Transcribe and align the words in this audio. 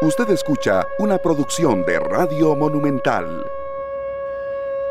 Usted 0.00 0.30
escucha 0.30 0.86
una 1.00 1.18
producción 1.18 1.84
de 1.84 1.98
Radio 1.98 2.54
Monumental. 2.54 3.44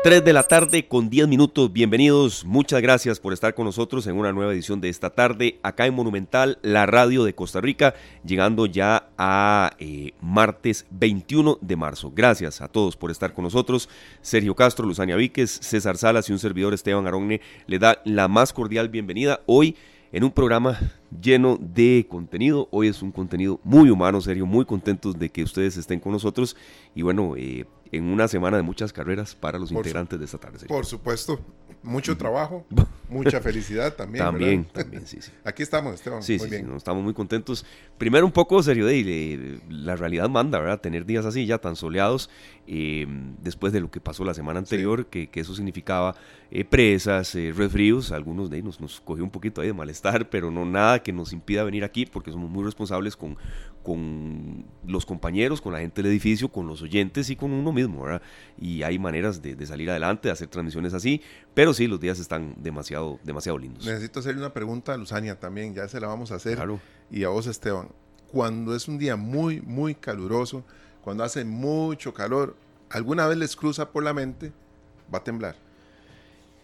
3 0.04 0.22
de 0.22 0.32
la 0.34 0.42
tarde 0.42 0.86
con 0.86 1.08
10 1.08 1.28
minutos, 1.28 1.72
bienvenidos, 1.72 2.44
muchas 2.44 2.82
gracias 2.82 3.18
por 3.18 3.32
estar 3.32 3.54
con 3.54 3.64
nosotros 3.64 4.06
en 4.06 4.18
una 4.18 4.34
nueva 4.34 4.52
edición 4.52 4.82
de 4.82 4.90
esta 4.90 5.08
tarde 5.08 5.60
acá 5.62 5.86
en 5.86 5.94
Monumental, 5.94 6.58
la 6.60 6.84
radio 6.84 7.24
de 7.24 7.34
Costa 7.34 7.62
Rica, 7.62 7.94
llegando 8.22 8.66
ya 8.66 9.08
a 9.16 9.72
eh, 9.78 10.12
martes 10.20 10.84
21 10.90 11.56
de 11.62 11.76
marzo. 11.76 12.12
Gracias 12.14 12.60
a 12.60 12.68
todos 12.68 12.94
por 12.94 13.10
estar 13.10 13.32
con 13.32 13.44
nosotros. 13.44 13.88
Sergio 14.20 14.54
Castro, 14.54 14.86
Luzania 14.86 15.16
Víquez, 15.16 15.50
César 15.50 15.96
Salas 15.96 16.28
y 16.28 16.34
un 16.34 16.38
servidor 16.38 16.74
Esteban 16.74 17.06
Aronne 17.06 17.40
le 17.66 17.78
da 17.78 18.02
la 18.04 18.28
más 18.28 18.52
cordial 18.52 18.90
bienvenida 18.90 19.40
hoy 19.46 19.74
en 20.12 20.24
un 20.24 20.32
programa 20.32 20.78
lleno 21.10 21.58
de 21.60 22.06
contenido. 22.08 22.68
Hoy 22.70 22.88
es 22.88 23.02
un 23.02 23.12
contenido 23.12 23.60
muy 23.64 23.90
humano, 23.90 24.20
serio, 24.20 24.46
muy 24.46 24.64
contentos 24.64 25.18
de 25.18 25.30
que 25.30 25.42
ustedes 25.42 25.76
estén 25.76 26.00
con 26.00 26.12
nosotros 26.12 26.56
y 26.94 27.02
bueno, 27.02 27.34
eh, 27.36 27.66
en 27.92 28.04
una 28.04 28.28
semana 28.28 28.56
de 28.56 28.62
muchas 28.62 28.92
carreras 28.92 29.34
para 29.34 29.58
los 29.58 29.70
integrantes 29.70 30.18
de 30.18 30.24
esta 30.24 30.38
tarde. 30.38 30.66
Por 30.66 30.84
supuesto, 30.84 31.40
mucho 31.82 32.16
trabajo, 32.16 32.66
mucha 33.08 33.40
felicidad 33.40 33.94
también. 33.94 34.24
También, 34.24 34.64
también, 34.64 35.06
sí, 35.06 35.18
sí. 35.20 35.30
Aquí 35.44 35.62
estamos, 35.62 35.94
Esteban. 35.94 36.22
Sí, 36.22 36.38
muy 36.38 36.48
sí, 36.48 36.56
bien. 36.56 36.76
estamos 36.76 37.02
muy 37.02 37.14
contentos. 37.14 37.64
Primero 37.96 38.26
un 38.26 38.32
poco 38.32 38.62
serio 38.62 38.86
de 38.86 39.60
la 39.68 39.96
realidad 39.96 40.28
manda, 40.28 40.58
¿verdad? 40.58 40.80
Tener 40.80 41.06
días 41.06 41.24
así 41.24 41.46
ya 41.46 41.58
tan 41.58 41.76
soleados, 41.76 42.30
eh, 42.66 43.06
después 43.42 43.72
de 43.72 43.80
lo 43.80 43.90
que 43.90 44.00
pasó 44.00 44.24
la 44.24 44.34
semana 44.34 44.58
anterior, 44.58 45.06
que, 45.06 45.28
que, 45.28 45.40
eso 45.40 45.54
significaba 45.54 46.14
eh, 46.50 46.64
presas, 46.64 47.34
eh, 47.34 47.52
resfríos, 47.54 48.12
algunos 48.12 48.50
de 48.50 48.58
ellos 48.58 48.80
nos 48.80 49.00
cogió 49.00 49.24
un 49.24 49.30
poquito 49.30 49.60
ahí 49.60 49.68
de 49.68 49.74
malestar, 49.74 50.28
pero 50.28 50.50
no 50.50 50.64
nada 50.64 51.02
que 51.02 51.12
nos 51.12 51.32
impida 51.32 51.64
venir 51.64 51.84
aquí 51.84 52.06
porque 52.06 52.30
somos 52.30 52.50
muy 52.50 52.64
responsables 52.64 53.16
con, 53.16 53.36
con 53.82 54.66
los 54.86 55.06
compañeros, 55.06 55.60
con 55.60 55.72
la 55.72 55.80
gente 55.80 56.02
del 56.02 56.10
edificio, 56.10 56.48
con 56.50 56.66
los 56.66 56.82
oyentes 56.82 57.30
y 57.30 57.36
con 57.36 57.52
uno 57.52 57.72
mismo, 57.72 58.02
¿verdad? 58.02 58.22
Y 58.60 58.82
hay 58.82 58.98
maneras 58.98 59.40
de, 59.40 59.54
de 59.56 59.66
salir 59.66 59.88
adelante, 59.90 60.28
de 60.28 60.32
hacer 60.32 60.48
transmisiones 60.48 60.94
así, 60.94 61.22
pero 61.54 61.72
sí, 61.78 61.86
los 61.86 62.00
días 62.00 62.18
están 62.18 62.54
demasiado, 62.58 63.18
demasiado 63.24 63.58
lindos. 63.58 63.86
Necesito 63.86 64.20
hacerle 64.20 64.40
una 64.40 64.52
pregunta 64.52 64.92
a 64.92 64.96
Luzania 64.96 65.38
también, 65.38 65.74
ya 65.74 65.88
se 65.88 66.00
la 66.00 66.08
vamos 66.08 66.30
a 66.32 66.34
hacer. 66.34 66.56
Claro. 66.56 66.80
Y 67.10 67.24
a 67.24 67.28
vos, 67.28 67.46
Esteban. 67.46 67.88
Cuando 68.30 68.74
es 68.74 68.88
un 68.88 68.98
día 68.98 69.16
muy, 69.16 69.62
muy 69.62 69.94
caluroso, 69.94 70.64
cuando 71.02 71.24
hace 71.24 71.44
mucho 71.44 72.12
calor, 72.12 72.56
¿alguna 72.90 73.26
vez 73.26 73.38
les 73.38 73.56
cruza 73.56 73.90
por 73.90 74.02
la 74.04 74.12
mente, 74.12 74.52
va 75.12 75.18
a 75.18 75.24
temblar? 75.24 75.56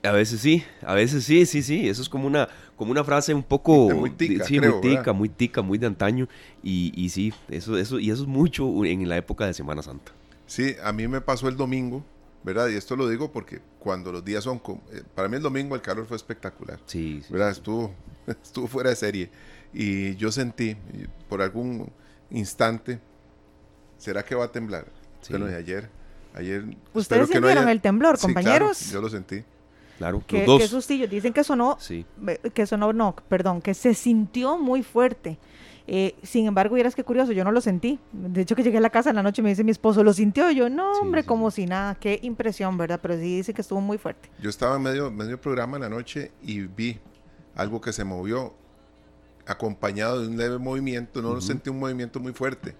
A 0.02 0.12
veces 0.12 0.40
sí, 0.40 0.62
a 0.82 0.92
veces 0.92 1.24
sí, 1.24 1.46
sí, 1.46 1.62
sí. 1.62 1.88
Eso 1.88 2.02
es 2.02 2.10
como 2.10 2.26
una, 2.26 2.48
como 2.76 2.90
una 2.90 3.02
frase 3.04 3.32
un 3.32 3.42
poco 3.42 3.88
muy 3.90 4.10
tica, 4.10 4.44
sí, 4.44 4.60
muy 4.60 4.80
tica, 4.82 5.12
muy 5.14 5.28
tica, 5.30 5.62
muy 5.62 5.78
de 5.78 5.86
antaño. 5.86 6.28
Y, 6.62 6.92
y, 6.94 7.08
sí, 7.08 7.32
eso, 7.48 7.78
eso, 7.78 7.98
y 7.98 8.10
eso 8.10 8.22
es 8.22 8.28
mucho 8.28 8.84
en 8.84 9.08
la 9.08 9.16
época 9.16 9.46
de 9.46 9.54
Semana 9.54 9.82
Santa. 9.82 10.12
Sí, 10.46 10.76
a 10.82 10.92
mí 10.92 11.08
me 11.08 11.22
pasó 11.22 11.48
el 11.48 11.56
domingo, 11.56 12.04
¿verdad? 12.45 12.69
Y 12.69 12.77
esto 12.77 12.95
lo 12.95 13.09
digo 13.09 13.33
porque 13.33 13.61
cuando 13.78 14.12
los 14.12 14.25
días 14.25 14.45
son, 14.45 14.61
eh, 14.92 15.03
para 15.14 15.28
mí 15.28 15.37
el 15.37 15.42
domingo 15.42 15.75
el 15.75 15.81
calor 15.81 16.06
fue 16.06 16.17
espectacular. 16.17 16.78
Sí, 16.87 17.23
sí 17.27 17.33
¿verdad? 17.33 17.50
Estuvo, 17.50 17.92
estuvo 18.27 18.69
fuera 18.69 18.91
de 18.91 18.97
serie. 18.97 19.31
Y 19.73 20.14
yo 20.17 20.31
sentí, 20.31 20.77
por 21.28 21.42
algún 21.42 21.91
instante, 22.31 23.00
¿será 23.98 24.25
que 24.25 24.34
va 24.34 24.45
a 24.45 24.53
temblar? 24.53 24.87
Sí. 25.22 25.33
Bueno, 25.33 25.50
y 25.50 25.55
ayer, 25.55 25.89
ayer. 26.34 26.65
¿Ustedes 26.92 27.28
sintieron 27.28 27.69
el 27.69 27.81
temblor, 27.81 28.19
compañeros? 28.19 28.77
Sí, 28.77 28.84
claro, 28.84 29.00
yo 29.00 29.03
lo 29.03 29.09
sentí. 29.09 29.42
Claro, 29.98 30.22
que, 30.27 30.45
dos. 30.45 30.61
Qué 30.61 30.69
sustillo. 30.69 31.09
Dicen 31.09 31.33
que 31.33 31.42
sonó, 31.45 31.77
sí. 31.81 32.05
que 32.53 32.67
sonó, 32.67 32.92
no, 32.92 33.17
perdón, 33.28 33.62
que 33.62 33.75
se 33.75 33.95
sintió 33.95 34.59
muy 34.59 34.83
fuerte. 34.83 35.39
Eh, 35.86 36.14
sin 36.22 36.46
embargo, 36.46 36.74
vieras 36.74 36.94
qué 36.94 37.04
curioso, 37.04 37.32
yo 37.32 37.44
no 37.44 37.52
lo 37.52 37.60
sentí. 37.60 37.98
De 38.12 38.40
hecho, 38.40 38.56
que 38.56 38.62
llegué 38.62 38.78
a 38.78 38.80
la 38.80 38.90
casa 38.90 39.10
en 39.10 39.16
la 39.16 39.22
noche 39.22 39.42
me 39.42 39.50
dice 39.50 39.64
mi 39.64 39.70
esposo, 39.70 40.02
¿lo 40.02 40.12
sintió? 40.12 40.50
yo, 40.50 40.70
no, 40.70 40.92
hombre, 40.92 41.20
sí, 41.20 41.24
sí, 41.24 41.28
como 41.28 41.50
si 41.50 41.66
nada. 41.66 41.94
Qué 41.96 42.18
impresión, 42.22 42.78
¿verdad? 42.78 43.00
Pero 43.02 43.14
sí 43.14 43.36
dice 43.36 43.52
que 43.52 43.60
estuvo 43.60 43.81
muy 43.81 43.98
fuerte. 43.98 44.31
Yo 44.41 44.48
estaba 44.48 44.76
en 44.76 44.82
medio, 44.82 45.10
medio 45.10 45.38
programa 45.41 45.76
en 45.76 45.82
la 45.82 45.88
noche 45.88 46.32
y 46.42 46.60
vi 46.62 46.98
algo 47.54 47.81
que 47.81 47.92
se 47.92 48.04
movió 48.04 48.54
acompañado 49.47 50.22
de 50.22 50.28
un 50.28 50.36
leve 50.38 50.59
movimiento. 50.59 51.20
No 51.20 51.32
uh 51.32 51.36
-huh. 51.36 51.41
sentí 51.42 51.69
un 51.69 51.78
movimiento 51.78 52.19
muy 52.19 52.32
fuerte, 52.32 52.75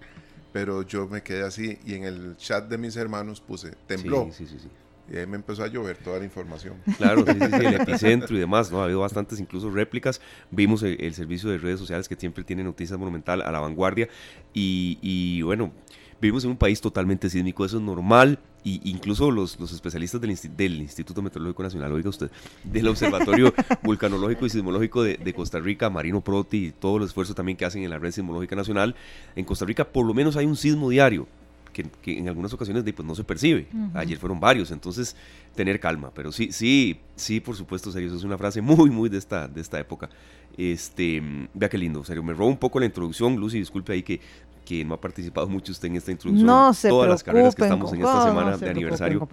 pero 0.51 0.81
yo 0.81 1.07
me 1.07 1.21
quedé 1.21 1.43
así 1.43 1.77
y 1.85 1.93
en 1.93 2.05
el 2.05 2.37
chat 2.37 2.67
de 2.67 2.77
mis 2.77 2.95
hermanos 2.95 3.39
puse, 3.39 3.75
tembló. 3.87 4.29
Sí, 4.31 4.47
sí, 4.47 4.57
sí. 4.59 4.69
Y 5.11 5.17
ahí 5.17 5.27
me 5.27 5.35
empezó 5.35 5.63
a 5.63 5.67
llover 5.67 5.97
toda 5.97 6.19
la 6.19 6.25
información. 6.25 6.75
Claro, 6.97 7.23
sí, 7.25 7.33
sí, 7.33 7.39
sí, 7.39 7.65
el 7.65 7.73
epicentro 7.81 8.35
y 8.35 8.39
demás, 8.39 8.71
¿no? 8.71 8.81
Ha 8.81 8.85
habido 8.85 9.01
bastantes 9.01 9.39
incluso 9.39 9.69
réplicas. 9.69 10.19
Vimos 10.49 10.81
el, 10.83 10.99
el, 10.99 11.13
servicio 11.13 11.49
de 11.49 11.57
redes 11.59 11.79
sociales 11.79 12.09
que 12.09 12.15
siempre 12.15 12.43
tiene 12.43 12.63
noticias 12.63 12.97
monumental 12.97 13.41
a 13.41 13.51
la 13.51 13.59
vanguardia. 13.59 14.09
Y, 14.53 14.97
y, 15.01 15.43
bueno, 15.43 15.71
vivimos 16.19 16.43
en 16.45 16.51
un 16.51 16.57
país 16.57 16.81
totalmente 16.81 17.29
sísmico, 17.29 17.65
eso 17.65 17.77
es 17.77 17.83
normal. 17.83 18.39
Y 18.63 18.81
incluso 18.89 19.29
los, 19.29 19.59
los 19.59 19.71
especialistas 19.71 20.19
del, 20.19 20.35
del, 20.57 20.81
Instituto 20.81 21.21
Meteorológico 21.21 21.61
Nacional, 21.61 21.91
oiga 21.91 22.09
usted, 22.09 22.31
del 22.63 22.87
Observatorio 22.87 23.53
Vulcanológico 23.83 24.47
y 24.47 24.49
Sismológico 24.49 25.03
de, 25.03 25.17
de, 25.17 25.33
Costa 25.35 25.59
Rica, 25.59 25.91
Marino 25.91 26.21
Proti 26.21 26.65
y 26.65 26.71
todo 26.71 26.97
el 26.97 27.03
esfuerzo 27.03 27.35
también 27.35 27.57
que 27.59 27.65
hacen 27.65 27.83
en 27.83 27.91
la 27.91 27.99
Red 27.99 28.09
Sismológica 28.09 28.55
Nacional, 28.55 28.95
en 29.35 29.45
Costa 29.45 29.65
Rica 29.65 29.85
por 29.85 30.07
lo 30.07 30.15
menos 30.15 30.35
hay 30.35 30.47
un 30.47 30.55
sismo 30.55 30.89
diario 30.89 31.27
que, 31.75 31.83
que, 32.01 32.17
en 32.17 32.29
algunas 32.29 32.53
ocasiones 32.53 32.83
pues, 32.83 33.05
no 33.05 33.15
se 33.15 33.23
percibe. 33.25 33.67
Uh 33.73 33.77
-huh. 33.77 33.91
Ayer 33.95 34.17
fueron 34.17 34.39
varios, 34.39 34.71
entonces 34.71 35.15
tener 35.55 35.79
calma. 35.79 36.11
Pero 36.15 36.31
sí, 36.31 36.51
sí, 36.51 36.99
sí, 37.15 37.41
por 37.41 37.55
supuesto, 37.55 37.91
serio, 37.91 38.07
eso 38.07 38.17
es 38.17 38.23
una 38.23 38.37
frase 38.37 38.61
muy, 38.61 38.89
muy 38.89 39.09
de 39.09 39.17
esta, 39.17 39.47
de 39.47 39.59
esta 39.59 39.77
época. 39.77 40.09
Este, 40.57 41.21
vea 41.53 41.67
qué 41.67 41.77
lindo, 41.77 42.03
serio, 42.05 42.23
me 42.23 42.33
robó 42.33 42.47
un 42.47 42.57
poco 42.57 42.79
la 42.79 42.85
introducción, 42.85 43.35
Lucy, 43.35 43.59
disculpe 43.59 43.91
ahí 43.91 44.03
que, 44.03 44.21
que 44.63 44.85
no 44.85 44.93
ha 44.93 45.01
participado 45.01 45.47
mucho 45.47 45.73
usted 45.73 45.89
en 45.89 45.97
esta 45.97 46.11
introducción. 46.11 46.47
No 46.47 46.73
se 46.73 46.87
Todas 46.87 47.09
las 47.09 47.23
carreras 47.23 47.53
que 47.53 47.63
estamos 47.63 47.91
en 47.91 47.99
esta 47.99 48.23
semana 48.23 48.51
no 48.51 48.57
de 48.57 48.69
aniversario. 48.69 49.27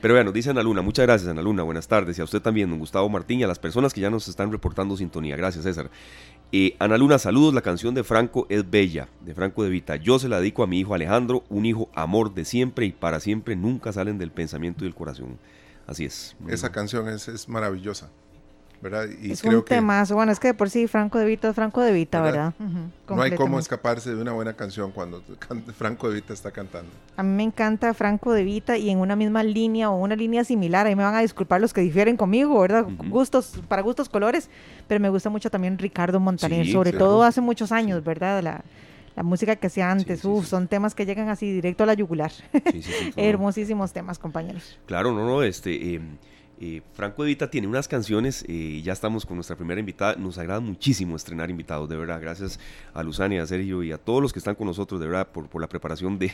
Pero 0.00 0.14
bueno, 0.14 0.32
dice 0.32 0.50
Ana 0.50 0.64
Luna, 0.64 0.82
muchas 0.82 1.06
gracias 1.06 1.30
Ana 1.30 1.40
Luna, 1.40 1.62
buenas 1.62 1.86
tardes. 1.86 2.18
Y 2.18 2.20
a 2.20 2.24
usted 2.24 2.42
también, 2.42 2.68
don 2.68 2.80
Gustavo 2.80 3.08
Martín, 3.08 3.38
y 3.40 3.44
a 3.44 3.46
las 3.46 3.60
personas 3.60 3.94
que 3.94 4.00
ya 4.00 4.10
nos 4.10 4.26
están 4.26 4.50
reportando 4.50 4.96
sintonía. 4.96 5.36
Gracias, 5.36 5.64
César. 5.64 5.88
Eh, 6.52 6.76
Ana 6.78 6.96
Luna, 6.96 7.18
saludos. 7.18 7.54
La 7.54 7.62
canción 7.62 7.94
de 7.94 8.04
Franco 8.04 8.46
es 8.48 8.68
bella, 8.68 9.08
de 9.20 9.34
Franco 9.34 9.64
de 9.64 9.70
Vita. 9.70 9.96
Yo 9.96 10.18
se 10.18 10.28
la 10.28 10.38
dedico 10.38 10.62
a 10.62 10.66
mi 10.66 10.78
hijo 10.80 10.94
Alejandro, 10.94 11.44
un 11.48 11.66
hijo 11.66 11.88
amor 11.94 12.34
de 12.34 12.44
siempre 12.44 12.86
y 12.86 12.92
para 12.92 13.20
siempre. 13.20 13.56
Nunca 13.56 13.92
salen 13.92 14.18
del 14.18 14.30
pensamiento 14.30 14.84
y 14.84 14.86
del 14.86 14.94
corazón. 14.94 15.38
Así 15.86 16.04
es. 16.04 16.36
Esa 16.48 16.72
canción 16.72 17.08
es, 17.08 17.28
es 17.28 17.48
maravillosa. 17.48 18.10
¿Verdad? 18.90 19.08
Y 19.20 19.32
es 19.32 19.42
creo 19.42 19.58
un 19.58 19.64
temazo. 19.64 20.14
Bueno, 20.14 20.32
es 20.32 20.38
que 20.38 20.48
de 20.48 20.54
por 20.54 20.70
sí 20.70 20.86
Franco 20.86 21.18
de 21.18 21.24
Vita 21.24 21.48
es 21.48 21.54
Franco 21.54 21.80
de 21.80 21.92
Vita, 21.92 22.20
¿verdad? 22.20 22.54
¿verdad? 22.58 22.76
Uh 22.76 23.12
-huh. 23.12 23.16
No 23.16 23.22
hay 23.22 23.34
cómo 23.34 23.58
escaparse 23.58 24.14
de 24.14 24.20
una 24.20 24.32
buena 24.32 24.54
canción 24.54 24.92
cuando 24.92 25.22
Franco 25.78 26.08
de 26.08 26.16
Vita 26.16 26.32
está 26.32 26.50
cantando. 26.50 26.90
A 27.16 27.22
mí 27.22 27.30
me 27.30 27.42
encanta 27.42 27.92
Franco 27.94 28.32
de 28.32 28.44
Vita 28.44 28.76
y 28.78 28.90
en 28.90 28.98
una 28.98 29.16
misma 29.16 29.42
línea 29.42 29.90
o 29.90 29.96
una 29.96 30.16
línea 30.16 30.44
similar, 30.44 30.86
ahí 30.86 30.94
me 30.94 31.02
van 31.02 31.14
a 31.14 31.20
disculpar 31.20 31.60
los 31.60 31.72
que 31.72 31.80
difieren 31.80 32.16
conmigo, 32.16 32.60
¿verdad? 32.60 32.84
Uh 32.84 32.90
-huh. 32.90 33.10
Gustos, 33.10 33.60
para 33.68 33.82
gustos 33.82 34.08
colores, 34.08 34.48
pero 34.86 35.00
me 35.00 35.08
gusta 35.08 35.30
mucho 35.30 35.50
también 35.50 35.78
Ricardo 35.78 36.20
Montaner, 36.20 36.64
sí, 36.64 36.72
sobre 36.72 36.90
claro. 36.90 37.06
todo 37.06 37.22
hace 37.24 37.40
muchos 37.40 37.72
años, 37.72 38.04
¿verdad? 38.04 38.42
La, 38.42 38.64
la 39.16 39.22
música 39.22 39.56
que 39.56 39.66
hacía 39.66 39.90
antes, 39.90 40.20
sí, 40.20 40.22
sí, 40.22 40.28
uf, 40.28 40.46
son 40.46 40.68
temas 40.68 40.94
que 40.94 41.06
llegan 41.06 41.28
así 41.28 41.50
directo 41.50 41.82
a 41.82 41.86
la 41.86 41.94
yugular. 41.94 42.30
Hermosísimos 43.16 43.92
temas, 43.92 44.18
compañeros. 44.18 44.78
Claro, 44.86 45.12
no, 45.12 45.24
no, 45.26 45.42
este... 45.42 45.94
Eh, 45.94 46.00
eh, 46.60 46.82
Franco 46.94 47.24
Evita 47.24 47.50
tiene 47.50 47.66
unas 47.66 47.88
canciones, 47.88 48.44
eh, 48.48 48.80
ya 48.82 48.92
estamos 48.92 49.26
con 49.26 49.36
nuestra 49.36 49.56
primera 49.56 49.78
invitada, 49.78 50.16
nos 50.16 50.38
agrada 50.38 50.60
muchísimo 50.60 51.16
estrenar 51.16 51.50
invitados, 51.50 51.88
de 51.88 51.96
verdad, 51.96 52.20
gracias 52.20 52.58
a 52.94 53.02
Luzania, 53.02 53.42
a 53.42 53.46
Sergio 53.46 53.82
y 53.82 53.92
a 53.92 53.98
todos 53.98 54.22
los 54.22 54.32
que 54.32 54.38
están 54.38 54.54
con 54.54 54.66
nosotros, 54.66 55.00
de 55.00 55.06
verdad, 55.06 55.28
por, 55.28 55.48
por 55.48 55.60
la 55.60 55.68
preparación 55.68 56.18
de, 56.18 56.32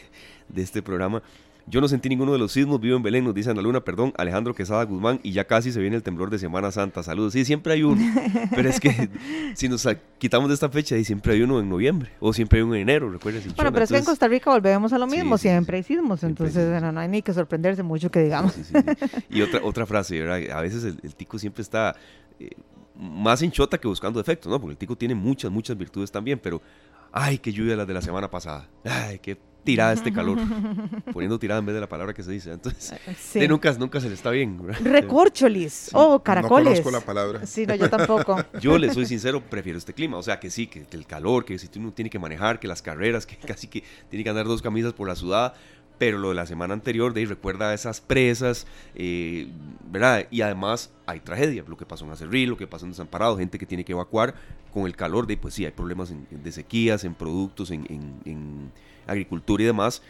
de 0.49 0.63
este 0.63 0.83
programa. 0.83 1.23
Yo 1.67 1.81
no 1.81 1.89
sentí 1.89 2.09
ninguno 2.09 2.33
de 2.33 2.39
los 2.39 2.53
sismos, 2.53 2.81
vivo 2.81 2.97
en 2.97 3.03
Belén, 3.03 3.25
nos 3.25 3.35
dice 3.35 3.51
Ana 3.51 3.63
Luna, 3.63 3.81
perdón, 3.81 4.13
Alejandro 4.17 4.55
Quesada 4.55 4.85
Guzmán, 4.85 5.21
y 5.23 5.33
ya 5.33 5.47
casi 5.47 5.73
se 5.73 5.81
viene 5.81 5.97
el 5.97 6.03
temblor 6.03 6.31
de 6.31 6.39
Semana 6.39 6.71
Santa. 6.71 7.03
Saludos. 7.03 7.33
Sí, 7.33 7.45
siempre 7.45 7.75
hay 7.75 7.83
uno, 7.83 8.03
pero 8.55 8.69
es 8.69 8.81
que 8.81 9.09
si 9.55 9.69
nos 9.69 9.87
quitamos 10.19 10.49
de 10.49 10.55
esta 10.55 10.69
fecha, 10.69 10.97
y 10.97 11.05
siempre 11.05 11.35
hay 11.35 11.43
uno 11.43 11.61
en 11.61 11.69
noviembre, 11.69 12.11
o 12.21 12.33
siempre 12.33 12.59
hay 12.59 12.65
uno 12.65 12.75
en 12.75 12.83
enero, 12.83 13.11
recuerden. 13.11 13.43
Bueno, 13.43 13.55
pero 13.57 13.69
entonces, 13.69 13.91
es 13.91 13.93
que 13.93 13.99
en 13.99 14.05
Costa 14.05 14.29
Rica 14.29 14.51
volvemos 14.51 14.93
a 14.93 14.99
lo 14.99 15.07
mismo, 15.07 15.39
sí, 15.39 15.43
siempre 15.49 15.77
hay 15.79 15.83
sismos, 15.83 16.23
entonces 16.25 16.83
no, 16.83 16.93
no, 16.93 17.01
hay 17.01 17.09
ni 17.09 17.23
que 17.23 17.33
sorprenderse 17.33 17.83
mucho 17.83 18.11
que 18.11 18.21
digamos. 18.23 18.55
Y 19.31 19.43
otra, 19.43 19.61
otra 19.63 19.87
frase, 19.87 20.21
¿verdad? 20.21 20.57
A 20.57 20.61
veces 20.61 20.85
el, 20.85 20.99
el 21.03 21.15
tico 21.15 21.39
siempre 21.39 21.63
está 21.63 21.95
eh, 22.39 22.51
más 22.95 23.43
hinchota 23.43 23.79
que 23.79 23.89
buscando 23.89 24.19
defectos, 24.21 24.51
¿no? 24.51 24.61
Porque 24.61 24.73
el 24.73 24.79
tico 24.79 24.97
tiene 24.97 25.15
muchas, 25.15 25.51
muchas 25.51 25.77
virtudes 25.77 26.11
también, 26.11 26.39
pero 26.39 26.61
ay, 27.13 27.39
qué 27.39 27.53
lluvia 27.53 27.77
las 27.77 27.87
de 27.87 27.95
la 27.95 28.03
semana 28.03 28.31
pasada. 28.31 28.69
Ay, 28.85 29.19
qué 29.19 29.39
tirada 29.65 29.93
este 29.93 30.13
calor. 30.13 30.39
Poniendo 31.13 31.39
tirada 31.39 31.61
en 31.61 31.67
vez 31.67 31.75
de 31.75 31.81
la 31.81 31.89
palabra 31.89 32.15
que 32.15 32.23
se 32.23 32.33
dice. 32.33 32.53
Entonces, 32.53 32.95
sí. 33.19 33.47
nunca, 33.47 33.73
nunca 33.75 34.01
se 34.01 34.09
le 34.09 34.15
está 34.15 34.31
bien. 34.31 34.61
Recorcholis. 34.83 35.73
Sí. 35.73 35.91
Oh, 35.95 36.23
caracoles. 36.23 36.79
No 36.79 36.85
conozco 36.85 36.91
la 36.91 37.01
palabra. 37.01 37.47
Sí, 37.47 37.67
no, 37.67 37.75
yo 37.75 37.89
tampoco. 37.89 38.37
yo 38.61 38.79
le 38.79 38.93
soy 38.93 39.07
sincero, 39.07 39.41
prefiero 39.41 39.79
este 39.79 39.93
clima. 39.93 40.17
O 40.17 40.23
sea, 40.23 40.41
que 40.41 40.51
sí, 40.51 40.67
que, 40.67 40.85
que 40.85 40.97
el 40.97 41.07
calor, 41.07 41.45
que 41.45 41.59
si 41.59 41.69
uno 41.77 41.93
tiene 41.93 42.11
que 42.11 42.19
manejar, 42.19 42.59
que 42.59 42.69
las 42.69 42.83
carreras, 42.83 43.27
que 43.27 43.37
casi 43.37 43.69
que 43.69 43.85
tiene 44.09 44.25
que 44.25 44.31
andar 44.31 44.47
dos 44.47 44.63
camisas 44.63 44.93
por 44.93 45.09
la 45.09 45.17
sudada. 45.17 45.55
Pero 46.03 46.19
lo 46.19 46.31
de 46.31 46.35
la 46.35 46.47
semana 46.47 46.75
anterior, 46.75 47.15
de 47.15 47.21
ahí 47.21 47.27
recuerda 47.27 47.73
esas 47.73 48.01
presas, 48.01 48.67
eh, 48.97 49.47
¿verdad? 49.89 50.27
Y 50.33 50.41
además 50.41 50.91
hay 51.07 51.21
tragedia, 51.21 51.63
lo 51.69 51.77
que 51.77 51.87
pasó 51.87 52.05
en 52.05 52.11
Acerril, 52.11 52.49
lo 52.49 52.57
que 52.57 52.67
pasó 52.67 52.87
en 52.87 52.91
Desamparado, 52.91 53.39
gente 53.39 53.57
que 53.57 53.67
tiene 53.67 53.85
que 53.85 53.93
evacuar 53.93 54.35
con 54.73 54.87
el 54.87 54.97
calor, 54.97 55.29
de 55.29 55.37
pues 55.37 55.55
sí, 55.55 55.65
hay 55.65 55.71
problemas 55.71 56.13
de 56.29 56.51
sequías, 56.51 57.05
en 57.05 57.15
productos, 57.15 57.71
en, 57.71 58.73
agricultura 59.07 59.63
y 59.63 59.67
demás, 59.67 60.03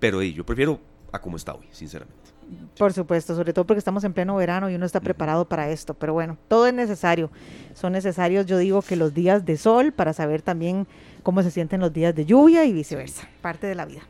pero 0.00 0.22
yo 0.22 0.46
prefiero 0.46 0.80
a 1.12 1.20
como 1.20 1.36
está 1.36 1.52
hoy, 1.52 1.66
sinceramente. 1.72 2.30
Por 2.78 2.94
supuesto, 2.94 3.36
sobre 3.36 3.52
todo 3.52 3.66
porque 3.66 3.80
estamos 3.80 4.02
en 4.04 4.14
pleno 4.14 4.36
verano 4.36 4.70
y 4.70 4.76
uno 4.76 4.86
está 4.86 5.00
preparado 5.00 5.44
para 5.46 5.68
esto, 5.68 5.92
pero 5.92 6.14
bueno, 6.14 6.38
todo 6.48 6.66
es 6.66 6.72
necesario. 6.72 7.30
Son 7.74 7.92
necesarios, 7.92 8.46
yo 8.46 8.56
digo, 8.56 8.80
que 8.80 8.96
los 8.96 9.12
días 9.12 9.44
de 9.44 9.58
sol 9.58 9.92
para 9.92 10.14
saber 10.14 10.40
también 10.40 10.86
cómo 11.22 11.42
se 11.42 11.50
sienten 11.50 11.82
los 11.82 11.92
días 11.92 12.14
de 12.14 12.24
lluvia 12.24 12.64
y 12.64 12.72
viceversa, 12.72 13.28
parte 13.42 13.66
de 13.66 13.74
la 13.74 13.84
vida. 13.84 14.04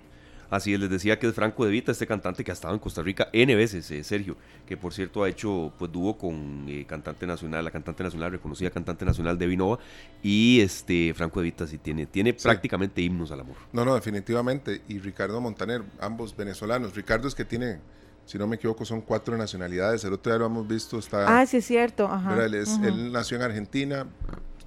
Así 0.55 0.73
es, 0.73 0.79
les 0.79 0.89
decía 0.89 1.19
que 1.19 1.27
es 1.27 1.35
Franco 1.35 1.65
De 1.65 1.73
Vita, 1.73 1.91
este 1.91 2.07
cantante 2.07 2.45
que 2.45 2.53
ha 2.53 2.55
estado 2.55 2.75
en 2.75 2.79
Costa 2.79 3.03
Rica 3.03 3.29
N 3.33 3.53
veces, 3.57 3.91
eh, 3.91 4.05
Sergio, 4.05 4.37
que 4.65 4.77
por 4.77 4.95
cierto 4.95 5.25
ha 5.25 5.29
hecho 5.29 5.73
pues 5.77 5.91
dúo 5.91 6.17
con 6.17 6.67
eh, 6.69 6.85
cantante 6.87 7.27
nacional, 7.27 7.65
la 7.65 7.73
cantante 7.73 8.05
nacional, 8.05 8.31
reconocida 8.31 8.71
cantante 8.71 9.05
nacional 9.05 9.37
de 9.37 9.49
Vinova, 9.49 9.81
y 10.23 10.61
este 10.61 11.13
Franco 11.13 11.41
De 11.41 11.47
Vita 11.47 11.67
sí 11.67 11.79
tiene, 11.79 12.07
tiene 12.07 12.35
prácticamente 12.35 13.03
himnos 13.03 13.33
al 13.33 13.41
amor. 13.41 13.57
No, 13.73 13.85
no, 13.85 13.97
definitivamente, 13.97 14.83
y 14.87 15.01
Ricardo 15.01 15.41
Montaner, 15.41 15.83
ambos 15.99 16.37
venezolanos. 16.37 16.95
Ricardo 16.95 17.27
es 17.27 17.35
que 17.35 17.45
tiene 17.45 17.81
si 18.25 18.39
no 18.39 18.47
me 18.47 18.57
equivoco, 18.57 18.85
son 18.85 19.01
cuatro 19.01 19.37
nacionalidades. 19.37 20.05
El 20.05 20.13
otro 20.13 20.33
día 20.33 20.39
lo 20.39 20.47
hemos 20.47 20.67
visto. 20.67 20.99
Está, 20.99 21.41
ah, 21.41 21.45
sí, 21.47 21.59
es 21.59 21.67
cierto. 21.67 22.09
él, 22.41 23.13
nació 23.13 23.37
en 23.37 23.43
Argentina, 23.43 24.07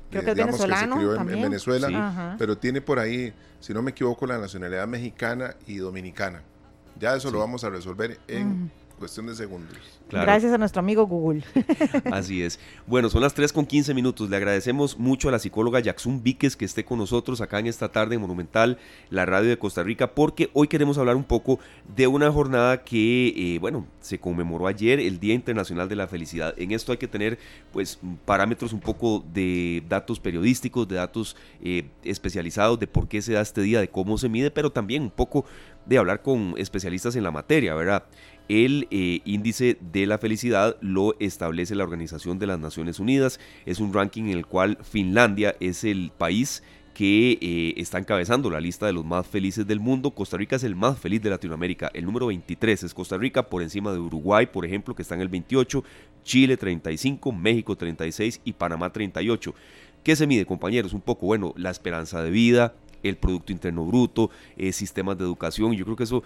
Creo 0.09 0.23
que 0.23 0.31
es 0.31 0.37
venezolano. 0.37 0.95
se 0.95 0.99
crió 0.99 1.15
en, 1.15 1.41
Venezuela, 1.41 2.35
pero 2.37 2.57
tiene 2.57 2.81
por 2.81 2.99
ahí, 2.99 3.33
si 3.59 3.73
no 3.73 3.81
me 3.81 3.91
equivoco, 3.91 4.25
la 4.25 4.37
nacionalidad 4.37 4.87
mexicana 4.87 5.55
y 5.65 5.77
dominicana. 5.77 6.41
Ya 6.99 7.15
eso 7.15 7.29
lo 7.29 7.39
vamos 7.39 7.63
a 7.63 7.69
resolver 7.69 8.19
en 8.27 8.71
cuestión 8.97 9.27
de 9.27 9.35
segundos. 9.35 9.77
Gracias 10.09 10.53
a 10.53 10.57
nuestro 10.57 10.79
amigo 10.79 11.05
Google. 11.05 11.43
Así 12.11 12.41
es. 12.41 12.59
Bueno, 12.85 13.09
son 13.09 13.21
las 13.21 13.33
3 13.33 13.51
con 13.53 13.65
15 13.65 13.93
minutos. 13.93 14.29
Le 14.29 14.37
agradecemos 14.37 14.97
mucho 14.97 15.29
a 15.29 15.31
la 15.31 15.39
psicóloga 15.39 15.79
Yaxun 15.79 16.23
Víquez 16.23 16.55
que 16.55 16.65
esté 16.65 16.85
con 16.85 16.97
nosotros 16.97 17.41
acá 17.41 17.59
en 17.59 17.67
esta 17.67 17.89
tarde 17.89 18.15
en 18.15 18.21
Monumental, 18.21 18.77
la 19.09 19.25
radio 19.25 19.49
de 19.49 19.57
Costa 19.57 19.83
Rica, 19.83 20.13
porque 20.13 20.49
hoy 20.53 20.67
queremos 20.67 20.97
hablar 20.97 21.15
un 21.15 21.23
poco 21.23 21.59
de 21.95 22.07
una 22.07 22.31
jornada 22.31 22.83
que, 22.83 23.33
eh, 23.35 23.59
bueno, 23.59 23.85
se 23.99 24.19
conmemoró 24.19 24.67
ayer, 24.67 24.99
el 24.99 25.19
Día 25.19 25.33
Internacional 25.33 25.89
de 25.89 25.95
la 25.95 26.07
Felicidad. 26.07 26.53
En 26.57 26.71
esto 26.71 26.91
hay 26.91 26.97
que 26.97 27.07
tener, 27.07 27.37
pues, 27.71 27.99
parámetros 28.25 28.73
un 28.73 28.79
poco 28.79 29.23
de 29.33 29.83
datos 29.87 30.19
periodísticos, 30.19 30.87
de 30.87 30.95
datos 30.95 31.35
eh, 31.61 31.89
especializados 32.03 32.79
de 32.79 32.87
por 32.87 33.07
qué 33.07 33.21
se 33.21 33.33
da 33.33 33.41
este 33.41 33.61
día, 33.61 33.79
de 33.79 33.89
cómo 33.89 34.17
se 34.17 34.29
mide, 34.29 34.51
pero 34.51 34.71
también 34.71 35.03
un 35.03 35.11
poco 35.11 35.45
de 35.85 35.97
hablar 35.97 36.21
con 36.21 36.53
especialistas 36.57 37.15
en 37.15 37.23
la 37.23 37.31
materia, 37.31 37.73
¿verdad? 37.73 38.03
El 38.49 38.87
eh, 38.91 39.21
índice 39.25 39.77
de 39.79 40.05
la 40.05 40.17
felicidad 40.17 40.77
lo 40.81 41.15
establece 41.19 41.75
la 41.75 41.83
Organización 41.83 42.39
de 42.39 42.47
las 42.47 42.59
Naciones 42.59 42.99
Unidas. 42.99 43.39
Es 43.65 43.79
un 43.79 43.93
ranking 43.93 44.23
en 44.23 44.37
el 44.37 44.45
cual 44.45 44.77
Finlandia 44.83 45.55
es 45.59 45.83
el 45.83 46.11
país 46.17 46.63
que 46.97 47.37
eh, 47.41 47.73
está 47.77 47.99
encabezando 47.99 48.49
la 48.49 48.59
lista 48.59 48.87
de 48.87 48.93
los 48.93 49.05
más 49.05 49.27
felices 49.27 49.67
del 49.67 49.79
mundo. 49.79 50.11
Costa 50.11 50.35
Rica 50.35 50.55
es 50.55 50.63
el 50.63 50.75
más 50.75 50.97
feliz 50.97 51.21
de 51.21 51.29
Latinoamérica. 51.29 51.91
El 51.93 52.05
número 52.05 52.25
23 52.25 52.81
es 52.81 52.93
Costa 52.93 53.17
Rica, 53.17 53.49
por 53.49 53.61
encima 53.61 53.91
de 53.91 53.99
Uruguay, 53.99 54.47
por 54.47 54.65
ejemplo, 54.65 54.95
que 54.95 55.03
está 55.03 55.13
en 55.13 55.21
el 55.21 55.29
28, 55.29 55.83
Chile 56.23 56.57
35, 56.57 57.31
México 57.31 57.75
36 57.75 58.41
y 58.45 58.53
Panamá 58.53 58.91
38. 58.91 59.53
¿Qué 60.03 60.15
se 60.15 60.25
mide, 60.25 60.47
compañeros? 60.47 60.93
Un 60.93 61.01
poco, 61.01 61.27
bueno, 61.27 61.53
la 61.55 61.69
esperanza 61.69 62.23
de 62.23 62.31
vida, 62.31 62.73
el 63.03 63.17
Producto 63.17 63.51
Interno 63.51 63.85
Bruto, 63.85 64.29
eh, 64.55 64.71
sistemas 64.71 65.17
de 65.17 65.23
educación. 65.23 65.73
Yo 65.73 65.85
creo 65.85 65.95
que 65.95 66.03
eso 66.03 66.23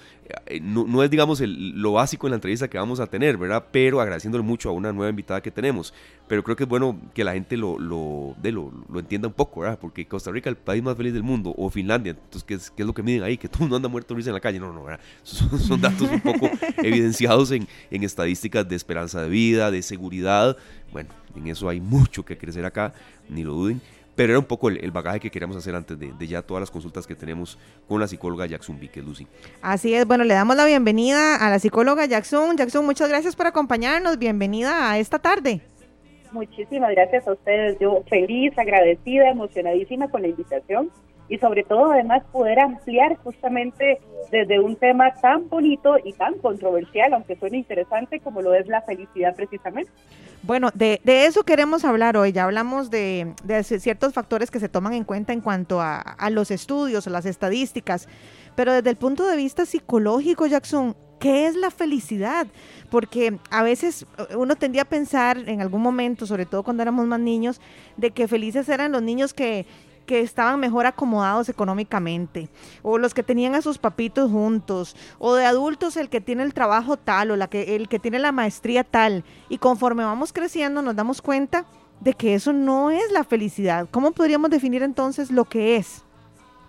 eh, 0.48 0.60
no, 0.62 1.04
es, 1.04 1.10
digamos, 1.10 1.42
lo 1.42 1.94
básico 1.94 2.28
en 2.28 2.32
la 2.32 2.36
entrevista 2.36 2.70
que 2.70 2.78
vamos 2.78 3.00
a 3.00 3.08
tener, 3.08 3.38
¿verdad? 3.38 3.66
Pero 3.72 4.02
agradeciéndole 4.02 4.44
mucho 4.44 4.70
a 4.70 4.72
una 4.72 4.92
nueva 4.92 5.10
invitada 5.10 5.42
que 5.42 5.52
tenemos. 5.52 5.94
Pero 6.28 6.44
creo 6.44 6.56
que 6.56 6.64
es 6.64 6.70
bueno 6.70 6.98
que 7.14 7.24
la 7.24 7.34
gente 7.34 7.58
lo, 7.58 7.78
lo, 7.78 8.36
de, 8.42 8.52
lo, 8.52 8.72
entienda 8.96 9.28
un 9.28 9.34
poco, 9.34 9.62
¿verdad? 9.62 9.78
Porque 9.80 10.08
Costa 10.08 10.32
Rica 10.32 10.50
es 10.50 10.56
el 10.56 10.62
país 10.62 10.82
más 10.82 10.96
feliz 10.96 11.14
del 11.14 11.24
mundo, 11.24 11.54
o 11.58 11.70
Finlandia, 11.70 12.12
entonces, 12.12 12.44
¿qué 12.44 12.54
es, 12.54 12.72
qué 12.72 12.84
es 12.84 12.88
lo 12.88 12.94
que 12.94 13.04
miden 13.04 13.24
ahí? 13.24 13.38
Que 13.38 13.50
todo 13.50 13.60
el 13.60 13.64
mundo 13.64 13.76
anda 13.78 13.90
muerto 13.90 14.16
risa 14.16 14.30
en 14.30 14.36
la 14.36 14.40
calle. 14.40 14.60
No, 14.60 14.72
no, 14.72 14.84
¿verdad? 14.86 15.02
Son, 15.24 15.82
datos 15.82 16.10
un 16.10 16.22
poco 16.22 16.50
evidenciados 16.78 17.52
en, 17.52 17.68
en 17.90 18.04
estadísticas 18.04 18.68
de 18.68 18.76
esperanza 18.76 19.22
de 19.22 19.30
vida, 19.30 19.72
de 19.72 19.82
seguridad. 19.82 20.58
Bueno, 20.92 21.10
en 21.36 21.48
eso 21.48 21.68
hay 21.70 21.82
mucho 21.82 22.24
que 22.24 22.38
crecer 22.38 22.66
acá, 22.66 22.94
ni 23.30 23.44
lo 23.44 23.54
duden 23.54 23.82
pero 24.16 24.34
era 24.34 24.40
un 24.40 24.46
poco 24.46 24.70
el, 24.70 24.92
bagaje 24.92 25.20
que 25.20 25.32
queríamos 25.32 25.58
hacer 25.58 25.76
antes 25.76 25.98
de, 25.98 26.28
ya 26.28 26.42
todas 26.42 26.62
las 26.62 26.72
consultas 26.72 27.08
que 27.08 27.16
tenemos 27.16 27.58
con 27.88 28.00
la 28.00 28.08
psicóloga 28.08 28.46
Jackson 28.46 28.80
Vique, 28.80 29.02
Lucy. 29.02 29.28
Así 29.62 29.94
es, 29.94 30.06
bueno, 30.06 30.24
le 30.24 30.34
damos 30.34 30.56
la 30.56 30.66
bienvenida 30.66 31.36
a 31.36 31.50
la 31.50 31.60
psicóloga 31.60 32.06
Jackson. 32.06 32.58
Jackson, 32.58 32.86
muchas 32.86 33.10
gracias 33.10 33.36
por 33.36 33.48
acompañarnos, 33.48 34.18
bienvenida 34.18 34.92
a 34.92 35.00
esta 35.00 35.20
tarde. 35.20 35.62
Muchísimas 36.32 36.92
gracias 36.92 37.28
a 37.28 37.34
ustedes, 37.34 37.78
yo 37.80 38.04
feliz, 38.10 38.58
agradecida, 38.58 39.30
emocionadísima 39.30 40.10
con 40.10 40.22
la 40.22 40.30
invitación 40.30 40.90
y 41.32 41.38
sobre 41.38 41.64
todo 41.64 41.94
además 41.94 42.24
poder 42.30 42.60
ampliar 42.60 43.16
justamente 43.24 44.02
desde 44.32 44.60
un 44.60 44.76
tema 44.76 45.14
tan 45.14 45.48
bonito 45.48 45.96
y 46.04 46.12
tan 46.12 46.38
controversial, 46.40 47.14
aunque 47.14 47.38
suene 47.38 47.58
interesante 47.58 48.20
como 48.20 48.42
lo 48.42 48.54
es 48.54 48.68
la 48.68 48.82
felicidad 48.82 49.34
precisamente. 49.34 49.90
Bueno, 50.44 50.72
de, 50.74 51.00
eso 51.06 51.44
queremos 51.44 51.86
hablar 51.86 52.18
hoy. 52.18 52.34
Ya 52.34 52.44
hablamos 52.44 52.92
de, 52.92 53.34
de, 53.46 53.64
ciertos 53.64 54.14
factores 54.14 54.52
que 54.52 54.60
se 54.60 54.68
toman 54.68 54.92
en 54.92 55.06
cuenta 55.06 55.32
en 55.32 55.40
cuanto 55.40 55.80
a, 55.80 56.02
a 56.02 56.30
los 56.30 56.52
estudios, 56.52 57.08
las 57.08 57.26
estadísticas, 57.26 58.10
pero 58.58 58.74
desde 58.74 58.90
el 58.90 58.98
punto 58.98 59.26
de 59.26 59.38
vista 59.38 59.66
psicológico, 59.66 60.48
Jackson, 60.48 60.98
¿qué 61.22 61.48
es 61.48 61.56
la 61.56 61.72
felicidad? 61.72 62.46
Porque 62.90 63.38
a 63.52 63.64
veces 63.64 64.06
eh, 64.18 64.36
uno 64.36 64.58
tendía 64.58 64.82
a 64.82 64.86
pensar 64.86 65.38
en 65.48 65.62
algún 65.62 65.82
momento, 65.82 66.26
sobre 66.26 66.46
todo 66.46 66.64
cuando 66.64 66.84
éramos 66.84 67.06
más 67.08 67.22
niños, 67.22 67.62
de 67.96 68.12
que 68.12 68.28
felices 68.28 68.68
eran 68.68 68.92
los 68.92 69.02
niños 69.02 69.34
que 69.34 69.66
que 70.06 70.22
estaban 70.22 70.60
mejor 70.60 70.86
acomodados 70.86 71.50
económicamente, 71.50 72.50
o 72.82 72.98
los 72.98 73.14
que 73.14 73.24
tenían 73.24 73.56
a 73.56 73.62
sus 73.62 73.78
papitos 73.78 74.32
juntos, 74.32 74.96
o 75.20 75.36
de 75.36 75.46
adultos 75.46 75.98
el 75.98 76.10
que 76.10 76.22
tiene 76.22 76.44
el 76.44 76.54
trabajo 76.54 76.98
tal, 76.98 77.32
o 77.32 77.36
la 77.36 77.48
que, 77.48 77.76
el 77.76 77.88
que 77.88 78.00
tiene 78.00 78.20
la 78.20 78.32
maestría 78.32 78.84
tal. 78.84 79.24
Y 79.50 79.58
conforme 79.58 80.04
vamos 80.04 80.34
creciendo 80.34 80.82
nos 80.82 80.96
damos 80.96 81.22
cuenta 81.22 81.66
de 82.00 82.14
que 82.14 82.34
eso 82.34 82.52
no 82.52 82.92
es 82.92 83.12
la 83.12 83.24
felicidad. 83.24 83.88
¿Cómo 83.92 84.12
podríamos 84.12 84.50
definir 84.50 84.84
entonces 84.84 85.32
lo 85.32 85.46
que 85.46 85.78
es? 85.78 86.04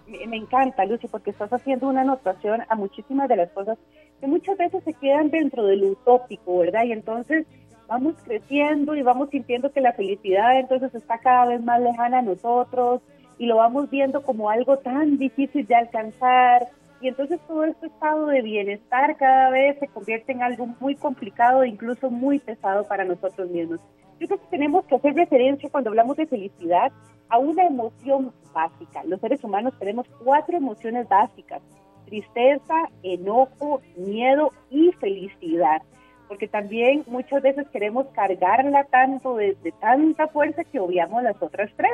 Me 0.06 0.36
encanta, 0.36 0.84
Lucy, 0.84 1.08
porque 1.08 1.30
estás 1.30 1.52
haciendo 1.52 1.88
una 1.88 2.02
anotación 2.02 2.62
a 2.68 2.74
muchísimas 2.74 3.28
de 3.28 3.36
las 3.36 3.50
cosas 3.50 3.78
que 4.20 4.26
muchas 4.26 4.58
veces 4.58 4.84
se 4.84 4.92
quedan 4.92 5.30
dentro 5.30 5.64
del 5.64 5.84
utópico, 5.84 6.58
¿verdad? 6.58 6.84
Y 6.84 6.92
entonces 6.92 7.46
vamos 7.88 8.14
creciendo 8.24 8.94
y 8.94 9.02
vamos 9.02 9.30
sintiendo 9.30 9.72
que 9.72 9.80
la 9.80 9.92
felicidad 9.92 10.58
entonces 10.58 10.94
está 10.94 11.18
cada 11.18 11.46
vez 11.46 11.62
más 11.62 11.80
lejana 11.80 12.18
a 12.18 12.22
nosotros, 12.22 13.00
y 13.42 13.46
lo 13.46 13.56
vamos 13.56 13.90
viendo 13.90 14.22
como 14.22 14.50
algo 14.50 14.76
tan 14.76 15.18
difícil 15.18 15.66
de 15.66 15.74
alcanzar 15.74 16.68
y 17.00 17.08
entonces 17.08 17.40
todo 17.48 17.64
este 17.64 17.88
estado 17.88 18.26
de 18.26 18.40
bienestar 18.40 19.16
cada 19.16 19.50
vez 19.50 19.80
se 19.80 19.88
convierte 19.88 20.30
en 20.30 20.44
algo 20.44 20.68
muy 20.78 20.94
complicado 20.94 21.64
e 21.64 21.68
incluso 21.68 22.08
muy 22.08 22.38
pesado 22.38 22.86
para 22.86 23.04
nosotros 23.04 23.50
mismos. 23.50 23.80
Yo 24.20 24.28
creo 24.28 24.38
que 24.38 24.46
tenemos 24.46 24.84
que 24.84 24.94
hacer 24.94 25.14
referencia 25.14 25.68
cuando 25.70 25.90
hablamos 25.90 26.16
de 26.18 26.28
felicidad 26.28 26.92
a 27.30 27.38
una 27.38 27.66
emoción 27.66 28.32
básica. 28.54 29.02
Los 29.08 29.20
seres 29.20 29.42
humanos 29.42 29.74
tenemos 29.76 30.06
cuatro 30.22 30.56
emociones 30.56 31.08
básicas, 31.08 31.62
tristeza, 32.04 32.90
enojo, 33.02 33.80
miedo 33.96 34.52
y 34.70 34.92
felicidad. 35.00 35.82
Porque 36.28 36.46
también 36.46 37.02
muchas 37.08 37.42
veces 37.42 37.66
queremos 37.70 38.06
cargarla 38.14 38.84
tanto 38.84 39.34
de, 39.34 39.56
de 39.64 39.72
tanta 39.72 40.28
fuerza 40.28 40.62
que 40.62 40.78
obviamos 40.78 41.24
las 41.24 41.42
otras 41.42 41.72
tres 41.76 41.90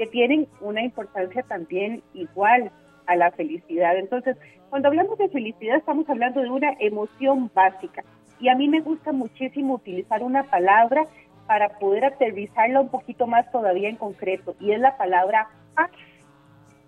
que 0.00 0.06
tienen 0.06 0.48
una 0.62 0.82
importancia 0.82 1.42
también 1.42 2.02
igual 2.14 2.70
a 3.06 3.16
la 3.16 3.30
felicidad. 3.32 3.98
Entonces, 3.98 4.34
cuando 4.70 4.88
hablamos 4.88 5.18
de 5.18 5.28
felicidad 5.28 5.76
estamos 5.76 6.08
hablando 6.08 6.40
de 6.40 6.48
una 6.48 6.72
emoción 6.78 7.50
básica 7.54 8.02
y 8.38 8.48
a 8.48 8.54
mí 8.54 8.66
me 8.66 8.80
gusta 8.80 9.12
muchísimo 9.12 9.74
utilizar 9.74 10.22
una 10.22 10.44
palabra 10.44 11.04
para 11.46 11.78
poder 11.78 12.06
aterrizarla 12.06 12.80
un 12.80 12.88
poquito 12.88 13.26
más 13.26 13.52
todavía 13.52 13.90
en 13.90 13.96
concreto 13.96 14.56
y 14.58 14.72
es 14.72 14.80
la 14.80 14.96
palabra 14.96 15.50
paz. 15.74 15.90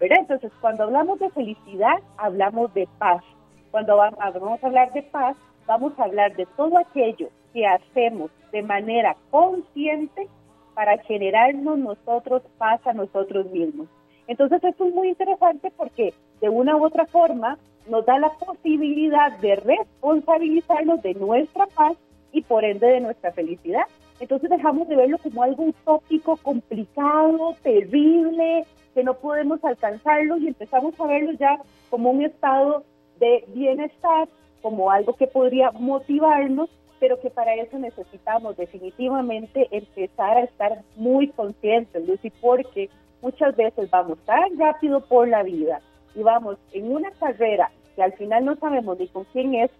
¿verdad? 0.00 0.20
Entonces, 0.20 0.50
cuando 0.62 0.84
hablamos 0.84 1.18
de 1.18 1.28
felicidad, 1.32 1.98
hablamos 2.16 2.72
de 2.72 2.88
paz. 2.96 3.22
Cuando 3.70 3.98
vamos 3.98 4.64
a 4.64 4.66
hablar 4.66 4.90
de 4.94 5.02
paz, 5.02 5.36
vamos 5.66 5.92
a 5.98 6.04
hablar 6.04 6.34
de 6.34 6.46
todo 6.56 6.78
aquello 6.78 7.28
que 7.52 7.66
hacemos 7.66 8.30
de 8.52 8.62
manera 8.62 9.18
consciente 9.30 10.28
para 10.74 10.98
generarnos 10.98 11.78
nosotros 11.78 12.42
paz 12.58 12.80
a 12.86 12.92
nosotros 12.92 13.50
mismos. 13.50 13.88
Entonces 14.26 14.62
esto 14.62 14.86
es 14.86 14.94
muy 14.94 15.08
interesante 15.08 15.72
porque 15.76 16.14
de 16.40 16.48
una 16.48 16.76
u 16.76 16.84
otra 16.84 17.06
forma 17.06 17.58
nos 17.88 18.06
da 18.06 18.18
la 18.18 18.30
posibilidad 18.30 19.36
de 19.38 19.56
responsabilizarnos 19.56 21.02
de 21.02 21.14
nuestra 21.14 21.66
paz 21.66 21.96
y 22.32 22.42
por 22.42 22.64
ende 22.64 22.86
de 22.86 23.00
nuestra 23.00 23.32
felicidad. 23.32 23.84
Entonces 24.20 24.50
dejamos 24.50 24.88
de 24.88 24.96
verlo 24.96 25.18
como 25.18 25.42
algo 25.42 25.64
utópico, 25.64 26.36
complicado, 26.36 27.56
terrible, 27.62 28.64
que 28.94 29.02
no 29.02 29.14
podemos 29.14 29.64
alcanzarlo 29.64 30.36
y 30.36 30.48
empezamos 30.48 30.98
a 31.00 31.06
verlo 31.06 31.32
ya 31.32 31.58
como 31.90 32.10
un 32.10 32.22
estado 32.22 32.84
de 33.18 33.44
bienestar 33.48 34.28
como 34.62 34.90
algo 34.90 35.14
que 35.14 35.26
podría 35.26 35.72
motivarnos, 35.72 36.70
pero 37.02 37.18
que 37.18 37.30
para 37.30 37.52
eso 37.56 37.80
necesitamos 37.80 38.56
definitivamente 38.56 39.66
empezar 39.72 40.36
a 40.36 40.44
estar 40.44 40.82
muy 40.94 41.26
conscientes, 41.30 42.06
Lucy, 42.06 42.30
porque 42.40 42.90
muchas 43.20 43.56
veces 43.56 43.90
vamos 43.90 44.20
tan 44.24 44.56
rápido 44.56 45.00
por 45.00 45.26
la 45.26 45.42
vida 45.42 45.80
y 46.14 46.22
vamos 46.22 46.58
en 46.72 46.92
una 46.92 47.10
carrera 47.10 47.72
que 47.96 48.04
al 48.04 48.12
final 48.12 48.44
no 48.44 48.54
sabemos 48.54 49.00
ni 49.00 49.08
con 49.08 49.24
quién 49.32 49.52
es, 49.56 49.72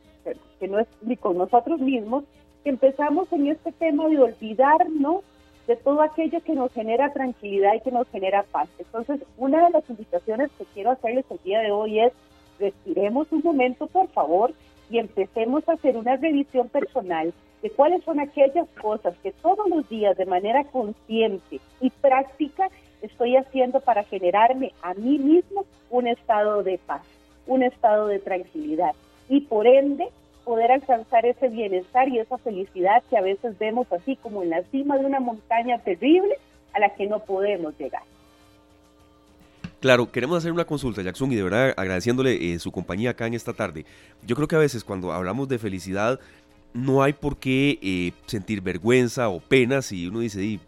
que 0.59 0.67
no 0.67 0.81
es 0.81 0.89
ni 1.01 1.17
con 1.17 1.39
nosotros 1.39 1.79
mismos, 1.79 2.25
que 2.65 2.71
empezamos 2.71 3.33
en 3.33 3.47
este 3.47 3.71
tema 3.71 4.09
de 4.09 4.19
olvidarnos 4.19 5.23
de 5.69 5.77
todo 5.77 6.03
aquello 6.03 6.41
que 6.41 6.55
nos 6.55 6.73
genera 6.73 7.13
tranquilidad 7.13 7.75
y 7.75 7.83
que 7.83 7.93
nos 7.93 8.09
genera 8.09 8.43
paz. 8.51 8.69
Entonces, 8.81 9.21
una 9.37 9.67
de 9.67 9.71
las 9.71 9.89
invitaciones 9.89 10.51
que 10.59 10.65
quiero 10.75 10.91
hacerles 10.91 11.25
el 11.31 11.39
día 11.45 11.61
de 11.61 11.71
hoy 11.71 12.01
es, 12.01 12.13
respiremos 12.59 13.31
un 13.31 13.43
momento, 13.45 13.87
por 13.87 14.09
favor, 14.09 14.53
y 14.93 14.99
empecemos 14.99 15.67
a 15.67 15.73
hacer 15.73 15.97
una 15.97 16.17
revisión 16.17 16.69
personal 16.69 17.33
de 17.63 17.71
cuáles 17.71 18.05
son 18.05 18.21
aquellas 18.21 18.69
cosas 18.81 19.15
que 19.23 19.33
todos 19.33 19.67
los 19.69 19.89
días 19.89 20.17
de 20.19 20.27
manera 20.27 20.65
consciente 20.65 21.61
y 21.81 21.89
práctica 21.89 22.69
estoy 23.01 23.37
haciendo 23.37 23.81
para 23.81 24.05
generarme 24.05 24.73
a 24.83 24.93
mí 24.93 25.19
mismo 25.19 25.65
un 25.89 26.09
estado 26.09 26.63
de 26.63 26.79
paz, 26.79 27.03
un 27.47 27.63
estado 27.63 28.07
de 28.09 28.19
tranquilidad 28.19 28.93
y 29.31 29.41
por 29.41 29.67
ende 29.67 30.09
poder 30.45 30.71
alcanzar 30.71 31.25
ese 31.25 31.49
bienestar 31.49 32.09
y 32.11 32.19
esa 32.19 32.37
felicidad 32.37 33.03
que 33.09 33.17
a 33.17 33.23
veces 33.23 33.59
vemos 33.59 33.91
así 33.93 34.17
como 34.17 34.43
en 34.43 34.51
la 34.51 34.63
cima 34.65 34.99
de 34.99 35.07
una 35.07 35.21
montaña 35.21 35.79
terrible 35.79 36.37
a 36.75 36.81
la 36.81 36.91
que 36.91 37.07
no 37.07 37.21
podemos 37.21 37.79
llegar. 37.79 38.03
Claro, 39.83 40.11
queremos 40.11 40.39
hacer 40.39 40.53
una 40.53 40.65
consulta, 40.65 41.03
Jackson, 41.03 41.31
y 41.33 41.35
de 41.35 41.43
verdad 41.43 41.75
agradeciéndole 41.77 42.55
eh, 42.55 42.59
su 42.59 42.73
compañía 42.73 43.11
acá 43.11 43.27
en 43.27 43.35
esta 43.35 43.53
tarde. 43.53 43.85
Yo 44.25 44.35
creo 44.37 44.49
que 44.49 44.57
a 44.57 44.61
veces 44.61 44.85
cuando 44.85 45.13
hablamos 45.13 45.49
de 45.49 45.59
felicidad, 45.59 46.19
no 46.73 47.03
hay 47.03 47.13
por 47.13 47.37
qué 47.37 47.79
eh, 47.83 48.13
sentir 48.27 48.63
vergüenza 48.63 49.29
o 49.29 49.41
pena 49.41 49.83
si 49.83 50.07
uno 50.07 50.21
dice, 50.21 50.59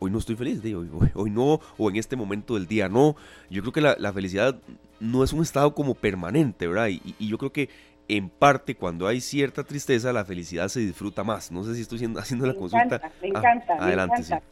hoy 0.00 0.10
no 0.10 0.18
estoy 0.18 0.34
feliz, 0.34 0.60
hoy, 0.64 0.90
hoy, 1.14 1.30
no, 1.30 1.60
o 1.78 1.90
en 1.90 1.96
este 1.96 2.16
momento 2.16 2.54
del 2.54 2.66
día 2.66 2.88
no. 2.88 3.14
Yo 3.48 3.62
creo 3.62 3.72
que 3.72 3.80
la, 3.80 4.12
felicidad 4.12 4.58
no 4.98 5.22
es 5.22 5.32
un 5.32 5.42
estado 5.42 5.72
como 5.74 5.94
permanente, 5.94 6.66
¿verdad? 6.66 6.88
y 6.88 7.28
yo 7.28 7.38
creo 7.38 7.52
que 7.52 7.68
en 8.08 8.28
parte 8.28 8.74
cuando 8.74 9.06
hay 9.06 9.20
cierta 9.20 9.64
tristeza, 9.64 10.12
la 10.12 10.24
felicidad 10.24 10.68
se 10.68 10.80
disfruta 10.80 11.24
más. 11.24 11.50
No 11.50 11.64
sé 11.64 11.74
si 11.74 11.82
estoy 11.82 11.98
haciendo 12.18 12.46
la 12.46 12.54
consulta. 12.54 13.00
me 13.20 13.28
encanta, 13.28 13.74
adelante, 13.78 14.16
me 14.18 14.26
encanta. 14.26 14.46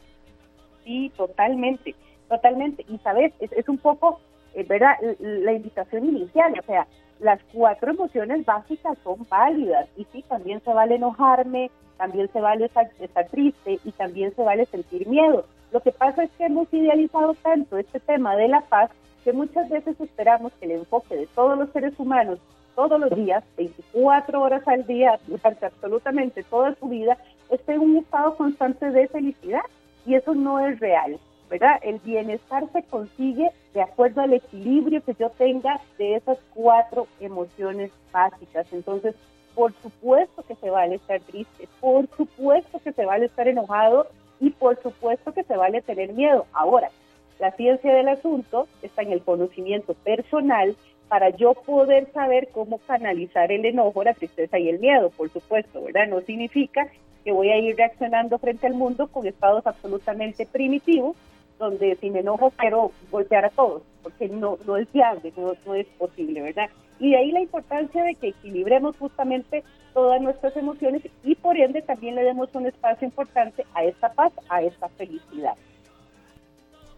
Sí. 0.83 1.11
totalmente, 1.15 1.95
totalmente. 2.31 2.85
Y 2.87 2.97
sabes, 2.99 3.33
es, 3.39 3.67
un 3.67 3.77
poco, 3.77 4.21
eh, 4.55 4.63
¿verdad? 4.63 4.95
La 5.19 5.51
invitación 5.51 6.05
inicial, 6.05 6.53
o 6.57 6.63
sea, 6.63 6.87
las 7.19 7.39
cuatro 7.53 7.91
emociones 7.91 8.45
básicas 8.45 8.97
son 9.03 9.27
válidas. 9.29 9.87
Y 9.97 10.05
sí, 10.05 10.23
también 10.29 10.61
se 10.63 10.73
vale 10.73 10.95
enojarme, 10.95 11.69
también 11.97 12.31
se 12.31 12.39
vale 12.39 12.65
estar, 12.65 12.89
estar 12.99 13.27
triste 13.27 13.79
y 13.83 13.91
también 13.91 14.33
se 14.33 14.43
vale 14.43 14.65
sentir 14.65 15.07
miedo. 15.07 15.45
Lo 15.71 15.81
que 15.81 15.91
pasa 15.91 16.23
es 16.23 16.31
que 16.31 16.45
hemos 16.45 16.73
idealizado 16.73 17.33
tanto 17.35 17.77
este 17.77 17.99
tema 17.99 18.35
de 18.37 18.47
la 18.47 18.61
paz 18.61 18.89
que 19.23 19.33
muchas 19.33 19.69
veces 19.69 19.99
esperamos 19.99 20.53
que 20.53 20.65
el 20.65 20.71
enfoque 20.71 21.15
de 21.15 21.27
todos 21.27 21.57
los 21.59 21.69
seres 21.71 21.93
humanos 21.99 22.39
todos 22.75 22.99
los 22.99 23.13
días, 23.13 23.43
24 23.57 24.41
horas 24.41 24.65
al 24.65 24.87
día, 24.87 25.19
durante 25.27 25.65
absolutamente 25.65 26.43
toda 26.43 26.73
su 26.75 26.87
vida, 26.87 27.17
esté 27.49 27.73
en 27.73 27.81
un 27.81 27.97
estado 27.97 28.35
constante 28.35 28.89
de 28.89 29.09
felicidad. 29.09 29.61
Y 30.05 30.15
eso 30.15 30.33
no 30.33 30.65
es 30.65 30.79
real, 30.79 31.19
¿verdad? 31.51 31.79
El 31.83 31.99
bienestar 31.99 32.63
se 32.71 32.81
consigue 32.83 33.51
de 33.73 33.81
acuerdo 33.81 34.21
al 34.21 34.33
equilibrio 34.33 35.03
que 35.03 35.13
yo 35.19 35.29
tenga 35.31 35.81
de 35.97 36.15
esas 36.15 36.37
cuatro 36.53 37.07
emociones 37.19 37.91
básicas. 38.13 38.65
Entonces, 38.71 39.15
por 39.53 39.73
supuesto 39.83 40.43
que 40.43 40.55
se 40.55 40.69
vale 40.69 40.95
estar 40.95 41.19
triste, 41.19 41.67
por 41.81 42.07
supuesto 42.15 42.79
que 42.79 42.93
se 42.93 43.05
vale 43.05 43.25
estar 43.25 43.49
enojado 43.49 44.07
y 44.39 44.51
por 44.51 44.81
supuesto 44.81 45.33
que 45.33 45.43
se 45.43 45.57
vale 45.57 45.81
tener 45.81 46.13
miedo. 46.13 46.45
Ahora, 46.53 46.89
la 47.37 47.51
ciencia 47.51 47.93
del 47.93 48.07
asunto 48.07 48.69
está 48.81 49.01
en 49.01 49.11
el 49.11 49.21
conocimiento 49.21 49.93
personal 49.93 50.77
para 51.09 51.31
yo 51.31 51.53
poder 51.53 52.09
saber 52.13 52.47
cómo 52.53 52.77
canalizar 52.87 53.51
el 53.51 53.65
enojo, 53.65 54.05
la 54.05 54.13
tristeza 54.13 54.57
y 54.57 54.69
el 54.69 54.79
miedo, 54.79 55.09
por 55.09 55.29
supuesto, 55.29 55.83
¿verdad? 55.83 56.07
No 56.07 56.21
significa 56.21 56.87
que 57.25 57.33
voy 57.33 57.49
a 57.49 57.57
ir 57.57 57.75
reaccionando 57.75 58.39
frente 58.39 58.67
al 58.67 58.73
mundo 58.73 59.09
con 59.09 59.27
estados 59.27 59.67
absolutamente 59.67 60.45
primitivos, 60.45 61.17
donde 61.61 61.95
si 62.01 62.09
me 62.09 62.19
enojo 62.19 62.51
quiero 62.57 62.91
golpear 63.11 63.45
a 63.45 63.49
todos, 63.51 63.83
porque 64.01 64.27
no, 64.27 64.57
no 64.65 64.77
es 64.77 64.91
viable, 64.91 65.31
no, 65.37 65.53
no 65.65 65.75
es 65.75 65.85
posible, 65.97 66.41
¿verdad? 66.41 66.69
Y 66.99 67.11
de 67.11 67.17
ahí 67.17 67.31
la 67.31 67.41
importancia 67.41 68.03
de 68.03 68.15
que 68.15 68.29
equilibremos 68.29 68.97
justamente 68.97 69.63
todas 69.93 70.21
nuestras 70.21 70.57
emociones 70.57 71.03
y 71.23 71.35
por 71.35 71.57
ende 71.57 71.81
también 71.81 72.15
le 72.15 72.23
demos 72.23 72.49
un 72.53 72.65
espacio 72.65 73.05
importante 73.05 73.65
a 73.75 73.83
esta 73.83 74.11
paz, 74.13 74.33
a 74.49 74.61
esta 74.63 74.89
felicidad. 74.89 75.53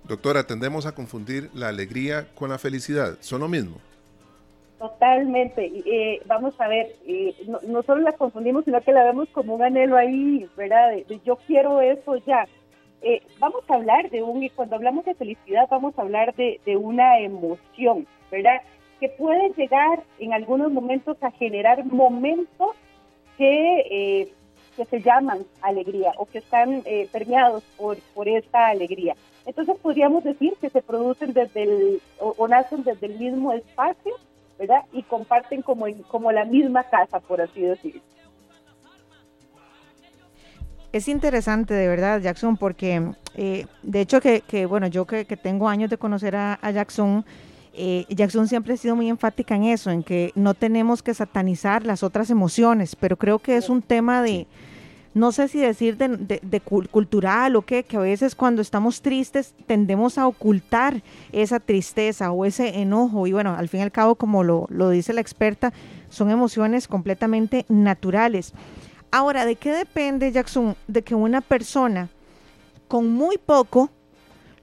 Doctora, 0.08 0.46
tendemos 0.46 0.86
a 0.86 0.94
confundir 0.94 1.50
la 1.54 1.70
alegría 1.70 2.28
con 2.36 2.50
la 2.50 2.58
felicidad. 2.58 3.18
¿Son 3.20 3.40
lo 3.42 3.48
mismo? 3.48 3.78
Totalmente. 4.80 5.72
Eh, 5.86 6.22
vamos 6.26 6.60
a 6.60 6.68
ver, 6.68 6.94
eh, 7.06 7.34
no, 7.68 7.84
solo 7.84 8.02
la 8.02 8.12
confundimos, 8.12 8.66
sino 8.66 8.82
que 8.82 8.92
la 8.92 9.06
vemos 9.06 9.30
como 9.30 9.56
un 9.56 9.64
anhelo 9.64 9.96
ahí, 9.96 10.46
¿verdad? 10.58 10.92
De, 10.92 11.22
yo 11.26 11.38
quiero 11.48 11.80
eso 11.82 12.18
ya. 12.26 12.46
Eh, 13.04 13.22
vamos 13.40 13.64
a 13.70 13.76
hablar 13.76 14.10
de 14.10 14.24
un, 14.24 14.44
y 14.44 14.50
cuando 14.50 14.76
hablamos 14.76 15.06
de 15.06 15.14
felicidad, 15.14 15.68
vamos 15.70 15.98
a 15.98 16.02
hablar 16.02 16.34
de, 16.36 16.60
una 16.78 17.20
emoción, 17.20 18.08
¿verdad? 18.32 18.62
Que 19.00 19.10
puede 19.10 19.50
llegar 19.50 20.04
en 20.20 20.34
algunos 20.34 20.72
momentos 20.72 21.22
a 21.22 21.32
generar 21.32 21.86
momentos 21.86 22.70
que, 23.38 24.32
que 24.78 24.86
se 24.86 25.02
llaman 25.02 25.46
alegría 25.62 26.14
o 26.18 26.26
que 26.26 26.38
están 26.38 26.84
permeados 27.12 27.64
por, 27.78 27.98
por 28.14 28.30
esta 28.30 28.68
alegría. 28.68 29.16
Entonces 29.46 29.76
podríamos 29.82 30.24
decir 30.24 30.54
que 30.62 30.70
se 30.70 30.82
producen 30.82 31.34
desde 31.34 31.64
el, 31.64 32.02
o 32.20 32.48
nacen 32.48 32.84
desde 32.84 33.08
el 33.08 33.20
mismo 33.20 33.52
espacio 33.52 34.16
¿verdad? 34.58 34.84
Y 34.92 35.04
comparten 35.04 35.62
como, 35.62 35.86
como 36.08 36.32
la 36.32 36.46
misma 36.46 36.84
casa, 36.84 37.20
por 37.20 37.42
así 37.42 37.62
decirlo. 37.62 38.02
Es 40.94 41.08
interesante, 41.08 41.74
de 41.74 41.88
verdad, 41.88 42.22
Jackson, 42.22 42.56
porque 42.56 43.14
eh, 43.34 43.66
de 43.82 44.02
hecho 44.02 44.22
que, 44.22 44.66
bueno, 44.68 44.86
yo 44.86 45.08
que, 45.08 45.26
tengo 45.26 45.68
años 45.68 45.90
de 45.90 45.98
conocer 45.98 46.36
a, 46.36 46.60
Jackson, 46.72 47.26
eh, 47.74 48.06
Jackson 48.10 48.48
siempre 48.48 48.76
ha 48.76 48.78
sido 48.78 48.96
muy 48.96 49.10
enfática 49.10 49.56
en 49.56 49.64
eso, 49.64 49.90
en 49.90 50.04
que 50.04 50.32
no 50.36 50.54
tenemos 50.54 51.02
que 51.02 51.16
satanizar 51.16 51.84
las 51.84 52.04
otras 52.04 52.30
emociones, 52.30 52.96
pero 52.96 53.18
creo 53.18 53.40
que 53.40 53.58
es 53.58 53.70
un 53.70 53.82
tema 53.82 54.22
de 54.22 54.46
no 55.16 55.32
sé 55.32 55.48
si 55.48 55.60
decir 55.60 55.98
de, 55.98 56.62
cultural 56.92 57.56
o 57.56 57.64
qué, 57.64 57.84
que 57.84 57.98
a 57.98 58.02
veces 58.02 58.36
cuando 58.36 58.62
estamos 58.62 59.02
tristes 59.02 59.56
tendemos 59.66 60.20
a 60.20 60.28
ocultar 60.28 61.02
esa 61.32 61.60
tristeza 61.60 62.32
o 62.32 62.46
ese 62.46 62.82
enojo. 62.82 63.26
Y 63.26 63.32
bueno, 63.32 63.56
al 63.56 63.68
fin 63.68 63.80
y 63.80 63.84
al 63.84 63.92
cabo, 63.92 64.16
como 64.16 64.44
lo, 64.44 64.68
lo 64.70 64.90
dice 64.90 65.14
la 65.14 65.22
experta, 65.22 65.72
son 66.10 66.30
emociones 66.30 66.88
completamente 66.88 67.66
naturales. 67.70 68.54
Ahora, 69.16 69.46
¿de 69.46 69.58
qué 69.58 69.72
depende, 69.72 70.32
Jackson, 70.32 70.76
de 70.88 71.04
que 71.04 71.14
una 71.14 71.42
persona 71.42 72.10
con 72.88 73.14
muy 73.14 73.38
poco 73.38 73.92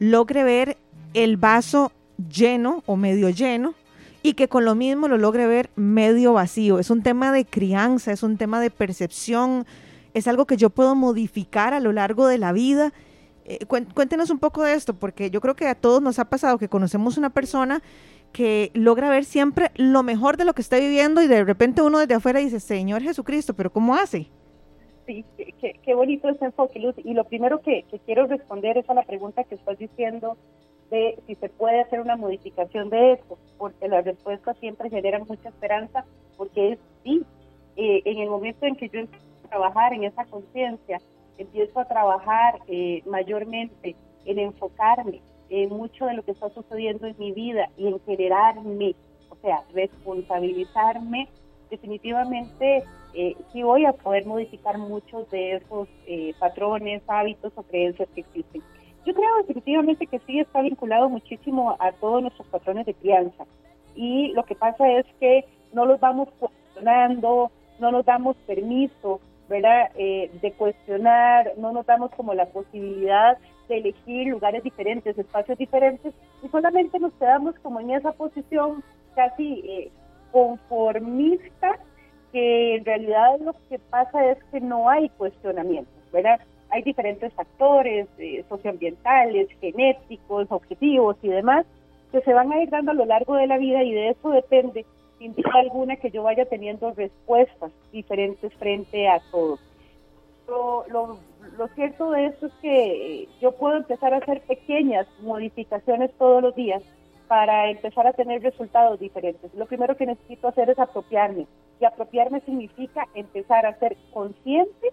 logre 0.01 0.43
ver 0.43 0.77
el 1.15 1.37
vaso 1.37 1.93
lleno 2.29 2.83
o 2.87 2.97
medio 2.97 3.29
lleno 3.29 3.75
y 4.25 4.33
que 4.33 4.49
con 4.49 4.65
lo 4.65 4.75
mismo 4.75 5.07
lo 5.07 5.19
logre 5.19 5.47
ver 5.47 5.71
medio 5.77 6.33
vacío? 6.33 6.81
Es 6.81 6.91
un 6.91 7.05
tema 7.05 7.31
de 7.31 7.45
crianza, 7.45 8.11
es 8.11 8.25
un 8.25 8.39
tema 8.39 8.61
de 8.61 8.73
percepción, 8.73 9.67
es 10.15 10.27
algo 10.27 10.47
que 10.47 10.57
yo 10.57 10.69
puedo 10.69 10.97
modificar 10.97 11.73
a 11.73 11.79
lo 11.79 11.93
largo 11.93 12.27
de 12.27 12.39
la 12.39 12.51
vida. 12.51 12.93
Eh, 13.45 13.65
cuéntenos 13.67 14.31
un 14.31 14.41
poco 14.41 14.65
de 14.65 14.75
esto, 14.75 14.95
porque 14.95 15.31
yo 15.31 15.41
creo 15.41 15.55
que 15.55 15.69
a 15.69 15.77
todos 15.77 16.03
nos 16.03 16.19
ha 16.19 16.25
pasado 16.25 16.59
que 16.59 16.69
conocemos 16.69 17.17
una 17.19 17.31
persona 17.31 17.85
que 18.33 18.73
logra 18.75 19.11
ver 19.11 19.25
siempre 19.25 19.71
lo 19.77 20.03
mejor 20.03 20.37
de 20.37 20.45
lo 20.45 20.55
que 20.55 20.63
está 20.63 20.77
viviendo 20.77 21.23
y 21.23 21.29
de 21.29 21.45
repente 21.45 21.83
uno 21.83 22.01
desde 22.01 22.15
afuera 22.15 22.41
dice, 22.41 22.59
Señor 22.59 23.01
Jesucristo, 23.01 23.55
pero 23.55 23.71
¿cómo 23.71 23.95
hace? 23.95 24.29
Sí, 25.11 25.25
qué, 25.83 25.95
bonito 25.95 26.29
ese 26.29 26.45
enfoque, 26.45 26.79
Luz. 26.79 26.95
Y 26.99 27.15
lo 27.15 27.25
primero 27.25 27.61
que, 27.63 27.85
quiero 28.07 28.29
responder 28.29 28.79
es 28.79 28.89
a 28.89 28.95
la 28.95 29.03
pregunta 29.03 29.43
que 29.43 29.57
estás 29.57 29.77
diciendo 29.77 30.37
de 30.89 31.19
si 31.27 31.35
se 31.35 31.49
puede 31.49 31.81
hacer 31.81 32.01
una 32.01 32.17
modificación 32.17 32.91
de 32.91 33.15
esto, 33.15 33.37
porque 33.59 33.89
las 33.89 34.05
respuestas 34.05 34.57
siempre 34.59 34.89
generan 34.89 35.25
mucha 35.27 35.49
esperanza, 35.49 36.05
porque 36.37 36.73
es 36.73 36.79
sí. 37.03 37.25
Eh, 37.77 38.03
en 38.05 38.19
el 38.19 38.31
momento 38.31 38.67
en 38.67 38.77
que 38.77 38.89
yo 38.89 39.01
trabajar 39.49 39.93
en 39.95 40.05
esa 40.05 40.27
conciencia, 40.27 41.01
empiezo 41.39 41.81
a 41.81 41.87
trabajar 41.87 42.61
eh, 42.69 43.03
mayormente 43.05 43.97
en 44.27 44.39
enfocarme 44.39 45.23
en 45.49 45.71
mucho 45.71 46.07
de 46.07 46.15
lo 46.15 46.23
que 46.23 46.31
está 46.31 46.51
sucediendo 46.51 47.09
en 47.09 47.17
mi 47.19 47.33
vida 47.33 47.69
y 47.77 47.89
en 47.89 47.99
generarme, 48.07 48.95
o 49.29 49.35
sea, 49.43 49.65
responsabilizarme, 49.75 51.29
definitivamente 51.69 52.85
eh, 53.15 53.37
sí 53.53 53.63
voy 53.63 53.85
a 53.85 53.93
poder 53.93 54.27
modificar 54.27 54.79
muchos 54.79 55.29
de 55.31 55.57
esos 55.57 55.89
eh, 56.07 56.33
patrones, 56.39 57.03
hábitos 57.09 57.53
o 57.57 57.63
creencias 57.63 58.09
que 58.15 58.21
existen. 58.21 58.63
Yo 59.07 59.15
creo 59.15 59.37
definitivamente 59.39 60.07
que 60.07 60.19
sí 60.21 60.41
está 60.41 60.61
vinculado 60.61 61.09
muchísimo 61.09 61.77
a 61.79 61.93
todos 61.93 62.23
nuestros 62.23 62.47
patrones 62.49 62.87
de 62.87 62.95
crianza. 62.95 63.45
Y 63.95 64.29
lo 64.33 64.45
que 64.45 64.55
pasa 64.55 64.89
es 64.93 65.07
que 65.19 65.45
no 65.73 65.87
los 65.87 65.99
vamos 66.01 66.29
cuestionando, 66.39 67.51
no 67.79 67.91
nos 67.91 68.05
damos 68.05 68.37
permiso, 68.47 69.21
¿verdad? 69.49 69.91
Eh, 69.97 70.31
de 70.41 70.53
cuestionar, 70.53 71.53
no 71.57 71.73
nos 71.73 71.87
damos 71.87 72.11
como 72.13 72.35
la 72.35 72.47
posibilidad 72.47 73.37
de 73.69 73.79
elegir 73.79 74.29
lugares 74.29 74.63
diferentes, 74.63 75.17
espacios 75.19 75.59
diferentes, 75.59 76.15
y 76.43 76.49
solamente 76.49 76.99
nos 76.99 77.13
quedamos 77.15 77.55
como 77.61 77.81
en 77.81 77.91
esa 77.91 78.13
posición 78.13 78.85
casi 79.15 79.63
eh, 79.65 79.91
conformista, 80.31 81.79
que 82.33 82.77
en 82.77 82.85
realidad 82.85 83.39
lo 83.41 83.55
que 83.69 83.79
pasa 83.79 84.31
es 84.31 84.39
que 84.51 84.61
no 84.61 84.89
hay 84.89 85.09
cuestionamiento, 85.11 85.91
¿verdad? 86.13 86.41
Hay 86.71 86.83
diferentes 86.83 87.33
factores 87.35 88.07
eh, 88.19 88.45
socioambientales, 88.49 89.49
genéticos, 89.61 90.47
objetivos 90.51 91.17
y 91.23 91.29
demás, 91.29 91.67
que 92.13 92.21
se 92.23 92.33
van 92.33 92.53
a 92.53 92.63
ir 92.63 92.71
dando 92.71 92.93
a 92.93 92.95
lo 92.95 93.05
largo 93.05 93.35
de 93.35 93.47
la 93.47 93.59
vida 93.59 93.83
y 93.83 93.93
de 93.93 94.11
eso 94.11 94.31
depende, 94.31 94.85
sin 95.19 95.35
duda 95.35 95.51
alguna, 95.55 95.97
que 95.97 96.11
yo 96.11 96.23
vaya 96.23 96.45
teniendo 96.47 96.93
respuestas 96.93 97.73
diferentes 97.93 98.53
frente 98.55 99.09
a 99.09 99.21
todo. 99.31 99.59
Lo, 100.47 100.85
lo, 101.57 101.69
cierto 101.77 102.11
de 102.11 102.27
esto 102.27 102.47
es 102.47 102.53
que 102.61 103.29
yo 103.41 103.53
puedo 103.53 103.77
empezar 103.77 104.13
a 104.13 104.17
hacer 104.17 104.41
pequeñas 104.43 105.07
modificaciones 105.21 106.11
todos 106.19 106.43
los 106.43 106.57
días 106.57 106.83
para 107.29 107.71
empezar 107.71 108.09
a 108.09 108.13
tener 108.13 108.43
resultados 108.43 108.99
diferentes. 108.99 109.55
Lo 109.55 109.67
primero 109.67 109.97
que 109.97 110.07
necesito 110.07 110.49
hacer 110.49 110.69
es 110.69 110.79
apropiarme. 110.81 111.47
Y 111.81 111.85
apropiarme 111.85 112.41
significa 112.43 113.09
empezar 113.15 113.65
a 113.67 113.79
ser 113.79 113.97
consciente 114.13 114.93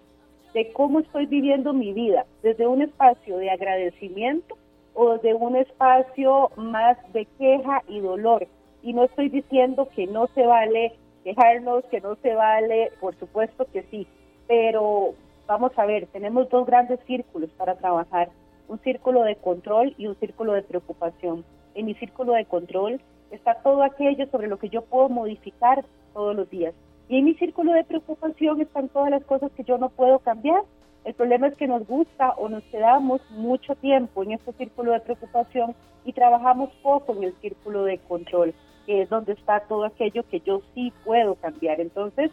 de 0.54 0.72
cómo 0.72 1.00
estoy 1.00 1.26
viviendo 1.26 1.72
mi 1.72 1.92
vida, 1.92 2.24
desde 2.42 2.66
un 2.66 2.82
espacio 2.82 3.36
de 3.36 3.50
agradecimiento 3.50 4.56
o 4.94 5.18
de 5.18 5.34
un 5.34 5.56
espacio 5.56 6.50
más 6.56 6.96
de 7.12 7.26
queja 7.38 7.82
y 7.88 8.00
dolor. 8.00 8.46
Y 8.82 8.94
no 8.94 9.04
estoy 9.04 9.28
diciendo 9.28 9.88
que 9.94 10.06
no 10.06 10.26
se 10.28 10.46
vale 10.46 10.94
quejarnos, 11.24 11.84
que 11.84 12.00
no 12.00 12.16
se 12.16 12.34
vale, 12.34 12.90
por 13.00 13.14
supuesto 13.16 13.66
que 13.72 13.82
sí, 13.90 14.06
pero 14.46 15.14
vamos 15.46 15.72
a 15.76 15.84
ver, 15.84 16.06
tenemos 16.06 16.48
dos 16.48 16.66
grandes 16.66 17.00
círculos 17.06 17.50
para 17.50 17.76
trabajar, 17.76 18.30
un 18.68 18.78
círculo 18.80 19.22
de 19.22 19.36
control 19.36 19.94
y 19.98 20.06
un 20.06 20.14
círculo 20.16 20.54
de 20.54 20.62
preocupación. 20.62 21.44
En 21.74 21.86
mi 21.86 21.94
círculo 21.94 22.32
de 22.32 22.46
control 22.46 23.00
está 23.30 23.54
todo 23.62 23.82
aquello 23.82 24.26
sobre 24.30 24.48
lo 24.48 24.58
que 24.58 24.68
yo 24.68 24.82
puedo 24.82 25.08
modificar 25.08 25.84
todos 26.14 26.34
los 26.34 26.48
días. 26.50 26.74
Y 27.08 27.18
en 27.18 27.24
mi 27.24 27.34
círculo 27.34 27.72
de 27.72 27.84
preocupación 27.84 28.60
están 28.60 28.88
todas 28.88 29.10
las 29.10 29.24
cosas 29.24 29.50
que 29.52 29.64
yo 29.64 29.78
no 29.78 29.88
puedo 29.88 30.18
cambiar. 30.18 30.62
El 31.04 31.14
problema 31.14 31.46
es 31.46 31.56
que 31.56 31.66
nos 31.66 31.86
gusta 31.86 32.32
o 32.32 32.48
nos 32.48 32.62
quedamos 32.64 33.20
mucho 33.30 33.74
tiempo 33.76 34.22
en 34.22 34.32
este 34.32 34.52
círculo 34.52 34.92
de 34.92 35.00
preocupación 35.00 35.74
y 36.04 36.12
trabajamos 36.12 36.70
poco 36.82 37.14
en 37.14 37.24
el 37.24 37.34
círculo 37.40 37.84
de 37.84 37.98
control, 37.98 38.54
que 38.84 39.02
es 39.02 39.08
donde 39.08 39.32
está 39.32 39.60
todo 39.60 39.84
aquello 39.84 40.22
que 40.28 40.40
yo 40.40 40.60
sí 40.74 40.92
puedo 41.04 41.34
cambiar. 41.36 41.80
Entonces, 41.80 42.30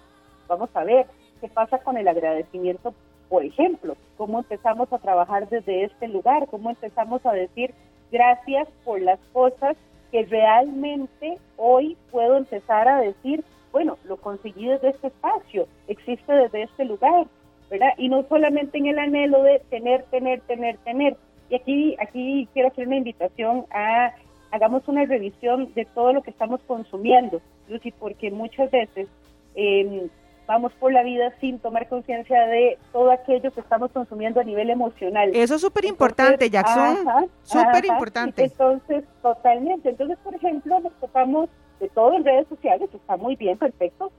vamos 0.48 0.70
a 0.74 0.84
ver 0.84 1.06
qué 1.40 1.48
pasa 1.48 1.78
con 1.80 1.98
el 1.98 2.08
agradecimiento, 2.08 2.94
por 3.30 3.44
ejemplo, 3.44 3.96
cómo 4.18 4.40
empezamos 4.40 4.92
a 4.92 5.00
trabajar 5.00 5.48
desde 5.50 5.86
este 5.86 6.08
lugar, 6.08 6.48
cómo 6.48 6.70
empezamos 6.70 7.26
a 7.26 7.32
decir 7.32 7.74
gracias 8.12 8.68
por 8.84 9.02
las 9.02 9.20
cosas 9.32 9.76
que 10.12 10.24
realmente 10.24 11.38
hoy 11.58 11.98
puedo 12.12 12.38
empezar 12.38 12.88
a 12.88 13.02
decir 13.02 13.44
bueno, 13.76 13.98
lo 14.06 14.16
conseguí 14.16 14.68
desde 14.70 14.92
este 14.92 15.08
espacio, 15.08 15.68
existe 15.90 16.32
desde 16.32 16.64
este 16.64 16.86
lugar, 16.86 17.28
¿verdad? 17.70 17.90
Y 17.98 18.08
no 18.08 18.24
solamente 18.30 18.78
en 18.78 18.86
el 18.86 18.98
anhelo 18.98 19.44
de 19.44 19.60
tener, 19.70 20.04
tener, 20.04 20.40
tener, 20.48 20.78
tener. 20.78 21.18
Y 21.50 21.56
aquí, 21.56 21.98
aquí 22.00 22.48
quiero 22.54 22.70
hacer 22.70 22.88
una 22.88 22.96
invitación 22.96 23.66
a 23.72 24.14
hagamos 24.52 24.88
una 24.88 25.04
revisión 25.04 25.74
de 25.74 25.84
todo 25.84 26.14
lo 26.14 26.22
que 26.22 26.32
estamos 26.32 26.62
consumiendo, 26.66 27.42
Lucy, 27.68 27.92
porque 27.92 28.32
muchas 28.32 28.72
veces 28.72 29.10
em, 29.56 30.08
vamos 30.48 30.74
por 30.74 30.92
la 30.92 31.04
vida 31.04 31.34
sin 31.40 31.60
tomar 31.60 31.88
conciencia 31.88 32.46
de 32.48 32.78
todo 32.92 33.12
aquello 33.12 33.52
que 33.52 33.60
estamos 33.60 33.92
consumiendo 33.92 34.40
a 34.40 34.44
nivel 34.44 34.70
emocional. 34.70 35.32
Eso 35.34 35.56
es 35.56 35.62
súper 35.62 35.86
importante, 35.86 36.50
Jackson. 36.50 37.30
Súper 37.44 37.86
importante. 37.86 38.44
Entonces, 38.44 39.04
totalmente. 39.22 39.90
Entonces, 39.90 40.18
por 40.24 40.36
ejemplo, 40.36 40.80
nos 40.80 40.94
tocamos 41.00 41.50
de 41.80 41.90
todo 41.90 42.14
en 42.14 42.24
redes 42.24 42.48
sociales, 42.48 42.90
está 42.94 43.18
muy 43.18 43.36
bien, 43.36 43.58
perfecto, 43.58 44.12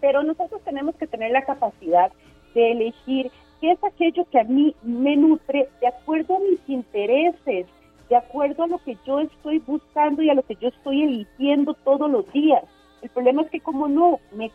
pero 0.00 0.22
nosotros 0.22 0.60
tenemos 0.64 0.94
que 0.96 1.06
tener 1.06 1.30
la 1.30 1.44
capacidad 1.44 2.10
de 2.54 2.72
elegir 2.72 3.30
qué 3.60 3.72
es 3.72 3.84
aquello 3.84 4.26
que 4.30 4.40
a 4.40 4.44
mí 4.44 4.74
me 4.82 5.16
nutre 5.16 5.68
de 5.80 5.86
acuerdo 5.86 6.36
a 6.36 6.40
mis 6.40 6.60
intereses, 6.68 7.66
de 8.08 8.16
acuerdo 8.16 8.64
a 8.64 8.66
lo 8.66 8.78
que 8.78 8.96
yo 9.06 9.20
estoy 9.20 9.58
buscando 9.60 10.22
y 10.22 10.30
a 10.30 10.34
lo 10.34 10.42
que 10.42 10.56
yo 10.56 10.68
estoy 10.68 11.02
eligiendo 11.02 11.74
todos 11.74 12.10
los 12.10 12.30
días. 12.32 12.64
El 13.02 13.10
problema 13.10 13.42
es 13.42 13.50
que 13.50 13.60
como 13.60 13.88
no 13.88 14.18
me 14.32 14.50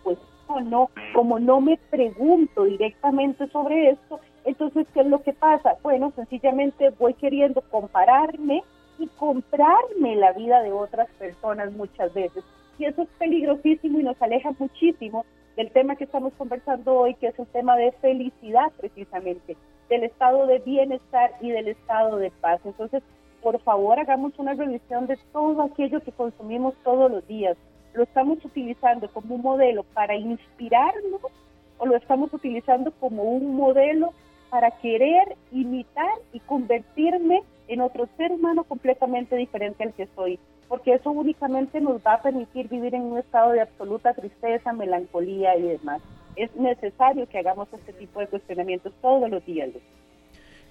cuestiono, 0.45 0.89
como 1.13 1.39
no 1.39 1.62
me 1.62 1.77
pregunto 1.89 2.63
directamente 2.63 3.47
sobre 3.47 3.91
esto, 3.91 4.19
entonces, 4.43 4.88
¿qué 4.93 5.01
es 5.01 5.08
lo 5.08 5.21
que 5.23 5.34
pasa? 5.34 5.75
Bueno, 5.81 6.12
sencillamente 6.15 6.91
voy 6.99 7.15
queriendo 7.15 7.62
compararme 7.62 8.63
y 8.99 9.08
comprarme 9.08 10.15
la 10.15 10.31
vida 10.34 10.62
de 10.62 10.71
otras 10.71 11.10
personas 11.17 11.71
muchas 11.73 12.13
veces. 12.13 12.43
Y 12.77 12.86
eso 12.86 13.01
es 13.01 13.10
peligrosísimo 13.17 13.99
y 13.99 14.03
nos 14.03 14.21
aleja 14.21 14.51
muchísimo 14.60 15.25
del 15.55 15.71
tema 15.71 15.95
que 15.95 16.03
estamos 16.03 16.34
conversando 16.38 16.93
hoy, 16.93 17.15
que 17.15 17.27
es 17.27 17.39
el 17.39 17.47
tema 17.47 17.75
de 17.77 17.91
felicidad 17.93 18.71
precisamente, 18.77 19.58
del 19.89 20.03
estado 20.03 20.45
de 20.45 20.60
bienestar 20.60 21.31
y 21.41 21.49
del 21.49 21.69
estado 21.69 22.17
de 22.17 22.31
paz. 22.41 22.60
Entonces, 22.65 23.01
por 23.41 23.60
favor, 23.62 23.99
hagamos 23.99 24.38
una 24.38 24.53
revisión 24.53 25.08
de 25.08 25.17
todo 25.31 25.62
aquello 25.63 26.01
que 26.01 26.12
consumimos 26.12 26.75
todos 26.84 27.12
los 27.12 27.25
días. 27.27 27.58
¿Lo 27.95 28.03
estamos 28.03 28.43
utilizando 28.43 29.10
como 29.10 29.36
un 29.36 29.41
modelo 29.41 29.84
para 29.93 30.15
inspirarnos 30.15 31.21
o 31.77 31.86
lo 31.86 31.95
estamos 31.95 32.34
utilizando 32.34 32.91
como 32.91 33.23
un 33.23 33.55
modelo 33.55 34.13
para 34.49 34.71
querer 34.71 35.36
imitar 35.51 36.13
y 36.34 36.39
convertirme 36.41 37.43
en 37.67 37.81
otro 37.81 38.08
ser 38.17 38.31
humano 38.31 38.63
completamente 38.63 39.36
diferente 39.36 39.84
al 39.84 39.93
que 39.93 40.08
soy, 40.15 40.39
porque 40.67 40.93
eso 40.93 41.12
únicamente 41.12 41.81
nos 41.81 41.97
va 42.05 42.15
a 42.15 42.21
permitir 42.21 42.67
vivir 42.67 42.95
en 42.95 43.03
un 43.03 43.17
estado 43.17 43.51
de 43.51 43.62
absoluta 43.62 44.13
tristeza, 44.13 44.73
melancolía 44.73 45.58
y 45.58 45.63
demás. 45.63 46.01
Es 46.36 46.53
necesario 46.55 47.27
que 47.27 47.39
hagamos 47.39 47.67
este 47.73 47.93
tipo 47.93 48.19
de 48.19 48.27
cuestionamientos 48.27 48.93
todos 49.01 49.29
los 49.29 49.45
días. 49.45 49.69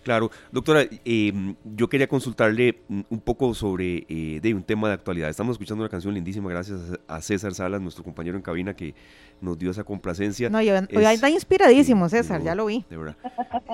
Claro, 0.04 0.30
doctora, 0.52 0.84
em, 1.06 1.56
yo 1.64 1.88
quería 1.88 2.06
consultarle 2.06 2.82
un 2.88 3.20
poco 3.20 3.54
sobre 3.54 4.04
eh, 4.06 4.38
de 4.42 4.52
un 4.52 4.62
tema 4.62 4.88
de 4.88 4.94
actualidad. 4.94 5.30
Estamos 5.30 5.54
escuchando 5.54 5.82
una 5.82 5.88
canción 5.88 6.12
lindísima, 6.12 6.50
gracias 6.50 6.78
a 7.08 7.22
César 7.22 7.54
Salas, 7.54 7.80
nuestro 7.80 8.04
compañero 8.04 8.36
en 8.36 8.42
cabina, 8.42 8.76
que 8.76 8.94
nos 9.40 9.58
dio 9.58 9.70
esa 9.70 9.82
complacencia. 9.82 10.50
No, 10.50 10.58
hoy 10.58 10.68
está 10.68 11.30
inspiradísimo, 11.30 12.06
César, 12.10 12.42
ya 12.42 12.54
lo 12.54 12.66
vi. 12.66 12.84
De 12.90 12.98
verdad, 12.98 13.16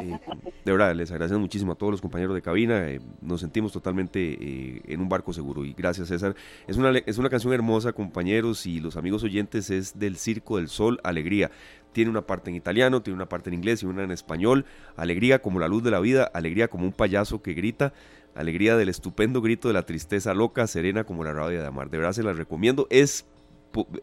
eh, 0.01 0.21
de 0.65 0.73
verdad, 0.73 0.95
les 0.95 1.11
agradecemos 1.11 1.41
muchísimo 1.41 1.73
a 1.73 1.75
todos 1.75 1.91
los 1.91 2.01
compañeros 2.01 2.37
de 2.37 2.43
cabina. 2.43 2.89
Eh, 2.89 3.01
nos 3.21 3.41
sentimos 3.41 3.73
totalmente 3.73 4.83
en 4.93 5.01
un 5.01 5.09
barco 5.09 5.33
seguro 5.33 5.65
y 5.65 5.73
gracias, 5.73 6.09
César. 6.09 6.37
Es 6.69 6.77
una, 6.77 6.97
es 6.97 7.19
una 7.19 7.29
canción 7.29 7.53
hermosa, 7.53 7.93
compañeros 7.93 8.67
y 8.67 8.79
los 8.79 8.97
amigos 8.97 9.25
oyentes, 9.25 9.69
es 9.71 9.99
del 9.99 10.17
Circo 10.17 10.59
del 10.59 10.69
Sol, 10.69 11.01
Alegría. 11.03 11.51
Tiene 11.93 12.11
una 12.11 12.23
parte 12.23 12.51
en 12.51 12.57
italiano, 12.57 13.03
tiene 13.03 13.17
una 13.17 13.29
parte 13.29 13.51
en 13.51 13.55
inglés 13.55 13.83
y 13.83 13.87
una 13.87 14.03
en 14.03 14.11
español. 14.11 14.65
Alegría 14.97 15.41
como 15.43 15.59
la 15.59 15.69
luz 15.69 15.83
de 15.83 15.91
la 15.91 16.01
vida, 16.01 16.31
alegría 16.33 16.69
como 16.69 16.85
un 16.85 16.93
payaso 16.93 17.43
que 17.43 17.55
grita, 17.55 17.93
alegría 18.35 18.77
del 18.77 18.89
estupendo 18.89 19.41
grito 19.43 19.69
de 19.69 19.75
la 19.75 19.83
tristeza 19.83 20.35
loca, 20.35 20.67
serena 20.67 21.05
como 21.05 21.25
la 21.25 21.33
rabia 21.33 21.61
de 21.61 21.67
amar. 21.67 21.91
De 21.91 21.99
verdad 21.99 22.13
se 22.13 22.23
la 22.23 22.33
recomiendo. 22.33 22.87
Es 22.91 23.25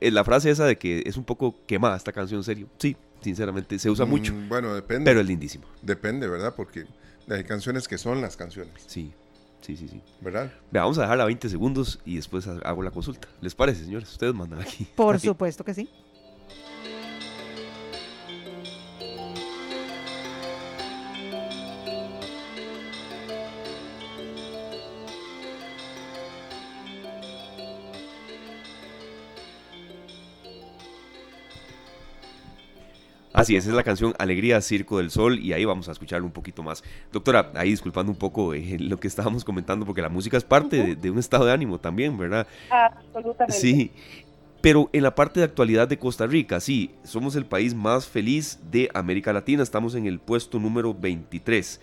eh, 0.02 0.12
la 0.12 0.23
frase 0.23 0.50
esa 0.50 0.65
de 0.65 0.78
que 0.78 1.04
es 1.06 1.17
un 1.17 1.23
poco 1.23 1.56
quemada 1.65 1.95
esta 1.95 2.12
canción, 2.12 2.43
serio. 2.43 2.67
Sí, 2.78 2.95
sinceramente, 3.21 3.80
se 3.80 3.89
usa 3.89 4.06
mm, 4.06 4.10
mucho. 4.10 4.34
bueno, 4.47 4.73
depende. 4.73 5.10
Pero 5.10 5.21
es 5.21 5.28
lindísimo. 5.28 5.65
Depende, 5.82 6.28
¿verdad? 6.28 6.54
Porque 6.56 6.86
hay 7.30 7.43
canciones 7.43 7.88
que 7.88 7.97
son 7.97 8.21
las 8.21 8.38
canciones. 8.38 8.73
Sí. 8.86 9.13
Sí, 9.62 9.76
sí, 9.76 9.88
sí. 9.88 10.02
¿Verdad? 10.21 10.52
vamos 10.71 10.97
a 10.97 11.02
dejarla 11.02 11.26
20 11.26 11.50
segundos 11.50 12.00
y 12.06 12.15
después 12.15 12.47
hago 12.47 12.84
la 12.84 12.91
consulta. 12.91 13.28
¿Les 13.41 13.56
parece, 13.56 13.84
señores? 13.84 14.10
Ustedes 14.10 14.34
mandan 14.34 14.62
aquí. 14.62 14.88
Por 14.95 15.19
supuesto 15.19 15.65
que 15.65 15.73
sí. 15.73 15.89
Así 33.38 33.56
es, 33.56 33.67
es 33.67 33.73
la 33.73 33.84
canción 33.84 34.15
Alegría 34.17 34.60
Circo 34.62 34.97
del 34.97 35.12
Sol 35.12 35.38
y 35.38 35.54
ahí 35.54 35.63
vamos 35.63 35.88
a 35.88 35.91
escucharlo 35.91 36.26
un 36.26 36.32
poquito 36.32 36.63
más. 36.63 36.84
Doctora, 37.12 37.52
ahí 37.54 37.69
disculpando 37.69 38.12
un 38.12 38.17
poco 38.17 38.56
eh, 38.56 38.78
lo 38.80 39.00
que 39.00 39.08
estábamos 39.08 39.45
comentando, 39.45 39.86
porque 39.86 40.02
la 40.02 40.10
música 40.10 40.38
es 40.38 40.43
parte 40.43 40.95
de, 40.95 41.12
un 41.12 41.19
estado 41.19 41.45
de 41.45 41.52
ánimo 41.52 41.80
también, 41.80 42.17
¿verdad? 42.17 42.47
Absolutamente. 42.71 43.56
Sí, 43.56 43.91
pero 44.60 44.89
en 44.91 45.04
la 45.04 45.13
parte 45.13 45.39
de 45.39 45.43
actualidad 45.43 45.88
de 45.88 46.00
Costa 46.00 46.26
Rica, 46.26 46.60
sí, 46.60 46.95
somos 47.04 47.36
el 47.36 47.45
país 47.45 47.76
más 47.76 48.08
feliz 48.08 48.60
de 48.71 48.89
América 48.95 49.32
Latina, 49.32 49.62
estamos 49.62 49.93
en 49.93 50.08
el 50.08 50.17
puesto 50.17 50.60
número 50.60 50.95
23. 50.95 51.80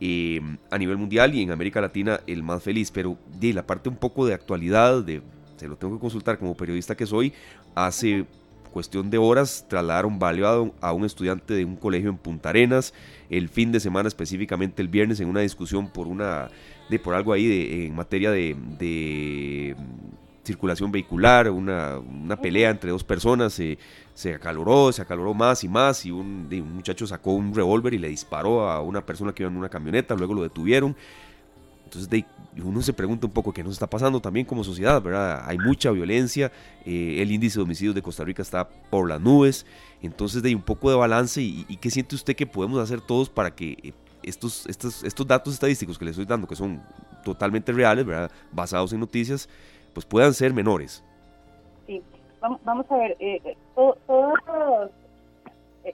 Em, 0.00 0.56
a 0.70 0.78
nivel 0.78 0.96
mundial 0.96 1.34
y 1.34 1.42
en 1.42 1.50
América 1.50 1.82
Latina 1.82 2.20
el 2.26 2.42
más 2.42 2.62
feliz, 2.62 2.90
pero 2.90 3.18
de 3.38 3.52
la 3.52 3.66
parte 3.66 3.90
un 3.90 3.96
poco 3.96 4.26
de 4.26 4.32
actualidad, 4.32 5.02
de 5.02 5.20
se 5.56 5.68
lo 5.68 5.76
tengo 5.76 5.96
que 5.96 6.00
consultar 6.00 6.38
como 6.38 6.56
periodista 6.56 6.96
que 6.96 7.06
soy, 7.06 7.32
hace 7.74 8.26
cuestión 8.74 9.08
de 9.08 9.18
horas 9.18 9.66
trasladaron 9.68 10.18
baleado 10.18 10.74
a 10.80 10.92
un 10.92 11.04
estudiante 11.04 11.54
de 11.54 11.64
un 11.64 11.76
colegio 11.76 12.10
en 12.10 12.16
Punta 12.16 12.48
Arenas, 12.48 12.92
el 13.30 13.48
fin 13.48 13.70
de 13.70 13.78
semana 13.78 14.08
específicamente 14.08 14.82
el 14.82 14.88
viernes 14.88 15.20
en 15.20 15.28
una 15.28 15.40
discusión 15.40 15.88
por 15.88 16.08
una 16.08 16.50
de 16.90 16.98
por 16.98 17.14
algo 17.14 17.32
ahí 17.32 17.46
de, 17.46 17.86
en 17.86 17.94
materia 17.94 18.32
de, 18.32 18.56
de 18.80 19.76
circulación 20.42 20.90
vehicular, 20.90 21.48
una, 21.50 21.98
una, 21.98 22.36
pelea 22.36 22.70
entre 22.70 22.90
dos 22.90 23.04
personas, 23.04 23.52
se 23.52 24.34
acaloró, 24.34 24.90
se 24.90 25.02
acaloró 25.02 25.34
más 25.34 25.62
y 25.62 25.68
más 25.68 26.04
y 26.04 26.10
un, 26.10 26.48
un 26.50 26.74
muchacho 26.74 27.06
sacó 27.06 27.32
un 27.32 27.54
revólver 27.54 27.94
y 27.94 27.98
le 27.98 28.08
disparó 28.08 28.68
a 28.68 28.80
una 28.80 29.06
persona 29.06 29.32
que 29.32 29.44
iba 29.44 29.50
en 29.52 29.56
una 29.56 29.68
camioneta, 29.68 30.16
luego 30.16 30.34
lo 30.34 30.42
detuvieron. 30.42 30.96
Entonces 31.94 32.10
de, 32.10 32.62
uno 32.62 32.82
se 32.82 32.92
pregunta 32.92 33.26
un 33.26 33.32
poco 33.32 33.52
qué 33.52 33.62
nos 33.62 33.74
está 33.74 33.86
pasando 33.86 34.20
también 34.20 34.44
como 34.44 34.64
sociedad, 34.64 35.00
¿verdad? 35.00 35.44
Hay 35.46 35.58
mucha 35.58 35.92
violencia, 35.92 36.50
eh, 36.84 37.18
el 37.20 37.30
índice 37.30 37.60
de 37.60 37.62
homicidios 37.62 37.94
de 37.94 38.02
Costa 38.02 38.24
Rica 38.24 38.42
está 38.42 38.68
por 38.68 39.08
las 39.08 39.20
nubes, 39.20 39.64
entonces 40.02 40.42
de 40.42 40.54
un 40.54 40.62
poco 40.62 40.90
de 40.90 40.96
balance 40.96 41.40
y, 41.40 41.64
qué 41.76 41.90
siente 41.90 42.16
usted 42.16 42.34
que 42.34 42.46
podemos 42.46 42.80
hacer 42.80 43.00
todos 43.00 43.30
para 43.30 43.54
que 43.54 43.78
eh, 43.82 43.92
estos, 44.24 44.66
estos, 44.66 45.04
estos 45.04 45.26
datos 45.26 45.54
estadísticos 45.54 45.96
que 45.96 46.04
le 46.04 46.10
estoy 46.10 46.24
dando, 46.24 46.48
que 46.48 46.56
son 46.56 46.82
totalmente 47.22 47.70
reales, 47.72 48.04
¿verdad? 48.04 48.30
Basados 48.50 48.92
en 48.92 48.98
noticias, 48.98 49.48
pues 49.92 50.04
puedan 50.04 50.34
ser 50.34 50.52
menores. 50.52 51.04
Sí, 51.86 52.02
vamos, 52.40 52.90
a 52.90 52.96
ver, 52.96 53.16
eh, 53.20 53.56
todo, 53.76 53.96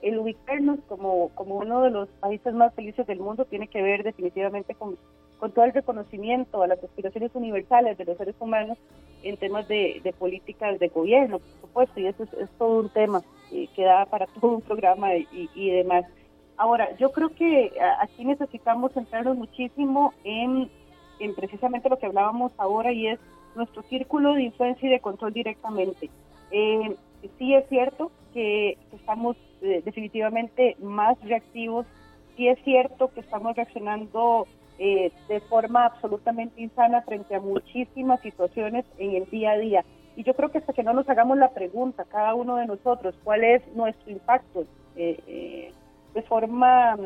el 0.01 0.17
ubicarnos 0.17 0.79
como, 0.87 1.29
como 1.35 1.57
uno 1.57 1.83
de 1.83 1.91
los 1.91 2.09
países 2.19 2.55
más 2.55 2.73
felices 2.73 3.05
del 3.05 3.19
mundo 3.19 3.45
tiene 3.45 3.67
que 3.67 3.83
ver 3.83 4.03
definitivamente 4.03 4.73
con 4.73 4.97
con 5.41 5.51
todo 5.51 5.65
el 5.65 5.73
reconocimiento 5.73 6.61
a 6.61 6.67
las 6.67 6.83
aspiraciones 6.83 7.31
universales 7.33 7.97
de 7.97 8.05
los 8.05 8.15
seres 8.15 8.35
humanos 8.39 8.77
en 9.23 9.37
temas 9.37 9.67
de, 9.67 10.13
políticas 10.19 10.77
de 10.77 10.89
gobierno, 10.89 11.39
por 11.39 11.61
supuesto, 11.61 11.99
y 11.99 12.05
eso 12.05 12.25
es, 12.39 12.49
todo 12.59 12.81
un 12.81 12.89
tema 12.89 13.23
que 13.49 13.83
da 13.83 14.05
para 14.05 14.27
todo 14.39 14.57
un 14.57 14.61
programa 14.61 15.15
y, 15.15 15.71
demás. 15.71 16.05
Ahora, 16.57 16.95
yo 16.97 17.11
creo 17.11 17.29
que 17.29 17.73
aquí 17.99 18.23
necesitamos 18.23 18.93
centrarnos 18.93 19.35
muchísimo 19.35 20.13
en, 20.23 20.69
precisamente 21.35 21.89
lo 21.89 21.97
que 21.97 22.05
hablábamos 22.05 22.51
ahora 22.59 22.91
y 22.91 23.07
es 23.07 23.19
nuestro 23.55 23.81
círculo 23.81 24.35
de 24.35 24.43
influencia 24.43 24.87
y 24.87 24.91
de 24.91 24.99
control 24.99 25.33
directamente. 25.33 26.11
Eh, 26.51 26.95
sí 27.39 27.55
es 27.55 27.67
cierto 27.67 28.11
que, 28.31 28.77
estamos 28.93 29.37
eh, 29.63 29.81
definitivamente 29.83 30.77
más 30.79 31.19
reactivos, 31.23 31.87
sí 32.37 32.47
es 32.47 32.63
cierto 32.63 33.09
que 33.11 33.21
estamos 33.21 33.55
reaccionando 33.55 34.45
eh, 34.83 35.11
de 35.27 35.39
forma 35.41 35.85
absolutamente 35.85 36.59
insana 36.59 37.03
frente 37.03 37.35
a 37.35 37.39
muchísimas 37.39 38.19
situaciones 38.21 38.83
en 38.97 39.11
el 39.11 39.29
día 39.29 39.51
a 39.51 39.57
día. 39.59 39.85
Y 40.15 40.23
yo 40.23 40.33
creo 40.33 40.49
que 40.49 40.57
hasta 40.57 40.73
que 40.73 40.81
no 40.81 40.91
nos 40.91 41.07
hagamos 41.07 41.37
la 41.37 41.51
pregunta, 41.51 42.03
cada 42.05 42.33
uno 42.33 42.55
de 42.55 42.65
nosotros, 42.65 43.13
cuál 43.23 43.43
es 43.43 43.61
nuestro 43.75 44.09
impacto 44.09 44.65
eh, 44.95 45.19
eh, 45.27 45.71
de 46.15 46.21
forma 46.23 46.97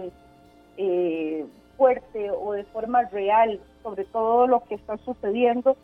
fuerte 1.75 2.31
o 2.31 2.53
de 2.53 2.63
forma 2.63 3.01
real 3.09 3.59
sobre 3.83 4.05
todo 4.05 4.47
lo 4.47 4.63
que 4.63 4.75
está 4.75 4.95
sucediendo, 4.99 5.75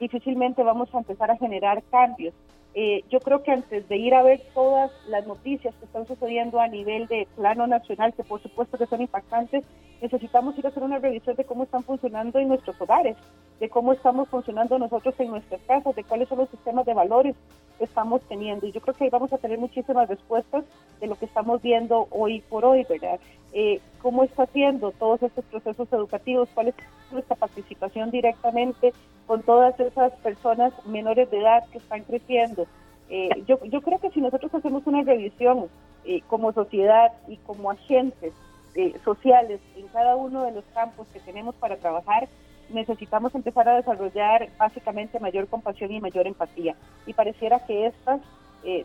difícilmente 0.00 0.64
vamos 0.64 0.92
a 0.92 0.98
empezar 0.98 1.30
a 1.30 1.36
generar 1.36 1.84
cambios. 1.92 2.34
Eh, 2.74 3.04
yo 3.10 3.20
creo 3.20 3.42
que 3.42 3.50
antes 3.50 3.86
de 3.88 3.96
ir 3.96 4.14
a 4.14 4.22
ver 4.22 4.40
todas 4.54 4.90
las 5.08 5.26
noticias 5.26 5.74
que 5.74 5.84
están 5.84 6.06
sucediendo 6.06 6.58
a 6.58 6.68
nivel 6.68 7.06
de 7.06 7.28
plano 7.36 7.66
nacional, 7.66 8.14
que 8.14 8.24
por 8.24 8.40
supuesto 8.40 8.78
que 8.78 8.86
son 8.86 9.02
impactantes, 9.02 9.64
necesitamos 10.00 10.58
ir 10.58 10.64
a 10.64 10.70
hacer 10.70 10.82
una 10.82 10.98
revisión 10.98 11.36
de 11.36 11.44
cómo 11.44 11.64
están 11.64 11.84
funcionando 11.84 12.38
en 12.38 12.48
nuestros 12.48 12.80
hogares, 12.80 13.16
de 13.60 13.68
cómo 13.68 13.92
estamos 13.92 14.28
funcionando 14.28 14.78
nosotros 14.78 15.14
en 15.18 15.28
nuestras 15.28 15.60
casas, 15.62 15.94
de 15.94 16.02
cuáles 16.04 16.28
son 16.28 16.38
los 16.38 16.48
sistemas 16.48 16.86
de 16.86 16.94
valores 16.94 17.36
que 17.78 17.84
estamos 17.84 18.22
teniendo. 18.22 18.66
Y 18.66 18.72
yo 18.72 18.80
creo 18.80 18.94
que 18.94 19.04
ahí 19.04 19.10
vamos 19.10 19.32
a 19.32 19.38
tener 19.38 19.58
muchísimas 19.58 20.08
respuestas 20.08 20.64
de 21.00 21.06
lo 21.06 21.14
que 21.16 21.26
estamos 21.26 21.60
viendo 21.60 22.08
hoy 22.10 22.40
por 22.48 22.64
hoy, 22.64 22.86
¿verdad? 22.88 23.20
Eh, 23.52 23.80
cómo 24.00 24.24
está 24.24 24.44
haciendo 24.44 24.92
todos 24.92 25.22
estos 25.22 25.44
procesos 25.44 25.92
educativos, 25.92 26.48
cuál 26.54 26.68
es 26.68 26.74
nuestra 27.10 27.36
participación 27.36 28.10
directamente 28.10 28.92
con 29.26 29.42
todas 29.42 29.78
esas 29.80 30.12
personas 30.14 30.72
menores 30.86 31.30
de 31.30 31.38
edad 31.38 31.64
que 31.70 31.78
están 31.78 32.02
creciendo. 32.02 32.66
Eh, 33.08 33.28
yo, 33.46 33.62
yo 33.64 33.82
creo 33.82 33.98
que 33.98 34.10
si 34.10 34.20
nosotros 34.20 34.54
hacemos 34.54 34.86
una 34.86 35.02
revisión 35.02 35.68
eh, 36.04 36.22
como 36.28 36.52
sociedad 36.52 37.12
y 37.28 37.36
como 37.36 37.70
agentes 37.70 38.32
eh, 38.74 38.94
sociales 39.04 39.60
en 39.76 39.86
cada 39.88 40.16
uno 40.16 40.44
de 40.44 40.52
los 40.52 40.64
campos 40.74 41.06
que 41.12 41.20
tenemos 41.20 41.54
para 41.56 41.76
trabajar, 41.76 42.28
necesitamos 42.70 43.34
empezar 43.34 43.68
a 43.68 43.76
desarrollar 43.76 44.48
básicamente 44.56 45.20
mayor 45.20 45.46
compasión 45.46 45.92
y 45.92 46.00
mayor 46.00 46.26
empatía. 46.26 46.74
Y 47.06 47.12
pareciera 47.12 47.60
que 47.66 47.86
estas 47.86 48.20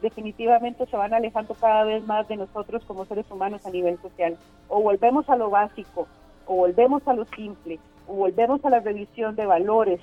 definitivamente 0.01 0.87
se 0.87 0.97
van 0.97 1.13
alejando 1.13 1.53
cada 1.53 1.83
vez 1.83 2.03
más 2.07 2.27
de 2.27 2.35
nosotros 2.35 2.83
como 2.85 3.05
seres 3.05 3.29
humanos 3.29 3.63
a 3.63 3.69
nivel 3.69 3.99
social. 4.01 4.35
O 4.69 4.81
volvemos 4.81 5.29
a 5.29 5.35
lo 5.35 5.51
básico, 5.51 6.07
o 6.47 6.55
volvemos 6.55 7.07
a 7.07 7.13
lo 7.13 7.25
simple, 7.25 7.77
o 8.07 8.15
volvemos 8.15 8.65
a 8.65 8.71
la 8.71 8.79
revisión 8.79 9.35
de 9.35 9.45
valores, 9.45 10.01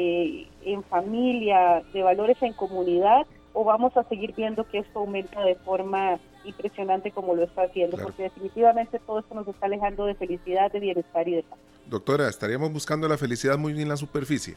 eh, 0.00 0.46
en 0.62 0.84
familia, 0.84 1.82
de 1.92 2.04
valores 2.04 2.40
en 2.40 2.52
comunidad, 2.52 3.26
o 3.52 3.64
vamos 3.64 3.96
a 3.96 4.04
seguir 4.04 4.32
viendo 4.32 4.62
que 4.68 4.78
esto 4.78 5.00
aumenta 5.00 5.42
de 5.42 5.56
forma 5.56 6.20
impresionante 6.44 7.10
como 7.10 7.34
lo 7.34 7.42
está 7.42 7.62
haciendo, 7.62 7.96
porque 7.96 8.22
definitivamente 8.22 9.00
todo 9.00 9.18
esto 9.18 9.34
nos 9.34 9.48
está 9.48 9.66
alejando 9.66 10.06
de 10.06 10.14
felicidad, 10.14 10.70
de 10.70 10.78
bienestar 10.78 11.26
y 11.26 11.34
de 11.34 11.42
paz. 11.42 11.58
Doctora, 11.86 12.28
¿estaríamos 12.28 12.72
buscando 12.72 13.08
la 13.08 13.18
felicidad 13.18 13.58
muy 13.58 13.72
en 13.82 13.88
la 13.88 13.96
superficie? 13.96 14.54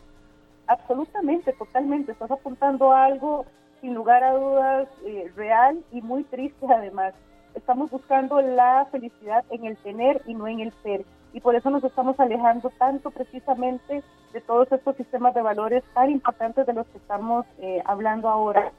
Absolutamente, 0.67 1.53
totalmente. 1.53 2.11
Estás 2.11 2.29
apuntando 2.29 2.91
a 2.91 3.05
algo 3.05 3.47
sin 3.81 3.95
lugar 3.95 4.23
a 4.23 4.33
dudas 4.33 4.87
eh, 5.07 5.31
real 5.35 5.83
y 5.91 6.03
muy 6.03 6.23
triste 6.25 6.67
además. 6.69 7.15
Estamos 7.55 7.89
buscando 7.89 8.39
la 8.41 8.87
felicidad 8.91 9.43
en 9.49 9.65
el 9.65 9.75
tener 9.77 10.21
y 10.27 10.35
no 10.35 10.47
en 10.47 10.59
el 10.59 10.73
ser 10.83 11.03
y 11.33 11.39
por 11.39 11.55
eso 11.55 11.69
nos 11.69 11.83
estamos 11.83 12.19
alejando 12.19 12.69
tanto 12.77 13.11
precisamente 13.11 14.03
de 14.33 14.41
todos 14.41 14.71
estos 14.71 14.95
sistemas 14.95 15.33
de 15.33 15.41
valores 15.41 15.83
tan 15.93 16.09
importantes 16.09 16.65
de 16.65 16.73
los 16.73 16.87
que 16.87 16.97
estamos 16.97 17.45
eh, 17.59 17.81
hablando 17.85 18.29
ahora. 18.29 18.71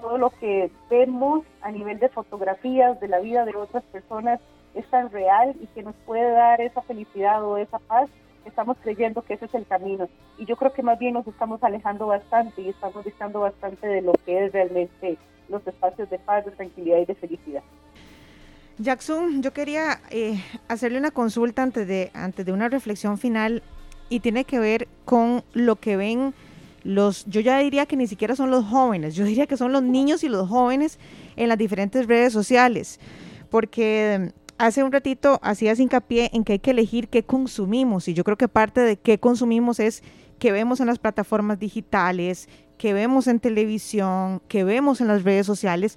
todo 0.00 0.18
lo 0.18 0.30
que 0.30 0.70
vemos 0.90 1.44
a 1.62 1.70
nivel 1.70 1.98
de 1.98 2.08
fotografías 2.08 3.00
de 3.00 3.08
la 3.08 3.20
vida 3.20 3.44
de 3.44 3.56
otras 3.56 3.82
personas 3.84 4.40
es 4.74 4.86
tan 4.90 5.10
real 5.10 5.56
y 5.60 5.66
que 5.68 5.82
nos 5.82 5.94
puede 6.04 6.30
dar 6.30 6.60
esa 6.60 6.82
felicidad 6.82 7.42
o 7.44 7.56
esa 7.56 7.78
paz, 7.78 8.10
estamos 8.44 8.76
creyendo 8.82 9.22
que 9.22 9.34
ese 9.34 9.46
es 9.46 9.54
el 9.54 9.66
camino. 9.66 10.08
Y 10.38 10.44
yo 10.44 10.56
creo 10.56 10.72
que 10.72 10.82
más 10.82 10.98
bien 10.98 11.14
nos 11.14 11.26
estamos 11.26 11.62
alejando 11.64 12.06
bastante 12.06 12.60
y 12.60 12.68
estamos 12.68 13.04
distando 13.04 13.40
bastante 13.40 13.86
de 13.86 14.02
lo 14.02 14.12
que 14.24 14.44
es 14.44 14.52
realmente 14.52 15.16
los 15.48 15.66
espacios 15.66 16.10
de 16.10 16.18
paz, 16.18 16.44
de 16.44 16.50
tranquilidad 16.52 16.98
y 16.98 17.06
de 17.06 17.14
felicidad. 17.14 17.62
Jackson, 18.78 19.42
yo 19.42 19.52
quería 19.52 20.00
eh, 20.10 20.42
hacerle 20.68 20.98
una 20.98 21.10
consulta 21.10 21.62
antes 21.62 21.88
de, 21.88 22.10
antes 22.12 22.44
de 22.44 22.52
una 22.52 22.68
reflexión 22.68 23.16
final 23.16 23.62
y 24.10 24.20
tiene 24.20 24.44
que 24.44 24.58
ver 24.58 24.86
con 25.04 25.42
lo 25.54 25.76
que 25.76 25.96
ven 25.96 26.34
los, 26.84 27.24
yo 27.26 27.40
ya 27.40 27.58
diría 27.58 27.86
que 27.86 27.96
ni 27.96 28.06
siquiera 28.06 28.36
son 28.36 28.50
los 28.50 28.64
jóvenes, 28.66 29.14
yo 29.14 29.24
diría 29.24 29.46
que 29.46 29.56
son 29.56 29.72
los 29.72 29.82
niños 29.82 30.22
y 30.24 30.28
los 30.28 30.48
jóvenes 30.48 30.98
en 31.36 31.48
las 31.48 31.58
diferentes 31.58 32.06
redes 32.06 32.32
sociales, 32.32 33.00
porque 33.50 34.32
hace 34.58 34.84
un 34.84 34.92
ratito 34.92 35.40
hacías 35.42 35.80
hincapié 35.80 36.30
en 36.32 36.44
que 36.44 36.52
hay 36.52 36.58
que 36.58 36.70
elegir 36.70 37.08
qué 37.08 37.24
consumimos 37.24 38.08
y 38.08 38.14
yo 38.14 38.24
creo 38.24 38.36
que 38.36 38.46
parte 38.46 38.82
de 38.82 38.96
qué 38.98 39.18
consumimos 39.18 39.80
es 39.80 40.02
que 40.38 40.52
vemos 40.52 40.80
en 40.80 40.86
las 40.86 40.98
plataformas 40.98 41.58
digitales, 41.58 42.48
que 42.78 42.92
vemos 42.92 43.26
en 43.26 43.40
televisión, 43.40 44.42
que 44.48 44.64
vemos 44.64 45.00
en 45.00 45.08
las 45.08 45.24
redes 45.24 45.46
sociales, 45.46 45.96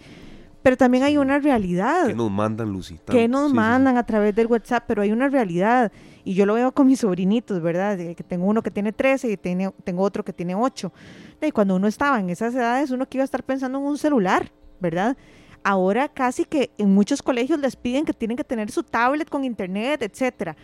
pero 0.61 0.75
también 0.75 1.03
hay 1.03 1.17
una 1.17 1.39
realidad. 1.39 2.07
Que 2.07 2.15
nos 2.15 2.29
mandan, 2.29 2.69
Lucy. 2.71 2.99
Que 3.05 3.27
nos 3.27 3.53
mandan 3.53 3.97
a 3.97 4.05
través 4.05 4.35
del 4.35 4.47
WhatsApp, 4.47 4.83
pero 4.87 5.01
hay 5.01 5.11
una 5.11 5.29
realidad. 5.29 5.91
Y 6.25 6.33
yo 6.33 6.45
lo 6.45 6.55
veo 6.55 6.71
con 6.73 6.87
mis 6.87 6.99
sobrinitos, 6.99 7.61
¿verdad? 7.61 7.97
Que 7.97 8.23
tengo 8.23 8.45
uno 8.45 8.61
que 8.61 8.69
tiene 8.69 8.91
13 8.91 9.31
y 9.31 9.37
tiene, 9.37 9.71
tengo 9.83 10.03
otro 10.03 10.23
que 10.23 10.33
tiene 10.33 10.55
8. 10.55 10.91
Y 11.41 11.51
cuando 11.51 11.75
uno 11.75 11.87
estaba 11.87 12.19
en 12.19 12.29
esas 12.29 12.53
edades, 12.53 12.91
uno 12.91 13.07
que 13.07 13.17
iba 13.17 13.23
a 13.23 13.25
estar 13.25 13.43
pensando 13.43 13.79
en 13.79 13.85
un 13.85 13.97
celular, 13.97 14.51
¿verdad? 14.81 15.15
Ahora 15.63 16.09
casi 16.09 16.43
que 16.43 16.71
en 16.77 16.93
muchos 16.93 17.21
colegios 17.21 17.59
les 17.59 17.75
piden 17.75 18.05
que 18.05 18.13
tienen 18.13 18.35
que 18.35 18.43
tener 18.43 18.69
su 18.69 18.83
tablet 18.83 19.29
con 19.29 19.45
internet, 19.45 20.01
etcétera. 20.01 20.57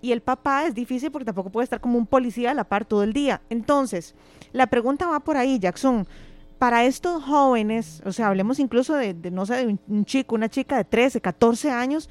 Y 0.00 0.12
el 0.12 0.20
papá 0.20 0.66
es 0.66 0.74
difícil 0.74 1.10
porque 1.10 1.24
tampoco 1.24 1.50
puede 1.50 1.64
estar 1.64 1.80
como 1.80 1.98
un 1.98 2.06
policía 2.06 2.52
a 2.52 2.54
la 2.54 2.64
par 2.64 2.84
todo 2.84 3.02
el 3.02 3.12
día. 3.12 3.40
Entonces, 3.50 4.14
la 4.52 4.68
pregunta 4.68 5.06
va 5.06 5.20
por 5.20 5.36
ahí, 5.36 5.58
Jackson 5.58 6.06
para 6.58 6.84
estos 6.84 7.22
jóvenes, 7.22 8.02
o 8.04 8.12
sea, 8.12 8.28
hablemos 8.28 8.58
incluso 8.58 8.94
de, 8.94 9.14
no 9.30 9.46
sé, 9.46 9.66
de 9.66 9.78
un, 9.86 10.04
chico, 10.04 10.34
una 10.34 10.48
chica 10.48 10.76
de 10.76 10.84
13, 10.84 11.20
14 11.20 11.70
años, 11.70 12.10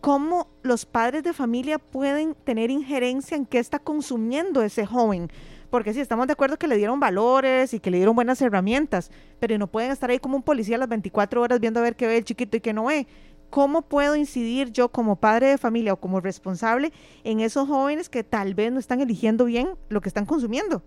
¿cómo 0.00 0.48
los 0.62 0.86
padres 0.86 1.22
de 1.22 1.32
familia 1.32 1.78
pueden 1.78 2.34
tener 2.34 2.70
injerencia 2.70 3.36
en 3.36 3.46
qué 3.46 3.58
está 3.58 3.78
consumiendo 3.78 4.62
ese 4.62 4.86
joven? 4.86 5.30
Porque 5.70 5.92
sí, 5.92 6.00
estamos 6.00 6.26
de 6.26 6.32
acuerdo 6.32 6.56
que 6.56 6.68
le 6.68 6.76
dieron 6.76 7.00
valores 7.00 7.74
y 7.74 7.80
que 7.80 7.90
le 7.90 7.98
dieron 7.98 8.14
buenas 8.14 8.40
herramientas, 8.40 9.10
pero 9.40 9.58
no 9.58 9.66
pueden 9.66 9.90
estar 9.90 10.10
ahí 10.10 10.18
como 10.18 10.36
un 10.36 10.42
policía 10.42 10.78
las 10.78 10.88
24 10.88 11.42
horas 11.42 11.60
viendo 11.60 11.80
a 11.80 11.82
ver 11.82 11.96
qué 11.96 12.06
ve 12.06 12.18
el 12.18 12.24
chiquito 12.24 12.56
y 12.56 12.60
qué 12.60 12.72
no 12.72 12.84
ve. 12.86 13.06
¿cómo 13.54 13.82
puedo 13.82 14.16
incidir 14.16 14.72
yo 14.72 14.88
como 14.88 15.14
padre 15.14 15.46
de 15.46 15.58
familia 15.58 15.92
o 15.92 15.96
como 16.00 16.18
responsable 16.20 16.90
en 17.22 17.38
esos 17.38 17.68
jóvenes 17.68 18.08
que 18.08 18.24
tal 18.24 18.52
vez 18.52 18.72
no 18.72 18.80
están 18.80 19.00
eligiendo 19.00 19.44
bien 19.44 19.76
lo 19.88 20.00
que 20.00 20.08
están 20.08 20.26
consumiendo? 20.26 20.82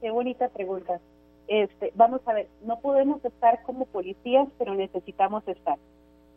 Qué, 0.00 0.08
bonita 0.12 0.48
pregunta. 0.50 1.00
Este, 1.48 1.92
vamos 1.94 2.20
a 2.26 2.32
ver, 2.32 2.48
no 2.64 2.80
podemos 2.80 3.24
estar 3.24 3.62
como 3.62 3.86
policías, 3.86 4.48
pero 4.58 4.74
necesitamos 4.74 5.46
estar. 5.46 5.78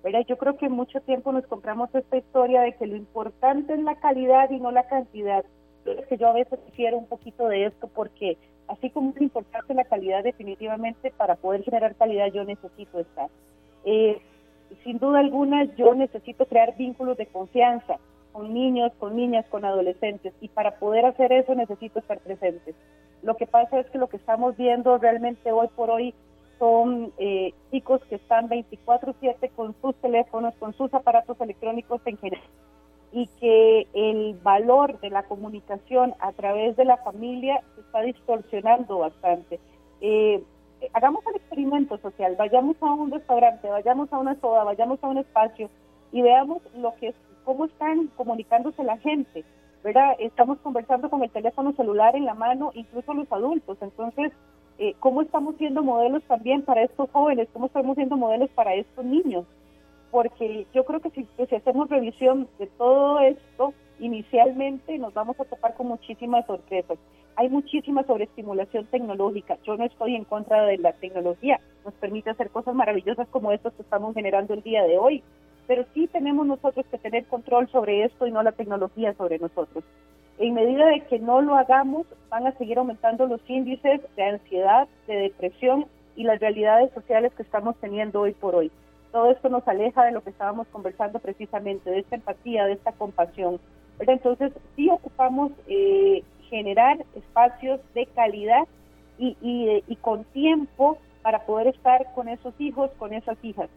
¿verdad? 0.03 0.25
Yo 0.27 0.37
creo 0.37 0.57
que 0.57 0.69
mucho 0.69 1.01
tiempo 1.01 1.31
nos 1.31 1.45
compramos 1.47 1.93
esta 1.93 2.17
historia 2.17 2.61
de 2.61 2.73
que 2.73 2.87
lo 2.87 2.95
importante 2.95 3.73
es 3.73 3.79
la 3.79 3.95
calidad 3.95 4.49
y 4.51 4.59
no 4.59 4.71
la 4.71 4.87
cantidad. 4.87 5.43
Es 5.85 6.05
que 6.07 6.17
yo 6.17 6.27
a 6.27 6.33
veces 6.33 6.59
prefiero 6.59 6.97
un 6.97 7.07
poquito 7.07 7.47
de 7.47 7.65
esto 7.65 7.87
porque 7.87 8.37
así 8.67 8.89
como 8.89 9.11
es 9.11 9.21
importante 9.21 9.73
la 9.73 9.85
calidad 9.85 10.23
definitivamente, 10.23 11.11
para 11.11 11.35
poder 11.35 11.63
generar 11.63 11.95
calidad 11.95 12.27
yo 12.27 12.43
necesito 12.43 12.99
estar. 12.99 13.29
Eh, 13.85 14.21
sin 14.83 14.99
duda 14.99 15.19
alguna 15.19 15.63
yo 15.75 15.95
necesito 15.95 16.45
crear 16.45 16.75
vínculos 16.75 17.17
de 17.17 17.27
confianza 17.27 17.97
con 18.37 18.53
niños, 18.53 18.91
con 18.99 19.15
niñas, 19.15 19.47
con 19.49 19.65
adolescentes 19.65 20.31
y 20.41 20.47
para 20.49 20.75
poder 20.77 21.07
hacer 21.07 21.31
eso 21.31 21.55
necesito 21.55 21.97
estar 21.97 22.19
presente. 22.19 22.75
Lo 23.23 23.35
que 23.35 23.47
pasa 23.47 23.79
es 23.79 23.89
que 23.89 23.97
lo 23.97 24.09
que 24.09 24.17
estamos 24.17 24.55
viendo 24.55 24.99
realmente 24.99 25.51
hoy 25.51 25.67
por 25.75 25.89
hoy 25.89 26.13
son 26.59 27.11
eh, 27.17 27.55
chicos 27.71 27.99
que 28.07 28.17
están 28.17 28.47
24/7 28.47 29.49
con 29.55 29.73
sus 29.81 29.95
teléfonos, 29.95 30.53
con 30.59 30.73
sus 30.73 30.93
aparatos 30.93 31.41
electrónicos 31.41 31.99
en 32.05 32.17
general 32.17 32.47
y 33.11 33.25
que 33.39 33.87
el 33.93 34.35
valor 34.43 34.99
de 34.99 35.09
la 35.09 35.23
comunicación 35.23 36.13
a 36.19 36.31
través 36.33 36.77
de 36.77 36.85
la 36.85 36.97
familia 36.97 37.63
se 37.73 37.81
está 37.81 38.01
distorsionando 38.01 38.99
bastante. 38.99 39.59
Eh, 39.99 40.43
hagamos 40.93 41.25
el 41.25 41.37
experimento 41.37 41.97
social, 41.97 42.35
vayamos 42.37 42.75
a 42.81 42.93
un 42.93 43.09
restaurante, 43.09 43.67
vayamos 43.67 44.13
a 44.13 44.19
una 44.19 44.39
soda, 44.39 44.63
vayamos 44.63 45.03
a 45.03 45.07
un 45.07 45.17
espacio 45.17 45.71
y 46.11 46.21
veamos 46.21 46.61
lo 46.75 46.93
que 46.95 47.15
cómo 47.47 47.63
están 47.63 48.07
comunicándose 48.17 48.83
la 48.83 48.97
gente, 48.97 49.45
¿verdad? 49.81 50.17
Estamos 50.19 50.57
conversando 50.59 51.09
con 51.09 51.23
el 51.23 51.31
teléfono 51.31 51.71
celular 51.71 52.13
en 52.17 52.25
la 52.25 52.33
mano, 52.33 52.71
incluso 52.73 53.13
los 53.13 53.31
adultos, 53.31 53.77
entonces, 53.79 54.33
eh, 54.79 54.95
¿cómo 54.99 55.21
estamos 55.21 55.55
siendo 55.55 55.81
modelos 55.81 56.21
también 56.23 56.63
para 56.63 56.83
estos 56.83 57.09
jóvenes? 57.11 57.47
¿Cómo 57.53 57.67
estamos 57.67 57.95
siendo 57.95 58.17
modelos 58.17 58.49
para 58.49 58.73
estos 58.73 59.05
niños? 59.05 59.45
porque 60.11 60.65
yo 60.73 60.85
creo 60.85 60.99
que 60.99 61.11
si, 61.11 61.27
hacemos 61.55 61.89
revisión 61.89 62.47
de 62.59 62.67
todo 62.67 63.19
esto, 63.19 63.73
inicialmente 63.99 64.97
nos 64.97 65.13
vamos 65.13 65.39
a 65.39 65.45
topar 65.45 65.75
con 65.75 65.87
muchísimas 65.87 66.45
sorpresas. 66.45 66.97
Hay 67.35 67.49
muchísima 67.49 68.03
sobreestimulación 68.03 68.85
tecnológica. 68.85 69.57
Yo 69.63 69.77
no 69.77 69.85
estoy 69.85 70.15
en 70.15 70.23
contra 70.23 70.63
de 70.63 70.77
la 70.77 70.93
tecnología. 70.93 71.59
Nos 71.85 71.93
permite 71.95 72.31
hacer 72.31 72.49
cosas 72.49 72.73
maravillosas 72.73 73.27
como 73.29 73.51
estas 73.51 73.73
que 73.73 73.83
estamos 73.83 74.15
generando 74.15 74.55
el 74.55 74.63
día 74.63 74.83
de 74.83 74.97
hoy. 74.97 75.23
Pero 75.67 75.85
sí 75.93 76.07
tenemos 76.07 76.47
nosotros 76.47 76.85
que 76.89 76.97
tener 76.97 77.25
control 77.25 77.69
sobre 77.69 78.05
esto 78.05 78.25
y 78.25 78.31
no 78.31 78.41
la 78.41 78.53
tecnología 78.53 79.13
sobre 79.13 79.37
nosotros. 79.39 79.83
En 80.39 80.53
medida 80.53 80.85
de 80.87 81.01
que 81.01 81.19
no 81.19 81.41
lo 81.41 81.55
hagamos, 81.55 82.05
van 82.29 82.47
a 82.47 82.51
seguir 82.53 82.77
aumentando 82.77 83.25
los 83.25 83.41
índices 83.47 84.01
de 84.15 84.23
ansiedad, 84.23 84.87
de 85.07 85.15
depresión 85.15 85.85
y 86.15 86.23
las 86.23 86.39
realidades 86.39 86.91
sociales 86.93 87.33
que 87.35 87.43
estamos 87.43 87.75
teniendo 87.77 88.21
hoy 88.21 88.33
por 88.33 88.55
hoy 88.55 88.71
todo 89.11 89.31
esto 89.31 89.49
nos 89.49 89.67
aleja 89.67 90.05
de 90.05 90.11
lo 90.11 90.21
que 90.21 90.29
estábamos 90.29 90.67
conversando 90.67 91.19
precisamente, 91.19 91.89
de 91.89 91.99
esta 91.99 92.15
empatía, 92.15 92.65
de 92.65 92.73
esta 92.73 92.91
compasión. 92.91 93.59
Entonces, 93.99 94.53
sí 94.75 94.89
ocupamos 94.89 95.51
eh, 95.67 96.23
generar 96.49 97.03
espacios 97.15 97.79
de 97.95 98.05
calidad 98.07 98.67
y, 99.17 99.35
y, 99.41 99.95
con 99.95 100.23
tiempo 100.25 100.99
para 101.23 101.47
poder 101.47 101.67
estar 101.67 102.13
con 102.13 102.27
esos 102.27 102.53
hijos, 102.59 102.91
con 102.99 103.11
esas 103.11 103.43
hijas, 103.43 103.69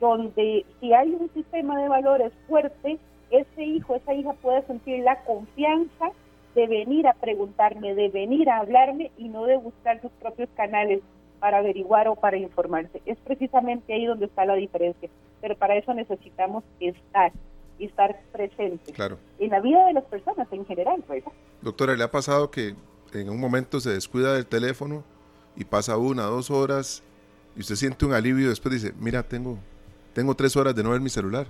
donde 0.00 0.64
si 0.80 0.92
hay 0.92 1.10
un 1.10 1.30
sistema 1.32 1.80
de 1.80 1.88
valores 1.88 2.32
fuerte, 2.48 2.98
ese 3.30 3.64
hijo, 3.64 3.96
esa 3.96 4.14
hija 4.14 4.32
puede 4.34 4.62
sentir 4.66 5.02
la 5.02 5.22
confianza 5.24 6.10
de 6.54 6.66
venir 6.66 7.06
a 7.06 7.14
preguntarme, 7.14 7.94
de 7.94 8.08
venir 8.08 8.48
a 8.48 8.58
hablarme 8.58 9.10
y 9.18 9.28
no 9.28 9.44
de 9.44 9.58
buscar 9.58 10.00
sus 10.00 10.10
propios 10.12 10.48
canales 10.56 11.00
para 11.38 11.58
averiguar 11.58 12.08
o 12.08 12.16
para 12.16 12.38
informarse. 12.38 13.02
Es 13.04 13.18
precisamente 13.18 13.92
ahí 13.92 14.06
donde 14.06 14.26
está 14.26 14.46
la 14.46 14.54
diferencia. 14.54 15.10
Pero 15.40 15.56
para 15.56 15.76
eso 15.76 15.92
necesitamos 15.92 16.64
estar 16.80 17.32
y 17.78 17.84
estar 17.84 18.18
presentes 18.32 18.94
claro. 18.94 19.18
en 19.38 19.50
la 19.50 19.60
vida 19.60 19.86
de 19.86 19.92
las 19.92 20.04
personas 20.04 20.48
en 20.50 20.64
general. 20.64 21.04
Doctora, 21.60 21.94
¿le 21.94 22.04
ha 22.04 22.10
pasado 22.10 22.50
que 22.50 22.74
en 23.12 23.28
un 23.28 23.38
momento 23.38 23.80
se 23.80 23.90
descuida 23.90 24.32
del 24.34 24.46
teléfono 24.46 25.04
y 25.56 25.64
pasa 25.64 25.98
una, 25.98 26.24
dos 26.24 26.50
horas 26.50 27.02
y 27.54 27.60
usted 27.60 27.74
siente 27.74 28.04
un 28.04 28.12
alivio 28.12 28.46
y 28.46 28.48
después 28.48 28.80
dice, 28.80 28.94
mira, 28.98 29.22
tengo, 29.22 29.58
tengo 30.16 30.34
tres 30.34 30.56
horas 30.56 30.74
de 30.74 30.82
no 30.82 30.92
ver 30.92 31.02
mi 31.02 31.10
celular? 31.10 31.46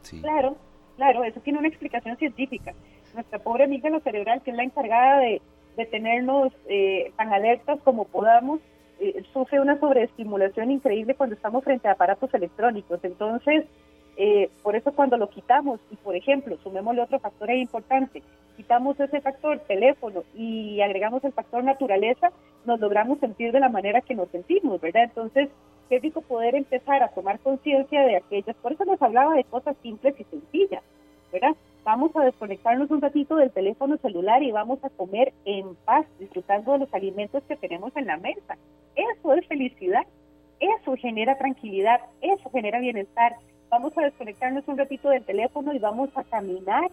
Sí. 0.00 0.22
Claro, 0.22 0.56
claro, 0.96 1.24
eso 1.24 1.40
tiene 1.40 1.58
una 1.58 1.68
explicación 1.68 2.16
científica. 2.16 2.72
Nuestra 3.12 3.38
pobre 3.38 3.64
amiga 3.64 3.90
lo 3.90 4.00
cerebral, 4.00 4.40
que 4.42 4.50
es 4.50 4.56
la 4.56 4.62
encargada 4.62 5.18
de, 5.18 5.42
de 5.76 5.84
tenernos 5.84 6.50
eh, 6.70 7.12
tan 7.18 7.34
alertas 7.34 7.78
como 7.84 8.06
podamos, 8.06 8.60
eh, 8.98 9.22
sufre 9.34 9.60
una 9.60 9.78
sobreestimulación 9.78 10.70
increíble 10.70 11.16
cuando 11.16 11.36
estamos 11.36 11.62
frente 11.62 11.86
a 11.86 11.92
aparatos 11.92 12.32
electrónicos. 12.32 12.98
Entonces, 13.02 13.66
eh, 14.16 14.48
por 14.62 14.74
eso 14.74 14.90
cuando 14.92 15.18
lo 15.18 15.28
quitamos, 15.28 15.78
y 15.90 15.96
por 15.96 16.16
ejemplo, 16.16 16.56
sumémosle 16.62 17.02
otro 17.02 17.18
factor 17.18 17.50
importante, 17.50 18.22
quitamos 18.56 18.98
ese 18.98 19.20
factor 19.20 19.58
teléfono 19.68 20.22
y 20.34 20.80
agregamos 20.80 21.22
el 21.24 21.34
factor 21.34 21.62
naturaleza, 21.62 22.32
nos 22.68 22.78
logramos 22.80 23.18
sentir 23.18 23.50
de 23.50 23.60
la 23.60 23.70
manera 23.70 24.02
que 24.02 24.14
nos 24.14 24.28
sentimos, 24.28 24.80
¿verdad? 24.80 25.04
Entonces, 25.04 25.48
qué 25.88 25.98
rico 25.98 26.20
poder 26.20 26.54
empezar 26.54 27.02
a 27.02 27.08
tomar 27.08 27.40
conciencia 27.40 28.02
de 28.02 28.16
aquellas, 28.16 28.54
por 28.56 28.72
eso 28.72 28.84
nos 28.84 29.00
hablaba 29.00 29.34
de 29.34 29.44
cosas 29.44 29.74
simples 29.82 30.14
y 30.20 30.24
sencillas, 30.24 30.82
¿verdad? 31.32 31.56
Vamos 31.82 32.14
a 32.14 32.24
desconectarnos 32.24 32.90
un 32.90 33.00
ratito 33.00 33.36
del 33.36 33.50
teléfono 33.50 33.96
celular 33.96 34.42
y 34.42 34.52
vamos 34.52 34.84
a 34.84 34.90
comer 34.90 35.32
en 35.46 35.74
paz, 35.86 36.04
disfrutando 36.18 36.72
de 36.72 36.80
los 36.80 36.92
alimentos 36.92 37.42
que 37.44 37.56
tenemos 37.56 37.96
en 37.96 38.06
la 38.06 38.18
mesa. 38.18 38.58
Eso 38.94 39.32
es 39.32 39.46
felicidad, 39.46 40.06
eso 40.60 40.94
genera 40.96 41.38
tranquilidad, 41.38 42.00
eso 42.20 42.50
genera 42.50 42.80
bienestar. 42.80 43.36
Vamos 43.70 43.96
a 43.96 44.02
desconectarnos 44.02 44.68
un 44.68 44.76
ratito 44.76 45.08
del 45.08 45.24
teléfono 45.24 45.72
y 45.72 45.78
vamos 45.78 46.10
a 46.14 46.24
caminar, 46.24 46.90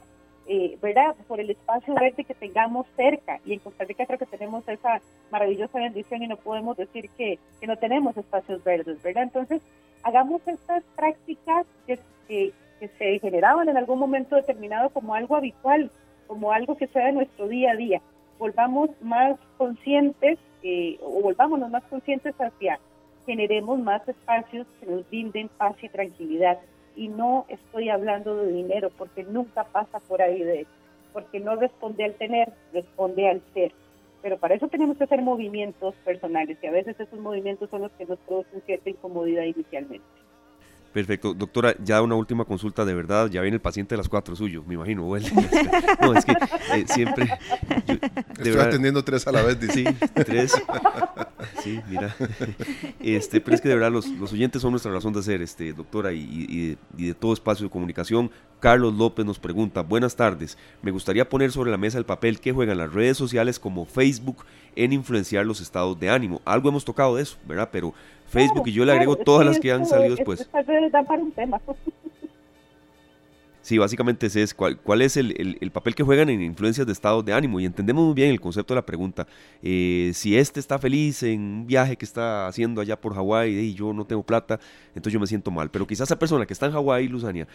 eh, 0.48 0.78
¿verdad? 0.82 1.16
Por 1.28 1.40
el 1.40 1.50
espacio 1.50 1.94
verde 1.96 2.24
que 2.24 2.34
tengamos 2.34 2.86
cerca. 2.96 3.40
Y 3.46 3.54
en 3.54 3.60
Costa 3.60 3.84
Rica 3.84 4.06
creo 4.06 4.20
que 4.20 4.26
tenemos 4.26 4.68
esa 4.68 5.02
maravillosa 5.32 5.80
bendición 5.80 6.24
y 6.24 6.28
no 6.28 6.38
podemos 6.38 6.78
decir 6.78 7.10
que, 7.18 7.40
no 7.66 7.78
tenemos 7.78 8.16
espacios 8.16 8.64
verdes, 8.64 9.02
¿verdad? 9.02 9.24
Entonces, 9.24 9.62
hagamos 10.04 10.48
estas 10.48 10.84
prácticas 10.96 11.66
que, 11.88 12.00
que, 12.28 12.54
se 13.00 13.18
generaban 13.20 13.68
en 13.68 13.78
algún 13.78 13.98
momento 13.98 14.36
determinado 14.36 14.92
como 14.92 15.16
algo 15.16 15.36
habitual, 15.36 15.90
como 16.28 16.52
algo 16.52 16.78
que 16.78 16.86
sea 16.88 17.08
de 17.08 17.14
nuestro 17.14 17.48
día 17.48 17.72
a 17.72 17.76
día. 17.76 18.02
Volvamos 18.38 18.90
más 19.02 19.40
conscientes 19.58 20.38
eh, 20.62 21.00
o 21.02 21.22
volvámonos 21.22 21.72
más 21.72 21.84
conscientes 21.86 22.36
hacia 22.38 22.80
generemos 23.26 23.80
más 23.80 24.08
espacios 24.08 24.68
que 24.80 24.86
nos 24.86 25.08
brinden 25.10 25.50
paz 25.50 25.76
y 25.82 25.90
tranquilidad. 25.90 26.60
Y 26.96 27.10
no 27.10 27.46
estoy 27.50 27.90
hablando 27.90 28.36
de 28.38 28.52
dinero, 28.52 28.90
porque 28.98 29.24
nunca 29.24 29.66
pasa 29.66 30.00
por 30.00 30.22
ahí 30.22 30.42
de 30.42 30.62
eso, 30.62 30.72
porque 31.14 31.40
no 31.40 31.56
responde 31.56 32.06
al 32.06 32.14
tener, 32.14 32.52
responde 32.74 33.30
al 33.30 33.42
ser. 33.54 33.74
Pero 34.22 34.38
para 34.38 34.56
eso 34.56 34.68
tenemos 34.68 34.98
que 34.98 35.04
hacer 35.04 35.22
movimientos 35.22 35.94
personales 36.04 36.58
y 36.62 36.68
a 36.68 36.72
veces 36.72 37.00
esos 37.00 37.20
movimientos 37.20 37.70
son 37.70 37.84
los 37.84 37.92
que 37.92 38.06
nos 38.06 38.18
producen 38.20 38.62
cierta 38.66 38.90
incomodidad 38.90 39.44
inicialmente. 39.44 40.06
Perfecto. 40.96 41.34
Doctora, 41.34 41.76
ya 41.84 42.02
una 42.02 42.16
última 42.16 42.46
consulta 42.46 42.86
de 42.86 42.94
verdad. 42.94 43.30
Ya 43.30 43.42
viene 43.42 43.56
el 43.56 43.62
paciente 43.62 43.96
de 43.96 43.98
las 43.98 44.08
cuatro 44.08 44.34
suyo, 44.34 44.64
me 44.66 44.76
imagino. 44.76 45.02
no, 46.02 46.14
es 46.14 46.24
que 46.24 46.32
eh, 46.74 46.86
siempre... 46.88 47.38
Estoy 48.38 48.58
atendiendo 48.62 49.04
tres 49.04 49.28
a 49.28 49.34
la 49.34 49.42
vez, 49.42 49.60
dice. 49.60 49.74
Sí, 49.84 50.08
tres. 50.26 50.54
Sí, 51.62 51.82
mira. 51.90 52.16
Este, 53.02 53.42
pero 53.42 53.56
es 53.56 53.62
que 53.62 53.68
de 53.68 53.76
verdad 53.76 53.92
los, 53.92 54.08
los 54.08 54.32
oyentes 54.32 54.62
son 54.62 54.72
nuestra 54.72 54.90
razón 54.90 55.12
de 55.12 55.22
ser, 55.22 55.42
este, 55.42 55.74
doctora, 55.74 56.14
y, 56.14 56.78
y, 56.98 57.08
de, 57.08 57.14
todo 57.14 57.34
espacio 57.34 57.66
de 57.66 57.70
comunicación. 57.70 58.32
Carlos 58.62 58.94
López 58.94 59.26
nos 59.26 59.38
pregunta, 59.38 59.82
buenas 59.82 60.16
tardes. 60.16 60.58
Me 60.82 60.92
gustaría 60.92 61.28
poner 61.28 61.52
sobre 61.52 61.72
la 61.72 61.78
mesa 61.78 61.98
el 61.98 62.06
papel 62.06 62.40
que 62.40 62.54
juegan 62.54 62.78
las 62.78 62.94
redes 62.94 63.18
sociales 63.18 63.60
como 63.60 63.86
Facebook 63.86 64.46
en 64.76 64.94
influenciar 64.94 65.46
los 65.46 65.60
estados 65.60 66.00
de 66.00 66.10
ánimo. 66.10 66.42
Algo 66.46 66.70
hemos 66.70 66.86
tocado 66.86 67.18
de 67.18 67.24
eso, 67.24 67.38
¿verdad? 67.46 67.70
Pero 67.72 67.94
Facebook 68.28 68.68
y 68.68 68.72
yo 68.72 68.86
le 68.86 68.92
agrego 68.92 69.16
todas 69.16 69.46
las 69.46 69.60
que 69.60 69.72
han 69.72 69.86
salido 69.86 70.16
después. 70.16 70.48
Sí, 73.66 73.80
básicamente 73.80 74.28
ese 74.28 74.44
es 74.44 74.54
cuál, 74.54 74.78
cuál 74.78 75.02
es 75.02 75.18
el, 75.18 75.58
el, 75.60 75.72
papel 75.72 75.96
que 75.96 76.04
juegan 76.04 76.30
en 76.30 76.40
influencias 76.40 76.86
de 76.86 76.94
estados 76.94 77.26
de 77.26 77.34
ánimo 77.34 77.60
y 77.60 77.66
entendemos 77.66 78.06
muy 78.06 78.14
bien 78.14 78.30
el 78.30 78.40
concepto 78.40 78.76
de 78.76 78.78
la 78.78 78.86
pregunta. 78.86 79.26
Eh, 79.64 80.12
si 80.14 80.38
este 80.38 80.60
está 80.60 80.78
feliz 80.78 81.24
en 81.24 81.42
un 81.42 81.66
viaje 81.66 81.98
que 81.98 82.06
está 82.06 82.46
haciendo 82.46 82.80
allá 82.80 82.96
por 82.96 83.16
Hawái 83.16 83.52
y 83.58 83.74
yo 83.74 83.92
no 83.92 84.06
tengo 84.06 84.22
plata, 84.22 84.60
entonces 84.90 85.14
yo 85.14 85.20
me 85.20 85.26
siento 85.26 85.50
mal. 85.50 85.72
Pero 85.72 85.88
quizás 85.88 86.08
esa 86.08 86.20
persona 86.20 86.46
que 86.46 86.54
está 86.54 86.68
en 86.68 86.74
Hawái, 86.74 87.08
Luzania, 87.08 87.48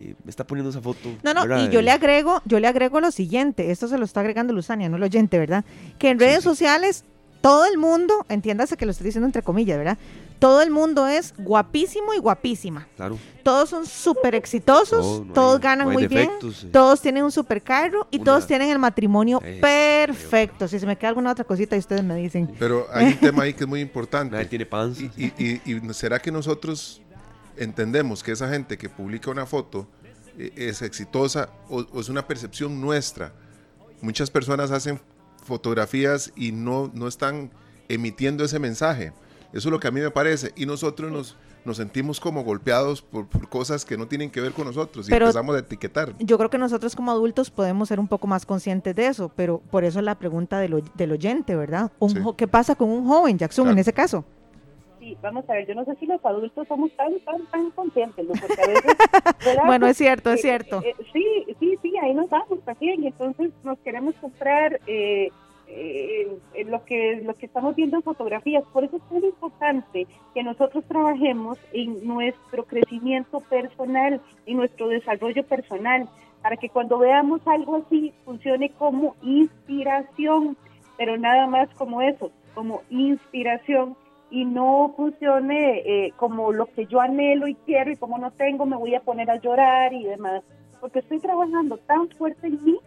eh, 0.00 0.14
me 0.24 0.30
está 0.30 0.46
poniendo 0.46 0.70
esa 0.70 0.80
foto. 0.80 1.10
No, 1.22 1.34
no, 1.34 1.62
y 1.62 1.68
yo 1.68 1.82
le 1.82 1.90
agrego, 1.90 2.40
yo 2.46 2.60
le 2.60 2.66
agrego 2.66 3.02
lo 3.02 3.10
siguiente, 3.10 3.70
esto 3.70 3.88
se 3.88 3.98
lo 3.98 4.06
está 4.06 4.20
agregando 4.20 4.54
Luzania, 4.54 4.88
no 4.88 4.96
el 4.96 5.02
oyente, 5.02 5.38
¿verdad? 5.38 5.66
Que 5.98 6.08
en 6.08 6.18
redes 6.18 6.42
sociales 6.42 7.04
todo 7.40 7.66
el 7.66 7.78
mundo, 7.78 8.26
entiéndase 8.28 8.76
que 8.76 8.84
lo 8.84 8.90
estoy 8.90 9.06
diciendo 9.06 9.26
entre 9.26 9.42
comillas, 9.42 9.78
¿verdad? 9.78 9.98
Todo 10.38 10.62
el 10.62 10.70
mundo 10.70 11.08
es 11.08 11.34
guapísimo 11.36 12.14
y 12.14 12.18
guapísima. 12.18 12.86
Claro. 12.96 13.18
Todos 13.42 13.70
son 13.70 13.86
súper 13.86 14.36
exitosos, 14.36 15.24
todos 15.34 15.60
ganan 15.60 15.90
muy 15.90 16.06
bien, 16.06 16.30
todos 16.70 17.00
tienen 17.00 17.24
un 17.24 17.32
super 17.32 17.60
carro 17.62 18.06
y 18.10 18.20
todos 18.20 18.46
tienen 18.46 18.70
el 18.70 18.78
matrimonio 18.78 19.40
perfecto. 19.60 20.68
Si 20.68 20.78
se 20.78 20.86
me 20.86 20.96
queda 20.96 21.08
alguna 21.08 21.32
otra 21.32 21.44
cosita, 21.44 21.74
y 21.74 21.80
ustedes 21.80 22.04
me 22.04 22.14
dicen. 22.14 22.54
Pero 22.58 22.86
hay 22.92 23.06
un 23.06 23.16
tema 23.18 23.44
ahí 23.44 23.54
que 23.54 23.64
es 23.64 23.68
muy 23.68 23.80
importante. 23.80 24.32
Nadie 24.32 24.46
tiene 24.46 24.66
pan. 24.66 24.94
Y, 25.16 25.80
será 25.92 26.20
que 26.20 26.30
nosotros 26.30 27.02
entendemos 27.56 28.22
que 28.22 28.32
esa 28.32 28.48
gente 28.48 28.78
que 28.78 28.88
publica 28.88 29.30
una 29.30 29.46
foto 29.46 29.88
eh, 30.38 30.52
es 30.54 30.82
exitosa 30.82 31.48
o 31.68 32.00
es 32.00 32.08
una 32.08 32.26
percepción 32.26 32.80
nuestra? 32.80 33.32
Muchas 34.00 34.30
personas 34.30 34.70
hacen 34.70 35.00
fotografías 35.48 36.32
y 36.36 36.52
no, 36.52 36.90
no 36.94 37.08
están 37.08 37.50
emitiendo 37.88 38.44
ese 38.44 38.58
mensaje. 38.58 39.12
Eso 39.52 39.68
es 39.68 39.72
lo 39.72 39.80
que 39.80 39.88
a 39.88 39.90
mí 39.90 40.00
me 40.00 40.10
parece. 40.10 40.52
Y 40.56 40.66
nosotros 40.66 41.10
nos, 41.10 41.36
nos 41.64 41.78
sentimos 41.78 42.20
como 42.20 42.44
golpeados 42.44 43.02
por, 43.02 43.26
cosas 43.48 43.84
que 43.84 43.96
no 43.96 44.06
tienen 44.06 44.30
que 44.30 44.40
ver 44.40 44.52
con 44.52 44.66
nosotros 44.66 45.08
y 45.08 45.12
empezamos 45.12 45.56
a 45.56 45.60
etiquetar. 45.60 46.14
Yo 46.18 46.38
creo 46.38 46.50
que 46.50 46.58
nosotros 46.58 46.94
como 46.94 47.10
adultos 47.10 47.50
podemos 47.50 47.88
ser 47.88 47.98
un 47.98 48.08
poco 48.08 48.26
más 48.26 48.46
conscientes 48.46 48.94
de 48.94 49.06
eso, 49.06 49.32
pero 49.34 49.60
por 49.70 49.84
eso 49.84 50.00
la 50.02 50.16
pregunta 50.16 50.58
del, 50.60 50.84
del 50.94 51.12
oyente, 51.12 51.56
¿verdad? 51.56 51.90
Un, 51.98 52.34
¿Qué 52.36 52.46
pasa 52.46 52.74
con 52.74 52.90
un 52.90 53.06
joven, 53.06 53.38
Jackson, 53.38 53.68
en 53.68 53.78
ese 53.78 53.92
caso? 53.92 54.24
Vamos 55.22 55.48
a 55.48 55.54
ver, 55.54 55.66
yo 55.66 55.74
no 55.74 55.84
sé 55.84 55.94
si 55.96 56.06
los 56.06 56.24
adultos 56.24 56.66
somos 56.68 56.90
tan, 56.92 57.18
tan, 57.20 57.44
tan 57.46 57.70
conscientes, 57.70 58.26
porque 58.26 58.62
a 58.62 58.66
veces... 58.66 58.96
bueno, 59.66 59.86
es 59.86 59.96
cierto, 59.96 60.30
es 60.30 60.40
eh, 60.40 60.42
cierto. 60.42 60.82
Eh, 60.84 60.94
sí, 61.12 61.46
sí, 61.58 61.78
sí, 61.82 61.92
ahí 61.98 62.14
nos 62.14 62.30
damos 62.30 62.60
también, 62.64 63.02
y 63.02 63.08
entonces 63.08 63.50
nos 63.64 63.78
queremos 63.80 64.14
comprar... 64.16 64.80
Eh, 64.86 65.30
eh, 65.70 66.38
lo 66.66 66.84
que 66.84 67.20
lo 67.24 67.34
que 67.36 67.46
estamos 67.46 67.76
viendo 67.76 67.96
en 67.96 68.02
fotografías. 68.02 68.64
Por 68.72 68.84
eso 68.84 68.96
es 68.96 69.02
tan 69.08 69.22
importante 69.22 70.06
que 70.34 70.42
nosotros 70.42 70.84
trabajemos 70.88 71.58
en 71.72 72.06
nuestro 72.06 72.64
crecimiento 72.64 73.40
personal, 73.40 74.20
en 74.46 74.56
nuestro 74.56 74.88
desarrollo 74.88 75.42
personal, 75.44 76.08
para 76.42 76.56
que 76.56 76.70
cuando 76.70 76.98
veamos 76.98 77.46
algo 77.46 77.76
así 77.76 78.12
funcione 78.24 78.70
como 78.70 79.14
inspiración, 79.22 80.56
pero 80.96 81.16
nada 81.18 81.46
más 81.46 81.68
como 81.74 82.00
eso, 82.00 82.30
como 82.54 82.82
inspiración 82.90 83.96
y 84.30 84.44
no 84.44 84.92
funcione 84.96 85.78
eh, 85.78 86.12
como 86.16 86.52
lo 86.52 86.66
que 86.66 86.86
yo 86.86 87.00
anhelo 87.00 87.48
y 87.48 87.54
quiero 87.54 87.90
y 87.90 87.96
como 87.96 88.18
no 88.18 88.30
tengo 88.30 88.66
me 88.66 88.76
voy 88.76 88.94
a 88.94 89.00
poner 89.00 89.30
a 89.30 89.40
llorar 89.40 89.92
y 89.92 90.04
demás, 90.04 90.42
porque 90.80 91.00
estoy 91.00 91.18
trabajando 91.18 91.78
tan 91.78 92.08
fuerte 92.10 92.46
en 92.46 92.64
mí 92.64 92.78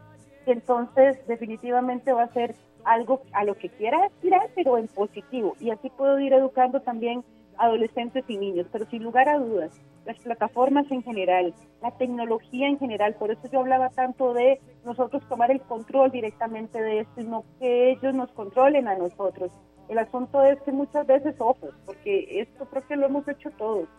que 0.45 0.51
entonces 0.51 1.25
definitivamente 1.27 2.13
va 2.13 2.23
a 2.23 2.33
ser 2.33 2.55
algo 2.83 3.21
a 3.33 3.43
lo 3.43 3.55
que 3.55 3.69
quiera 3.69 4.05
aspirar, 4.05 4.49
pero 4.55 4.77
en 4.77 4.87
positivo. 4.87 5.55
Y 5.59 5.69
así 5.69 5.89
puedo 5.89 6.19
ir 6.19 6.33
educando 6.33 6.81
también 6.81 7.23
adolescentes 7.57 8.25
y 8.27 8.37
niños, 8.37 8.67
pero 8.71 8.85
sin 8.89 9.03
lugar 9.03 9.29
a 9.29 9.37
dudas, 9.37 9.71
las 10.05 10.17
plataformas 10.19 10.89
en 10.89 11.03
general, 11.03 11.53
la 11.81 11.91
tecnología 11.91 12.67
en 12.67 12.79
general, 12.79 13.13
por 13.15 13.29
eso 13.29 13.41
yo 13.51 13.59
hablaba 13.59 13.89
tanto 13.89 14.33
de 14.33 14.59
nosotros 14.83 15.21
tomar 15.29 15.51
el 15.51 15.61
control 15.61 16.11
directamente 16.11 16.81
de 16.81 17.01
esto 17.01 17.21
y 17.21 17.25
no 17.25 17.43
que 17.59 17.91
ellos 17.91 18.13
nos 18.15 18.31
controlen 18.31 18.87
a 18.87 18.95
nosotros. 18.95 19.51
El 19.91 19.99
asunto 19.99 20.41
es 20.45 20.57
que 20.61 20.71
muchas 20.71 21.05
veces, 21.05 21.35
ojos, 21.39 21.75
porque 21.85 22.39
esto 22.39 22.63
creo 22.63 22.87
que 22.87 22.95
lo 22.95 23.07
hemos 23.07 23.27
hecho 23.27 23.51
todos. 23.57 23.89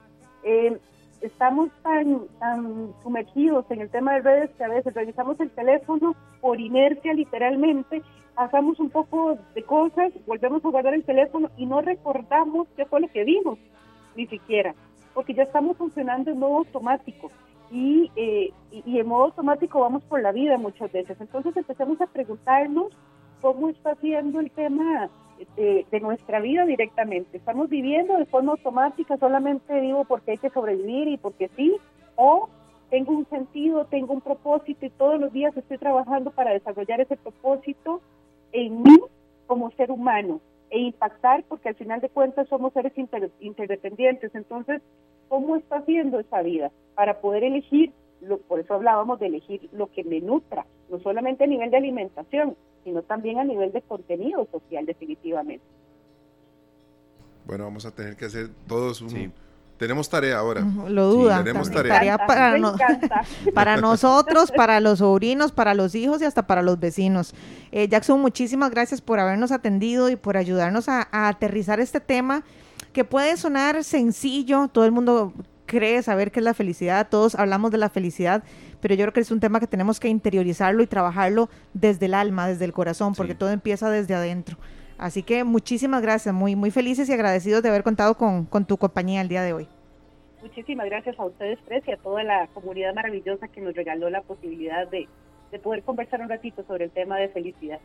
Eh, 0.42 0.78
estamos 1.20 1.68
tan, 1.83 2.28
tan 2.38 2.94
sumergidos 3.02 3.66
en 3.68 3.83
el 3.83 3.90
tema 3.90 4.14
de 4.14 4.22
redes 4.22 4.50
que 4.57 4.64
a 4.64 4.68
veces 4.68 4.94
revisamos 4.94 5.38
el 5.38 5.50
teléfono 5.50 6.16
por 6.40 6.59
inercia 6.59 7.12
literalmente, 7.12 8.00
hacemos 8.37 8.81
un 8.81 8.88
poco 8.88 9.37
de 9.55 9.62
cosas, 9.64 10.14
volvemos 10.26 10.64
a 10.64 10.70
guardar 10.70 10.94
el 10.94 11.05
teléfono 11.05 11.50
y 11.59 11.66
no 11.66 11.83
recordamos 11.83 12.68
qué 12.74 12.87
fue 12.87 13.02
lo 13.02 13.09
que 13.09 13.24
vimos, 13.24 13.59
ni 14.16 14.26
siquiera, 14.28 14.74
porque 15.12 15.35
ya 15.35 15.42
estamos 15.42 15.76
funcionando 15.76 16.31
en 16.31 16.38
modo 16.38 16.57
automático. 16.57 17.31
Y, 17.70 18.11
eh, 18.16 18.50
y, 18.70 18.98
en 18.98 19.07
modo 19.07 19.24
automático 19.24 19.81
vamos 19.81 20.02
por 20.05 20.22
la 20.22 20.33
vida 20.33 20.57
muchas 20.57 20.90
veces. 20.90 21.20
Entonces 21.20 21.55
empezamos 21.55 22.00
a 22.00 22.07
preguntarnos 22.07 22.96
cómo 23.42 23.68
está 23.68 23.94
siendo 23.96 24.40
el 24.40 24.50
tema 24.50 25.11
de, 25.57 26.00
nuestra 26.00 26.40
vida 26.40 26.64
directamente. 26.64 27.37
Estamos 27.37 27.68
viviendo 27.68 28.16
de 28.16 28.26
forma 28.26 28.52
automática, 28.52 29.16
solamente 29.16 29.81
vivo 29.81 30.05
porque 30.05 30.33
hay 30.33 30.38
que 30.38 30.50
sobrevivir 30.50 31.09
y 31.09 31.16
porque 31.16 31.48
sí, 31.57 31.76
o 32.16 32.48
tengo 32.90 33.12
un 33.12 33.26
sentido, 33.28 33.87
tengo 33.87 34.12
un 34.12 34.20
propósito 34.20 34.85
y 34.85 34.90
todos 34.90 35.18
los 35.18 35.33
días 35.33 35.57
estoy 35.57 35.78
trabajando 35.78 36.31
para 36.31 36.52
desarrollar 36.52 37.00
ese 37.00 37.16
propósito 37.16 38.00
en 38.52 38.83
mí 38.83 38.98
como 39.46 39.70
ser 39.72 39.90
humano 39.90 40.40
e 40.70 40.81
impactar, 40.81 41.44
porque 41.48 41.68
al 41.68 41.74
final 41.74 42.00
de 42.00 42.09
cuentas 42.09 42.48
somos 42.48 42.72
seres 42.72 42.92
interdependientes. 43.40 44.35
Entonces, 44.35 44.83
¿cómo 45.28 45.57
está 45.57 45.76
haciendo 45.76 46.18
esa 46.18 46.42
vida 46.42 46.70
para 46.94 47.20
poder 47.20 47.44
elegir? 47.44 47.92
Lo, 48.20 48.38
por 48.38 48.61
eso 48.61 48.74
hablábamos 48.74 49.18
de 49.20 49.26
elegir 49.26 49.68
lo 49.72 49.88
que 49.88 50.05
me 50.05 50.20
nutra, 50.20 50.64
no 50.88 50.98
solamente 51.00 51.44
a 51.44 51.46
nivel 51.46 51.70
de 51.70 51.76
alimentación, 51.76 52.57
sino 52.85 53.03
también 53.03 53.38
a 53.38 53.45
nivel 53.45 53.73
de 53.73 53.83
contenido 53.83 54.47
social, 54.51 54.87
definitivamente. 54.87 55.64
Bueno, 57.47 57.64
vamos 57.64 57.85
a 57.87 57.90
tener 57.90 58.16
que 58.16 58.27
hacer 58.27 58.51
todos 58.66 59.01
un... 59.01 59.33
Tenemos 59.79 60.09
tarea 60.09 60.38
ahora. 60.38 60.61
Lo 60.61 61.09
duda. 61.09 61.42
tenemos 61.42 61.68
tarea. 61.68 62.16
para, 62.16 62.57
para 63.55 63.77
nosotros, 63.79 64.53
para 64.53 64.79
los 64.79 65.01
sobrinos, 65.01 65.51
para 65.51 65.75
los 65.75 65.97
hijos 65.97 66.23
y 66.23 66.25
hasta 66.25 66.47
para 66.47 66.62
los 66.62 66.79
vecinos. 66.79 67.35
Eh, 67.73 67.88
Jackson, 67.88 68.21
muchísimas 68.21 68.71
gracias 68.71 69.01
por 69.01 69.18
habernos 69.18 69.51
atendido 69.51 70.09
y 70.09 70.14
por 70.14 70.37
ayudarnos 70.37 70.88
a, 70.88 71.09
a 71.11 71.27
aterrizar 71.27 71.81
este 71.81 71.99
tema 71.99 72.45
que 72.92 73.05
puede 73.05 73.37
sonar 73.37 73.83
sencillo. 73.83 74.68
Todo 74.68 74.85
el 74.85 74.92
mundo 74.92 75.33
cree 75.66 76.03
saber 76.03 76.31
qué 76.31 76.40
es 76.40 76.45
la 76.45 76.55
felicidad. 76.55 77.09
Todos 77.11 77.35
hablamos 77.35 77.71
de 77.71 77.79
la 77.79 77.88
felicidad, 77.88 78.45
pero 78.83 78.97
yo 78.97 79.05
creo 79.05 79.12
que 79.12 79.21
es 79.21 79.31
un 79.31 79.38
tema 79.38 79.61
que 79.61 79.68
tenemos 79.68 80.01
que 80.01 80.09
interiorizarlo 80.09 80.83
y 80.83 80.88
trabajarlo 80.88 81.49
desde 81.73 82.07
el 82.07 82.14
alma, 82.14 82.49
desde 82.49 82.64
el 82.64 82.73
corazón, 82.73 83.14
porque 83.14 83.37
todo 83.37 83.51
empieza 83.51 83.88
desde 83.88 84.14
adentro. 84.14 84.59
Así 84.99 85.23
que 85.23 85.45
muchísimas 85.45 86.03
gracias, 86.03 86.35
muy, 86.35 86.57
muy 86.57 86.73
felices 86.73 87.09
y 87.09 87.12
agradecidos 87.12 87.62
de 87.62 87.68
haber 87.68 87.85
contado 87.85 88.16
con, 88.16 88.66
tu 88.66 88.77
compañía 88.77 89.21
el 89.21 89.29
día 89.29 89.42
de 89.42 89.53
hoy. 89.53 89.68
Muchísimas 90.42 90.87
gracias 90.87 91.16
a 91.16 91.25
ustedes 91.25 91.61
tres 91.64 91.85
y 91.87 91.92
a 91.92 91.97
toda 91.97 92.25
la 92.25 92.49
comunidad 92.49 92.92
maravillosa 92.92 93.47
que 93.47 93.61
nos 93.61 93.75
regaló 93.75 94.11
la 94.11 94.23
posibilidad 94.23 94.88
de, 94.88 95.09
de 95.53 95.59
poder 95.61 95.85
conversar 95.85 96.21
un 96.21 96.29
ratito 96.29 96.64
sobre 96.66 96.87
el 96.87 96.90
tema 96.90 97.18
de 97.18 97.29
felicidad. 97.29 97.79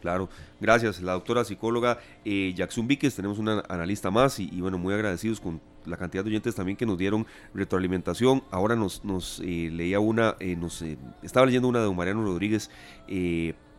Claro, 0.00 0.28
gracias. 0.60 1.00
La 1.00 1.12
doctora 1.12 1.44
psicóloga 1.44 1.98
eh, 2.24 2.52
Jackson 2.56 2.86
Víquez, 2.86 3.14
tenemos 3.16 3.38
una 3.38 3.62
analista 3.68 4.10
más 4.10 4.38
y, 4.38 4.60
bueno, 4.60 4.78
muy 4.78 4.94
agradecidos 4.94 5.40
con 5.40 5.60
la 5.86 5.96
cantidad 5.96 6.22
de 6.22 6.30
oyentes 6.30 6.54
también 6.54 6.76
que 6.76 6.86
nos 6.86 6.98
dieron 6.98 7.26
retroalimentación. 7.54 8.42
Ahora 8.50 8.76
nos, 8.76 9.04
nos 9.04 9.40
eh, 9.40 9.70
leía 9.72 10.00
una, 10.00 10.36
eh, 10.38 10.54
nos 10.54 10.82
estaba 11.22 11.46
leyendo 11.46 11.68
una 11.68 11.80
de 11.80 11.86
don 11.86 11.96
Mariano 11.96 12.22
Rodríguez. 12.22 12.70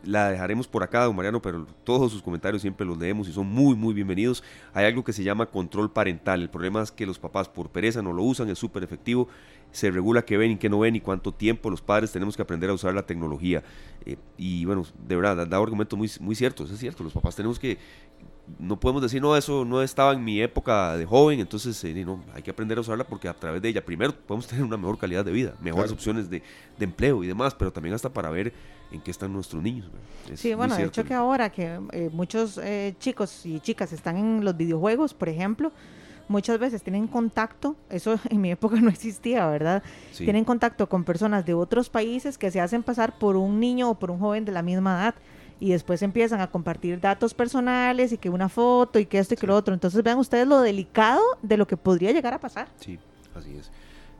la 0.02 0.30
dejaremos 0.30 0.66
por 0.66 0.82
acá, 0.82 1.04
don 1.04 1.16
Mariano, 1.16 1.40
pero 1.40 1.66
todos 1.84 2.12
sus 2.12 2.22
comentarios 2.22 2.62
siempre 2.62 2.86
los 2.86 2.98
leemos 2.98 3.28
y 3.28 3.32
son 3.32 3.46
muy, 3.46 3.74
muy 3.74 3.94
bienvenidos. 3.94 4.42
Hay 4.74 4.84
algo 4.84 5.04
que 5.04 5.12
se 5.12 5.22
llama 5.22 5.46
control 5.46 5.90
parental. 5.90 6.42
El 6.42 6.50
problema 6.50 6.82
es 6.82 6.90
que 6.90 7.06
los 7.06 7.18
papás 7.18 7.48
por 7.48 7.70
pereza 7.70 8.02
no 8.02 8.12
lo 8.12 8.22
usan, 8.22 8.50
es 8.50 8.58
súper 8.58 8.82
efectivo 8.82 9.28
se 9.72 9.90
regula 9.90 10.22
qué 10.22 10.36
ven 10.36 10.52
y 10.52 10.56
qué 10.56 10.68
no 10.68 10.80
ven 10.80 10.96
y 10.96 11.00
cuánto 11.00 11.32
tiempo 11.32 11.70
los 11.70 11.80
padres 11.80 12.10
tenemos 12.12 12.36
que 12.36 12.42
aprender 12.42 12.70
a 12.70 12.74
usar 12.74 12.94
la 12.94 13.04
tecnología. 13.06 13.62
Eh, 14.04 14.16
y 14.36 14.64
bueno, 14.64 14.84
de 15.06 15.16
verdad, 15.16 15.46
da 15.46 15.56
argumentos 15.56 15.98
muy, 15.98 16.10
muy 16.20 16.34
ciertos, 16.34 16.70
es 16.70 16.78
cierto, 16.78 17.04
los 17.04 17.12
papás 17.12 17.36
tenemos 17.36 17.58
que, 17.58 17.78
no 18.58 18.80
podemos 18.80 19.02
decir, 19.02 19.20
no, 19.20 19.36
eso 19.36 19.64
no 19.64 19.82
estaba 19.82 20.12
en 20.12 20.24
mi 20.24 20.40
época 20.40 20.96
de 20.96 21.04
joven, 21.04 21.40
entonces 21.40 21.82
eh, 21.84 22.04
no, 22.04 22.24
hay 22.34 22.42
que 22.42 22.50
aprender 22.50 22.78
a 22.78 22.80
usarla 22.80 23.04
porque 23.04 23.28
a 23.28 23.34
través 23.34 23.62
de 23.62 23.68
ella, 23.68 23.84
primero, 23.84 24.14
podemos 24.14 24.46
tener 24.48 24.64
una 24.64 24.76
mejor 24.76 24.98
calidad 24.98 25.24
de 25.24 25.32
vida, 25.32 25.54
mejores 25.60 25.92
opciones 25.92 26.30
de, 26.30 26.42
de, 26.78 26.84
empleo 26.84 27.22
y 27.22 27.26
demás, 27.26 27.54
pero 27.54 27.72
también 27.72 27.94
hasta 27.94 28.12
para 28.12 28.30
ver 28.30 28.52
en 28.90 29.00
qué 29.00 29.10
están 29.10 29.32
nuestros 29.32 29.62
niños. 29.62 29.88
sí, 30.34 30.54
bueno, 30.54 30.74
de 30.74 30.84
hecho 30.84 31.04
que 31.04 31.14
ahora 31.14 31.50
que 31.50 31.78
eh, 31.92 32.10
muchos 32.12 32.58
chicos 32.98 33.46
y 33.46 33.60
chicas 33.60 33.92
están 33.92 34.16
en 34.16 34.44
los 34.44 34.56
videojuegos, 34.56 35.14
por 35.14 35.28
ejemplo, 35.28 35.70
muchas 36.30 36.58
veces 36.58 36.82
tienen 36.82 37.08
contacto, 37.08 37.76
eso 37.90 38.18
en 38.30 38.40
mi 38.40 38.50
época 38.52 38.76
no 38.76 38.88
existía, 38.88 39.46
¿verdad? 39.48 39.82
Tienen 40.16 40.44
contacto 40.44 40.88
con 40.88 41.04
personas 41.04 41.44
de 41.44 41.54
otros 41.54 41.90
países 41.90 42.38
que 42.38 42.50
se 42.50 42.60
hacen 42.60 42.82
pasar 42.82 43.18
por 43.18 43.36
un 43.36 43.60
niño 43.60 43.90
o 43.90 43.98
por 43.98 44.10
un 44.10 44.18
joven 44.18 44.44
de 44.44 44.52
la 44.52 44.62
misma 44.62 45.00
edad 45.00 45.14
y 45.58 45.72
después 45.72 46.00
empiezan 46.02 46.40
a 46.40 46.50
compartir 46.50 47.00
datos 47.00 47.34
personales 47.34 48.12
y 48.12 48.18
que 48.18 48.30
una 48.30 48.48
foto 48.48 48.98
y 48.98 49.06
que 49.06 49.18
esto 49.18 49.34
y 49.34 49.36
que 49.36 49.46
lo 49.46 49.54
otro. 49.54 49.74
Entonces 49.74 50.02
vean 50.02 50.18
ustedes 50.18 50.46
lo 50.46 50.60
delicado 50.60 51.20
de 51.42 51.58
lo 51.58 51.66
que 51.66 51.76
podría 51.76 52.12
llegar 52.12 52.32
a 52.32 52.40
pasar. 52.40 52.68
Sí, 52.80 52.98
así 53.34 53.56
es. 53.56 53.70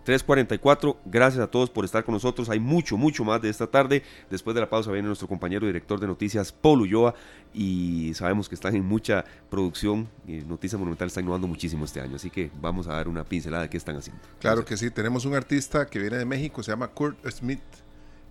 3.44. 0.06 0.96
Gracias 1.04 1.42
a 1.42 1.46
todos 1.46 1.70
por 1.70 1.84
estar 1.84 2.04
con 2.04 2.14
nosotros. 2.14 2.48
Hay 2.48 2.60
mucho, 2.60 2.96
mucho 2.96 3.24
más 3.24 3.40
de 3.42 3.48
esta 3.48 3.66
tarde. 3.66 4.02
Después 4.30 4.54
de 4.54 4.60
la 4.60 4.70
pausa 4.70 4.90
viene 4.92 5.06
nuestro 5.06 5.28
compañero 5.28 5.66
director 5.66 6.00
de 6.00 6.06
noticias, 6.06 6.52
Paul 6.52 6.82
Ulloa, 6.82 7.14
y 7.52 8.12
sabemos 8.14 8.48
que 8.48 8.54
están 8.54 8.74
en 8.76 8.84
mucha 8.84 9.24
producción. 9.48 10.08
Y 10.26 10.38
Noticias 10.38 10.78
Monumental 10.78 11.08
está 11.08 11.20
innovando 11.20 11.46
muchísimo 11.46 11.84
este 11.84 12.00
año, 12.00 12.16
así 12.16 12.30
que 12.30 12.50
vamos 12.60 12.86
a 12.86 12.94
dar 12.94 13.08
una 13.08 13.24
pincelada 13.24 13.64
de 13.64 13.70
qué 13.70 13.76
están 13.76 13.96
haciendo. 13.96 14.22
Claro 14.40 14.64
que 14.64 14.76
sí, 14.76 14.90
tenemos 14.90 15.24
un 15.24 15.34
artista 15.34 15.86
que 15.86 15.98
viene 15.98 16.16
de 16.16 16.24
México, 16.24 16.62
se 16.62 16.72
llama 16.72 16.88
Kurt 16.88 17.18
Smith, 17.30 17.60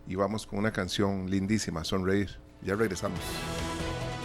y 0.08 0.16
vamos 0.16 0.46
con 0.46 0.60
una 0.60 0.72
canción 0.72 1.30
lindísima, 1.30 1.84
Sonreír. 1.84 2.30
Ya 2.64 2.76
regresamos. 2.76 3.20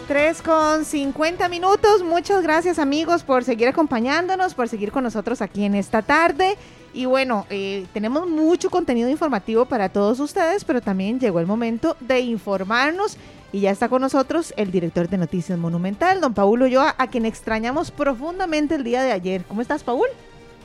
3 0.09 0.42
con 0.42 0.84
50 0.84 1.49
minutos. 1.49 2.03
Muchas 2.03 2.42
gracias 2.42 2.78
amigos 2.78 3.22
por 3.22 3.42
seguir 3.42 3.68
acompañándonos, 3.68 4.55
por 4.55 4.68
seguir 4.68 4.92
con 4.92 5.05
nosotros 5.05 5.40
aquí 5.40 5.64
en 5.64 5.74
esta 5.74 6.03
tarde. 6.03 6.57
Y 6.95 7.07
bueno, 7.07 7.47
eh, 7.51 7.86
tenemos 7.92 8.28
mucho 8.28 8.70
contenido 8.70 9.11
informativo 9.11 9.66
para 9.66 9.88
todos 9.88 10.20
ustedes, 10.20 10.64
pero 10.64 10.80
también 10.80 11.20
llegó 11.20 11.40
el 11.40 11.47
momento 11.47 11.97
de 12.01 12.20
informarnos. 12.20 13.16
Y 13.53 13.61
ya 13.61 13.70
está 13.70 13.88
con 13.88 14.01
nosotros 14.01 14.55
el 14.57 14.70
director 14.70 15.09
de 15.09 15.18
Noticias 15.18 15.59
Monumental, 15.59 16.20
don 16.20 16.34
Paul 16.34 16.62
Ulloa, 16.62 16.95
a 16.99 17.09
quien 17.09 17.24
extrañamos 17.24 17.90
profundamente 17.90 18.74
el 18.74 18.84
día 18.84 19.03
de 19.03 19.12
ayer. 19.12 19.45
¿Cómo 19.47 19.61
estás, 19.61 19.84
Paul? 19.84 20.09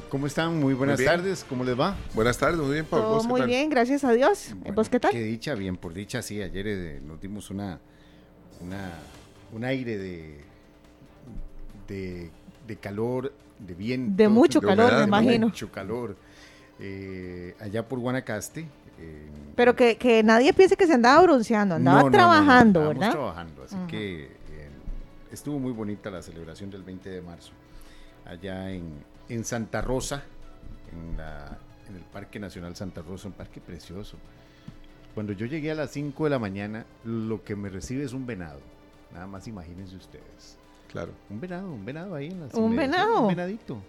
¿Cómo 0.09 0.25
están? 0.25 0.59
Muy 0.59 0.73
buenas 0.73 1.03
tardes. 1.03 1.45
¿Cómo 1.47 1.63
les 1.63 1.79
va? 1.79 1.95
Buenas 2.15 2.37
tardes, 2.37 2.59
muy 2.59 2.73
bien, 2.73 2.85
Paul. 2.85 3.01
Todo 3.01 3.23
muy 3.25 3.41
bien, 3.41 3.69
gracias 3.69 4.03
a 4.03 4.11
Dios. 4.11 4.55
¿Vos 4.73 4.89
qué 4.89 4.99
tal? 4.99 5.11
Qué 5.11 5.21
dicha, 5.21 5.53
bien, 5.53 5.77
por 5.77 5.93
dicha, 5.93 6.23
sí. 6.23 6.41
Ayer 6.41 6.67
eh, 6.67 7.01
nos 7.03 7.21
dimos 7.21 7.51
una, 7.51 7.79
una 8.59 8.91
un 9.51 9.63
aire 9.63 9.97
de, 9.97 10.39
de, 11.87 12.77
calor, 12.77 13.33
de 13.59 13.73
viento. 13.75 14.15
De 14.15 14.27
mucho 14.27 14.61
calor, 14.61 14.93
me 14.93 15.03
imagino. 15.03 15.47
mucho 15.47 15.71
calor. 15.71 16.15
Eh, 16.79 17.55
allá 17.59 17.87
por 17.87 17.99
Guanacaste. 17.99 18.65
Pero 19.55 19.75
que, 19.75 19.97
que, 19.97 20.23
nadie 20.23 20.53
piense 20.53 20.75
que 20.75 20.85
se 20.85 20.93
andaba 20.93 21.21
bronceando, 21.21 21.75
andaba 21.75 22.09
trabajando, 22.09 22.81
no, 22.81 22.87
¿verdad? 22.89 23.11
trabajando, 23.11 23.63
así 23.63 23.75
que 23.87 24.23
eh, 24.23 24.69
estuvo 25.31 25.57
muy 25.57 25.71
bonita 25.71 26.09
la 26.09 26.21
celebración 26.21 26.69
del 26.69 26.83
20 26.83 27.09
de 27.09 27.21
marzo. 27.21 27.51
Allá 28.25 28.71
en, 28.71 29.03
en 29.29 29.45
Santa 29.45 29.81
Rosa, 29.81 30.23
en, 30.91 31.17
la, 31.17 31.57
en 31.89 31.95
el 31.95 32.01
Parque 32.03 32.39
Nacional 32.39 32.75
Santa 32.75 33.01
Rosa, 33.01 33.27
un 33.27 33.33
parque 33.33 33.61
precioso. 33.61 34.17
Cuando 35.13 35.33
yo 35.33 35.45
llegué 35.45 35.71
a 35.71 35.75
las 35.75 35.91
5 35.91 36.23
de 36.25 36.29
la 36.29 36.39
mañana, 36.39 36.85
lo 37.03 37.43
que 37.43 37.55
me 37.55 37.69
recibe 37.69 38.03
es 38.03 38.13
un 38.13 38.25
venado. 38.25 38.59
Nada 39.13 39.27
más 39.27 39.47
imagínense 39.47 39.95
ustedes. 39.95 40.57
Claro. 40.91 41.11
Un 41.29 41.39
venado, 41.39 41.71
un 41.71 41.85
venado 41.85 42.15
ahí 42.15 42.27
en 42.27 42.39
la 42.39 42.47
Un 42.53 42.75
venado. 42.75 43.21
Un 43.21 43.27
venadito. 43.27 43.81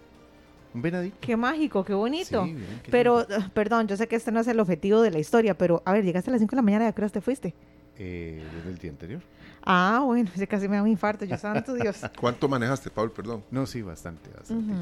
Un 0.72 0.82
venadito. 0.82 1.16
Qué 1.20 1.36
mágico, 1.36 1.84
qué 1.84 1.94
bonito. 1.94 2.46
pero, 2.90 3.18
ah, 3.18 3.50
perdón, 3.52 3.88
yo 3.88 3.96
sé 3.96 4.06
que 4.06 4.16
este 4.16 4.30
no 4.30 4.40
es 4.40 4.46
el 4.46 4.60
objetivo 4.60 5.00
de 5.00 5.10
la 5.10 5.18
historia, 5.18 5.56
pero 5.56 5.82
a 5.84 5.92
ver, 5.92 6.04
llegaste 6.04 6.30
a 6.30 6.32
las 6.32 6.40
5 6.40 6.50
de 6.50 6.56
la 6.56 6.62
mañana, 6.62 6.86
¿a 6.86 6.92
qué 6.92 7.00
hora 7.00 7.08
te 7.08 7.20
fuiste? 7.20 7.54
Eh, 7.96 8.44
desde 8.54 8.70
el 8.70 8.78
día 8.78 8.90
anterior. 8.90 9.20
Ah, 9.62 10.02
bueno, 10.04 10.30
ese 10.34 10.46
casi 10.46 10.68
me 10.68 10.76
da 10.76 10.82
un 10.82 10.88
infarto, 10.88 11.24
yo 11.24 11.36
santo 11.36 11.74
Dios. 11.74 12.00
¿Cuánto 12.20 12.48
manejaste, 12.48 12.90
Paul? 12.90 13.10
Perdón. 13.10 13.42
No, 13.50 13.66
sí, 13.66 13.82
bastante, 13.82 14.30
bastante. 14.30 14.74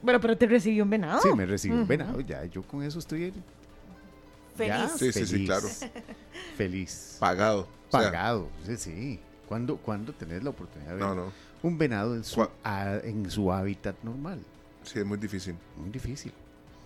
Bueno, 0.00 0.20
pero 0.20 0.36
te 0.38 0.46
recibió 0.46 0.84
un 0.84 0.90
venado. 0.90 1.20
Sí, 1.20 1.28
me 1.36 1.44
recibió 1.44 1.76
un 1.76 1.86
venado, 1.86 2.20
ya, 2.20 2.44
yo 2.46 2.62
con 2.62 2.82
eso 2.82 3.00
estoy 3.00 3.32
feliz. 4.56 4.92
sí, 4.96 5.12
sí, 5.12 5.26
sí, 5.26 5.44
claro. 5.44 5.68
Feliz. 6.56 7.16
Pagado. 7.20 7.68
Pagado, 7.90 8.48
sí, 8.64 8.76
sí. 8.76 9.20
¿Cuándo, 9.48 9.78
¿Cuándo 9.78 10.12
tenés 10.12 10.44
la 10.44 10.50
oportunidad 10.50 10.90
de 10.96 11.02
ver 11.02 11.24
un 11.62 11.78
venado 11.78 12.14
en 12.14 12.22
su, 12.22 12.46
en 12.64 13.30
su 13.30 13.50
hábitat 13.50 13.96
normal? 14.02 14.38
Sí, 14.82 14.98
es 14.98 15.06
muy 15.06 15.16
difícil. 15.18 15.56
Muy 15.76 15.90
difícil, 15.90 16.32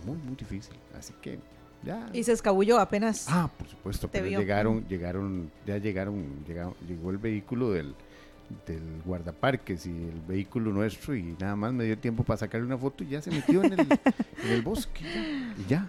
muy, 0.06 0.16
muy 0.16 0.36
difícil. 0.36 0.74
Así 0.96 1.12
que 1.20 1.38
ya. 1.82 2.08
Y 2.12 2.22
se 2.22 2.32
escabulló 2.32 2.78
apenas. 2.78 3.26
Ah, 3.28 3.50
por 3.58 3.66
supuesto, 3.68 4.08
pero 4.08 4.26
llegaron, 4.26 4.86
llegaron, 4.86 5.50
ya 5.66 5.78
llegaron, 5.78 6.44
llegaron, 6.46 6.74
llegó 6.86 7.10
el 7.10 7.18
vehículo 7.18 7.72
del, 7.72 7.94
del 8.66 9.02
guardaparques 9.04 9.86
y 9.86 9.90
el 9.90 10.20
vehículo 10.26 10.70
nuestro 10.72 11.16
y 11.16 11.36
nada 11.40 11.56
más 11.56 11.72
me 11.72 11.84
dio 11.84 11.98
tiempo 11.98 12.22
para 12.22 12.38
sacarle 12.38 12.66
una 12.66 12.78
foto 12.78 13.02
y 13.02 13.08
ya 13.08 13.20
se 13.22 13.30
metió 13.30 13.64
en 13.64 13.72
el, 13.72 13.80
en 13.80 14.50
el 14.50 14.62
bosque 14.62 15.04
y 15.58 15.68
ya. 15.68 15.88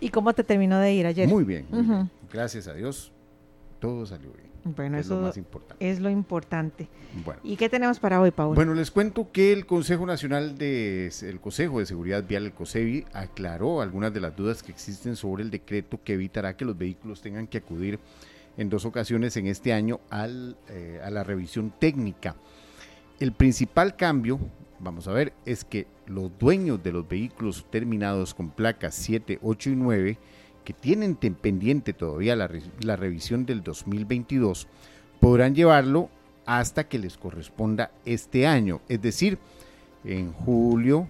¿Y 0.00 0.10
cómo 0.10 0.32
te 0.34 0.44
terminó 0.44 0.78
de 0.78 0.92
ir 0.92 1.06
ayer? 1.06 1.28
Muy 1.28 1.44
bien, 1.44 1.66
muy 1.70 1.82
bien. 1.82 2.10
gracias 2.32 2.66
a 2.68 2.74
Dios, 2.74 3.10
todo 3.80 4.04
salió 4.04 4.30
bien. 4.32 4.49
Bueno, 4.64 4.98
es 4.98 5.06
eso 5.06 5.16
lo 5.16 5.22
más 5.22 5.36
importante. 5.36 5.90
es 5.90 6.00
lo 6.00 6.10
importante. 6.10 6.88
¿Y 7.42 7.56
qué 7.56 7.68
tenemos 7.68 7.98
para 7.98 8.20
hoy, 8.20 8.30
Paul? 8.30 8.54
Bueno, 8.54 8.74
les 8.74 8.90
cuento 8.90 9.30
que 9.32 9.52
el 9.52 9.66
Consejo 9.66 10.06
Nacional 10.06 10.58
de 10.58 11.10
el 11.22 11.40
Consejo 11.40 11.78
de 11.78 11.86
Seguridad 11.86 12.24
Vial, 12.26 12.46
el 12.46 12.52
COSEVI, 12.52 13.06
aclaró 13.12 13.80
algunas 13.80 14.12
de 14.12 14.20
las 14.20 14.36
dudas 14.36 14.62
que 14.62 14.72
existen 14.72 15.16
sobre 15.16 15.42
el 15.42 15.50
decreto 15.50 16.00
que 16.02 16.14
evitará 16.14 16.56
que 16.56 16.64
los 16.64 16.76
vehículos 16.76 17.20
tengan 17.20 17.46
que 17.46 17.58
acudir 17.58 17.98
en 18.56 18.68
dos 18.68 18.84
ocasiones 18.84 19.36
en 19.36 19.46
este 19.46 19.72
año 19.72 20.00
al, 20.10 20.56
eh, 20.68 21.00
a 21.02 21.10
la 21.10 21.24
revisión 21.24 21.72
técnica. 21.78 22.36
El 23.18 23.32
principal 23.32 23.96
cambio, 23.96 24.38
vamos 24.78 25.08
a 25.08 25.12
ver, 25.12 25.32
es 25.46 25.64
que 25.64 25.86
los 26.06 26.30
dueños 26.38 26.82
de 26.82 26.92
los 26.92 27.08
vehículos 27.08 27.66
terminados 27.70 28.34
con 28.34 28.50
placas 28.50 28.94
7, 28.94 29.38
8 29.42 29.70
y 29.70 29.76
9 29.76 30.18
que 30.64 30.72
tienen 30.72 31.16
pendiente 31.16 31.92
todavía 31.92 32.36
la, 32.36 32.50
la 32.80 32.96
revisión 32.96 33.46
del 33.46 33.62
2022 33.62 34.66
podrán 35.20 35.54
llevarlo 35.54 36.08
hasta 36.46 36.88
que 36.88 36.98
les 36.98 37.16
corresponda 37.16 37.90
este 38.04 38.46
año, 38.46 38.80
es 38.88 39.00
decir, 39.00 39.38
en 40.04 40.32
julio, 40.32 41.08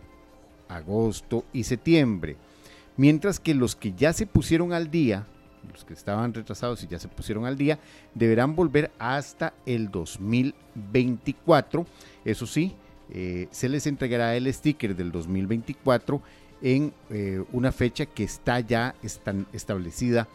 agosto 0.69 1.45
y 1.53 1.65
septiembre. 1.65 2.37
Mientras 2.97 3.41
que 3.41 3.55
los 3.55 3.77
que 3.77 3.93
ya 3.93 4.13
se 4.13 4.27
pusieron 4.27 4.73
al 4.73 4.91
día, 4.91 5.27
los 5.73 5.85
que 5.85 5.95
estaban 5.95 6.35
retrasados 6.35 6.83
y 6.83 6.87
ya 6.87 6.99
se 6.99 7.09
pusieron 7.09 7.47
al 7.47 7.57
día, 7.57 7.79
deberán 8.15 8.55
volver 8.55 8.91
hasta 8.99 9.55
el 9.67 9.91
2024. 9.91 11.87
Eso 12.25 12.47
sí, 12.47 12.75
eh, 13.11 13.49
se 13.51 13.69
les 13.69 13.87
entregará 13.87 14.37
el 14.37 14.53
sticker 14.53 14.95
del 14.95 15.13
2024 15.13 16.21
en 16.63 16.93
eh, 17.11 17.43
una 17.53 17.73
fecha 17.73 18.07
que 18.07 18.25
está 18.25 18.61
ya 18.61 18.95
establecida 19.53 20.29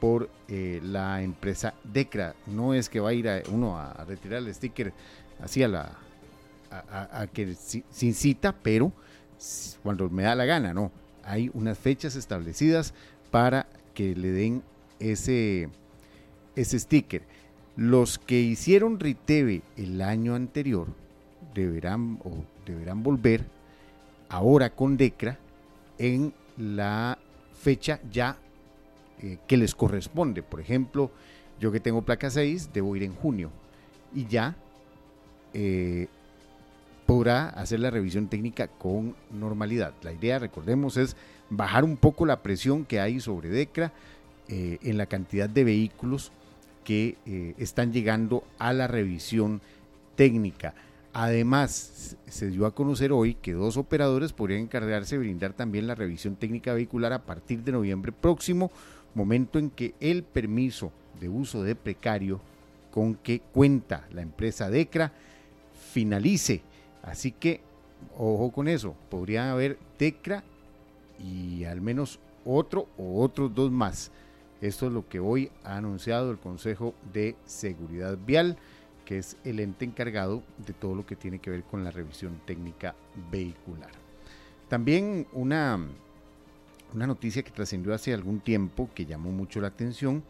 por 0.00 0.30
eh, 0.48 0.80
la 0.82 1.22
empresa 1.22 1.74
DECRA. 1.84 2.34
No 2.46 2.74
es 2.74 2.88
que 2.88 3.00
va 3.00 3.10
a 3.10 3.14
ir 3.14 3.28
uno 3.50 3.78
a, 3.78 4.04
retirar 4.04 4.38
el 4.38 4.54
sticker 4.54 4.92
así 5.40 5.62
a 5.62 5.68
la 5.68 5.98
a, 6.70 7.26
que 7.32 7.54
sin 7.54 8.14
cita, 8.14 8.54
pero 8.62 8.92
cuando 9.82 10.08
me 10.10 10.24
da 10.24 10.34
la 10.34 10.44
gana, 10.44 10.74
no. 10.74 10.90
Hay 11.24 11.50
unas 11.54 11.78
fechas 11.78 12.16
establecidas 12.16 12.94
para 13.30 13.66
que 13.94 14.14
le 14.14 14.30
den 14.30 14.62
ese, 14.98 15.68
ese 16.56 16.78
sticker. 16.78 17.22
Los 17.76 18.18
que 18.18 18.40
hicieron 18.40 18.98
Riteve 18.98 19.62
el 19.76 20.02
año 20.02 20.34
anterior 20.34 20.88
deberán 21.54 22.18
deberán 22.66 23.02
volver 23.02 23.44
ahora 24.28 24.70
con 24.70 24.96
DECRA 24.96 25.38
en 25.98 26.32
la 26.56 27.18
fecha 27.60 28.00
ya 28.10 28.36
eh, 29.20 29.38
que 29.46 29.56
les 29.56 29.74
corresponde. 29.74 30.42
Por 30.42 30.60
ejemplo, 30.60 31.10
yo 31.60 31.72
que 31.72 31.80
tengo 31.80 32.02
placa 32.02 32.30
6, 32.30 32.70
debo 32.72 32.94
ir 32.96 33.02
en 33.02 33.14
junio 33.14 33.50
y 34.14 34.26
ya 34.26 34.56
eh, 35.54 36.08
podrá 37.06 37.48
hacer 37.48 37.80
la 37.80 37.90
revisión 37.90 38.28
técnica 38.28 38.68
con 38.68 39.16
normalidad. 39.32 39.92
La 40.02 40.12
idea, 40.12 40.38
recordemos, 40.38 40.96
es 40.96 41.16
bajar 41.50 41.84
un 41.84 41.96
poco 41.96 42.26
la 42.26 42.42
presión 42.42 42.84
que 42.84 43.00
hay 43.00 43.20
sobre 43.20 43.48
DECRA 43.48 43.92
eh, 44.48 44.78
en 44.82 44.96
la 44.98 45.06
cantidad 45.06 45.48
de 45.48 45.64
vehículos 45.64 46.32
que 46.84 47.18
están 47.58 47.92
llegando 47.92 48.44
a 48.58 48.72
la 48.72 48.86
revisión 48.86 49.60
técnica. 50.16 50.72
Además, 51.12 52.16
se 52.26 52.50
dio 52.50 52.66
a 52.66 52.74
conocer 52.74 53.12
hoy 53.12 53.34
que 53.34 53.52
dos 53.52 53.76
operadores 53.76 54.32
podrían 54.32 54.62
encargarse 54.62 55.16
de 55.16 55.20
brindar 55.20 55.52
también 55.52 55.86
la 55.86 55.94
revisión 55.94 56.36
técnica 56.36 56.74
vehicular 56.74 57.12
a 57.12 57.24
partir 57.24 57.64
de 57.64 57.72
noviembre 57.72 58.12
próximo, 58.12 58.70
momento 59.14 59.58
en 59.58 59.70
que 59.70 59.94
el 60.00 60.22
permiso 60.22 60.92
de 61.18 61.28
uso 61.28 61.62
de 61.62 61.74
precario 61.74 62.40
con 62.90 63.14
que 63.14 63.40
cuenta 63.40 64.06
la 64.12 64.22
empresa 64.22 64.70
DECRA 64.70 65.12
finalice. 65.92 66.62
Así 67.02 67.32
que, 67.32 67.62
ojo 68.16 68.52
con 68.52 68.68
eso, 68.68 68.94
podría 69.08 69.50
haber 69.50 69.78
DECRA 69.98 70.44
y 71.18 71.64
al 71.64 71.80
menos 71.80 72.20
otro 72.44 72.86
o 72.96 73.22
otros 73.22 73.54
dos 73.54 73.70
más. 73.70 74.10
Esto 74.60 74.86
es 74.86 74.92
lo 74.92 75.08
que 75.08 75.20
hoy 75.20 75.50
ha 75.64 75.76
anunciado 75.76 76.30
el 76.30 76.38
Consejo 76.38 76.94
de 77.12 77.36
Seguridad 77.44 78.18
Vial 78.26 78.56
que 79.08 79.16
es 79.16 79.38
el 79.42 79.58
ente 79.58 79.86
encargado 79.86 80.42
de 80.66 80.74
todo 80.74 80.94
lo 80.94 81.06
que 81.06 81.16
tiene 81.16 81.38
que 81.38 81.48
ver 81.48 81.62
con 81.62 81.82
la 81.82 81.90
revisión 81.90 82.42
técnica 82.44 82.94
vehicular. 83.32 83.90
También 84.68 85.26
una, 85.32 85.80
una 86.92 87.06
noticia 87.06 87.42
que 87.42 87.50
trascendió 87.50 87.94
hace 87.94 88.12
algún 88.12 88.40
tiempo 88.40 88.90
que 88.94 89.06
llamó 89.06 89.30
mucho 89.30 89.62
la 89.62 89.68
atención. 89.68 90.22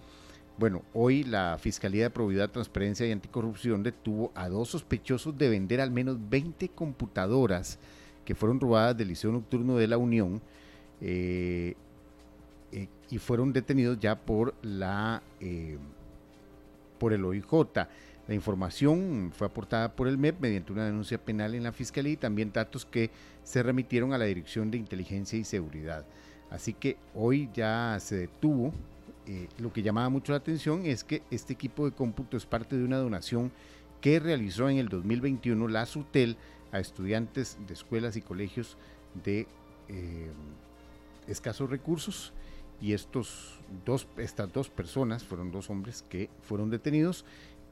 Bueno, 0.58 0.82
hoy 0.94 1.24
la 1.24 1.58
Fiscalía 1.58 2.04
de 2.04 2.10
Probidad, 2.10 2.50
Transparencia 2.50 3.04
y 3.04 3.10
Anticorrupción 3.10 3.82
detuvo 3.82 4.30
a 4.36 4.48
dos 4.48 4.68
sospechosos 4.68 5.36
de 5.36 5.48
vender 5.48 5.80
al 5.80 5.90
menos 5.90 6.16
20 6.30 6.68
computadoras 6.68 7.80
que 8.24 8.36
fueron 8.36 8.60
robadas 8.60 8.96
del 8.96 9.08
Liceo 9.08 9.32
Nocturno 9.32 9.76
de 9.76 9.88
la 9.88 9.98
Unión 9.98 10.40
eh, 11.00 11.74
eh, 12.70 12.86
y 13.10 13.18
fueron 13.18 13.52
detenidos 13.52 13.98
ya 13.98 14.14
por 14.14 14.54
la 14.62 15.20
eh, 15.40 15.78
por 17.00 17.12
el 17.12 17.24
OIJ. 17.24 17.44
La 18.28 18.34
información 18.34 19.32
fue 19.34 19.46
aportada 19.46 19.96
por 19.96 20.06
el 20.06 20.18
MEP 20.18 20.40
mediante 20.40 20.72
una 20.72 20.84
denuncia 20.84 21.18
penal 21.18 21.54
en 21.54 21.62
la 21.62 21.72
Fiscalía 21.72 22.12
y 22.12 22.16
también 22.16 22.52
datos 22.52 22.84
que 22.84 23.10
se 23.42 23.62
remitieron 23.62 24.12
a 24.12 24.18
la 24.18 24.26
Dirección 24.26 24.70
de 24.70 24.76
Inteligencia 24.76 25.38
y 25.38 25.44
Seguridad. 25.44 26.04
Así 26.50 26.74
que 26.74 26.98
hoy 27.14 27.48
ya 27.54 27.96
se 28.00 28.16
detuvo 28.16 28.72
eh, 29.26 29.48
lo 29.58 29.72
que 29.72 29.82
llamaba 29.82 30.08
mucho 30.08 30.32
la 30.32 30.38
atención 30.38 30.86
es 30.86 31.04
que 31.04 31.22
este 31.30 31.52
equipo 31.52 31.84
de 31.84 31.94
cómputo 31.94 32.38
es 32.38 32.46
parte 32.46 32.76
de 32.78 32.84
una 32.84 32.96
donación 32.96 33.52
que 34.00 34.20
realizó 34.20 34.70
en 34.70 34.78
el 34.78 34.88
2021 34.88 35.68
la 35.68 35.84
SUTEL 35.84 36.36
a 36.72 36.80
estudiantes 36.80 37.58
de 37.66 37.74
escuelas 37.74 38.16
y 38.16 38.22
colegios 38.22 38.78
de 39.22 39.46
eh, 39.88 40.30
escasos 41.26 41.68
recursos 41.68 42.32
y 42.80 42.92
estos 42.92 43.60
dos, 43.84 44.06
estas 44.16 44.50
dos 44.50 44.70
personas 44.70 45.24
fueron 45.24 45.50
dos 45.50 45.68
hombres 45.68 46.04
que 46.08 46.30
fueron 46.40 46.70
detenidos 46.70 47.26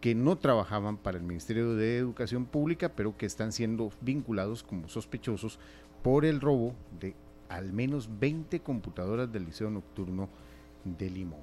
que 0.07 0.15
no 0.15 0.39
trabajaban 0.39 0.99
para 0.99 1.19
el 1.19 1.25
Ministerio 1.25 1.75
de 1.75 1.99
Educación 1.99 2.47
Pública, 2.47 2.93
pero 2.95 3.17
que 3.17 3.27
están 3.27 3.51
siendo 3.51 3.91
vinculados 4.01 4.63
como 4.63 4.87
sospechosos 4.87 5.59
por 6.05 6.25
el 6.25 6.41
robo 6.41 6.77
de 7.01 7.17
al 7.49 7.73
menos 7.73 8.09
20 8.21 8.61
computadoras 8.61 9.33
del 9.33 9.47
Liceo 9.47 9.69
Nocturno 9.69 10.29
de 10.85 11.11
Limón. 11.11 11.41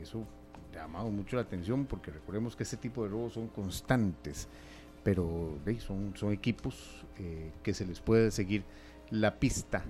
Eso 0.00 0.24
ha 0.54 0.74
llamado 0.74 1.10
mucho 1.10 1.36
la 1.36 1.42
atención 1.42 1.84
porque 1.84 2.10
recordemos 2.10 2.56
que 2.56 2.62
este 2.62 2.78
tipo 2.78 3.02
de 3.02 3.10
robos 3.10 3.34
son 3.34 3.48
constantes, 3.48 4.48
pero 5.02 5.58
son, 5.80 6.32
equipos 6.32 7.04
eh, 7.18 7.52
que 7.62 7.74
se 7.74 7.84
les 7.84 8.00
puede 8.00 8.30
seguir 8.30 8.64
la 9.10 9.38
pista 9.38 9.84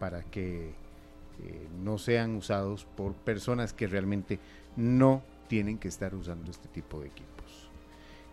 para 0.00 0.24
que 0.24 0.70
eh, 0.70 1.68
no 1.84 1.98
sean 1.98 2.34
usados 2.34 2.84
por 2.96 3.12
personas 3.12 3.72
que 3.72 3.86
realmente 3.86 4.40
no 4.74 5.22
tienen 5.48 5.78
que 5.78 5.88
estar 5.88 6.14
usando 6.14 6.50
este 6.50 6.68
tipo 6.68 7.00
de 7.00 7.08
equipos. 7.08 7.70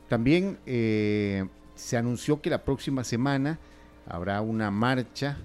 También 0.08 0.60
eh, 0.66 1.48
se 1.76 1.98
anunció 1.98 2.42
que 2.42 2.50
la 2.50 2.64
próxima 2.64 3.04
semana 3.04 3.60
habrá 4.08 4.42
una 4.42 4.70
marcha 4.72 5.38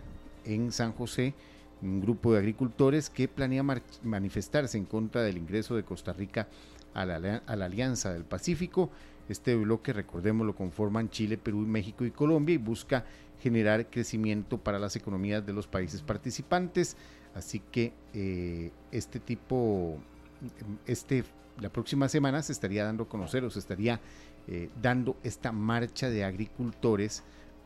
en 0.45 0.73
San 0.73 0.93
José, 0.93 1.35
un 1.83 2.01
grupo 2.01 2.33
de 2.33 2.41
agricultores 2.41 3.09
que 3.09 3.27
planea 3.29 3.65
manifestarse 4.03 4.77
en 4.77 4.85
contra 4.85 5.23
del 5.23 5.39
ingreso 5.39 5.77
de 5.77 5.83
Costa 5.83 6.13
Rica 6.13 6.49
a 6.93 7.07
la, 7.07 7.43
Alianza 7.47 8.13
del 8.13 8.25
Pacífico. 8.25 8.91
Este 9.29 9.55
bloque, 9.55 9.93
recordemos, 9.93 10.47
lo 10.47 10.55
conforman 10.55 11.09
Chile, 11.09 11.39
Perú, 11.39 11.59
México 11.59 12.05
y 12.05 12.11
Colombia 12.11 12.55
y 12.55 12.59
busca 12.59 13.05
generar 13.41 13.89
crecimiento 13.89 14.59
para 14.59 14.79
las 14.79 14.97
economías 14.97 15.47
de 15.47 15.53
los 15.53 15.67
países 15.67 16.03
participantes. 16.03 16.97
Así 17.35 17.61
que 17.71 17.93
eh, 18.13 18.73
este 18.91 19.21
tipo, 19.21 19.99
este, 20.85 21.25
la 21.61 21.69
próxima 21.69 22.09
semana 22.09 22.43
se 22.43 22.53
estaría 22.53 22.85
dando 22.85 23.05
a 23.05 23.09
conocer 23.09 23.45
o 23.45 23.51
se 23.51 23.59
estaría 23.59 24.01
eh, 24.49 24.71
dando 24.81 25.17
esta 25.23 25.53
marcha 25.53 26.09
de 26.09 26.25
agricultores 26.25 27.23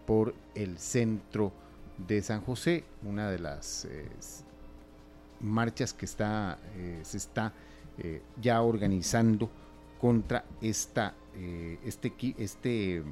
por 0.06 0.34
el 0.54 0.78
centro 0.78 1.52
de 1.96 2.20
San 2.22 2.40
José, 2.40 2.84
una 3.04 3.30
de 3.30 3.38
las 3.38 3.84
eh, 3.84 4.08
marchas 5.40 5.92
que 5.92 6.04
está, 6.04 6.58
eh, 6.76 7.00
se 7.02 7.16
está 7.16 7.52
ya 8.42 8.60
organizando 8.60 9.48
contra 10.00 10.44
esta, 10.60 11.14
este, 11.84 12.12
este, 12.38 13.04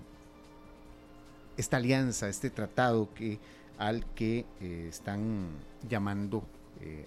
esta 1.56 1.76
alianza, 1.76 2.28
este 2.28 2.50
tratado 2.50 3.14
que, 3.14 3.38
al 3.78 4.04
que 4.16 4.44
están 4.88 5.50
llamando 5.88 6.42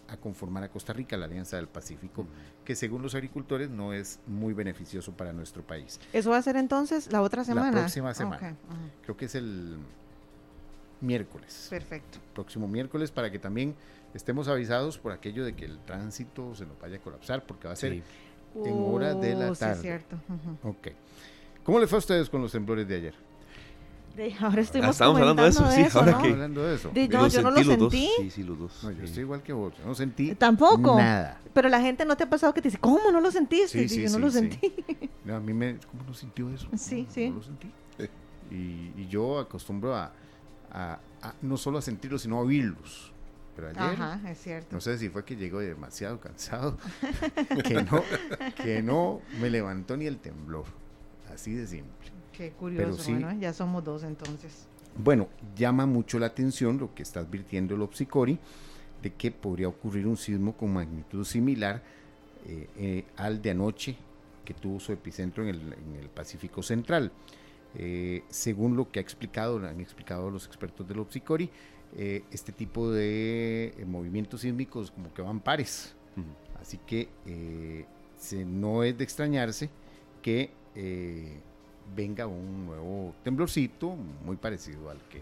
a 0.08 0.18
conformar 0.18 0.64
a 0.64 0.70
Costa 0.70 0.94
Rica, 0.94 1.18
la 1.18 1.26
Alianza 1.26 1.58
del 1.58 1.68
Pacífico, 1.68 2.26
que 2.64 2.76
según 2.76 3.02
los 3.02 3.16
agricultores 3.16 3.70
no 3.70 3.94
es 3.94 4.20
muy 4.28 4.54
beneficioso 4.54 5.12
para 5.12 5.34
nuestro 5.34 5.64
país. 5.64 6.00
¿Eso 6.14 6.32
va 6.32 6.38
a 6.38 6.42
ser 6.42 6.56
entonces 6.56 7.12
la 7.12 7.22
otra 7.22 7.44
semana? 7.44 7.72
La 7.72 7.82
próxima 7.82 8.14
semana. 8.14 8.56
Creo 9.04 9.18
que 9.18 9.26
es 9.26 9.36
el 9.36 9.78
miércoles. 11.02 11.68
Perfecto. 11.70 12.20
Próximo 12.34 12.68
miércoles 12.68 13.12
para 13.12 13.32
que 13.32 13.40
también 13.40 13.76
estemos 14.14 14.48
avisados 14.48 14.98
por 14.98 15.12
aquello 15.12 15.44
de 15.46 15.56
que 15.56 15.66
el 15.66 15.80
tránsito 15.80 16.56
se 16.56 16.66
nos 16.66 16.80
vaya 16.80 16.98
a 16.98 17.00
colapsar, 17.00 17.46
porque 17.46 17.68
va 17.68 17.74
a 17.74 17.78
ser 17.78 17.94
en 17.94 18.74
hora 18.78 19.14
de 19.14 19.36
la 19.36 19.54
tarde. 19.54 19.76
Sí, 19.76 19.82
cierto. 19.82 20.18
Ok. 20.64 20.88
¿Cómo 21.64 21.80
le 21.80 21.88
fue 21.88 21.98
a 21.98 22.00
ustedes 22.00 22.30
con 22.30 22.42
los 22.42 22.52
temblores 22.52 22.88
de 22.88 22.96
ayer? 22.96 23.16
De, 24.16 24.34
ahora 24.40 24.62
estuvimos 24.62 24.92
Estamos 24.92 25.20
hablando 25.20 25.44
de 25.44 25.50
eso, 25.50 25.72
sí, 25.72 25.86
ahora 25.94 26.18
que... 26.20 26.30
hablando 26.32 26.64
de 26.64 26.76
eso. 26.76 26.90
De, 26.94 27.08
no, 27.08 27.28
yo 27.28 27.42
no 27.42 27.52
lo 27.52 27.64
sentí. 27.64 28.10
Sí, 28.18 28.30
sí, 28.32 28.44
los 28.44 28.58
dos. 28.58 28.84
No, 28.84 28.92
yo 28.92 29.04
estoy 29.04 29.24
igual 29.24 29.44
que 29.44 29.54
vos, 29.54 29.74
yo 29.78 29.86
no 29.86 29.94
sentí 29.96 30.34
Tampoco. 30.36 30.98
nada. 30.98 31.42
Pero 31.54 31.70
la 31.70 31.82
gente 31.82 32.06
no 32.06 32.16
te 32.18 32.24
ha 32.24 32.30
pasado 32.30 32.54
que 32.54 32.62
te 32.62 32.70
dice, 32.70 32.78
¿cómo 32.80 33.12
no 33.12 33.20
lo 33.20 33.32
sentiste? 33.32 33.88
Sí, 33.88 33.90
sí, 33.90 34.02
yo 34.04 34.10
no 34.10 34.16
sí, 34.16 34.22
lo 34.22 34.30
sí. 34.32 34.38
sentí. 34.40 34.74
No, 35.26 35.36
a 35.36 35.40
mí 35.40 35.54
me... 35.54 35.78
¿Cómo 35.92 36.04
no 36.08 36.14
sintió 36.14 36.50
eso? 36.50 36.68
Sí, 36.78 37.04
No, 37.08 37.12
sí. 37.14 37.30
No 37.30 37.36
lo 37.36 37.44
sentí. 37.44 37.72
Y, 38.52 38.92
y 39.02 39.08
yo 39.10 39.40
acostumbro 39.40 39.96
a, 39.96 40.12
a- 40.72 41.00
a 41.22 41.34
no 41.42 41.58
solo 41.58 41.80
a 41.80 41.82
sentirlos, 41.82 42.22
sino 42.22 42.38
a 42.38 42.42
oírlos. 42.42 43.12
Pero 43.56 43.70
ayer... 43.70 43.82
Ajá, 44.02 44.20
es 44.30 44.38
cierto. 44.40 44.68
No 44.76 44.82
sé 44.82 44.98
si 44.98 45.10
fue 45.10 45.24
que 45.26 45.36
llegó 45.36 45.60
demasiado 45.60 46.20
cansado, 46.20 46.78
que 47.64 47.82
no, 47.84 48.04
que 48.62 48.84
no 48.84 49.22
me 49.42 49.50
levantó 49.50 49.96
ni 49.98 50.06
el 50.06 50.18
temblor. 50.20 50.66
Así 51.34 51.54
de 51.54 51.66
simple. 51.66 52.12
Qué 52.38 52.52
curioso. 52.52 53.02
sí. 53.04 53.12
Bueno, 53.14 53.32
ya 53.40 53.54
somos 53.54 53.84
dos 53.84 54.04
entonces. 54.04 54.68
Bueno, 54.98 55.28
llama 55.56 55.86
mucho 55.86 56.20
la 56.20 56.28
atención 56.28 56.78
lo 56.78 56.94
que 56.96 57.04
está 57.04 57.20
advirtiendo 57.20 57.76
el 57.76 57.82
Opsicori 57.82 58.40
de 59.02 59.14
que 59.14 59.32
podría 59.32 59.68
ocurrir 59.68 60.08
un 60.08 60.18
sismo 60.18 60.56
con 60.56 60.74
magnitud 60.74 61.24
similar 61.26 61.84
eh, 62.48 62.70
eh, 62.78 63.06
al 63.18 63.42
de 63.42 63.52
anoche 63.52 63.96
que 64.46 64.54
tuvo 64.54 64.80
su 64.80 64.92
epicentro 64.94 65.44
en 65.44 65.50
el, 65.50 65.74
en 65.74 65.96
el 66.02 66.10
Pacífico 66.10 66.62
Central. 66.64 67.12
Eh, 67.78 68.24
según 68.30 68.78
lo 68.78 68.90
que 68.90 69.00
ha 69.00 69.02
explicado, 69.02 69.58
han 69.68 69.82
explicado 69.82 70.30
los 70.32 70.46
expertos 70.46 70.88
del 70.88 71.00
Opsicori, 71.00 71.50
eh, 71.98 72.24
este 72.32 72.52
tipo 72.54 72.90
de 72.92 73.74
eh, 73.78 73.86
movimientos 73.86 74.42
sísmicos 74.42 74.92
como 74.92 75.14
que 75.14 75.22
van 75.22 75.40
pares. 75.42 75.94
Así 76.62 76.78
que 76.88 77.10
eh, 77.26 77.86
se- 78.18 78.46
no 78.46 78.84
es 78.84 78.98
de 78.98 79.04
extrañarse 79.04 79.70
que 80.22 80.52
eh, 80.76 81.42
venga 81.96 82.26
un 82.28 82.66
nuevo 82.66 83.14
temblorcito 83.24 83.96
muy 84.26 84.38
parecido 84.38 84.90
al 84.90 84.98
que 85.10 85.22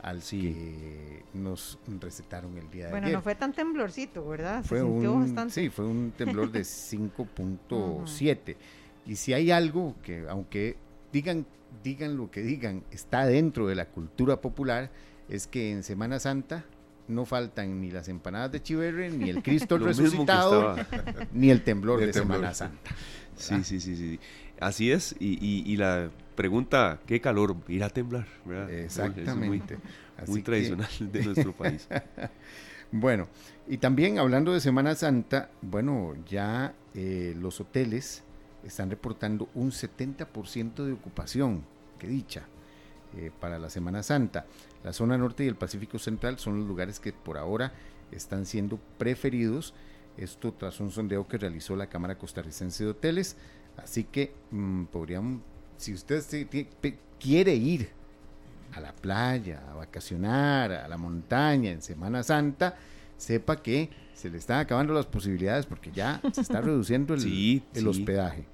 al 0.00 0.22
Sí. 0.22 0.40
que 0.40 1.22
nos 1.34 1.76
recetaron 2.00 2.56
el 2.56 2.70
día 2.70 2.84
de 2.84 2.90
Bueno, 2.92 3.06
ayer. 3.08 3.16
no 3.18 3.22
fue 3.22 3.34
tan 3.34 3.52
temblorcito, 3.52 4.26
¿verdad? 4.28 4.62
Se 4.62 4.68
Fue 4.68 4.80
sintió 4.80 5.12
un, 5.12 5.22
bastante. 5.22 5.54
sí, 5.54 5.70
fue 5.70 5.86
un 5.86 6.12
temblor 6.16 6.52
de 6.52 6.60
5.7. 6.64 8.56
y 9.06 9.16
si 9.16 9.32
hay 9.32 9.50
algo 9.50 9.96
que, 10.02 10.26
aunque 10.28 10.76
digan, 11.12 11.46
digan 11.82 12.16
lo 12.16 12.30
que 12.30 12.42
digan, 12.42 12.84
está 12.92 13.26
dentro 13.26 13.66
de 13.66 13.74
la 13.74 13.86
cultura 13.86 14.40
popular, 14.40 14.90
es 15.28 15.46
que 15.48 15.72
en 15.72 15.82
Semana 15.82 16.18
Santa 16.20 16.64
no 17.08 17.24
faltan 17.24 17.80
ni 17.80 17.90
las 17.90 18.08
empanadas 18.08 18.52
de 18.52 18.62
chiverre, 18.62 19.10
ni 19.10 19.30
el 19.30 19.42
Cristo 19.42 19.78
resucitado, 19.78 20.76
ni 21.32 21.50
el 21.50 21.62
temblor 21.64 22.00
el 22.00 22.06
de 22.08 22.12
temblor, 22.12 22.36
Semana. 22.38 22.54
Santa. 22.54 22.90
Sí, 23.36 23.64
sí, 23.64 23.80
sí, 23.80 23.96
sí. 23.96 24.20
Así 24.60 24.90
es. 24.90 25.14
Y, 25.20 25.34
y, 25.44 25.62
y 25.70 25.76
la 25.76 26.10
pregunta, 26.34 27.00
¿qué 27.06 27.20
calor? 27.20 27.56
Ir 27.68 27.84
a 27.84 27.90
temblar, 27.90 28.26
¿verdad? 28.44 28.70
Eso 28.70 29.02
es 29.04 29.10
muy- 29.10 29.18
Exactamente. 29.20 29.78
Que- 30.26 30.42
tradicional 30.42 30.88
de 31.00 31.22
nuestro 31.24 31.52
país. 31.52 31.86
Bueno, 32.90 33.28
y 33.68 33.76
también 33.78 34.18
hablando 34.18 34.52
de 34.52 34.60
Semana 34.60 34.94
Santa, 34.94 35.50
bueno, 35.62 36.14
ya 36.28 36.74
eh, 36.94 37.34
los 37.38 37.60
hoteles 37.60 38.22
están 38.64 38.90
reportando 38.90 39.48
un 39.54 39.70
70% 39.70 40.84
de 40.84 40.92
ocupación, 40.92 41.64
qué 41.98 42.06
dicha, 42.08 42.44
eh, 43.16 43.30
para 43.40 43.58
la 43.58 43.68
Semana 43.70 44.02
Santa. 44.02 44.46
La 44.84 44.92
zona 44.92 45.18
norte 45.18 45.44
y 45.44 45.48
el 45.48 45.54
Pacífico 45.54 45.98
Central 45.98 46.38
son 46.38 46.58
los 46.58 46.66
lugares 46.66 46.98
que 46.98 47.12
por 47.12 47.36
ahora 47.38 47.72
están 48.10 48.46
siendo 48.46 48.78
preferidos. 48.98 49.74
Esto 50.16 50.52
tras 50.52 50.80
un 50.80 50.90
sondeo 50.90 51.28
que 51.28 51.38
realizó 51.38 51.76
la 51.76 51.86
Cámara 51.88 52.16
Costarricense 52.18 52.84
de 52.84 52.90
Hoteles. 52.90 53.36
Así 53.82 54.04
que 54.04 54.32
mm, 54.50 54.84
podrían, 54.84 55.42
si 55.76 55.94
usted 55.94 56.20
se- 56.20 56.46
quiere 57.18 57.54
ir 57.54 57.88
a 58.74 58.80
la 58.80 58.92
playa, 58.92 59.62
a 59.70 59.74
vacacionar, 59.74 60.72
a 60.72 60.88
la 60.88 60.96
montaña 60.98 61.70
en 61.70 61.80
Semana 61.82 62.22
Santa, 62.22 62.76
sepa 63.16 63.56
que 63.56 63.90
se 64.14 64.30
le 64.30 64.38
están 64.38 64.60
acabando 64.60 64.92
las 64.94 65.06
posibilidades 65.06 65.66
porque 65.66 65.90
ya 65.92 66.20
se 66.32 66.40
está 66.40 66.60
reduciendo 66.60 67.14
el, 67.14 67.20
Sí, 67.22 67.62
el 67.74 67.82
sí. 67.82 67.86
hospedaje. 67.88 68.44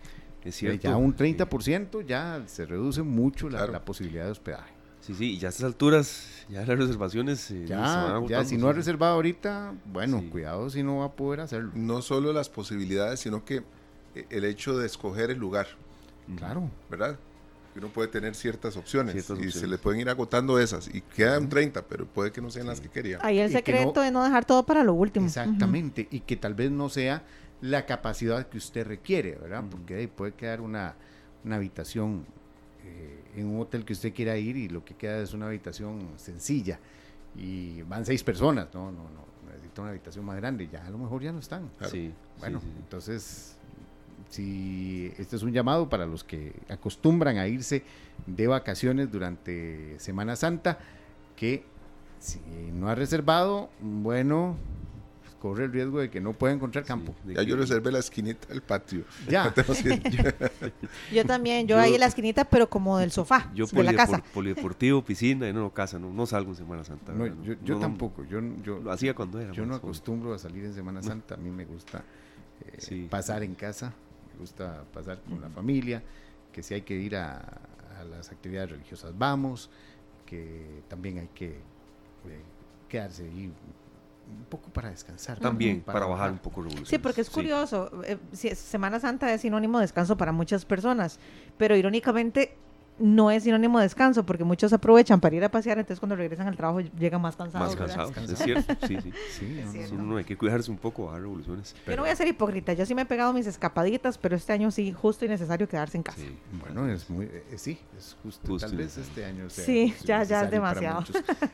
Es 0.44 0.56
cierto. 0.56 0.82
Ya 0.82 0.96
un 0.96 1.12
Sí. 1.12 1.16
30% 1.36 2.02
ya 2.06 2.42
se 2.46 2.66
reduce 2.66 3.02
mucho 3.02 3.48
la, 3.48 3.58
Claro. 3.58 3.72
la 3.72 3.84
posibilidad 3.84 4.26
de 4.26 4.30
hospedaje. 4.30 4.72
Sí, 5.00 5.14
sí, 5.14 5.32
y 5.32 5.38
ya 5.38 5.48
a 5.48 5.50
estas 5.50 5.64
alturas, 5.66 6.26
ya 6.48 6.64
las 6.64 6.78
reservaciones 6.78 7.50
eh, 7.50 7.66
se 7.66 7.74
van 7.74 7.84
Ya, 7.84 7.94
ya 8.08 8.14
agotando, 8.16 8.48
si 8.48 8.56
no 8.56 8.68
ha 8.68 8.72
sí. 8.72 8.76
reservado 8.78 9.14
ahorita, 9.14 9.74
bueno, 9.86 10.20
Sí. 10.20 10.28
cuidado 10.28 10.70
si 10.70 10.82
no 10.82 10.98
va 10.98 11.06
a 11.06 11.12
poder 11.12 11.40
hacerlo. 11.40 11.72
No 11.74 12.00
solo 12.02 12.32
las 12.32 12.48
posibilidades, 12.48 13.20
sino 13.20 13.44
que 13.44 13.62
el 14.30 14.44
hecho 14.44 14.76
de 14.78 14.86
escoger 14.86 15.30
el 15.30 15.38
lugar. 15.38 15.66
Claro. 16.36 16.70
¿verdad? 16.90 17.18
Uno 17.76 17.88
puede 17.88 18.08
tener 18.08 18.34
ciertas 18.36 18.76
opciones 18.76 19.12
Ciertas 19.12 19.44
y 19.44 19.50
se 19.50 19.66
le 19.66 19.78
pueden 19.78 20.00
ir 20.00 20.08
agotando 20.08 20.58
esas 20.60 20.88
y 20.94 21.00
quedan 21.00 21.48
30, 21.48 21.82
pero 21.82 22.06
puede 22.06 22.30
que 22.30 22.40
no 22.40 22.50
sean 22.50 22.66
las 22.68 22.80
que 22.80 22.88
quería. 22.88 23.18
Ahí 23.20 23.40
el 23.40 23.50
secreto 23.50 23.94
no- 23.96 24.02
es 24.04 24.12
no 24.12 24.22
dejar 24.24 24.44
todo 24.44 24.64
para 24.64 24.84
lo 24.84 24.94
último. 24.94 25.26
Exactamente, 25.26 26.06
y 26.10 26.20
que 26.20 26.36
tal 26.36 26.54
vez 26.54 26.70
no 26.70 26.88
sea 26.88 27.24
la 27.60 27.84
capacidad 27.84 28.46
que 28.48 28.58
usted 28.58 28.86
requiere, 28.86 29.36
¿verdad? 29.36 29.64
Porque 29.68 29.96
ahí 29.96 30.06
puede 30.06 30.32
quedar 30.34 30.60
una, 30.60 30.94
una 31.44 31.56
habitación 31.56 32.24
eh, 32.84 33.24
en 33.36 33.46
un 33.48 33.60
hotel 33.60 33.84
que 33.84 33.94
usted 33.94 34.14
quiera 34.14 34.36
ir 34.36 34.56
y 34.56 34.68
lo 34.68 34.84
que 34.84 34.94
queda 34.94 35.18
es 35.18 35.32
una 35.34 35.46
habitación 35.46 36.10
sencilla 36.16 36.78
y 37.36 37.82
van 37.82 38.06
seis 38.06 38.22
personas, 38.22 38.68
no, 38.72 38.92
no, 38.92 39.02
no, 39.10 39.24
necesito 39.50 39.82
una 39.82 39.90
habitación 39.90 40.24
más 40.24 40.36
grande, 40.36 40.68
ya 40.70 40.86
a 40.86 40.90
lo 40.90 40.98
mejor 40.98 41.22
ya 41.22 41.32
no 41.32 41.40
están. 41.40 41.68
Sí, 41.90 42.12
bueno, 42.38 42.60
entonces, 42.78 43.53
si 44.34 45.12
este 45.16 45.36
es 45.36 45.42
un 45.42 45.52
llamado 45.52 45.88
para 45.88 46.06
los 46.06 46.24
que 46.24 46.52
acostumbran 46.68 47.38
a 47.38 47.46
irse 47.46 47.84
de 48.26 48.48
vacaciones 48.48 49.12
durante 49.12 49.98
Semana 50.00 50.34
Santa, 50.34 50.78
que 51.36 51.64
si 52.18 52.40
no 52.72 52.88
ha 52.88 52.96
reservado, 52.96 53.70
bueno, 53.80 54.56
corre 55.38 55.66
el 55.66 55.72
riesgo 55.72 56.00
de 56.00 56.10
que 56.10 56.20
no 56.20 56.32
pueda 56.32 56.52
encontrar 56.52 56.84
campo. 56.84 57.14
ya 57.26 57.42
yo 57.42 57.54
reservé 57.54 57.92
la 57.92 58.00
esquinita 58.00 58.48
del 58.48 58.60
patio. 58.60 59.04
Ya. 59.28 59.54
yo 61.12 61.24
también, 61.24 61.68
yo, 61.68 61.78
ahí 61.78 61.94
en 61.94 62.00
la 62.00 62.06
esquinita, 62.06 62.44
pero 62.44 62.68
como 62.68 62.98
del 62.98 63.12
sofá, 63.12 63.52
yo 63.54 63.66
de 63.66 63.84
la 63.84 63.94
casa. 63.94 64.20
Polideportivo, 64.32 65.04
piscina, 65.04 65.48
y 65.48 65.52
no, 65.52 65.70
casa, 65.72 65.98
no, 65.98 66.12
no 66.12 66.26
salgo 66.26 66.50
en 66.50 66.56
Semana 66.56 66.82
Santa. 66.82 67.12
No, 67.12 67.26
yo, 67.62 67.78
tampoco, 67.78 68.24
yo, 68.24 68.40
yo 68.64 68.80
lo 68.80 68.90
hacía 68.90 69.14
cuando 69.14 69.38
era. 69.38 69.52
Yo 69.52 69.64
no 69.64 69.76
acostumbro 69.76 70.34
a 70.34 70.38
salir 70.38 70.64
en 70.64 70.74
Semana 70.74 71.02
Santa, 71.02 71.34
a 71.34 71.38
mí 71.38 71.50
me 71.50 71.66
gusta 71.66 72.02
eh, 72.62 73.06
pasar 73.10 73.42
en 73.42 73.54
casa, 73.54 73.92
gusta 74.38 74.84
pasar 74.92 75.20
con 75.20 75.40
la 75.40 75.48
familia, 75.48 76.02
que 76.52 76.62
si 76.62 76.74
hay 76.74 76.82
que 76.82 76.94
ir 76.94 77.16
a, 77.16 77.38
a 78.00 78.04
las 78.04 78.30
actividades 78.30 78.70
religiosas 78.70 79.16
vamos, 79.16 79.70
que 80.26 80.82
también 80.88 81.18
hay 81.18 81.28
que 81.28 81.50
eh, 81.50 82.42
quedarse 82.88 83.24
ahí 83.24 83.52
un 84.26 84.44
poco 84.48 84.70
para 84.70 84.90
descansar. 84.90 85.38
También, 85.38 85.82
para, 85.82 86.06
bajar, 86.06 86.30
un 86.30 86.38
poco 86.38 86.62
revolución. 86.62 86.86
Sí, 86.86 86.98
porque 86.98 87.20
es 87.20 87.30
curioso. 87.30 87.90
Eh, 88.04 88.18
Semana 88.54 88.98
Santa 88.98 89.32
es 89.32 89.42
sinónimo 89.42 89.78
de 89.78 89.84
descanso 89.84 90.16
para 90.16 90.32
muchas 90.32 90.64
personas, 90.64 91.18
pero 91.58 91.76
irónicamente 91.76 92.56
no 92.98 93.30
es 93.30 93.42
sinónimo 93.42 93.78
de 93.78 93.84
descanso, 93.84 94.24
porque 94.24 94.44
muchos 94.44 94.72
aprovechan 94.72 95.20
para 95.20 95.34
ir 95.34 95.44
a 95.44 95.50
pasear, 95.50 95.78
entonces 95.78 95.98
cuando 95.98 96.16
regresan 96.16 96.46
al 96.46 96.56
trabajo 96.56 96.80
llegan 96.80 97.20
más 97.20 97.36
cansados. 97.36 97.68
Más 97.68 97.76
cansados, 97.76 98.16
es 98.16 98.38
cierto, 98.44 98.74
sí, 98.86 98.98
sí. 99.02 99.12
sí 99.38 99.94
no, 99.96 100.16
hay 100.16 100.24
que 100.24 100.36
cuidarse 100.36 100.70
un 100.70 100.78
poco, 100.78 101.06
bajar 101.06 101.22
revoluciones. 101.22 101.74
Yo 101.86 101.96
no 101.96 102.02
voy 102.02 102.10
a 102.10 102.16
ser 102.16 102.28
hipócrita, 102.28 102.72
yo 102.72 102.86
sí 102.86 102.94
me 102.94 103.02
he 103.02 103.06
pegado 103.06 103.32
mis 103.32 103.46
escapaditas, 103.46 104.18
pero 104.18 104.36
este 104.36 104.52
año 104.52 104.70
sí, 104.70 104.92
justo 104.92 105.24
y 105.24 105.28
necesario 105.28 105.68
quedarse 105.68 105.96
en 105.96 106.02
casa. 106.02 106.22
Bueno, 106.52 106.86
es 106.88 107.10
muy, 107.10 107.26
eh, 107.26 107.44
sí, 107.56 107.78
es 107.96 108.16
justo, 108.22 108.56
tal 108.58 108.76
vez 108.76 108.96
este 108.96 109.24
año 109.24 109.50
sea 109.50 109.64
Sí, 109.64 109.94
ya, 110.04 110.22
ya 110.22 110.42
es 110.44 110.50
demasiado. 110.50 111.04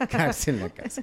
Quedarse 0.08 0.50
en 0.50 0.60
la 0.60 0.68
casa. 0.70 1.02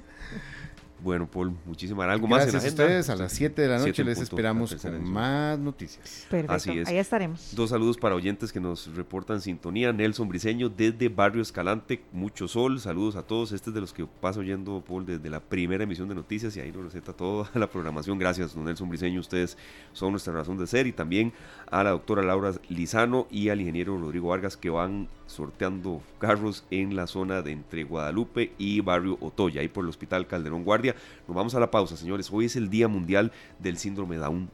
Bueno, 1.00 1.30
Paul, 1.30 1.52
muchísimas 1.64 2.06
gracias. 2.06 2.14
¿Algo 2.16 2.28
más 2.28 2.48
en 2.48 2.54
a 2.56 2.58
ustedes. 2.58 3.10
A 3.10 3.16
las 3.16 3.32
7 3.32 3.62
de 3.62 3.68
la 3.68 3.78
noche 3.78 4.02
les 4.04 4.18
esperamos 4.18 4.74
con 4.74 5.10
más 5.10 5.58
noticias. 5.58 6.26
Perfecto. 6.28 6.52
Así 6.52 6.78
es. 6.78 6.88
Ahí 6.88 6.98
estaremos. 6.98 7.54
Dos 7.54 7.70
saludos 7.70 7.96
para 7.96 8.14
oyentes 8.14 8.52
que 8.52 8.60
nos 8.60 8.94
reportan 8.94 9.40
sintonía. 9.40 9.92
Nelson 9.92 10.28
Briseño 10.28 10.68
desde 10.68 11.08
Barrio 11.08 11.42
Escalante, 11.42 12.02
mucho 12.12 12.48
sol. 12.48 12.80
Saludos 12.80 13.16
a 13.16 13.22
todos. 13.22 13.52
Este 13.52 13.70
es 13.70 13.74
de 13.74 13.80
los 13.80 13.92
que 13.92 14.06
paso 14.06 14.40
oyendo, 14.40 14.82
Paul, 14.86 15.06
desde 15.06 15.30
la 15.30 15.40
primera 15.40 15.84
emisión 15.84 16.08
de 16.08 16.14
noticias 16.14 16.56
y 16.56 16.60
ahí 16.60 16.72
nos 16.72 16.84
receta 16.84 17.12
toda 17.12 17.48
la 17.54 17.68
programación. 17.68 18.18
Gracias, 18.18 18.54
don 18.54 18.64
Nelson 18.64 18.88
Briseño. 18.88 19.20
Ustedes 19.20 19.56
son 19.92 20.10
nuestra 20.12 20.32
razón 20.32 20.58
de 20.58 20.66
ser. 20.66 20.86
Y 20.86 20.92
también 20.92 21.32
a 21.70 21.84
la 21.84 21.90
doctora 21.90 22.22
Laura 22.22 22.52
Lizano 22.68 23.28
y 23.30 23.50
al 23.50 23.60
ingeniero 23.60 23.96
Rodrigo 23.98 24.28
Vargas 24.28 24.56
que 24.56 24.70
van 24.70 25.08
sorteando 25.28 26.02
carros 26.18 26.64
en 26.70 26.96
la 26.96 27.06
zona 27.06 27.42
de 27.42 27.52
entre 27.52 27.84
Guadalupe 27.84 28.52
y 28.58 28.80
Barrio 28.80 29.18
Otoya, 29.20 29.60
ahí 29.60 29.68
por 29.68 29.84
el 29.84 29.90
Hospital 29.90 30.26
Calderón 30.26 30.64
Guardia. 30.64 30.96
Nos 31.28 31.36
vamos 31.36 31.54
a 31.54 31.60
la 31.60 31.70
pausa, 31.70 31.96
señores. 31.96 32.30
Hoy 32.32 32.46
es 32.46 32.56
el 32.56 32.70
Día 32.70 32.88
Mundial 32.88 33.30
del 33.58 33.76
Síndrome 33.76 34.16
Down 34.16 34.48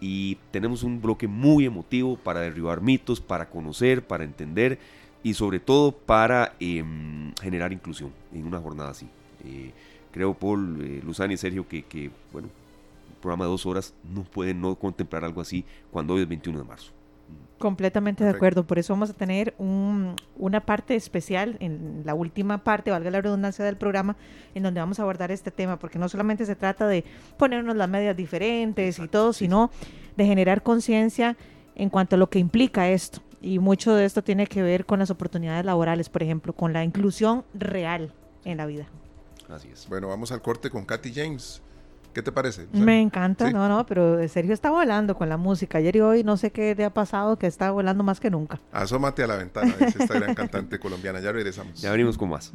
y 0.00 0.36
tenemos 0.50 0.82
un 0.82 1.02
bloque 1.02 1.26
muy 1.28 1.66
emotivo 1.66 2.16
para 2.16 2.40
derribar 2.40 2.80
mitos, 2.80 3.20
para 3.20 3.50
conocer, 3.50 4.06
para 4.06 4.24
entender 4.24 4.78
y 5.22 5.34
sobre 5.34 5.60
todo 5.60 5.92
para 5.92 6.54
em, 6.60 7.34
generar 7.42 7.72
inclusión 7.72 8.12
en 8.32 8.46
una 8.46 8.60
jornada 8.60 8.90
así. 8.90 9.08
Eh, 9.44 9.72
creo, 10.12 10.34
Paul, 10.34 10.78
eh, 10.80 11.00
Luzani 11.04 11.34
y 11.34 11.36
Sergio, 11.36 11.66
que, 11.68 12.10
bueno, 12.32 12.48
un 12.48 13.20
programa 13.20 13.44
de 13.44 13.50
dos 13.50 13.66
horas 13.66 13.94
no 14.14 14.22
puede 14.22 14.54
no 14.54 14.76
contemplar 14.76 15.24
algo 15.24 15.40
así 15.40 15.64
cuando 15.90 16.14
hoy 16.14 16.22
es 16.22 16.28
21 16.28 16.60
de 16.60 16.64
marzo. 16.64 16.99
Completamente 17.58 18.24
de 18.24 18.30
acuerdo, 18.30 18.66
por 18.66 18.78
eso 18.78 18.94
vamos 18.94 19.10
a 19.10 19.12
tener 19.12 19.54
una 19.58 20.64
parte 20.64 20.96
especial 20.96 21.58
en 21.60 22.02
la 22.06 22.14
última 22.14 22.64
parte, 22.64 22.90
valga 22.90 23.10
la 23.10 23.20
redundancia 23.20 23.66
del 23.66 23.76
programa, 23.76 24.16
en 24.54 24.62
donde 24.62 24.80
vamos 24.80 24.98
a 24.98 25.02
abordar 25.02 25.30
este 25.30 25.50
tema, 25.50 25.78
porque 25.78 25.98
no 25.98 26.08
solamente 26.08 26.46
se 26.46 26.56
trata 26.56 26.86
de 26.88 27.04
ponernos 27.36 27.76
las 27.76 27.86
medias 27.86 28.16
diferentes 28.16 28.98
y 28.98 29.08
todo, 29.08 29.34
sino 29.34 29.70
de 30.16 30.24
generar 30.24 30.62
conciencia 30.62 31.36
en 31.74 31.90
cuanto 31.90 32.16
a 32.16 32.18
lo 32.18 32.30
que 32.30 32.38
implica 32.38 32.88
esto. 32.88 33.20
Y 33.42 33.58
mucho 33.58 33.94
de 33.94 34.06
esto 34.06 34.24
tiene 34.24 34.46
que 34.46 34.62
ver 34.62 34.86
con 34.86 34.98
las 34.98 35.10
oportunidades 35.10 35.64
laborales, 35.66 36.08
por 36.08 36.22
ejemplo, 36.22 36.54
con 36.54 36.72
la 36.72 36.82
inclusión 36.82 37.44
real 37.52 38.14
en 38.46 38.56
la 38.56 38.64
vida. 38.64 38.86
Así 39.50 39.68
es. 39.68 39.86
Bueno, 39.86 40.08
vamos 40.08 40.32
al 40.32 40.40
corte 40.40 40.70
con 40.70 40.86
Katy 40.86 41.12
James. 41.12 41.62
¿Qué 42.12 42.22
te 42.22 42.32
parece? 42.32 42.66
Me 42.72 43.00
encanta, 43.00 43.50
no, 43.50 43.68
no, 43.68 43.86
pero 43.86 44.26
Sergio 44.28 44.52
está 44.52 44.70
volando 44.70 45.14
con 45.14 45.28
la 45.28 45.36
música. 45.36 45.78
Ayer 45.78 45.96
y 45.96 46.00
hoy 46.00 46.24
no 46.24 46.36
sé 46.36 46.50
qué 46.50 46.74
le 46.74 46.84
ha 46.84 46.90
pasado, 46.92 47.36
que 47.38 47.46
está 47.46 47.70
volando 47.70 48.02
más 48.02 48.18
que 48.18 48.30
nunca. 48.30 48.60
Asómate 48.72 49.22
a 49.22 49.28
la 49.28 49.36
ventana, 49.36 49.72
dice 49.78 50.02
esta 50.02 50.14
gran 50.14 50.34
cantante 50.34 50.78
colombiana. 50.80 51.20
Ya 51.20 51.30
regresamos. 51.30 51.80
Ya 51.80 51.92
venimos 51.92 52.18
con 52.18 52.30
más. 52.30 52.52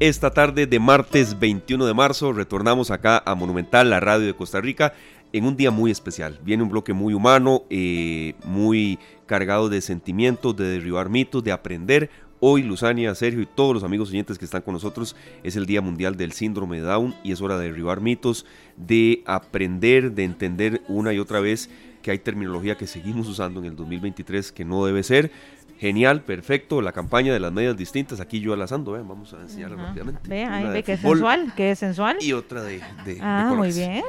Esta 0.00 0.30
tarde 0.30 0.66
de 0.66 0.78
martes 0.78 1.38
21 1.38 1.86
de 1.86 1.94
marzo 1.94 2.32
retornamos 2.32 2.90
acá 2.90 3.22
a 3.24 3.34
Monumental, 3.34 3.88
la 3.88 4.00
radio 4.00 4.26
de 4.26 4.34
Costa 4.34 4.60
Rica, 4.60 4.92
en 5.32 5.44
un 5.44 5.56
día 5.56 5.70
muy 5.70 5.90
especial. 5.90 6.38
Viene 6.42 6.62
un 6.62 6.68
bloque 6.68 6.92
muy 6.92 7.14
humano, 7.14 7.62
eh, 7.70 8.34
muy 8.44 8.98
cargado 9.26 9.68
de 9.68 9.80
sentimientos, 9.80 10.56
de 10.56 10.64
derribar 10.66 11.08
mitos, 11.08 11.42
de 11.44 11.52
aprender 11.52 12.10
Hoy, 12.38 12.62
Luzania, 12.62 13.14
Sergio 13.14 13.40
y 13.40 13.46
todos 13.46 13.72
los 13.72 13.82
amigos 13.82 14.10
oyentes 14.10 14.38
que 14.38 14.44
están 14.44 14.60
con 14.60 14.74
nosotros, 14.74 15.16
es 15.42 15.56
el 15.56 15.64
Día 15.64 15.80
Mundial 15.80 16.16
del 16.16 16.32
Síndrome 16.32 16.76
de 16.76 16.82
Down 16.82 17.14
y 17.24 17.32
es 17.32 17.40
hora 17.40 17.58
de 17.58 17.68
derribar 17.68 18.02
mitos, 18.02 18.44
de 18.76 19.22
aprender, 19.24 20.12
de 20.12 20.24
entender 20.24 20.82
una 20.86 21.14
y 21.14 21.18
otra 21.18 21.40
vez 21.40 21.70
que 22.02 22.10
hay 22.10 22.18
terminología 22.18 22.76
que 22.76 22.86
seguimos 22.86 23.26
usando 23.26 23.60
en 23.60 23.66
el 23.66 23.76
2023 23.76 24.52
que 24.52 24.64
no 24.66 24.84
debe 24.84 25.02
ser. 25.02 25.30
Genial, 25.78 26.22
perfecto, 26.22 26.80
la 26.80 26.92
campaña 26.92 27.32
de 27.32 27.40
las 27.40 27.52
medias 27.52 27.76
distintas, 27.76 28.20
aquí 28.20 28.40
yo 28.40 28.54
alazando, 28.54 28.96
¿eh? 28.96 29.02
vamos 29.06 29.34
a 29.34 29.42
enseñarla 29.42 29.76
rápidamente. 29.76 30.20
Vea, 30.26 30.70
ve 30.70 30.82
que 30.82 30.94
es 30.94 31.00
sensual, 31.00 31.52
que 31.54 31.70
es 31.70 31.78
sensual. 31.78 32.16
Y 32.20 32.32
otra 32.32 32.62
de... 32.62 32.80
ah, 33.20 33.52
muy 33.54 33.72
bien. 33.72 34.02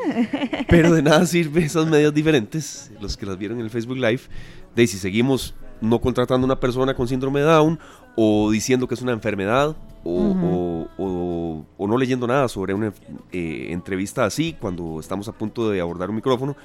Pero 0.69 0.93
de 0.93 1.01
nada 1.01 1.25
sirve 1.25 1.63
esas 1.63 1.85
medias 1.87 2.13
diferentes, 2.13 2.91
los 3.01 3.17
que 3.17 3.25
las 3.25 3.37
vieron 3.37 3.59
en 3.59 3.65
el 3.65 3.69
Facebook 3.69 3.97
Live, 3.97 4.21
de 4.75 4.87
si 4.87 4.97
seguimos 4.97 5.55
no 5.81 5.99
contratando 5.99 6.45
a 6.45 6.47
una 6.47 6.59
persona 6.59 6.93
con 6.93 7.07
síndrome 7.07 7.41
de 7.41 7.45
Down 7.45 7.79
o 8.15 8.49
diciendo 8.51 8.87
que 8.87 8.95
es 8.95 9.01
una 9.01 9.11
enfermedad 9.11 9.75
o, 10.03 11.65
no 11.77 11.97
leyendo 11.97 12.27
nada 12.27 12.47
sobre 12.47 12.73
una 12.73 12.93
eh, 13.31 13.67
entrevista 13.69 14.25
así 14.25 14.55
cuando 14.59 14.99
estamos 14.99 15.27
a 15.27 15.31
punto 15.31 15.69
de 15.69 15.79
abordar 15.79 16.09
un 16.09 16.15
micrófono, 16.15 16.55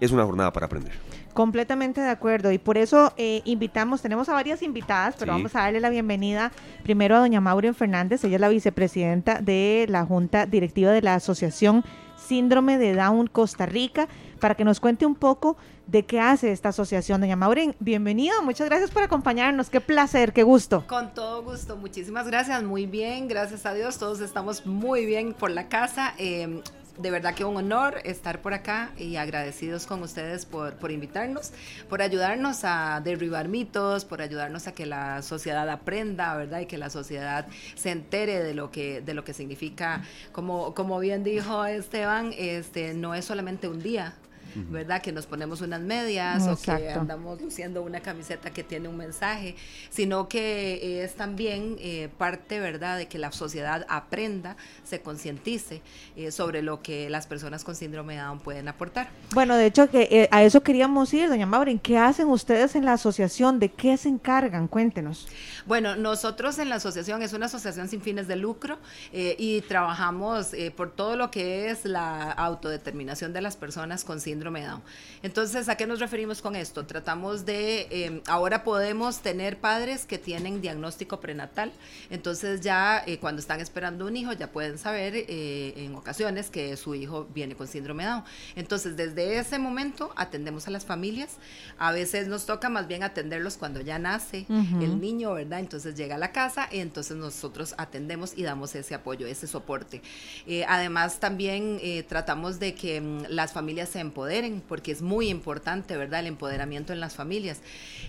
es 0.00 0.12
una 0.12 0.24
jornada 0.24 0.52
para 0.52 0.66
aprender. 0.66 0.92
Completamente 1.34 2.00
de 2.00 2.10
acuerdo. 2.10 2.52
Y 2.52 2.58
por 2.58 2.78
eso 2.78 3.12
eh, 3.16 3.42
invitamos, 3.44 4.02
tenemos 4.02 4.28
a 4.28 4.32
varias 4.32 4.62
invitadas, 4.62 5.16
pero 5.18 5.32
vamos 5.32 5.54
a 5.54 5.60
darle 5.60 5.80
la 5.80 5.90
bienvenida 5.90 6.52
primero 6.82 7.16
a 7.16 7.20
doña 7.20 7.40
Maureen 7.40 7.74
Fernández, 7.74 8.24
ella 8.24 8.36
es 8.36 8.40
la 8.40 8.48
vicepresidenta 8.48 9.40
de 9.40 9.86
la 9.88 10.04
Junta 10.04 10.46
Directiva 10.46 10.90
de 10.90 11.02
la 11.02 11.14
Asociación 11.14 11.84
Síndrome 12.16 12.78
de 12.78 12.94
Down 12.94 13.28
Costa 13.28 13.66
Rica, 13.66 14.08
para 14.38 14.54
que 14.54 14.64
nos 14.64 14.80
cuente 14.80 15.06
un 15.06 15.14
poco 15.14 15.56
de 15.86 16.04
qué 16.04 16.20
hace 16.20 16.52
esta 16.52 16.70
asociación. 16.70 17.20
Doña 17.20 17.36
Maureen, 17.36 17.74
bienvenido, 17.80 18.42
muchas 18.42 18.68
gracias 18.68 18.90
por 18.90 19.02
acompañarnos, 19.02 19.70
qué 19.70 19.80
placer, 19.80 20.32
qué 20.32 20.42
gusto. 20.42 20.84
Con 20.86 21.14
todo 21.14 21.42
gusto, 21.42 21.76
muchísimas 21.76 22.26
gracias, 22.26 22.62
muy 22.62 22.86
bien, 22.86 23.28
gracias 23.28 23.66
a 23.66 23.74
Dios, 23.74 23.98
todos 23.98 24.20
estamos 24.20 24.66
muy 24.66 25.06
bien 25.06 25.34
por 25.34 25.50
la 25.50 25.68
casa. 25.68 26.14
Em, 26.18 26.62
de 26.98 27.10
verdad 27.10 27.34
que 27.34 27.44
un 27.44 27.56
honor 27.56 28.00
estar 28.04 28.42
por 28.42 28.54
acá 28.54 28.90
y 28.98 29.16
agradecidos 29.16 29.86
con 29.86 30.02
ustedes 30.02 30.44
por, 30.44 30.74
por, 30.74 30.90
invitarnos, 30.90 31.52
por 31.88 32.02
ayudarnos 32.02 32.64
a 32.64 33.00
derribar 33.02 33.48
mitos, 33.48 34.04
por 34.04 34.20
ayudarnos 34.20 34.66
a 34.66 34.72
que 34.72 34.84
la 34.84 35.22
sociedad 35.22 35.68
aprenda, 35.70 36.36
¿verdad? 36.36 36.60
Y 36.60 36.66
que 36.66 36.76
la 36.76 36.90
sociedad 36.90 37.46
se 37.76 37.90
entere 37.90 38.42
de 38.42 38.54
lo 38.54 38.70
que, 38.70 39.00
de 39.00 39.14
lo 39.14 39.24
que 39.24 39.32
significa, 39.32 40.02
como, 40.32 40.74
como 40.74 40.98
bien 40.98 41.22
dijo 41.22 41.64
Esteban, 41.64 42.34
este, 42.36 42.94
no 42.94 43.14
es 43.14 43.24
solamente 43.24 43.68
un 43.68 43.80
día, 43.80 44.14
¿verdad? 44.54 45.02
Que 45.02 45.12
nos 45.12 45.26
ponemos 45.26 45.60
unas 45.60 45.80
medias 45.80 46.46
o 46.46 46.60
que 46.60 46.90
andamos 46.90 47.40
luciendo 47.40 47.82
una 47.82 48.00
camiseta 48.00 48.50
que 48.50 48.64
tiene 48.64 48.88
un 48.88 48.96
mensaje, 48.96 49.54
sino 49.90 50.28
que 50.28 51.04
es 51.04 51.14
también 51.14 51.76
eh, 51.78 52.08
parte, 52.18 52.60
¿verdad?, 52.60 52.98
de 52.98 53.06
que 53.06 53.18
la 53.18 53.32
sociedad 53.32 53.86
aprenda, 53.88 54.56
se 54.84 55.00
concientice 55.00 55.82
eh, 56.16 56.30
sobre 56.30 56.62
lo 56.62 56.82
que 56.82 57.10
las 57.10 57.26
personas 57.26 57.64
con 57.64 57.74
síndrome 57.74 58.14
de 58.14 58.20
Down 58.20 58.40
pueden 58.40 58.68
aportar. 58.68 59.10
Bueno, 59.32 59.56
de 59.56 59.66
hecho, 59.66 59.90
que 59.90 60.08
eh, 60.10 60.28
a 60.30 60.42
eso 60.42 60.62
queríamos 60.62 61.12
ir, 61.14 61.28
doña 61.28 61.46
Maureen, 61.46 61.78
¿qué 61.78 61.98
hacen 61.98 62.28
ustedes 62.28 62.74
en 62.74 62.84
la 62.84 62.94
asociación? 62.94 63.58
¿De 63.58 63.70
qué 63.70 63.96
se 63.96 64.08
encargan? 64.08 64.68
Cuéntenos. 64.68 65.28
Bueno, 65.66 65.96
nosotros 65.96 66.58
en 66.58 66.68
la 66.68 66.76
asociación 66.76 67.22
es 67.22 67.32
una 67.32 67.46
asociación 67.46 67.88
sin 67.88 68.00
fines 68.00 68.26
de 68.26 68.36
lucro 68.36 68.78
y 69.12 69.60
trabajamos 69.62 70.52
por 70.76 70.90
todo 70.90 71.16
lo 71.16 71.30
que 71.30 71.70
es 71.70 71.84
la 71.84 72.32
autodeterminación 72.32 73.32
de 73.32 73.42
las 73.42 73.56
personas 73.56 74.04
con 74.04 74.20
síndrome 74.20 74.37
síndrome 74.38 74.60
de 74.60 74.68
Down. 74.68 74.82
Entonces, 75.22 75.68
¿a 75.68 75.76
qué 75.76 75.84
nos 75.86 75.98
referimos 75.98 76.40
con 76.40 76.54
esto? 76.54 76.86
Tratamos 76.86 77.44
de, 77.44 77.88
em, 77.90 78.20
ahora 78.28 78.62
podemos 78.62 79.18
tener 79.18 79.58
padres 79.58 80.06
que 80.06 80.16
tienen 80.16 80.60
diagnóstico 80.60 81.18
prenatal, 81.18 81.72
entonces 82.08 82.60
ya 82.60 83.02
eh, 83.04 83.18
cuando 83.18 83.40
están 83.40 83.58
esperando 83.60 84.06
un 84.06 84.16
hijo 84.16 84.32
ya 84.32 84.52
pueden 84.52 84.78
saber 84.78 85.14
eh, 85.16 85.74
en 85.76 85.96
ocasiones 85.96 86.50
que 86.50 86.76
su 86.76 86.94
hijo 86.94 87.26
viene 87.34 87.56
con 87.56 87.66
síndrome 87.66 88.04
de 88.04 88.10
Down. 88.10 88.24
Entonces, 88.54 88.96
desde 88.96 89.38
ese 89.38 89.58
momento 89.58 90.12
atendemos 90.14 90.68
a 90.68 90.70
las 90.70 90.84
familias, 90.84 91.30
a 91.78 91.90
veces 91.90 92.28
nos 92.28 92.46
toca 92.46 92.68
más 92.68 92.86
bien 92.86 93.02
atenderlos 93.02 93.56
cuando 93.56 93.80
ya 93.80 93.98
nace 93.98 94.46
el 94.48 95.00
niño, 95.00 95.34
¿verdad? 95.34 95.58
Entonces 95.58 95.96
llega 95.96 96.14
a 96.14 96.18
la 96.18 96.30
casa 96.30 96.68
y 96.70 96.78
entonces 96.78 97.16
nosotros 97.16 97.74
atendemos 97.76 98.34
y 98.36 98.44
damos 98.44 98.74
ese 98.76 98.94
apoyo, 98.94 99.26
ese 99.26 99.48
soporte. 99.48 100.00
Eh, 100.46 100.64
además, 100.68 101.18
también 101.18 101.80
tratamos 102.08 102.60
de 102.60 102.74
que 102.74 103.00
mm, 103.00 103.24
las 103.30 103.52
familias 103.52 103.88
se 103.88 104.00
empoderen, 104.00 104.27
porque 104.66 104.92
es 104.92 105.00
muy 105.00 105.28
importante, 105.28 105.96
¿verdad? 105.96 106.20
El 106.20 106.26
empoderamiento 106.26 106.92
en 106.92 107.00
las 107.00 107.14
familias. 107.14 107.60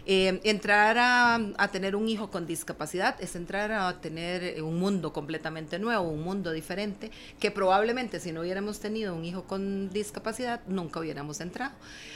Eh, 0.06 0.40
entrar 0.44 0.98
a, 1.00 1.68
tener 1.72 1.96
un 1.96 2.10
hijo 2.10 2.30
con 2.30 2.46
discapacidad 2.46 3.16
es 3.22 3.36
entrar 3.36 3.72
a 3.72 4.02
tener 4.02 4.62
un 4.62 4.80
mundo 4.80 5.14
completamente 5.14 5.80
nuevo, 5.80 6.10
un 6.10 6.24
mundo 6.24 6.52
diferente, 6.52 7.12
que 7.40 7.52
probablemente 7.52 8.20
si 8.20 8.32
no 8.32 8.42
hubiéramos 8.42 8.80
tenido 8.80 9.16
un 9.16 9.24
hijo 9.24 9.44
con 9.44 9.90
discapacidad, 9.92 10.62
nunca 10.68 11.00
hubiéramos 11.00 11.40
entrado. 11.40 11.74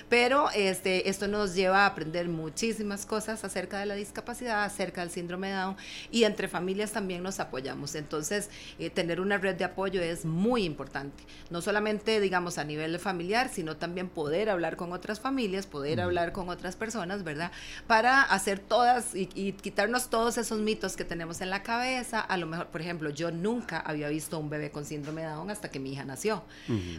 Pero 0.10 0.50
este, 0.52 1.10
esto 1.10 1.28
nos 1.28 1.56
lleva 1.56 1.84
a 1.84 1.86
aprender 1.86 2.28
muchísimas 2.28 3.06
cosas 3.06 3.44
acerca 3.44 3.80
de 3.80 3.86
la 3.86 3.96
discapacidad, 3.96 4.64
acerca 4.64 5.02
del 5.02 5.12
síndrome 5.12 5.48
de 5.48 5.54
Down, 5.54 5.78
y 6.12 6.26
entre 6.26 6.48
familias 6.48 6.92
también 6.92 7.24
nos 7.24 7.40
apoyamos. 7.40 7.96
Entonces, 7.96 8.50
eh, 8.80 8.90
tener 8.90 9.22
una 9.22 9.38
red 9.38 9.56
de 9.56 9.64
apoyo 9.64 10.02
es 10.02 10.26
muy 10.26 10.66
importante, 10.66 11.24
no 11.50 11.62
solamente, 11.62 12.20
digamos, 12.20 12.58
a 12.58 12.64
nivel 12.64 13.00
familiar, 13.00 13.50
sino 13.50 13.78
también 13.78 13.93
poder 14.10 14.50
hablar 14.50 14.76
con 14.76 14.92
otras 14.92 15.20
familias, 15.20 15.66
poder 15.66 16.02
hablar 16.02 16.32
con 16.32 16.50
otras 16.50 16.76
personas, 16.76 17.24
¿verdad? 17.24 17.52
Para 17.88 18.22
hacer 18.22 18.60
todas 18.60 19.16
y, 19.16 19.54
quitarnos 19.54 20.10
todos 20.10 20.38
esos 20.38 20.60
mitos 20.60 20.96
que 20.96 21.06
tenemos 21.06 21.42
en 21.42 21.50
la 21.50 21.64
cabeza. 21.64 22.20
A 22.20 22.38
lo 22.38 22.48
mejor, 22.48 22.68
por 22.68 22.82
ejemplo, 22.82 23.10
yo 23.10 23.32
nunca 23.32 23.80
había 23.80 24.10
visto 24.10 24.40
un 24.40 24.50
bebé 24.50 24.72
con 24.72 24.86
síndrome 24.86 25.22
de 25.22 25.28
Down 25.28 25.52
hasta 25.52 25.70
que 25.70 25.80
mi 25.80 25.94
hija 25.94 26.06
nació, 26.06 26.44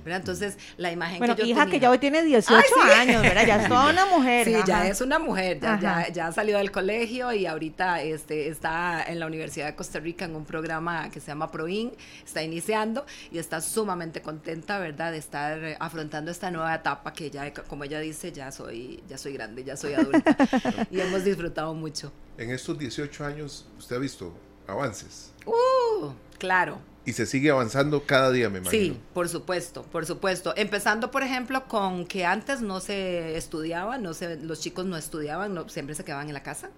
¿verdad? 0.04 0.20
Entonces, 0.20 0.58
la 0.76 0.92
imagen 0.92 1.18
bueno, 1.18 1.36
que 1.36 1.42
yo 1.42 1.48
hija 1.48 1.66
que 1.66 1.80
ya 1.80 1.90
hoy 1.90 1.98
tiene 1.98 2.22
18 2.22 2.62
años, 2.96 3.22
¿verdad? 3.22 3.46
Ya 3.46 3.62
es 3.62 3.68
toda 3.68 3.90
una 3.90 4.06
mujer. 4.06 4.46
Sí, 4.46 4.56
ya 4.66 4.86
es 4.86 5.00
una 5.00 5.18
mujer, 5.18 5.60
ya, 5.60 6.08
ya, 6.08 6.32
salió 6.32 6.58
del 6.58 6.70
colegio 6.70 7.32
y 7.32 7.46
ahorita 7.46 8.02
este, 8.02 8.48
está 8.48 9.02
en 9.06 9.18
la 9.18 9.26
Universidad 9.26 9.66
de 9.66 9.74
Costa 9.74 10.00
Rica 10.00 10.24
en 10.24 10.34
un 10.36 10.44
programa 10.44 11.10
que 11.10 11.20
se 11.20 11.28
llama 11.28 11.50
ProIN, 11.50 11.92
está 12.24 12.42
iniciando 12.42 13.04
y 13.30 13.38
está 13.38 13.60
sumamente 13.60 14.22
contenta, 14.22 14.78
¿verdad? 14.78 15.12
De 15.12 15.18
estar 15.18 15.76
afrontando 15.80 16.30
esta 16.30 16.50
nueva 16.50 16.82
etapa 16.84 17.14
que 17.14 17.30
ya, 17.30 17.50
como 17.54 17.84
ella 17.84 17.98
dice, 17.98 18.30
ya 18.30 18.52
soy, 18.52 19.02
ya 19.08 19.16
soy 19.16 19.32
grande, 19.32 19.64
ya 19.64 19.74
soy 19.74 19.94
adulta. 19.94 20.36
y 20.90 21.00
hemos 21.00 21.24
disfrutado 21.24 21.72
mucho. 21.72 22.12
En 22.36 22.50
estos 22.50 22.78
18 22.78 23.24
años, 23.24 23.66
¿usted 23.78 23.96
ha 23.96 23.98
visto 23.98 24.34
avances? 24.66 25.32
Uh, 25.46 26.10
claro. 26.38 26.78
Y 27.06 27.12
se 27.12 27.24
sigue 27.24 27.50
avanzando 27.50 28.04
cada 28.04 28.30
día, 28.30 28.50
me 28.50 28.58
imagino. 28.58 28.94
Sí, 28.94 29.00
por 29.14 29.28
supuesto, 29.30 29.82
por 29.84 30.04
supuesto. 30.04 30.52
Empezando, 30.56 31.10
por 31.10 31.22
ejemplo, 31.22 31.66
con 31.68 32.06
que 32.06 32.26
antes 32.26 32.60
no 32.60 32.80
se 32.80 33.36
estudiaba, 33.36 33.96
no 33.96 34.12
se, 34.12 34.36
los 34.36 34.60
chicos 34.60 34.84
no 34.84 34.96
estudiaban, 34.96 35.54
no, 35.54 35.68
siempre 35.70 35.94
se 35.94 36.04
quedaban 36.04 36.28
en 36.28 36.34
la 36.34 36.42
casa. 36.42 36.70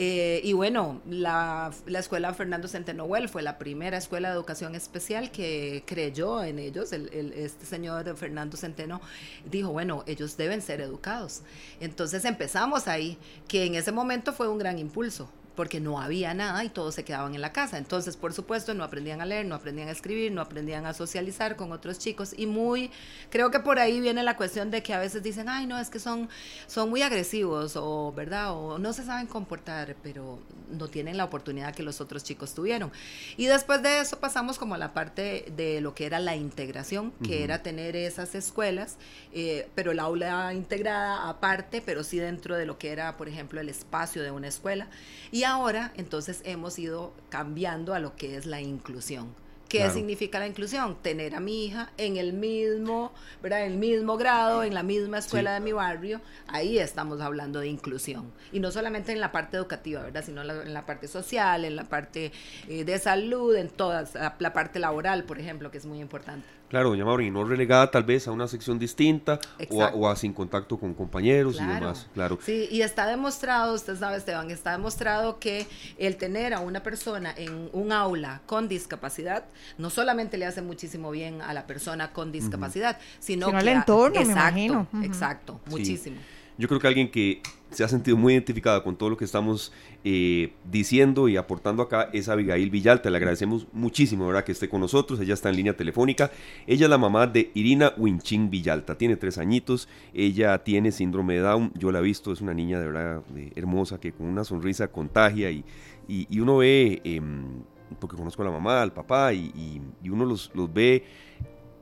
Eh, 0.00 0.40
y 0.44 0.52
bueno, 0.52 1.02
la, 1.10 1.72
la, 1.86 1.98
escuela 1.98 2.32
Fernando 2.32 2.68
Centeno 2.68 3.08
fue 3.26 3.42
la 3.42 3.58
primera 3.58 3.96
escuela 3.96 4.28
de 4.28 4.36
educación 4.36 4.76
especial 4.76 5.32
que 5.32 5.82
creyó 5.86 6.44
en 6.44 6.60
ellos. 6.60 6.92
El, 6.92 7.08
este 7.34 7.66
señor 7.66 8.16
Fernando 8.16 8.56
Centeno 8.56 9.00
dijo, 9.44 9.72
bueno, 9.72 10.04
ellos 10.06 10.36
deben 10.36 10.62
ser 10.62 10.80
educados. 10.80 11.42
Entonces 11.80 12.24
empezamos 12.24 12.86
ahí, 12.86 13.18
que 13.48 13.64
en 13.64 13.74
ese 13.74 13.90
momento 13.90 14.32
fue 14.32 14.46
un 14.46 14.58
gran 14.58 14.78
impulso 14.78 15.28
porque 15.58 15.80
no 15.80 16.00
había 16.00 16.34
nada 16.34 16.62
y 16.62 16.68
todos 16.68 16.94
se 16.94 17.04
quedaban 17.04 17.34
en 17.34 17.40
la 17.40 17.52
casa. 17.52 17.78
Entonces, 17.78 18.16
por 18.16 18.32
supuesto, 18.32 18.74
no 18.74 18.84
aprendían 18.84 19.20
a 19.20 19.26
leer, 19.26 19.44
no 19.44 19.56
aprendían 19.56 19.88
a 19.88 19.90
escribir, 19.90 20.30
no 20.30 20.40
aprendían 20.40 20.86
a 20.86 20.94
socializar 20.94 21.56
con 21.56 21.72
otros 21.72 21.98
chicos 21.98 22.32
y 22.36 22.46
muy, 22.46 22.92
creo 23.28 23.50
que 23.50 23.58
por 23.58 23.80
ahí 23.80 24.00
viene 24.00 24.22
la 24.22 24.36
cuestión 24.36 24.70
de 24.70 24.84
que 24.84 24.94
a 24.94 25.00
veces 25.00 25.20
dicen, 25.20 25.48
ay, 25.48 25.66
no, 25.66 25.76
es 25.80 25.90
que 25.90 25.98
son, 25.98 26.28
son 26.68 26.90
muy 26.90 27.02
agresivos 27.02 27.74
o, 27.74 28.12
¿verdad? 28.12 28.52
O 28.52 28.78
no 28.78 28.92
se 28.92 29.02
saben 29.02 29.26
comportar, 29.26 29.96
pero 30.00 30.38
no 30.70 30.86
tienen 30.86 31.16
la 31.16 31.24
oportunidad 31.24 31.74
que 31.74 31.82
los 31.82 32.00
otros 32.00 32.22
chicos 32.22 32.54
tuvieron. 32.54 32.92
Y 33.36 33.46
después 33.46 33.82
de 33.82 33.98
eso 33.98 34.20
pasamos 34.20 34.58
como 34.58 34.76
a 34.76 34.78
la 34.78 34.94
parte 34.94 35.52
de 35.56 35.80
lo 35.80 35.92
que 35.92 36.06
era 36.06 36.20
la 36.20 36.36
integración, 36.36 37.10
que 37.24 37.42
era 37.42 37.64
tener 37.64 37.96
esas 37.96 38.36
escuelas, 38.36 38.96
eh, 39.32 39.68
pero 39.74 39.90
el 39.90 39.98
aula 39.98 40.54
integrada 40.54 41.28
aparte, 41.28 41.82
pero 41.84 42.04
sí 42.04 42.18
dentro 42.18 42.56
de 42.56 42.64
lo 42.64 42.78
que 42.78 42.92
era, 42.92 43.16
por 43.16 43.28
ejemplo, 43.28 43.60
el 43.60 43.68
espacio 43.68 44.22
de 44.22 44.30
una 44.30 44.46
escuela. 44.46 44.88
Y 45.32 45.42
ahora 45.48 45.92
entonces 45.96 46.42
hemos 46.44 46.78
ido 46.78 47.12
cambiando 47.28 47.94
a 47.94 47.98
lo 47.98 48.16
que 48.16 48.36
es 48.36 48.46
la 48.46 48.60
inclusión. 48.60 49.34
¿Qué 49.68 49.90
significa 49.90 50.38
la 50.38 50.46
inclusión? 50.46 50.96
Tener 51.02 51.34
a 51.34 51.40
mi 51.40 51.66
hija 51.66 51.90
en 51.98 52.16
el 52.16 52.32
mismo, 52.32 53.12
¿verdad? 53.42 53.66
En 53.66 53.72
el 53.72 53.78
mismo 53.78 54.16
grado, 54.16 54.62
en 54.62 54.72
la 54.72 54.82
misma 54.82 55.18
escuela 55.18 55.52
de 55.52 55.60
mi 55.60 55.72
barrio. 55.72 56.22
Ahí 56.46 56.78
estamos 56.78 57.20
hablando 57.20 57.60
de 57.60 57.68
inclusión. 57.68 58.32
Y 58.50 58.60
no 58.60 58.70
solamente 58.70 59.12
en 59.12 59.20
la 59.20 59.30
parte 59.30 59.58
educativa, 59.58 60.02
¿verdad? 60.02 60.24
Sino 60.24 60.40
en 60.40 60.72
la 60.72 60.86
parte 60.86 61.06
social, 61.06 61.66
en 61.66 61.76
la 61.76 61.84
parte 61.84 62.32
eh, 62.66 62.84
de 62.84 62.98
salud, 62.98 63.54
en 63.56 63.68
todas, 63.68 64.14
la 64.14 64.52
parte 64.54 64.78
laboral, 64.78 65.24
por 65.24 65.38
ejemplo, 65.38 65.70
que 65.70 65.76
es 65.76 65.84
muy 65.84 66.00
importante. 66.00 66.48
Claro, 66.68 66.90
doña 66.90 67.04
Maureen, 67.04 67.32
no 67.32 67.44
relegada 67.44 67.90
tal 67.90 68.04
vez 68.04 68.28
a 68.28 68.32
una 68.32 68.46
sección 68.46 68.78
distinta 68.78 69.40
o 69.70 70.08
a, 70.08 70.16
sin 70.16 70.34
contacto 70.34 70.78
con 70.78 70.92
compañeros 70.92 71.56
y 71.60 71.64
demás, 71.64 72.08
claro. 72.12 72.38
Sí, 72.42 72.68
y 72.70 72.82
está 72.82 73.06
demostrado, 73.06 73.74
usted 73.74 73.96
sabe 73.96 74.18
Esteban, 74.18 74.50
está 74.50 74.72
demostrado 74.72 75.38
que 75.38 75.66
el 75.96 76.16
tener 76.16 76.52
a 76.52 76.60
una 76.60 76.82
persona 76.82 77.32
en 77.36 77.70
un 77.72 77.92
aula 77.92 78.42
con 78.44 78.68
discapacidad 78.68 79.44
no 79.78 79.88
solamente 79.88 80.36
le 80.36 80.44
hace 80.44 80.60
muchísimo 80.60 81.10
bien 81.10 81.40
a 81.40 81.54
la 81.54 81.66
persona 81.66 82.12
con 82.12 82.32
discapacidad, 82.32 82.98
sino, 83.18 83.50
que 83.50 83.56
al 83.56 83.68
entorno, 83.68 84.20
exacto, 84.20 84.24
me 84.24 84.32
imagino. 84.32 84.88
Exacto, 85.02 85.60
muchísimo. 85.66 86.16
Yo 86.58 86.66
creo 86.66 86.80
que 86.80 86.88
alguien 86.88 87.10
que 87.10 87.40
se 87.70 87.84
ha 87.84 87.88
sentido 87.88 88.16
muy 88.16 88.32
identificada 88.32 88.82
con 88.82 88.96
todo 88.96 89.10
lo 89.10 89.16
que 89.16 89.24
estamos 89.24 89.72
eh, 90.04 90.52
diciendo 90.70 91.28
y 91.28 91.36
aportando 91.36 91.82
acá 91.82 92.08
es 92.12 92.28
Abigail 92.28 92.70
Villalta. 92.70 93.10
Le 93.10 93.16
agradecemos 93.16 93.66
muchísimo 93.72 94.26
¿verdad? 94.26 94.44
que 94.44 94.52
esté 94.52 94.68
con 94.68 94.80
nosotros. 94.80 95.20
Ella 95.20 95.34
está 95.34 95.48
en 95.48 95.56
línea 95.56 95.76
telefónica. 95.76 96.30
Ella 96.66 96.86
es 96.86 96.90
la 96.90 96.98
mamá 96.98 97.26
de 97.26 97.50
Irina 97.54 97.92
Winchin 97.96 98.50
Villalta. 98.50 98.96
Tiene 98.96 99.16
tres 99.16 99.38
añitos. 99.38 99.88
Ella 100.14 100.62
tiene 100.62 100.92
síndrome 100.92 101.34
de 101.34 101.40
Down. 101.40 101.72
Yo 101.74 101.90
la 101.90 101.98
he 101.98 102.02
visto. 102.02 102.32
Es 102.32 102.40
una 102.40 102.54
niña 102.54 102.78
de 102.78 102.86
verdad 102.86 103.22
hermosa 103.56 103.98
que 103.98 104.12
con 104.12 104.26
una 104.26 104.44
sonrisa 104.44 104.88
contagia 104.88 105.50
y, 105.50 105.64
y, 106.06 106.40
uno 106.40 106.58
ve, 106.58 107.00
em, 107.04 107.62
porque 107.98 108.16
conozco 108.16 108.42
a 108.42 108.46
la 108.46 108.50
mamá, 108.50 108.82
al 108.82 108.92
papá, 108.92 109.32
y, 109.32 109.82
y 110.02 110.08
uno 110.08 110.24
los, 110.24 110.50
los, 110.54 110.72
ve 110.72 111.04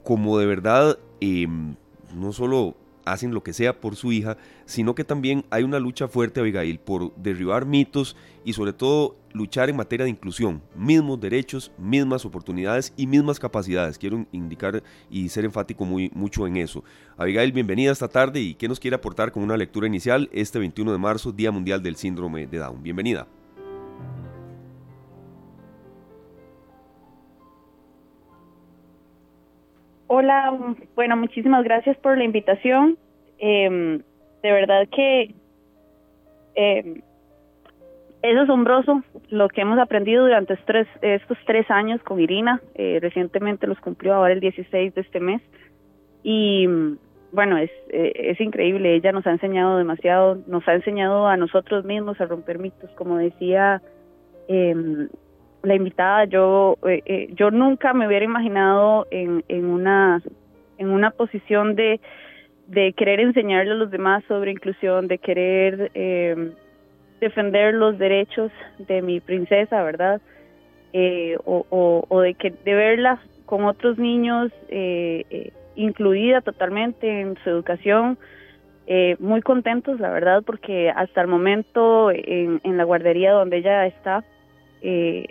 como 0.03 0.39
de 0.39 0.47
verdad, 0.47 0.99
em, 1.21 1.77
no 2.15 2.33
solo 2.33 2.77
hacen 3.05 3.33
lo 3.33 3.43
que 3.43 3.53
sea 3.53 3.81
por 3.81 3.97
su 3.97 4.13
hija, 4.13 4.37
sino 4.67 4.95
que 4.95 5.05
también 5.05 5.45
hay 5.49 5.63
una 5.63 5.79
lucha 5.79 6.09
fuerte, 6.09 6.41
Abigail, 6.41 6.79
por 6.79 7.15
derribar 7.17 7.65
mitos 7.65 8.17
y 8.45 8.53
sobre 8.53 8.73
todo 8.73 9.17
luchar 9.33 9.71
en 9.71 9.77
materia 9.77 10.05
de 10.05 10.11
inclusión, 10.11 10.61
mismos 10.75 11.21
derechos, 11.21 11.73
mismas 11.79 12.25
oportunidades 12.25 12.93
y 12.97 13.07
mismas 13.07 13.39
capacidades. 13.39 13.99
Quiero 13.99 14.27
indicar 14.33 14.83
y 15.11 15.29
ser 15.29 15.45
enfático 15.45 15.85
muy, 15.85 16.11
mucho 16.15 16.47
en 16.47 16.57
eso. 16.57 16.85
Abigail, 17.17 17.53
bienvenida 17.53 17.93
esta 17.93 18.09
tarde 18.09 18.41
y 18.41 18.55
qué 18.55 18.69
nos 18.69 18.81
quiere 18.81 18.97
aportar 18.97 19.33
con 19.33 19.43
una 19.43 19.57
lectura 19.57 19.87
inicial 19.87 20.29
este 20.33 20.59
21 20.59 20.93
de 20.93 20.99
marzo, 20.99 21.33
Día 21.33 21.51
Mundial 21.53 21.83
del 21.83 21.97
Síndrome 21.97 22.47
de 22.47 22.59
Down. 22.59 22.83
Bienvenida. 22.83 23.27
Hola, 30.09 30.77
bueno, 30.95 31.17
muchísimas 31.17 31.65
gracias 31.65 31.97
por 31.99 32.17
la 32.17 32.25
invitación. 32.25 32.97
Em, 33.39 34.03
de 34.47 34.53
verdad 34.53 34.89
que 34.89 35.35
eh, 36.55 37.03
es 38.23 38.39
asombroso 38.39 39.03
lo 39.29 39.49
que 39.49 39.61
hemos 39.61 39.79
aprendido 39.79 40.25
durante 40.25 40.55
estos 40.55 40.67
tres, 40.67 40.87
estos 41.03 41.39
tres 41.47 41.69
años 41.71 42.01
con 42.03 42.21
Irina. 42.21 42.61
Eh, 42.75 42.99
recientemente 43.01 43.67
los 43.67 43.79
cumplió 43.81 44.15
ahora 44.15 44.33
el 44.33 44.41
16 44.41 44.95
de 44.95 45.01
este 45.01 45.21
mes. 45.21 45.43
Y 46.23 46.67
bueno, 47.33 47.59
es, 47.59 47.71
eh, 47.91 48.13
es 48.15 48.41
increíble. 48.41 48.95
Ella 48.95 49.13
nos 49.13 49.27
ha 49.27 49.33
enseñado 49.33 49.79
demasiado, 49.79 50.39
nos 50.47 50.67
ha 50.69 50.75
enseñado 50.75 51.27
a 51.27 51.37
nosotros 51.37 51.85
mismos 51.85 52.21
a 52.21 52.27
romper 52.27 52.59
mitos. 52.59 52.91
Como 52.93 53.17
decía 53.17 53.83
eh, 54.49 55.09
la 55.63 55.75
invitada, 55.75 56.25
yo, 56.27 56.79
yo 57.35 57.51
nunca 57.51 57.93
me 57.93 58.07
hubiera 58.07 58.25
imaginado 58.25 59.09
en, 59.11 59.45
en, 59.49 59.65
una, 59.67 60.23
en 60.79 60.91
una 60.91 61.11
posición 61.11 61.75
de, 61.75 62.01
de 62.67 62.93
querer 62.93 63.21
enseñarle 63.21 63.73
a 63.73 63.77
los 63.77 63.91
demás 63.91 64.25
sobre 64.29 64.51
inclusión, 64.51 65.09
de 65.09 65.19
querer 65.19 65.91
eh, 65.95 66.53
defender 67.21 67.75
los 67.75 67.99
derechos 67.99 68.51
de 68.79 69.03
mi 69.03 69.21
princesa, 69.21 69.83
¿verdad? 69.83 70.21
Eh, 70.93 71.37
o, 71.45 72.21
de, 72.23 72.35
que, 72.35 72.51
de 72.51 72.75
verla 72.75 73.21
con 73.45 73.65
otros 73.65 73.99
niños 73.99 74.51
incluida 75.77 76.41
totalmente 76.41 77.21
en 77.21 77.37
su 77.45 77.51
educación. 77.51 78.19
Eh, 78.89 79.17
muy 79.19 79.43
contentos, 79.43 80.01
la 80.01 80.11
verdad, 80.11 80.43
porque 80.45 80.91
hasta 80.91 81.21
el 81.21 81.29
momento 81.29 82.11
en, 82.13 82.61
la 82.77 82.85
guardería 82.85 83.33
donde 83.33 83.59
ella 83.59 83.87
está, 83.87 84.25
eh, 84.81 85.27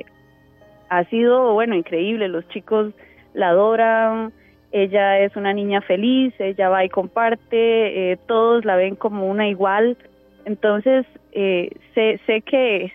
ha 0.89 1.03
sido, 1.05 1.53
bueno, 1.53 1.75
increíble. 1.75 2.27
Los 2.27 2.47
chicos 2.49 2.93
la 3.33 3.49
adoran, 3.49 4.33
ella 4.71 5.19
es 5.19 5.35
una 5.35 5.53
niña 5.53 5.81
feliz, 5.81 6.33
ella 6.39 6.69
va 6.69 6.83
y 6.83 6.89
comparte, 6.89 8.11
eh, 8.11 8.17
todos 8.27 8.65
la 8.65 8.75
ven 8.75 8.95
como 8.95 9.27
una 9.27 9.47
igual. 9.47 9.97
Entonces, 10.45 11.05
sé, 11.33 12.19
sé 12.25 12.41
que, 12.41 12.91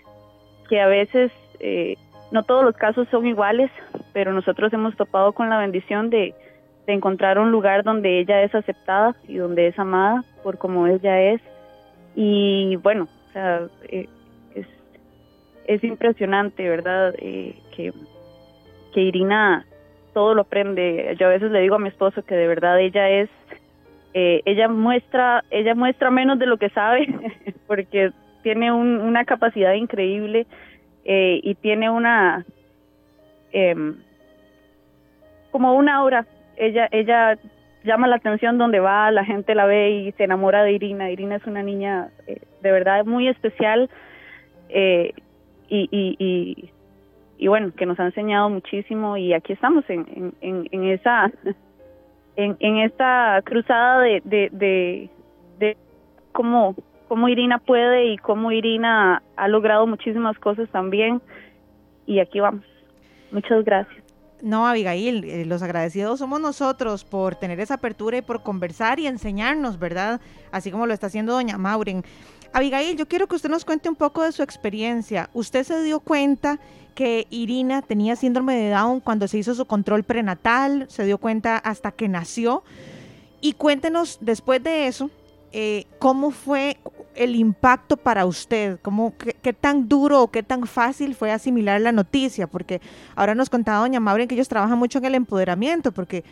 que 0.68 0.80
a 0.80 0.86
veces 0.86 1.32
no 2.30 2.44
todos 2.44 2.64
los 2.64 2.76
casos 2.76 3.08
son 3.10 3.26
iguales, 3.26 3.70
pero 4.12 4.32
nosotros 4.32 4.72
hemos 4.72 4.96
topado 4.96 5.32
con 5.32 5.50
la 5.50 5.58
bendición 5.58 6.10
de, 6.10 6.34
encontrar 6.86 7.38
un 7.38 7.52
lugar 7.52 7.84
donde 7.84 8.18
ella 8.18 8.42
es 8.42 8.52
aceptada 8.52 9.14
y 9.28 9.36
donde 9.36 9.68
es 9.68 9.78
amada 9.78 10.24
por 10.42 10.58
como 10.58 10.88
ella 10.88 11.20
es. 11.20 11.40
Y 12.16 12.74
bueno, 12.82 13.06
o 13.28 13.32
sea, 13.32 13.68
eh, 13.88 14.08
es, 14.56 14.66
es 15.66 15.84
impresionante, 15.84 16.68
¿verdad? 16.68 17.14
Eh, 17.18 17.54
que, 17.76 17.92
que 18.92 19.02
Irina 19.02 19.64
todo 20.12 20.34
lo 20.34 20.42
aprende. 20.42 21.16
Yo 21.18 21.26
a 21.26 21.30
veces 21.30 21.50
le 21.50 21.61
digo 21.61 21.76
a 21.76 21.78
mi 21.78 21.88
esposo 21.88 22.22
que 22.22 22.34
de 22.34 22.46
verdad 22.46 22.80
ella 22.80 23.08
es, 23.08 23.28
eh, 24.14 24.42
ella 24.44 24.68
muestra, 24.68 25.44
ella 25.50 25.74
muestra 25.74 26.11
menos 26.11 26.38
de 26.38 26.46
lo 26.46 26.56
que 26.56 26.70
sabe, 26.70 27.06
porque 27.66 28.12
tiene 28.42 28.72
una 28.72 29.24
capacidad 29.24 29.74
increíble 29.74 30.46
eh, 31.04 31.40
y 31.42 31.54
tiene 31.56 31.90
una 31.90 32.44
em, 33.52 33.96
como 35.50 35.74
una 35.74 35.96
aura 35.96 36.26
ella 36.56 36.88
ella 36.92 37.38
llama 37.84 38.06
la 38.06 38.16
atención 38.16 38.58
donde 38.58 38.80
va 38.80 39.11
la 39.11 39.24
gente 39.24 39.54
la 39.54 39.66
ve 39.66 39.90
y 39.90 40.12
se 40.12 40.24
enamora 40.24 40.62
de 40.62 40.72
Irina 40.72 41.11
Irina 41.11 41.36
es 41.36 41.46
una 41.46 41.62
niña 41.62 42.11
eh, 42.26 42.40
de 42.62 42.72
verdad 42.72 43.04
muy 43.04 43.28
especial 43.28 43.90
eh, 44.68 45.12
y, 45.68 45.88
y, 45.92 46.70
y, 47.41 47.49
bueno 47.49 47.72
que 47.74 47.86
nos 47.86 47.99
ha 47.99 48.07
enseñado 48.07 48.51
muchísimo 48.51 49.16
y 49.16 49.32
aquí 49.32 49.53
estamos 49.53 49.84
en, 49.88 50.34
en, 50.41 50.68
en 50.70 50.84
esa 50.84 51.32
en, 52.36 52.76
esta 52.78 53.41
cruzada 53.45 54.01
de, 54.01 54.22
de, 54.24 54.49
de, 54.53 55.11
de 55.59 55.76
cómo 56.32 56.74
cómo 57.11 57.28
Irina 57.28 57.59
puede 57.59 58.12
y 58.12 58.18
cómo 58.18 58.53
Irina 58.53 59.20
ha 59.34 59.49
logrado 59.49 59.84
muchísimas 59.84 60.38
cosas 60.38 60.68
también. 60.70 61.20
Y 62.07 62.20
aquí 62.20 62.38
vamos. 62.38 62.64
Muchas 63.32 63.64
gracias. 63.64 64.05
No, 64.43 64.64
Abigail, 64.64 65.24
eh, 65.24 65.45
los 65.45 65.61
agradecidos 65.61 66.20
somos 66.20 66.41
nosotros 66.41 67.05
por 67.05 67.34
tener 67.34 67.59
esa 67.59 67.74
apertura 67.74 68.18
y 68.18 68.22
por 68.22 68.45
conversar 68.45 69.01
y 69.01 69.09
enseñarnos, 69.09 69.80
¿verdad? 69.80 70.20
Así 70.53 70.70
como 70.70 70.86
lo 70.86 70.95
está 70.95 71.09
haciendo 71.09 71.32
doña 71.32 71.59
Mauren. 71.59 72.05
Abigail, 72.53 72.96
yo 72.96 73.07
quiero 73.07 73.28
que 73.28 73.36
usted 73.36 73.48
nos 73.48 73.64
cuente 73.64 73.88
un 73.88 73.94
poco 73.94 74.22
de 74.22 74.32
su 74.32 74.42
experiencia. 74.42 75.30
¿Usted 75.32 75.64
se 75.64 75.82
dio 75.82 76.01
cuenta 76.01 76.59
que 76.94 77.26
Irina 77.30 77.82
tenía 77.82 78.16
síndrome 78.16 78.57
de 78.57 78.70
Down 78.70 79.01
cuando 79.01 79.28
se 79.28 79.38
hizo 79.38 79.55
su 79.55 79.66
control 79.66 80.03
prenatal? 80.03 80.86
¿Se 80.88 81.05
dio 81.05 81.18
cuenta 81.18 81.59
hasta 81.59 81.92
que 81.92 82.09
nació? 82.09 82.64
Y 83.40 83.53
cuéntenos 83.53 84.18
después 84.20 84.62
de 84.62 84.88
eso, 84.88 85.11
eh, 85.53 85.86
¿cómo 85.98 86.30
fue 86.30 86.76
el 87.14 87.36
impacto 87.36 87.96
para 87.96 88.26
usted? 88.26 88.78
¿Cómo, 88.82 89.14
qué, 89.16 89.53
tan 89.53 89.88
duro 89.88 90.22
o 90.22 90.30
qué 90.30 90.42
tan 90.42 90.66
fácil 90.66 91.14
fue 91.14 91.30
asimilar 91.30 91.80
la 91.80 91.92
noticia? 91.92 92.48
Porque 92.48 92.80
ahora 93.14 93.34
nos 93.34 93.48
contaba 93.48 93.78
doña 93.78 94.01
Maureen 94.01 94.28
que 94.28 94.34
ellos 94.34 94.48
trabajan 94.48 94.78
mucho 94.78 94.98
en 94.98 95.05
el 95.07 95.14
empoderamiento, 95.14 95.92
porque 95.92 96.24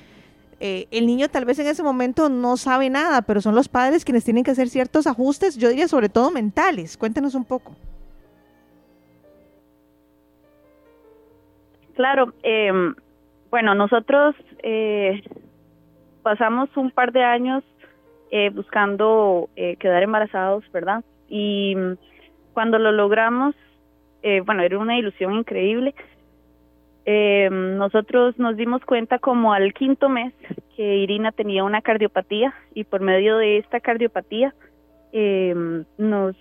eh, 0.61 0.87
el 0.91 1.07
niño 1.07 1.29
tal 1.29 1.45
vez 1.45 1.59
en 1.59 1.67
ese 1.67 1.83
momento 1.83 2.29
no 2.29 2.57
sabe 2.57 2.91
nada, 2.91 3.23
pero 3.23 3.41
son 3.41 3.55
los 3.55 3.69
padres 3.69 4.05
quienes 4.05 4.25
tienen 4.25 4.45
que 4.45 4.51
hacer 4.51 4.69
ciertos 4.69 5.07
ajustes, 5.07 5.57
yo 5.57 5.69
diría 5.69 5.89
sobre 5.89 6.09
todo 6.09 6.31
mentales. 6.31 6.97
Cuéntenos 6.97 7.35
un 7.35 7.45
poco. 7.45 7.77
Claro, 11.95 12.33
em, 12.43 12.95
bueno, 13.51 13.75
nosotros 13.75 14.37
eh, 14.63 15.23
pasamos 16.23 16.69
un 16.77 16.91
par 16.91 17.13
de 17.13 17.25
años 17.25 17.65
eh, 18.31 18.51
buscando 18.51 19.49
eh, 19.57 19.77
quedar 19.77 20.03
embarazados, 20.03 20.63
¿verdad? 20.73 21.03
Y 21.29 21.75
mm, 21.75 21.95
cuando 22.53 22.79
lo 22.79 22.93
logramos, 22.93 23.55
eh, 24.23 24.41
bueno, 24.41 24.63
era 24.63 24.79
una 24.79 24.99
ilusión 24.99 25.33
increíble. 25.35 25.95
Nosotros 27.51 28.39
nos 28.39 28.57
dimos 28.57 28.85
cuenta 28.85 29.19
como 29.19 29.53
al 29.55 29.73
quinto 29.73 30.09
mes 30.09 30.35
que 30.77 30.97
Irina 30.97 31.33
tenía 31.33 31.65
una 31.65 31.81
cardiopatía 31.81 32.55
y 32.75 32.85
por 32.85 33.01
medio 33.01 33.39
de 33.39 33.59
esta 33.59 33.81
cardiopatía, 33.81 34.55
nos 35.97 36.37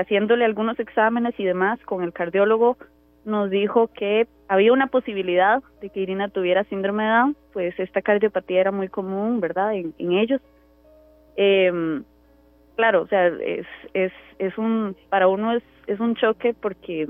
haciéndole 0.00 0.44
algunos 0.44 0.78
exámenes 0.80 1.38
y 1.38 1.44
demás 1.44 1.78
con 1.84 2.02
el 2.02 2.12
cardiólogo, 2.12 2.76
nos 3.24 3.50
dijo 3.50 3.88
que 3.88 4.26
había 4.48 4.72
una 4.72 4.88
posibilidad 4.88 5.62
de 5.80 5.90
que 5.90 6.00
Irina 6.00 6.28
tuviera 6.28 6.64
síndrome 6.64 7.04
de 7.04 7.10
Down, 7.10 7.36
pues 7.52 7.78
esta 7.78 8.02
cardiopatía 8.02 8.60
era 8.60 8.72
muy 8.72 8.88
común, 8.88 9.40
¿verdad?, 9.40 9.74
en 9.74 10.12
ellos. 10.12 10.40
Eh, 11.36 12.02
claro, 12.76 13.02
o 13.02 13.06
sea, 13.06 13.28
es, 13.28 13.66
es, 13.94 14.12
es 14.38 14.58
un, 14.58 14.96
para 15.08 15.28
uno 15.28 15.52
es, 15.52 15.62
es 15.86 16.00
un 16.00 16.14
choque 16.16 16.54
porque 16.54 17.08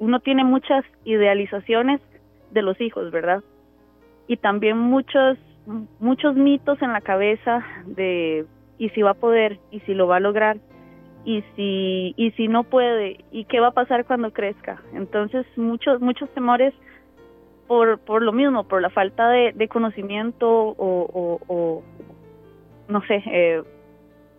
uno 0.00 0.18
tiene 0.20 0.42
muchas 0.44 0.84
idealizaciones 1.04 2.00
de 2.50 2.62
los 2.62 2.80
hijos, 2.80 3.12
¿verdad? 3.12 3.44
Y 4.26 4.38
también 4.38 4.76
muchos, 4.76 5.38
muchos 6.00 6.34
mitos 6.34 6.82
en 6.82 6.92
la 6.92 7.00
cabeza 7.00 7.64
de 7.86 8.46
y 8.78 8.88
si 8.90 9.02
va 9.02 9.10
a 9.10 9.14
poder, 9.14 9.60
y 9.70 9.80
si 9.80 9.92
lo 9.92 10.06
va 10.06 10.16
a 10.16 10.20
lograr, 10.20 10.56
y 11.26 11.44
si, 11.54 12.14
y 12.16 12.30
si 12.32 12.48
no 12.48 12.64
puede, 12.64 13.24
y 13.30 13.44
qué 13.44 13.60
va 13.60 13.68
a 13.68 13.72
pasar 13.72 14.06
cuando 14.06 14.32
crezca. 14.32 14.82
Entonces, 14.94 15.46
muchos, 15.56 16.00
muchos 16.00 16.30
temores 16.30 16.72
por, 17.66 17.98
por 17.98 18.22
lo 18.22 18.32
mismo, 18.32 18.64
por 18.64 18.80
la 18.80 18.88
falta 18.88 19.28
de, 19.28 19.52
de 19.54 19.68
conocimiento 19.68 20.48
o, 20.48 21.40
o, 21.46 21.82
no 22.88 23.02
sé, 23.02 23.22
eh, 23.26 23.62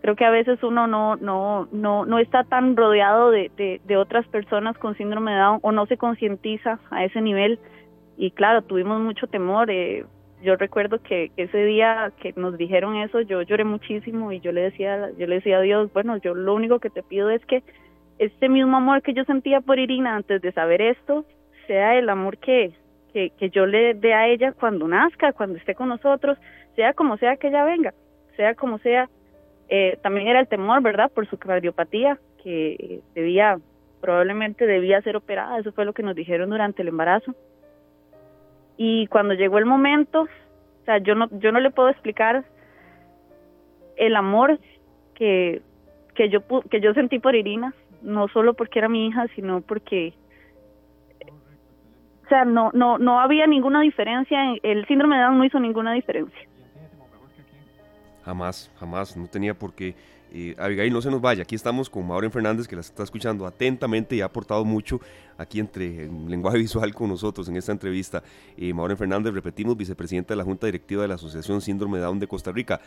creo 0.02 0.16
que 0.16 0.26
a 0.26 0.32
veces 0.32 0.62
uno 0.64 0.88
no, 0.88 1.16
no, 1.16 1.68
no, 1.72 2.06
no 2.06 2.20
está 2.20 2.44
tan 2.44 2.76
rodeado 2.76 3.32
de, 3.32 3.80
de, 3.86 3.98
otras 3.98 4.28
personas 4.28 4.78
con 4.78 4.98
síndrome 4.98 5.32
de 5.32 5.40
Down 5.40 5.60
o 5.62 5.72
no 5.72 5.86
se 5.86 5.98
concientiza 5.98 6.80
a 6.90 7.06
ese 7.06 7.22
nivel. 7.22 7.60
Y 8.18 8.32
claro, 8.32 8.64
tuvimos 8.64 9.00
mucho 9.00 9.28
temor. 9.28 9.70
Eh, 9.70 10.06
yo 10.44 10.56
recuerdo 10.56 11.02
que 11.02 11.32
ese 11.38 11.66
día 11.66 12.12
que 12.20 12.34
nos 12.36 12.58
dijeron 12.58 12.96
eso, 12.96 13.22
yo 13.22 13.44
lloré 13.44 13.64
muchísimo 13.64 14.32
y 14.32 14.40
yo 14.40 14.52
le 14.52 14.62
decía, 14.62 15.12
yo 15.18 15.28
le 15.28 15.36
decía 15.36 15.58
a 15.58 15.62
Dios, 15.62 15.94
bueno, 15.94 16.18
yo 16.18 16.34
lo 16.34 16.56
único 16.56 16.80
que 16.80 16.90
te 16.90 17.04
pido 17.04 17.30
es 17.30 17.46
que 17.46 17.64
este 18.18 18.50
mismo 18.50 18.78
amor 18.78 19.02
que 19.04 19.14
yo 19.14 19.24
sentía 19.26 19.62
por 19.62 19.80
Irina 19.80 20.16
antes 20.16 20.42
de 20.42 20.52
saber 20.52 20.82
esto, 20.82 21.26
sea 21.68 21.96
el 21.98 22.10
amor 22.10 22.38
que, 22.40 22.74
que, 23.14 23.32
que 23.38 23.50
yo 23.52 23.66
le 23.68 23.94
dé 23.94 24.14
a 24.14 24.28
ella 24.28 24.52
cuando 24.52 24.88
nazca, 24.88 25.34
cuando 25.34 25.58
esté 25.58 25.76
con 25.76 25.90
nosotros, 25.90 26.38
sea 26.76 26.94
como 26.94 27.18
sea 27.18 27.38
que 27.38 27.50
ella 27.50 27.64
venga 27.64 27.94
sea 28.36 28.56
como 28.56 28.80
sea, 28.80 29.10
eh, 29.74 29.98
también 30.02 30.28
era 30.28 30.42
el 30.42 30.50
temor, 30.50 30.82
¿verdad? 30.82 31.10
Por 31.10 31.30
su 31.30 31.38
cardiopatía, 31.38 32.20
que 32.44 33.00
debía, 33.16 33.58
probablemente 34.02 34.68
debía 34.68 35.02
ser 35.02 35.16
operada, 35.16 35.58
eso 35.58 35.72
fue 35.72 35.86
lo 35.86 35.94
que 35.94 36.04
nos 36.04 36.14
dijeron 36.14 36.50
durante 36.50 36.82
el 36.82 36.90
embarazo. 36.90 37.34
Y 38.76 39.08
cuando 39.08 39.34
llegó 39.34 39.60
el 39.60 39.66
momento, 39.66 40.24
o 40.24 40.86
sea, 40.86 40.98
yo 40.98 41.16
no, 41.16 41.30
yo 41.40 41.54
no 41.54 41.62
le 41.62 41.72
puedo 41.72 41.88
explicar 41.88 42.44
el 43.96 44.16
amor 44.18 44.60
que, 45.16 45.62
que 46.16 46.28
yo 46.28 46.42
que 46.70 46.82
yo 46.82 46.94
sentí 46.94 47.20
por 47.20 47.36
Irina, 47.36 47.74
no 48.02 48.28
solo 48.28 48.56
porque 48.56 48.80
era 48.80 48.90
mi 48.90 49.08
hija, 49.08 49.28
sino 49.36 49.62
porque 49.62 50.14
o 52.26 52.28
sea, 52.28 52.44
no 52.44 52.72
no 52.74 52.98
no 52.98 53.22
había 53.22 53.48
ninguna 53.48 53.80
diferencia, 53.80 54.54
el 54.64 54.86
síndrome 54.88 55.16
de 55.16 55.24
Down 55.24 55.38
no 55.38 55.46
hizo 55.46 55.62
ninguna 55.62 55.94
diferencia. 55.94 56.50
Jamás, 58.24 58.70
jamás, 58.80 59.16
no 59.18 59.28
tenía 59.28 59.58
por 59.58 59.74
qué. 59.74 59.96
Eh, 60.34 60.56
Abigail, 60.58 60.94
no 60.94 61.02
se 61.02 61.12
nos 61.12 61.20
vaya. 61.20 61.44
Aquí 61.44 61.56
estamos 61.56 61.90
con 61.90 62.08
Maureen 62.08 62.32
Fernández, 62.32 62.68
que 62.68 62.76
la 62.76 62.82
está 62.82 63.04
escuchando 63.04 63.46
atentamente 63.46 64.16
y 64.16 64.22
ha 64.22 64.26
aportado 64.26 64.64
mucho 64.64 65.02
aquí 65.42 65.60
entre 65.60 66.06
en 66.06 66.30
lenguaje 66.30 66.58
visual 66.60 66.94
con 66.94 67.10
nosotros 67.10 67.48
en 67.50 67.58
esta 67.58 67.72
entrevista. 67.72 68.24
Eh, 68.58 68.74
Maureen 68.74 68.98
Fernández, 68.98 69.34
repetimos, 69.34 69.76
vicepresidenta 69.76 70.34
de 70.34 70.38
la 70.38 70.44
Junta 70.44 70.68
Directiva 70.68 71.02
de 71.02 71.08
la 71.08 71.16
Asociación 71.16 71.62
Síndrome 71.62 72.00
Down 72.00 72.20
de 72.20 72.28
Costa 72.28 72.52
Rica. 72.52 72.80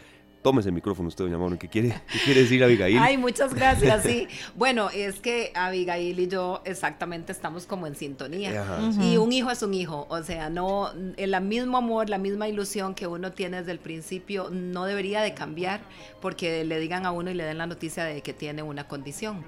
Tómese 0.42 0.68
el 0.68 0.74
micrófono 0.74 1.08
usted, 1.08 1.24
doña 1.24 1.38
Maureen. 1.38 1.58
¿Qué 1.58 1.68
quiere, 1.68 1.88
qué 2.12 2.18
quiere 2.24 2.42
decir 2.42 2.62
Abigail? 2.62 2.98
Ay, 2.98 3.16
muchas 3.16 3.54
gracias, 3.54 4.02
sí. 4.02 4.28
Bueno, 4.56 4.90
es 4.90 5.20
que 5.20 5.52
Abigail 5.54 6.18
y 6.18 6.28
yo 6.28 6.60
exactamente 6.64 7.32
estamos 7.32 7.66
como 7.66 7.86
en 7.86 7.94
sintonía. 7.94 8.90
Y 9.00 9.16
un 9.16 9.32
hijo 9.32 9.50
es 9.50 9.62
un 9.62 9.74
hijo. 9.74 10.06
O 10.10 10.22
sea, 10.22 10.50
no, 10.50 10.90
el 11.16 11.40
mismo 11.40 11.78
amor, 11.78 12.08
la 12.10 12.18
misma 12.18 12.48
ilusión 12.48 12.94
que 12.94 13.06
uno 13.06 13.32
tiene 13.32 13.58
desde 13.58 13.72
el 13.72 13.78
principio 13.78 14.50
no 14.50 14.84
debería 14.84 15.22
de 15.22 15.34
cambiar 15.34 15.80
porque 16.20 16.64
le 16.64 16.78
digan 16.78 17.06
a 17.06 17.10
uno 17.10 17.30
y 17.30 17.34
le 17.34 17.44
den 17.44 17.58
la 17.58 17.66
noticia 17.66 18.04
de 18.04 18.20
que 18.22 18.32
tiene 18.32 18.62
una 18.62 18.86
condición 18.86 19.44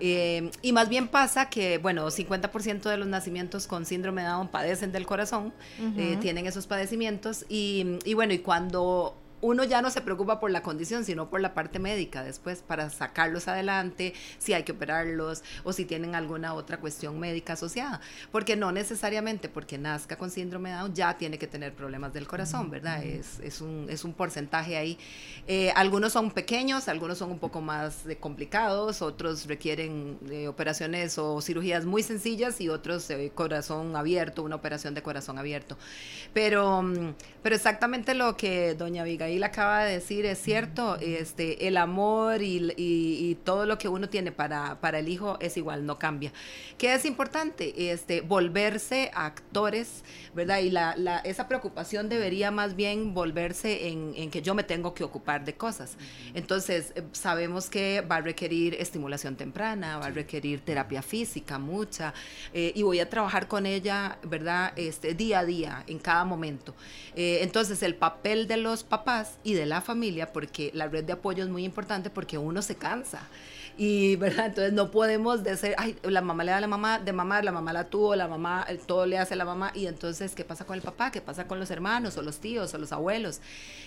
Eh, 0.00 0.50
y 0.62 0.72
más 0.72 0.88
bien 0.88 1.08
pasa 1.08 1.50
que, 1.50 1.78
bueno, 1.78 2.10
50% 2.10 2.88
de 2.88 2.96
los 2.96 3.06
nacimientos 3.06 3.66
con 3.66 3.84
síndrome 3.84 4.22
de 4.22 4.28
Down 4.28 4.48
padecen 4.48 4.92
del 4.92 5.06
corazón, 5.06 5.52
eh, 5.96 6.16
tienen 6.20 6.46
esos 6.46 6.66
padecimientos 6.66 7.44
y, 7.48 7.98
y 8.04 8.14
bueno, 8.14 8.32
y 8.32 8.38
cuando 8.38 9.16
uno 9.40 9.64
ya 9.64 9.82
no 9.82 9.90
se 9.90 10.00
preocupa 10.00 10.40
por 10.40 10.50
la 10.50 10.62
condición, 10.62 11.04
sino 11.04 11.28
por 11.28 11.40
la 11.40 11.54
parte 11.54 11.78
médica 11.78 12.22
después 12.22 12.62
para 12.62 12.90
sacarlos 12.90 13.48
adelante, 13.48 14.14
si 14.38 14.54
hay 14.54 14.62
que 14.62 14.72
operarlos 14.72 15.42
o 15.64 15.72
si 15.72 15.84
tienen 15.84 16.14
alguna 16.14 16.54
otra 16.54 16.78
cuestión 16.78 17.18
médica 17.18 17.54
asociada. 17.54 18.00
Porque 18.32 18.56
no 18.56 18.72
necesariamente 18.72 19.48
porque 19.48 19.78
nazca 19.78 20.16
con 20.16 20.30
síndrome 20.30 20.70
de 20.70 20.76
Down 20.76 20.94
ya 20.94 21.16
tiene 21.18 21.38
que 21.38 21.46
tener 21.46 21.74
problemas 21.74 22.12
del 22.12 22.26
corazón, 22.26 22.70
¿verdad? 22.70 23.02
Es, 23.04 23.38
es, 23.40 23.60
un, 23.60 23.86
es 23.90 24.04
un 24.04 24.12
porcentaje 24.12 24.76
ahí. 24.76 24.98
Eh, 25.46 25.70
algunos 25.76 26.12
son 26.12 26.30
pequeños, 26.30 26.88
algunos 26.88 27.18
son 27.18 27.30
un 27.30 27.38
poco 27.38 27.60
más 27.60 28.04
complicados, 28.20 29.02
otros 29.02 29.46
requieren 29.46 30.18
eh, 30.30 30.48
operaciones 30.48 31.18
o 31.18 31.40
cirugías 31.40 31.84
muy 31.84 32.02
sencillas 32.02 32.60
y 32.60 32.68
otros 32.68 33.10
eh, 33.10 33.30
corazón 33.34 33.96
abierto, 33.96 34.42
una 34.42 34.56
operación 34.56 34.94
de 34.94 35.02
corazón 35.02 35.38
abierto. 35.38 35.76
Pero, 36.32 36.82
mm, 36.82 37.14
pero 37.42 37.54
exactamente 37.54 38.14
lo 38.14 38.36
que 38.36 38.74
doña 38.74 39.04
Viga 39.04 39.25
Abigail 39.26 39.44
acaba 39.44 39.84
de 39.84 39.92
decir 39.92 40.24
es 40.24 40.38
cierto, 40.38 40.96
este, 40.96 41.66
el 41.66 41.76
amor 41.76 42.42
y, 42.42 43.36
todo 43.44 43.66
lo 43.66 43.78
que 43.78 43.88
uno 43.88 44.08
tiene 44.08 44.32
para, 44.32 44.80
para, 44.80 44.98
el 44.98 45.08
hijo 45.08 45.36
es 45.40 45.56
igual, 45.56 45.84
no 45.86 45.98
cambia. 45.98 46.32
¿Qué 46.78 46.94
es 46.94 47.04
importante? 47.04 47.90
Este, 47.92 48.20
volverse 48.20 49.10
actores, 49.14 50.02
¿verdad? 50.34 50.58
Y 50.58 50.70
la, 50.70 50.96
la, 50.96 51.18
esa 51.18 51.46
preocupación 51.48 52.08
debería 52.08 52.50
más 52.50 52.74
bien 52.74 53.14
volverse 53.14 53.88
en, 53.88 54.14
en, 54.16 54.30
que 54.30 54.42
yo 54.42 54.54
me 54.54 54.62
tengo 54.62 54.94
que 54.94 55.04
ocupar 55.04 55.44
de 55.44 55.54
cosas. 55.54 55.96
Entonces, 56.34 56.92
eh, 56.96 57.02
sabemos 57.12 57.68
que 57.68 58.00
va 58.00 58.16
a 58.16 58.20
requerir 58.20 58.74
estimulación 58.74 59.36
temprana, 59.36 59.98
va 59.98 60.06
a 60.06 60.10
requerir 60.10 60.60
terapia 60.60 61.02
física, 61.02 61.58
mucha, 61.58 62.14
eh, 62.52 62.72
y 62.74 62.82
voy 62.82 63.00
a 63.00 63.08
trabajar 63.08 63.48
con 63.48 63.66
ella, 63.66 64.18
¿verdad? 64.22 64.72
Este, 64.76 65.14
día 65.14 65.40
a 65.40 65.44
día, 65.44 65.84
en 65.86 65.98
cada 65.98 66.24
momento. 66.24 66.74
Eh, 67.14 67.40
entonces, 67.42 67.82
el 67.82 67.94
papel 67.94 68.46
de 68.48 68.56
los 68.56 68.82
papás 68.82 69.15
y 69.44 69.54
de 69.54 69.66
la 69.66 69.80
familia, 69.80 70.32
porque 70.32 70.70
la 70.74 70.88
red 70.88 71.04
de 71.04 71.14
apoyo 71.14 71.44
es 71.44 71.50
muy 71.50 71.64
importante 71.64 72.10
porque 72.10 72.38
uno 72.38 72.62
se 72.62 72.76
cansa. 72.76 73.20
Y, 73.78 74.16
¿verdad? 74.16 74.46
Entonces 74.46 74.72
no 74.72 74.90
podemos 74.90 75.44
decir, 75.44 75.74
ay, 75.76 75.96
la 76.02 76.22
mamá 76.22 76.44
le 76.44 76.50
da 76.50 76.58
a 76.58 76.60
la 76.60 76.66
mamá 76.66 76.98
de 76.98 77.12
mamá, 77.12 77.42
la 77.42 77.52
mamá 77.52 77.72
la 77.72 77.84
tuvo, 77.84 78.16
la 78.16 78.26
mamá, 78.26 78.66
todo 78.86 79.04
le 79.04 79.18
hace 79.18 79.34
a 79.34 79.36
la 79.36 79.44
mamá. 79.44 79.70
Y 79.74 79.86
entonces, 79.86 80.34
¿qué 80.34 80.44
pasa 80.44 80.64
con 80.64 80.76
el 80.76 80.82
papá? 80.82 81.10
¿Qué 81.10 81.20
pasa 81.20 81.46
con 81.46 81.58
los 81.58 81.70
hermanos 81.70 82.16
o 82.16 82.22
los 82.22 82.38
tíos 82.38 82.72
o 82.72 82.78
los 82.78 82.92
abuelos? 82.92 83.40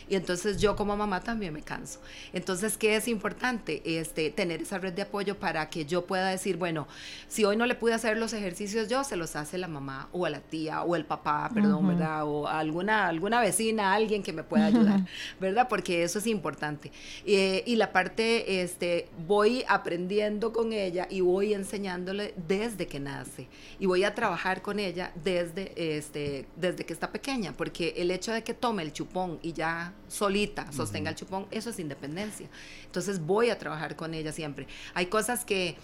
Y 0.07 0.15
entonces 0.15 0.59
yo 0.59 0.75
como 0.75 0.95
mamá 0.95 1.21
también 1.21 1.53
me 1.53 1.61
canso. 1.61 1.99
Entonces, 2.33 2.77
¿qué 2.77 2.95
es 2.95 3.07
importante? 3.07 3.81
Este, 3.85 4.29
tener 4.31 4.61
esa 4.61 4.77
red 4.77 4.93
de 4.93 5.03
apoyo 5.03 5.37
para 5.37 5.69
que 5.69 5.85
yo 5.85 6.05
pueda 6.05 6.29
decir, 6.29 6.57
bueno, 6.57 6.87
si 7.27 7.45
hoy 7.45 7.55
no 7.57 7.65
le 7.65 7.75
pude 7.75 7.93
hacer 7.93 8.17
los 8.17 8.33
ejercicios 8.33 8.89
yo, 8.89 9.03
se 9.03 9.15
los 9.15 9.35
hace 9.35 9.57
la 9.57 9.67
mamá 9.67 10.09
o 10.11 10.25
a 10.25 10.29
la 10.29 10.39
tía 10.39 10.83
o 10.83 10.95
el 10.95 11.05
papá, 11.05 11.49
perdón, 11.53 11.87
¿verdad? 11.87 12.25
O 12.25 12.47
alguna, 12.47 13.07
alguna 13.07 13.39
vecina, 13.41 13.93
alguien 13.93 14.23
que 14.23 14.33
me 14.33 14.43
pueda 14.43 14.65
ayudar, 14.67 15.01
¿verdad? 15.39 15.67
Porque 15.67 16.03
eso 16.03 16.19
es 16.19 16.27
importante. 16.27 16.91
Eh, 17.25 17.63
y 17.65 17.75
la 17.75 17.91
parte, 17.91 18.61
este, 18.61 19.09
voy 19.27 19.63
a 19.67 19.78
aprendiendo 19.79 20.53
con 20.53 20.73
ella 20.73 21.07
y 21.09 21.21
voy 21.21 21.53
enseñándole 21.53 22.33
desde 22.47 22.87
que 22.87 22.99
nace 22.99 23.47
y 23.79 23.85
voy 23.85 24.03
a 24.03 24.15
trabajar 24.15 24.61
con 24.61 24.79
ella 24.79 25.11
desde, 25.23 25.97
este, 25.97 26.47
desde 26.55 26.85
que 26.85 26.93
está 26.93 27.11
pequeña, 27.11 27.53
porque 27.55 27.93
el 27.97 28.11
hecho 28.11 28.31
de 28.31 28.43
que 28.43 28.53
tome 28.53 28.83
el 28.83 28.93
chupón 28.93 29.39
y 29.41 29.53
ya 29.53 29.93
solita 30.07 30.71
sostenga 30.71 31.09
el 31.09 31.15
chupón, 31.15 31.47
eso 31.51 31.69
es 31.69 31.79
independencia. 31.79 32.47
Entonces 32.85 33.19
voy 33.19 33.49
a 33.49 33.57
trabajar 33.57 33.95
con 33.95 34.13
ella 34.13 34.31
siempre. 34.31 34.67
Hay 34.93 35.07
cosas 35.07 35.45
que 35.45 35.75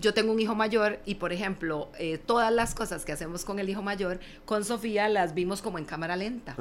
yo 0.00 0.14
tengo 0.14 0.32
un 0.32 0.40
hijo 0.40 0.54
mayor 0.54 1.00
y, 1.04 1.16
por 1.16 1.32
ejemplo, 1.32 1.90
eh, 1.98 2.18
todas 2.18 2.52
las 2.52 2.74
cosas 2.74 3.04
que 3.04 3.12
hacemos 3.12 3.44
con 3.44 3.58
el 3.58 3.68
hijo 3.68 3.82
mayor, 3.82 4.20
con 4.44 4.64
Sofía 4.64 5.08
las 5.08 5.34
vimos 5.34 5.62
como 5.62 5.78
en 5.78 5.84
cámara 5.84 6.16
lenta. 6.16 6.56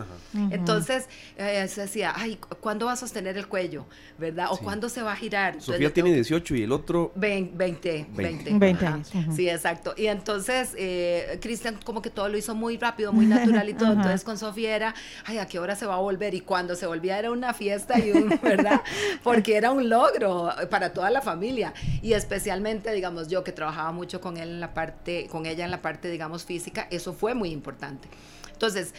Entonces, 0.52 1.08
eh, 1.38 1.68
se 1.68 1.82
decía, 1.82 2.14
ay, 2.16 2.38
¿cuándo 2.60 2.88
va 2.88 2.94
a 2.94 2.96
sostener 2.96 3.38
el 3.38 3.48
cuello? 3.48 3.86
¿Verdad? 4.18 4.48
¿O 4.52 4.58
cuándo 4.58 4.90
se 4.90 5.02
va 5.02 5.14
a 5.14 5.16
girar? 5.16 5.62
Sofía 5.62 5.94
tiene 5.94 6.14
18 6.14 6.56
y 6.56 6.64
el 6.64 6.72
otro... 6.72 7.12
20. 7.16 8.08
20, 8.12 8.54
20. 8.58 8.86
años. 8.86 9.10
Sí, 9.36 9.50
exacto. 9.50 9.94
Y 9.98 10.08
entonces, 10.08 10.74
eh, 10.78 11.40
Cristian 11.42 11.80
como 11.84 12.02
que 12.02 12.10
todo 12.10 12.28
lo 12.30 12.38
hizo 12.38 12.56
muy 12.56 12.78
rápido, 12.78 13.14
muy 13.14 13.26
natural 13.26 13.70
y 13.70 13.74
todo. 13.74 13.94
Entonces, 14.00 14.24
con 14.24 14.38
Sofía 14.38 14.76
era, 14.76 14.96
ay, 15.26 15.38
¿a 15.38 15.46
qué 15.46 15.60
hora 15.60 15.76
se 15.76 15.86
va 15.86 15.96
a 15.96 16.00
volver? 16.00 16.34
Y 16.34 16.42
cuando 16.42 16.76
se 16.76 16.86
volvía 16.86 17.18
era 17.18 17.32
una 17.32 17.54
fiesta 17.54 18.00
y 18.00 18.12
un, 18.12 18.30
¿verdad? 18.44 18.82
Porque 19.24 19.56
era 19.56 19.72
un 19.72 19.90
logro 19.90 20.50
para 20.70 20.94
toda 20.94 21.10
la 21.10 21.22
familia. 21.22 21.74
Y 22.02 22.14
especialmente, 22.14 22.92
digamos, 22.92 23.29
yo 23.30 23.44
que 23.44 23.52
trabajaba 23.52 23.92
mucho 23.92 24.20
con 24.20 24.38
él 24.38 24.50
en 24.50 24.60
la 24.60 24.74
parte, 24.74 25.28
con 25.32 25.46
ella 25.46 25.66
en 25.66 25.72
la 25.72 25.82
parte, 25.82 26.10
digamos, 26.10 26.46
física, 26.46 26.88
eso 26.92 27.14
fue 27.14 27.34
muy 27.34 27.52
importante. 27.52 28.10
Entonces, 28.52 28.94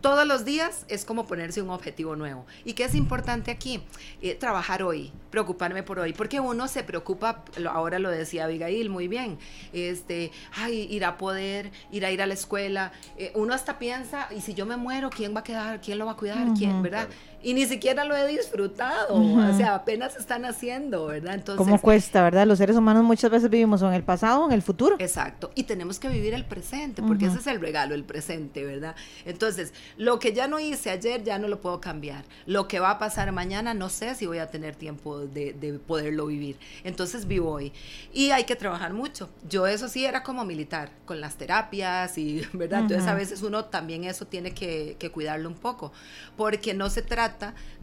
todos 0.00 0.26
los 0.26 0.44
días 0.44 0.86
es 0.88 1.04
como 1.04 1.26
ponerse 1.26 1.60
un 1.60 1.70
objetivo 1.70 2.16
nuevo. 2.16 2.46
¿Y 2.64 2.72
qué 2.72 2.84
es 2.84 2.94
importante 2.94 3.50
aquí? 3.50 3.82
Eh, 4.22 4.34
trabajar 4.34 4.82
hoy, 4.82 5.12
preocuparme 5.30 5.82
por 5.82 5.98
hoy, 5.98 6.12
porque 6.12 6.40
uno 6.40 6.68
se 6.68 6.82
preocupa, 6.82 7.44
ahora 7.70 7.98
lo 7.98 8.10
decía 8.10 8.44
Abigail 8.44 8.88
muy 8.88 9.08
bien, 9.08 9.38
este, 9.72 10.32
ay, 10.52 10.86
ir 10.90 11.04
a 11.04 11.18
poder, 11.18 11.70
ir 11.90 12.06
a 12.06 12.10
ir 12.10 12.22
a 12.22 12.26
la 12.26 12.34
escuela, 12.34 12.92
eh, 13.18 13.32
uno 13.34 13.52
hasta 13.52 13.78
piensa, 13.78 14.28
y 14.34 14.40
si 14.40 14.54
yo 14.54 14.64
me 14.64 14.76
muero, 14.76 15.10
¿quién 15.10 15.34
va 15.34 15.40
a 15.40 15.44
quedar? 15.44 15.80
¿Quién 15.80 15.98
lo 15.98 16.06
va 16.06 16.12
a 16.12 16.16
cuidar? 16.16 16.48
¿Quién, 16.56 16.82
verdad? 16.82 17.08
Y 17.42 17.54
ni 17.54 17.64
siquiera 17.66 18.04
lo 18.04 18.14
he 18.14 18.26
disfrutado, 18.26 19.14
o 19.14 19.56
sea, 19.56 19.74
apenas 19.74 20.16
están 20.16 20.44
haciendo, 20.44 21.06
¿verdad? 21.06 21.34
Entonces, 21.34 21.64
¿Cómo 21.64 21.80
cuesta, 21.80 22.22
verdad? 22.22 22.46
Los 22.46 22.58
seres 22.58 22.76
humanos 22.76 23.02
muchas 23.02 23.30
veces 23.30 23.48
vivimos 23.48 23.80
en 23.80 23.94
el 23.94 24.02
pasado 24.02 24.44
o 24.44 24.46
en 24.46 24.52
el 24.52 24.62
futuro. 24.62 24.96
Exacto, 24.98 25.50
y 25.54 25.62
tenemos 25.62 25.98
que 25.98 26.08
vivir 26.08 26.34
el 26.34 26.44
presente, 26.44 27.02
porque 27.02 27.26
ese 27.26 27.38
es 27.38 27.46
el 27.46 27.60
regalo, 27.60 27.94
el 27.94 28.04
presente, 28.04 28.64
¿verdad? 28.64 28.94
Entonces, 29.24 29.72
lo 29.96 30.18
que 30.18 30.34
ya 30.34 30.48
no 30.48 30.60
hice 30.60 30.90
ayer 30.90 31.24
ya 31.24 31.38
no 31.38 31.48
lo 31.48 31.60
puedo 31.60 31.80
cambiar, 31.80 32.24
lo 32.46 32.68
que 32.68 32.78
va 32.78 32.90
a 32.90 32.98
pasar 32.98 33.32
mañana 33.32 33.72
no 33.72 33.88
sé 33.88 34.14
si 34.14 34.26
voy 34.26 34.38
a 34.38 34.50
tener 34.50 34.74
tiempo 34.76 35.20
de, 35.20 35.54
de 35.54 35.78
poderlo 35.78 36.26
vivir, 36.26 36.58
entonces 36.84 37.26
vivo 37.26 37.52
hoy. 37.52 37.72
Y 38.12 38.32
hay 38.32 38.44
que 38.44 38.56
trabajar 38.56 38.92
mucho, 38.92 39.30
yo 39.48 39.66
eso 39.66 39.88
sí 39.88 40.04
era 40.04 40.22
como 40.22 40.44
militar, 40.44 40.90
con 41.06 41.20
las 41.20 41.36
terapias 41.36 42.18
y, 42.18 42.42
¿verdad? 42.52 42.80
Entonces 42.80 43.06
a 43.06 43.14
veces 43.14 43.42
uno 43.42 43.64
también 43.64 44.04
eso 44.04 44.26
tiene 44.26 44.52
que, 44.52 44.96
que 44.98 45.10
cuidarlo 45.10 45.48
un 45.48 45.54
poco, 45.54 45.92
porque 46.36 46.74
no 46.74 46.90
se 46.90 47.00
trata 47.00 47.29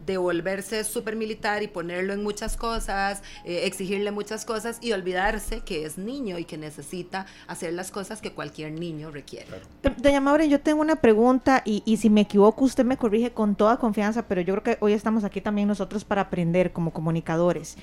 de 0.06 0.16
volverse 0.16 0.84
súper 0.84 1.16
militar 1.16 1.62
y 1.62 1.68
ponerlo 1.68 2.12
en 2.12 2.22
muchas 2.22 2.56
cosas, 2.56 3.22
eh, 3.44 3.62
exigirle 3.64 4.10
muchas 4.10 4.44
cosas 4.44 4.78
y 4.80 4.92
olvidarse 4.92 5.60
que 5.60 5.84
es 5.84 5.98
niño 5.98 6.38
y 6.38 6.44
que 6.44 6.56
necesita 6.56 7.26
hacer 7.46 7.72
las 7.72 7.90
cosas 7.90 8.20
que 8.20 8.32
cualquier 8.32 8.72
niño 8.72 9.10
requiere. 9.10 9.46
Doña 9.98 10.20
Maure, 10.20 10.48
yo 10.48 10.60
tengo 10.60 10.80
una 10.80 10.96
pregunta 10.96 11.62
y, 11.64 11.82
y 11.84 11.98
si 11.98 12.10
me 12.10 12.22
equivoco 12.22 12.64
usted 12.64 12.84
me 12.84 12.96
corrige 12.96 13.32
con 13.32 13.54
toda 13.54 13.78
confianza, 13.78 14.26
pero 14.26 14.40
yo 14.40 14.54
creo 14.54 14.62
que 14.62 14.78
hoy 14.84 14.92
estamos 14.92 15.24
aquí 15.24 15.40
también 15.40 15.68
nosotros 15.68 16.04
para 16.04 16.22
aprender 16.22 16.72
como 16.72 16.92
comunicadores. 16.92 17.76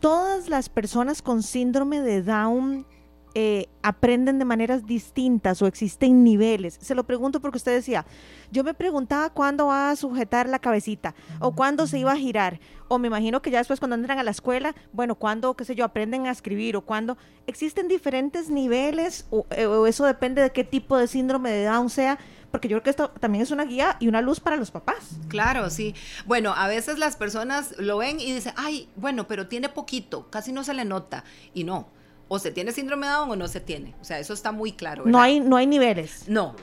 Todas 0.00 0.48
las 0.48 0.68
personas 0.68 1.20
con 1.20 1.42
síndrome 1.42 2.00
de 2.00 2.22
Down 2.22 2.86
eh, 3.34 3.66
aprenden 3.82 4.38
de 4.38 4.44
maneras 4.44 4.86
distintas 4.86 5.62
o 5.62 5.66
existen 5.66 6.24
niveles. 6.24 6.78
Se 6.80 6.94
lo 6.94 7.04
pregunto 7.04 7.40
porque 7.40 7.58
usted 7.58 7.72
decía, 7.72 8.04
yo 8.50 8.64
me 8.64 8.74
preguntaba 8.74 9.30
cuándo 9.30 9.66
va 9.66 9.90
a 9.90 9.96
sujetar 9.96 10.48
la 10.48 10.58
cabecita 10.58 11.14
o 11.38 11.52
cuándo 11.54 11.86
se 11.86 11.98
iba 11.98 12.12
a 12.12 12.16
girar. 12.16 12.60
O 12.88 12.98
me 12.98 13.06
imagino 13.06 13.40
que 13.40 13.50
ya 13.50 13.58
después 13.58 13.78
cuando 13.78 13.94
entran 13.94 14.18
a 14.18 14.24
la 14.24 14.32
escuela, 14.32 14.74
bueno, 14.92 15.14
cuándo, 15.14 15.54
qué 15.54 15.64
sé 15.64 15.74
yo, 15.74 15.84
aprenden 15.84 16.26
a 16.26 16.30
escribir 16.30 16.76
o 16.76 16.82
cuándo. 16.82 17.16
¿Existen 17.46 17.88
diferentes 17.88 18.50
niveles 18.50 19.26
o, 19.30 19.46
eh, 19.50 19.66
o 19.66 19.86
eso 19.86 20.04
depende 20.04 20.42
de 20.42 20.50
qué 20.50 20.64
tipo 20.64 20.96
de 20.96 21.06
síndrome 21.06 21.50
de 21.50 21.64
Down 21.64 21.90
sea? 21.90 22.18
porque 22.50 22.66
yo 22.66 22.74
creo 22.74 22.82
que 22.82 22.90
esto 22.90 23.10
también 23.10 23.42
es 23.42 23.52
una 23.52 23.64
guía 23.64 23.96
y 24.00 24.08
una 24.08 24.20
luz 24.20 24.40
para 24.40 24.56
los 24.56 24.72
papás. 24.72 25.20
Claro, 25.28 25.70
sí. 25.70 25.94
Bueno, 26.26 26.52
a 26.52 26.66
veces 26.66 26.98
las 26.98 27.14
personas 27.14 27.76
lo 27.78 27.98
ven 27.98 28.18
y 28.18 28.32
dicen, 28.32 28.54
ay, 28.56 28.88
bueno, 28.96 29.28
pero 29.28 29.46
tiene 29.46 29.68
poquito, 29.68 30.28
casi 30.30 30.50
no 30.50 30.64
se 30.64 30.74
le 30.74 30.84
nota. 30.84 31.22
Y 31.54 31.62
no 31.62 31.86
o 32.32 32.38
se 32.38 32.52
tiene 32.52 32.70
síndrome 32.70 33.08
de 33.08 33.12
Down 33.12 33.30
o 33.32 33.34
no 33.34 33.48
se 33.48 33.58
tiene. 33.58 33.92
O 34.00 34.04
sea, 34.04 34.20
eso 34.20 34.32
está 34.32 34.52
muy 34.52 34.70
claro. 34.70 35.02
No 35.04 35.20
hay, 35.20 35.40
no 35.40 35.56
hay 35.56 35.66
niveles. 35.66 36.28
No. 36.28 36.54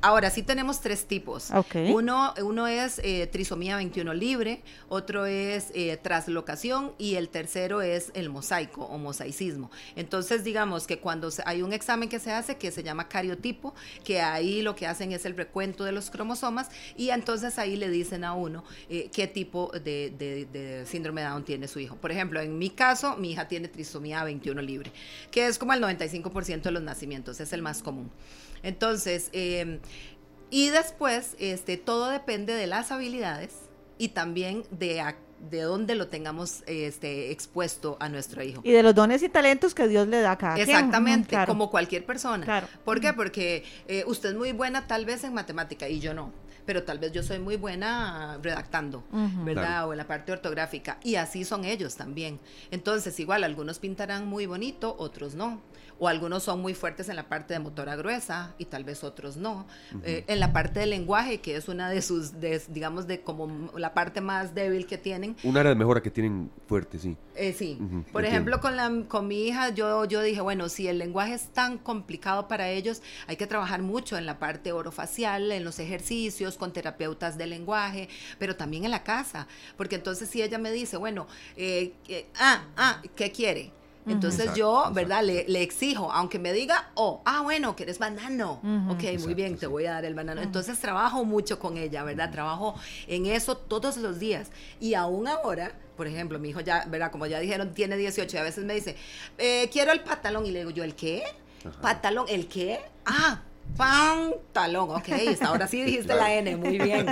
Ahora 0.00 0.30
sí 0.30 0.42
tenemos 0.42 0.80
tres 0.80 1.04
tipos. 1.04 1.50
Uno, 1.92 2.32
uno 2.42 2.66
es 2.66 2.98
eh, 3.04 3.26
trisomía 3.26 3.76
21 3.76 4.14
libre, 4.14 4.62
otro 4.88 5.26
es 5.26 5.72
eh, 5.74 5.98
traslocación 6.00 6.92
y 6.96 7.16
el 7.16 7.28
tercero 7.28 7.82
es 7.82 8.10
el 8.14 8.30
mosaico 8.30 8.84
o 8.86 8.96
mosaicismo. 8.96 9.70
Entonces, 9.94 10.42
digamos 10.42 10.86
que 10.86 11.00
cuando 11.00 11.28
hay 11.44 11.60
un 11.60 11.74
examen 11.74 12.08
que 12.08 12.18
se 12.18 12.32
hace 12.32 12.56
que 12.56 12.70
se 12.70 12.82
llama 12.82 13.08
cariotipo, 13.08 13.74
que 14.04 14.22
ahí 14.22 14.62
lo 14.62 14.74
que 14.74 14.86
hacen 14.86 15.12
es 15.12 15.26
el 15.26 15.36
recuento 15.36 15.84
de 15.84 15.92
los 15.92 16.08
cromosomas 16.08 16.70
y 16.96 17.10
entonces 17.10 17.58
ahí 17.58 17.76
le 17.76 17.90
dicen 17.90 18.24
a 18.24 18.32
uno 18.32 18.64
eh, 18.88 19.10
qué 19.12 19.26
tipo 19.26 19.70
de, 19.72 20.14
de 20.50 20.86
síndrome 20.86 21.20
de 21.20 21.26
Down 21.26 21.44
tiene 21.44 21.68
su 21.68 21.78
hijo. 21.78 21.96
Por 21.96 22.10
ejemplo, 22.10 22.40
en 22.40 22.56
mi 22.56 22.70
caso, 22.70 23.18
mi 23.18 23.32
hija 23.32 23.48
tiene 23.48 23.68
trisomía 23.68 24.24
21 24.24 24.62
libre 24.62 24.77
que 25.30 25.46
es 25.46 25.58
como 25.58 25.72
el 25.72 25.82
95% 25.82 26.62
de 26.62 26.70
los 26.70 26.82
nacimientos, 26.82 27.40
es 27.40 27.52
el 27.52 27.62
más 27.62 27.82
común. 27.82 28.10
Entonces, 28.62 29.30
em, 29.32 29.80
y 30.50 30.70
después, 30.70 31.36
este, 31.38 31.76
todo 31.76 32.10
depende 32.10 32.54
de 32.54 32.66
las 32.66 32.90
habilidades 32.90 33.54
y 33.98 34.08
también 34.08 34.64
de 34.70 35.00
a 35.00 35.16
de 35.50 35.62
dónde 35.62 35.94
lo 35.94 36.08
tengamos 36.08 36.62
este, 36.66 37.30
expuesto 37.30 37.96
a 38.00 38.08
nuestro 38.08 38.42
hijo. 38.42 38.60
Y 38.64 38.72
de 38.72 38.82
los 38.82 38.94
dones 38.94 39.22
y 39.22 39.28
talentos 39.28 39.74
que 39.74 39.86
Dios 39.86 40.08
le 40.08 40.20
da 40.20 40.32
a 40.32 40.38
cada 40.38 40.58
Exactamente, 40.58 41.36
como 41.46 41.70
cualquier 41.70 42.04
persona. 42.04 42.44
Claro. 42.44 42.66
¿Por 42.84 43.00
qué? 43.00 43.12
Porque 43.12 43.64
eh, 43.86 44.04
usted 44.06 44.30
es 44.30 44.34
muy 44.34 44.52
buena 44.52 44.86
tal 44.86 45.04
vez 45.04 45.22
en 45.24 45.34
matemática 45.34 45.88
y 45.88 46.00
yo 46.00 46.12
no 46.12 46.32
pero 46.68 46.82
tal 46.82 46.98
vez 46.98 47.12
yo 47.12 47.22
soy 47.22 47.38
muy 47.38 47.56
buena 47.56 48.38
redactando, 48.42 49.02
¿verdad? 49.42 49.88
O 49.88 49.92
en 49.92 49.96
la 49.96 50.06
parte 50.06 50.32
ortográfica. 50.32 50.98
Y 51.02 51.14
así 51.14 51.46
son 51.46 51.64
ellos 51.64 51.96
también. 51.96 52.40
Entonces, 52.70 53.18
igual, 53.20 53.42
algunos 53.42 53.78
pintarán 53.78 54.26
muy 54.26 54.44
bonito, 54.44 54.94
otros 54.98 55.34
no 55.34 55.62
o 55.98 56.08
algunos 56.08 56.42
son 56.42 56.60
muy 56.60 56.74
fuertes 56.74 57.08
en 57.08 57.16
la 57.16 57.28
parte 57.28 57.54
de 57.54 57.60
motora 57.60 57.96
gruesa 57.96 58.54
y 58.58 58.66
tal 58.66 58.84
vez 58.84 59.02
otros 59.02 59.36
no. 59.36 59.66
Eh, 60.04 60.24
en 60.28 60.40
la 60.40 60.52
parte 60.52 60.80
del 60.80 60.90
lenguaje, 60.90 61.40
que 61.40 61.56
es 61.56 61.68
una 61.68 61.90
de 61.90 62.02
sus, 62.02 62.32
digamos, 62.68 63.06
de 63.06 63.20
como 63.20 63.70
la 63.76 63.94
parte 63.94 64.20
más 64.20 64.54
débil 64.54 64.86
que 64.86 64.98
tienen. 64.98 65.36
Una 65.42 65.60
área 65.60 65.70
de 65.70 65.76
mejora 65.76 66.00
que 66.00 66.10
tienen 66.10 66.50
fuerte, 66.66 66.98
sí. 66.98 67.16
Eh, 67.34 67.52
sí. 67.52 67.78
Por 68.12 68.24
ejemplo, 68.24 68.60
con, 68.60 68.76
la, 68.76 68.90
con 69.08 69.26
mi 69.26 69.46
hija, 69.46 69.70
yo, 69.70 70.04
yo 70.04 70.22
dije, 70.22 70.40
bueno, 70.40 70.68
si 70.68 70.88
el 70.88 70.98
lenguaje 70.98 71.34
es 71.34 71.48
tan 71.48 71.78
complicado 71.78 72.48
para 72.48 72.68
ellos, 72.68 73.02
hay 73.26 73.36
que 73.36 73.46
trabajar 73.46 73.82
mucho 73.82 74.16
en 74.16 74.26
la 74.26 74.38
parte 74.38 74.72
orofacial, 74.72 75.50
en 75.52 75.64
los 75.64 75.78
ejercicios, 75.78 76.56
con 76.56 76.72
terapeutas 76.72 77.38
de 77.38 77.46
lenguaje, 77.46 78.08
pero 78.38 78.56
también 78.56 78.84
en 78.84 78.90
la 78.90 79.02
casa. 79.02 79.48
Porque 79.76 79.96
entonces 79.96 80.28
si 80.28 80.42
ella 80.42 80.58
me 80.58 80.70
dice, 80.70 80.96
bueno, 80.96 81.26
eh, 81.56 81.94
ah, 82.38 82.66
ah, 82.76 83.02
¿qué 83.16 83.30
quiere? 83.32 83.72
Entonces 84.08 84.54
yo, 84.54 84.90
¿verdad? 84.92 85.22
Le, 85.22 85.62
exijo, 85.62 86.10
aunque 86.12 86.38
me 86.38 86.52
diga, 86.52 86.90
oh, 86.94 87.22
ah, 87.24 87.42
bueno, 87.42 87.76
que 87.76 87.84
eres 87.84 87.98
banano. 87.98 88.60
Ok, 88.90 89.20
muy 89.20 89.34
bien, 89.34 89.56
te 89.56 89.66
voy 89.66 89.86
a 89.86 89.92
dar 89.92 90.04
el 90.04 90.14
banano. 90.14 90.40
Entonces 90.40 90.78
trabajo 90.78 91.24
mucho 91.24 91.58
con 91.58 91.76
ella, 91.76 92.04
¿verdad? 92.04 92.30
Trabajo 92.30 92.74
en 93.06 93.26
eso 93.26 93.56
todos 93.56 93.96
los 93.96 94.18
días. 94.18 94.48
Y 94.80 94.94
aún 94.94 95.28
ahora, 95.28 95.72
por 95.96 96.06
ejemplo, 96.06 96.38
mi 96.38 96.50
hijo 96.50 96.60
ya, 96.60 96.84
¿verdad? 96.88 97.10
Como 97.10 97.26
ya 97.26 97.40
dijeron, 97.40 97.74
tiene 97.74 97.96
18 97.96 98.36
y 98.36 98.38
a 98.38 98.42
veces 98.42 98.64
me 98.64 98.74
dice, 98.74 98.96
eh, 99.38 99.68
quiero 99.72 99.92
el 99.92 100.00
pantalón. 100.00 100.46
Y 100.46 100.50
le 100.50 100.60
digo 100.60 100.70
yo, 100.70 100.84
¿el 100.84 100.94
qué? 100.94 101.24
¿Pantalón? 101.80 102.26
¿El 102.28 102.46
qué? 102.46 102.80
Ah, 103.04 103.42
pantalón, 103.76 104.90
ok, 104.90 105.08
ahora 105.42 105.66
sí 105.68 105.82
dijiste 105.84 106.14
la 106.14 106.32
N, 106.34 106.56
muy 106.56 106.78
bien. 106.78 107.06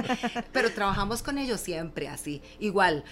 Pero 0.52 0.72
trabajamos 0.72 1.22
con 1.22 1.38
ellos 1.38 1.60
siempre 1.60 2.08
así. 2.08 2.42
Igual, 2.58 3.04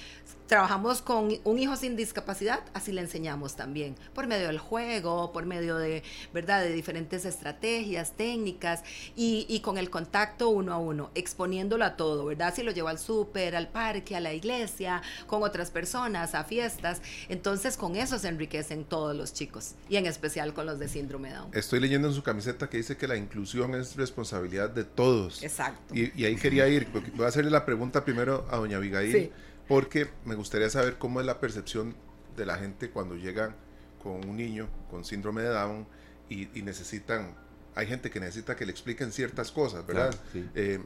trabajamos 0.47 1.01
con 1.01 1.29
un 1.45 1.59
hijo 1.59 1.77
sin 1.77 1.97
discapacidad, 1.97 2.61
así 2.75 2.93
le 2.93 3.01
enseñamos 3.01 3.57
también, 3.57 3.97
por 4.15 4.27
medio 4.27 4.47
del 4.49 4.59
juego, 4.59 5.33
por 5.33 5.47
medio 5.47 5.77
de, 5.77 6.03
¿verdad?, 6.33 6.63
de 6.63 6.73
diferentes 6.73 7.25
estrategias, 7.25 8.13
técnicas 8.13 8.83
y, 9.17 9.61
con 9.61 9.79
el 9.79 9.89
contacto 9.91 10.51
uno 10.51 10.73
a 10.73 10.79
uno, 10.79 11.11
exponiéndolo 11.15 11.85
a 11.85 11.97
todo, 11.97 12.27
¿verdad? 12.27 12.55
Si 12.55 12.63
lo 12.63 12.73
llevo 12.73 12.89
al 12.89 12.99
súper, 12.99 13.57
al 13.57 13.69
parque, 13.69 14.17
a 14.17 14.21
la 14.21 14.35
iglesia, 14.35 15.03
con 15.27 15.43
otras 15.43 15.71
personas, 15.71 16.35
a 16.35 16.45
fiestas, 16.45 17.01
entonces 17.29 17.77
con 17.77 17.97
eso 17.97 18.19
se 18.19 18.29
enriquecen 18.29 18.85
todos 18.85 19.17
los 19.17 19.33
chicos 19.33 19.75
y 19.89 19.97
en 19.97 20.07
especial 20.07 20.53
con 20.53 20.67
los 20.67 20.79
de 20.79 20.89
síndrome 20.89 21.33
Down. 21.33 21.51
Estoy 21.53 21.81
leyendo 21.81 22.09
en 22.09 22.15
su 22.15 22.23
camiseta 22.23 22.69
que 22.69 22.77
dice 22.79 22.97
que 22.97 23.09
la 23.09 23.17
inclusión 23.17 23.75
es 23.75 23.97
responsabilidad 23.97 24.71
de 24.71 24.85
todos. 24.85 25.43
Exacto. 25.43 25.95
Y, 25.95 26.25
ahí 26.25 26.37
quería 26.37 26.69
ir, 26.69 26.89
voy 27.15 27.25
a 27.25 27.29
hacerle 27.29 27.51
la 27.51 27.65
pregunta 27.65 28.05
primero 28.05 28.47
a 28.51 28.57
doña 28.57 28.77
Abigail. 28.77 29.13
Sí 29.13 29.33
porque 29.69 30.09
me 30.25 30.35
gustaría 30.35 30.69
saber 30.71 30.99
cómo 30.99 31.21
es 31.21 31.27
la 31.27 31.41
percepción 31.41 31.95
de 32.37 32.47
la 32.47 32.57
gente 32.57 32.91
cuando 32.91 33.17
llegan 33.17 33.55
con 34.03 34.29
un 34.29 34.37
niño 34.37 34.69
con 34.91 35.05
síndrome 35.05 35.43
de 35.43 35.49
Down 35.49 35.87
y, 36.29 36.47
necesitan, 36.63 37.35
hay 37.75 37.87
gente 37.87 38.11
que 38.11 38.21
necesita 38.21 38.57
que 38.57 38.65
le 38.65 38.73
expliquen 38.73 39.13
ciertas 39.13 39.53
cosas, 39.53 39.87
¿verdad? 39.87 40.15
Eh, 40.55 40.81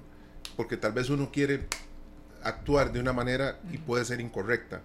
porque 0.56 0.76
tal 0.76 0.92
vez 0.92 1.10
uno 1.10 1.30
quiere 1.32 1.66
actuar 2.42 2.92
de 2.92 3.00
una 3.00 3.12
manera 3.12 3.60
y 3.72 3.78
puede 3.78 4.04
ser 4.04 4.20
incorrecta. 4.20 4.82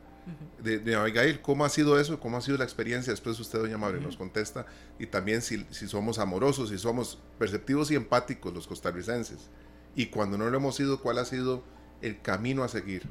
de, 0.59 0.95
Abigail, 0.95 1.41
¿cómo 1.41 1.65
ha 1.65 1.69
sido 1.69 1.99
eso? 1.99 2.19
¿Cómo 2.19 2.37
ha 2.37 2.41
sido 2.41 2.57
la 2.57 2.63
experiencia? 2.63 3.11
Después 3.11 3.39
usted, 3.39 3.59
doña 3.59 3.77
Madre, 3.77 3.99
nos 3.99 4.15
contesta. 4.15 4.65
Y 4.99 5.07
también 5.07 5.41
si, 5.41 5.65
si, 5.71 5.87
somos 5.87 6.17
amorosos, 6.17 6.69
si 6.69 6.77
somos 6.77 7.19
perceptivos 7.37 7.91
y 7.91 7.95
empáticos 7.95 8.53
los 8.53 8.67
costarricenses. 8.67 9.49
Y 9.95 10.07
cuando 10.07 10.37
no 10.37 10.49
lo 10.49 10.57
hemos 10.57 10.75
sido, 10.75 11.01
¿cuál 11.01 11.17
ha 11.17 11.25
sido 11.25 11.63
el 12.01 12.21
camino 12.21 12.63
a 12.63 12.69
seguir? 12.69 13.03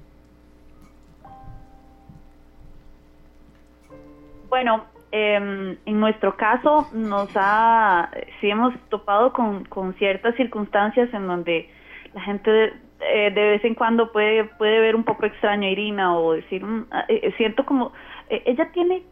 Bueno, 4.53 4.85
em, 5.13 5.79
en 5.87 5.99
nuestro 5.99 6.37
caso 6.37 6.87
nos 6.93 7.31
ha, 7.37 8.11
sí 8.39 8.51
hemos 8.51 8.79
topado 8.91 9.33
con, 9.33 9.95
ciertas 9.95 10.35
circunstancias 10.35 11.09
en 11.15 11.27
donde 11.27 11.71
la 12.13 12.21
gente 12.21 12.75
eh, 13.01 13.31
de, 13.35 13.43
vez 13.49 13.65
en 13.65 13.75
cuando 13.75 14.13
puede, 14.13 14.45
puede 14.45 14.79
ver 14.81 14.95
un 14.95 15.05
poco 15.05 15.25
extraño 15.25 15.67
a 15.67 15.71
Irina 15.71 16.19
o 16.19 16.35
decir, 16.35 16.63
mm, 16.63 16.87
ah, 16.91 17.07
eh, 17.09 17.33
siento 17.39 17.65
como, 17.65 17.95
eh, 18.29 18.43
ella 18.45 18.71
tiene 18.75 19.05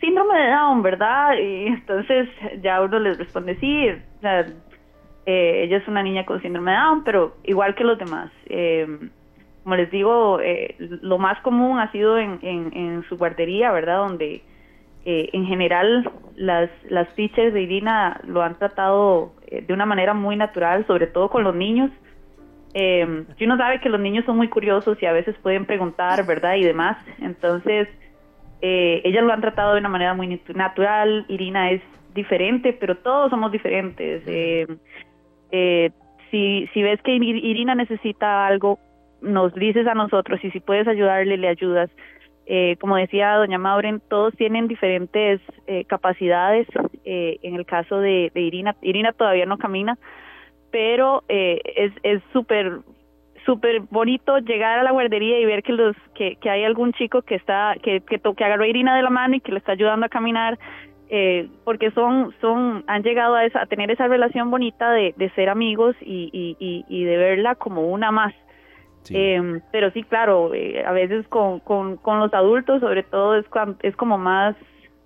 síndrome 0.00 0.38
de 0.38 0.50
Down, 0.50 0.82
¿verdad? 0.84 1.38
Y 1.38 1.66
entonces 1.66 2.28
ya 2.62 2.80
uno 2.80 3.00
les 3.00 3.18
responde, 3.18 3.56
sí, 3.56 3.88
o 3.90 4.20
sea, 4.20 4.46
ella 5.26 5.76
es 5.76 5.88
una 5.88 6.04
niña 6.04 6.24
con 6.24 6.40
síndrome 6.40 6.70
de 6.70 6.76
Down, 6.76 7.02
pero 7.02 7.34
igual 7.42 7.74
que 7.74 7.82
los 7.82 7.98
demás. 7.98 8.30
Em, 8.46 9.10
como 9.64 9.74
les 9.74 9.90
digo, 9.90 10.38
lo 10.78 11.18
más 11.18 11.40
común 11.40 11.80
ha 11.80 11.90
sido 11.90 12.16
en, 12.16 12.38
en 12.42 13.02
su 13.08 13.16
guardería, 13.16 13.72
¿verdad? 13.72 13.96
Donde 13.96 14.42
eh, 15.04 15.28
en 15.32 15.46
general 15.46 16.10
las, 16.36 16.70
las 16.88 17.12
teachers 17.14 17.52
de 17.52 17.62
Irina 17.62 18.20
lo 18.24 18.42
han 18.42 18.58
tratado 18.58 19.34
eh, 19.46 19.62
de 19.66 19.72
una 19.72 19.86
manera 19.86 20.14
muy 20.14 20.36
natural, 20.36 20.86
sobre 20.86 21.06
todo 21.06 21.28
con 21.28 21.44
los 21.44 21.54
niños. 21.54 21.90
Eh, 22.72 23.24
uno 23.40 23.56
sabe 23.56 23.80
que 23.80 23.88
los 23.88 24.00
niños 24.00 24.24
son 24.24 24.36
muy 24.36 24.48
curiosos 24.48 25.00
y 25.00 25.06
a 25.06 25.12
veces 25.12 25.36
pueden 25.42 25.64
preguntar, 25.64 26.24
¿verdad? 26.26 26.56
Y 26.56 26.64
demás. 26.64 26.96
Entonces, 27.20 27.88
eh, 28.62 29.02
ellas 29.04 29.22
lo 29.22 29.32
han 29.32 29.40
tratado 29.40 29.74
de 29.74 29.80
una 29.80 29.88
manera 29.88 30.14
muy 30.14 30.40
natural. 30.54 31.24
Irina 31.28 31.70
es 31.70 31.82
diferente, 32.14 32.72
pero 32.72 32.96
todos 32.96 33.30
somos 33.30 33.52
diferentes. 33.52 34.24
si, 36.30 36.66
si 36.72 36.82
ves 36.82 37.00
que 37.02 37.12
Irina 37.14 37.74
necesita 37.74 38.46
algo, 38.46 38.78
nos 39.20 39.54
dices 39.54 39.86
a 39.86 39.94
nosotros 39.94 40.42
y 40.42 40.50
si 40.50 40.60
puedes 40.60 40.88
ayudarle, 40.88 41.36
le 41.36 41.48
ayudas. 41.48 41.90
Eh, 42.46 42.76
como 42.78 42.96
decía 42.96 43.36
doña 43.36 43.58
Mauren, 43.58 44.00
todos 44.08 44.34
tienen 44.36 44.68
diferentes 44.68 45.40
eh, 45.66 45.84
capacidades. 45.86 46.66
Eh, 47.04 47.38
en 47.42 47.54
el 47.54 47.64
caso 47.64 48.00
de, 48.00 48.30
Irina, 48.34 48.76
Irina 48.82 49.12
todavía 49.12 49.46
no 49.46 49.58
camina, 49.58 49.98
pero 50.70 51.22
es 51.28 52.22
súper 52.32 52.80
súper 53.46 53.80
bonito 53.90 54.38
llegar 54.38 54.78
a 54.78 54.82
la 54.82 54.90
guardería 54.90 55.38
y 55.38 55.44
ver 55.44 55.62
que 55.62 55.72
los 55.74 55.94
que, 56.14 56.38
hay 56.48 56.64
algún 56.64 56.94
chico 56.94 57.20
que 57.20 57.34
está 57.34 57.76
que, 57.82 58.00
que, 58.00 58.18
que 58.18 58.44
agarró 58.44 58.64
a 58.64 58.66
Irina 58.66 58.96
de 58.96 59.02
la 59.02 59.10
mano 59.10 59.36
y 59.36 59.40
que 59.40 59.52
le 59.52 59.58
está 59.58 59.72
ayudando 59.72 60.06
a 60.06 60.08
caminar 60.08 60.58
porque 61.62 61.90
son 61.92 62.34
son 62.40 62.82
han 62.86 63.02
llegado 63.02 63.34
a, 63.34 63.44
esa, 63.44 63.60
a 63.60 63.66
tener 63.66 63.90
esa 63.90 64.08
relación 64.08 64.50
bonita 64.50 64.90
de, 64.90 65.14
ser 65.36 65.48
amigos 65.48 65.94
y, 66.00 66.56
y 66.58 67.04
de 67.04 67.16
verla 67.18 67.54
como 67.54 67.82
una 67.82 68.10
más 68.10 68.34
Em, 69.10 69.60
pero 69.70 69.90
sí, 69.90 70.02
claro, 70.02 70.54
eh, 70.54 70.82
a 70.84 70.92
veces 70.92 71.26
con, 71.28 71.60
con, 71.60 71.96
con, 71.96 72.20
los 72.20 72.32
adultos, 72.32 72.80
sobre 72.80 73.02
todo, 73.02 73.36
es, 73.36 73.44
es 73.82 73.96
como 73.96 74.18
más, 74.18 74.56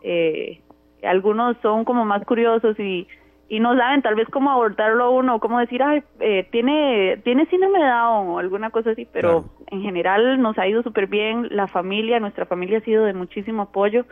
eh, 0.02 0.60
algunos 1.02 1.56
son 1.62 1.84
como 1.84 2.04
más 2.04 2.24
curiosos 2.24 2.78
y, 2.78 3.08
y 3.48 3.60
no 3.60 3.76
saben 3.76 4.02
tal 4.02 4.14
vez 4.14 4.28
cómo 4.28 4.50
abordarlo 4.50 5.04
a 5.04 5.10
uno, 5.10 5.40
cómo 5.40 5.58
decir, 5.58 5.82
ay, 5.82 6.02
eh, 6.20 6.46
tiene, 6.52 7.20
tiene 7.24 7.46
síndrome 7.46 7.78
de 7.78 7.86
Down 7.86 8.28
o 8.28 8.38
alguna 8.38 8.70
cosa 8.70 8.90
así, 8.90 9.06
pero 9.10 9.46
en 9.68 9.82
general 9.82 10.40
nos 10.40 10.58
ha 10.58 10.68
ido 10.68 10.82
súper 10.82 11.06
bien, 11.06 11.48
la 11.50 11.66
familia, 11.66 12.20
nuestra 12.20 12.46
familia 12.46 12.78
ha 12.78 12.82
sido 12.82 13.04
de 13.04 13.14
muchísimo 13.14 13.62
apoyo 13.62 14.04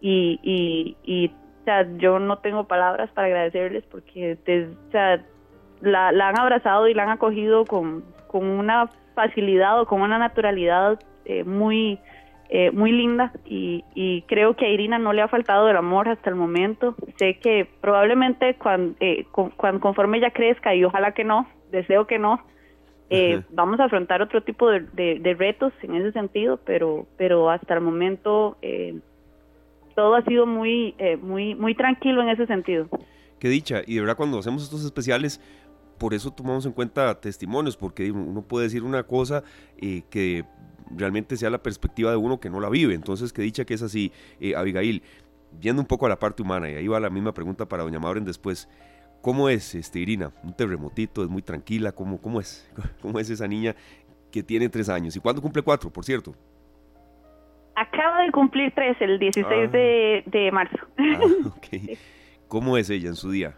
y, 0.00 0.40
y, 0.42 0.96
y 1.04 1.28
o 1.28 1.64
sea, 1.64 1.86
yo 1.96 2.18
no 2.18 2.38
tengo 2.38 2.64
palabras 2.64 3.08
para 3.12 3.28
agradecerles 3.28 3.84
porque 3.84 4.36
o 4.36 4.90
sea, 4.90 5.24
la, 5.80 6.10
la 6.10 6.28
han 6.28 6.38
abrazado 6.38 6.88
y 6.88 6.94
la 6.94 7.04
han 7.04 7.10
acogido 7.10 7.64
con, 7.64 8.02
con 8.26 8.44
una 8.44 8.90
facilidad 9.14 9.80
o 9.80 9.86
con 9.86 10.02
una 10.02 10.18
naturalidad 10.18 10.98
eh, 11.24 11.44
muy, 11.44 11.98
eh, 12.48 12.70
muy 12.70 12.92
linda 12.92 13.32
y, 13.44 13.84
y, 13.94 14.22
creo 14.22 14.56
que 14.56 14.66
a 14.66 14.68
Irina 14.68 14.98
no 14.98 15.12
le 15.12 15.22
ha 15.22 15.28
faltado 15.28 15.68
el 15.68 15.76
amor 15.76 16.08
hasta 16.08 16.30
el 16.30 16.36
momento. 16.36 16.94
Sé 17.18 17.38
que 17.38 17.68
probablemente 17.80 18.54
cuando, 18.54 18.96
eh, 19.00 19.26
conforme 19.32 20.18
ella 20.18 20.30
crezca 20.30 20.74
y 20.74 20.84
ojalá 20.84 21.12
que 21.12 21.24
no, 21.24 21.48
deseo 21.70 22.06
que 22.06 22.18
no, 22.18 22.40
vamos 23.50 23.78
a 23.78 23.84
afrontar 23.84 24.22
otro 24.22 24.42
tipo 24.42 24.70
de, 24.70 24.80
de, 25.20 25.34
retos 25.34 25.72
en 25.82 25.96
ese 25.96 26.12
sentido, 26.12 26.58
pero, 26.64 27.06
pero 27.18 27.50
hasta 27.50 27.74
el 27.74 27.82
momento 27.82 28.56
todo 29.94 30.14
ha 30.14 30.22
sido 30.22 30.46
muy, 30.46 30.94
muy, 31.20 31.54
muy 31.54 31.74
tranquilo 31.74 32.22
en 32.22 32.30
ese 32.30 32.46
sentido. 32.46 32.88
Qué 33.42 33.48
dicha. 33.48 33.82
Y 33.86 33.96
de 33.96 34.00
verdad 34.00 34.16
cuando 34.16 34.38
hacemos 34.38 34.62
estos 34.62 34.84
especiales 34.84 35.40
por 35.98 36.14
eso 36.14 36.30
tomamos 36.32 36.66
en 36.66 36.72
cuenta 36.72 37.20
testimonios, 37.20 37.76
porque 37.76 38.10
uno 38.10 38.42
puede 38.42 38.64
decir 38.66 38.82
una 38.82 39.02
cosa 39.04 39.42
eh, 39.78 40.02
que 40.10 40.44
realmente 40.94 41.36
sea 41.36 41.50
la 41.50 41.62
perspectiva 41.62 42.10
de 42.10 42.16
uno 42.16 42.40
que 42.40 42.50
no 42.50 42.60
la 42.60 42.68
vive. 42.68 42.94
Entonces, 42.94 43.32
que 43.32 43.42
dicha 43.42 43.64
que 43.64 43.74
es 43.74 43.82
así, 43.82 44.12
eh, 44.40 44.54
Abigail, 44.56 45.02
viendo 45.60 45.80
un 45.82 45.86
poco 45.86 46.06
a 46.06 46.08
la 46.08 46.18
parte 46.18 46.42
humana, 46.42 46.70
y 46.70 46.74
ahí 46.74 46.88
va 46.88 46.98
la 47.00 47.10
misma 47.10 47.32
pregunta 47.32 47.66
para 47.66 47.82
doña 47.82 47.98
Mauren 47.98 48.24
después. 48.24 48.68
¿Cómo 49.20 49.48
es 49.48 49.74
este, 49.76 50.00
Irina? 50.00 50.32
Un 50.42 50.54
terremotito, 50.56 51.22
es 51.22 51.28
muy 51.28 51.42
tranquila, 51.42 51.92
¿cómo, 51.92 52.20
cómo 52.20 52.40
es? 52.40 52.68
¿Cómo 53.00 53.18
es 53.20 53.30
esa 53.30 53.46
niña 53.46 53.76
que 54.32 54.42
tiene 54.42 54.68
tres 54.68 54.88
años? 54.88 55.14
¿Y 55.14 55.20
cuándo 55.20 55.40
cumple 55.40 55.62
cuatro, 55.62 55.90
por 55.92 56.04
cierto? 56.04 56.34
Acaba 57.74 58.22
de 58.22 58.32
cumplir 58.32 58.72
tres, 58.74 58.96
el 59.00 59.18
16 59.18 59.46
Ah. 59.48 59.70
de, 59.70 60.24
de 60.26 60.52
marzo. 60.52 60.76
Ah. 60.98 61.20
¿Cómo 62.48 62.76
es 62.76 62.90
ella 62.90 63.08
en 63.08 63.14
su 63.14 63.30
día? 63.30 63.56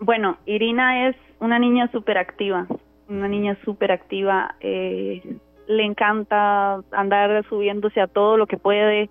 Bueno, 0.00 0.36
Irina 0.44 1.08
es 1.08 1.16
una 1.42 1.58
niña 1.58 1.90
súper 1.90 2.18
activa, 2.18 2.66
una 3.08 3.28
niña 3.28 3.58
súper 3.64 3.90
activa. 3.92 4.54
eh, 4.60 5.20
le 5.68 5.84
encanta 5.84 6.80
andar 6.90 7.44
subiéndose 7.48 8.00
a 8.00 8.06
todo 8.06 8.36
lo 8.36 8.46
que 8.46 8.58
puede. 8.58 9.10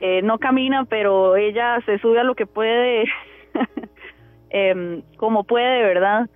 Eh, 0.00 0.22
no 0.22 0.38
camina, 0.38 0.84
pero 0.84 1.36
ella 1.36 1.80
se 1.84 1.98
sube 1.98 2.20
a 2.20 2.24
lo 2.24 2.34
que 2.34 2.46
puede, 2.46 3.04
em, 4.50 5.02
como 5.16 5.44
puede, 5.44 5.82
¿verdad? 5.82 6.28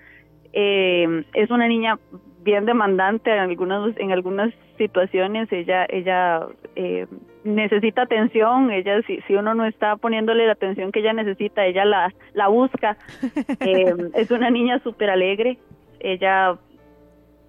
Eh, 0.52 1.24
es 1.32 1.50
una 1.50 1.66
niña 1.66 1.98
bien 2.42 2.66
demandante 2.66 3.32
en 3.32 3.38
algunas 3.38 3.96
en 3.96 4.12
algunas 4.12 4.52
situaciones. 4.76 5.50
Ella 5.50 5.86
ella 5.88 6.46
eh, 6.76 7.06
necesita 7.44 8.02
atención. 8.02 8.70
Ella 8.70 9.02
si, 9.06 9.20
si 9.22 9.34
uno 9.34 9.54
no 9.54 9.64
está 9.64 9.96
poniéndole 9.96 10.46
la 10.46 10.52
atención 10.52 10.90
que 10.90 11.00
ella 11.00 11.12
necesita, 11.12 11.64
ella 11.64 11.84
la 11.84 12.12
la 12.32 12.48
busca. 12.48 12.96
Eh, 13.60 13.94
es 14.14 14.30
una 14.30 14.50
niña 14.50 14.78
súper 14.80 15.10
alegre. 15.10 15.58
Ella 16.00 16.58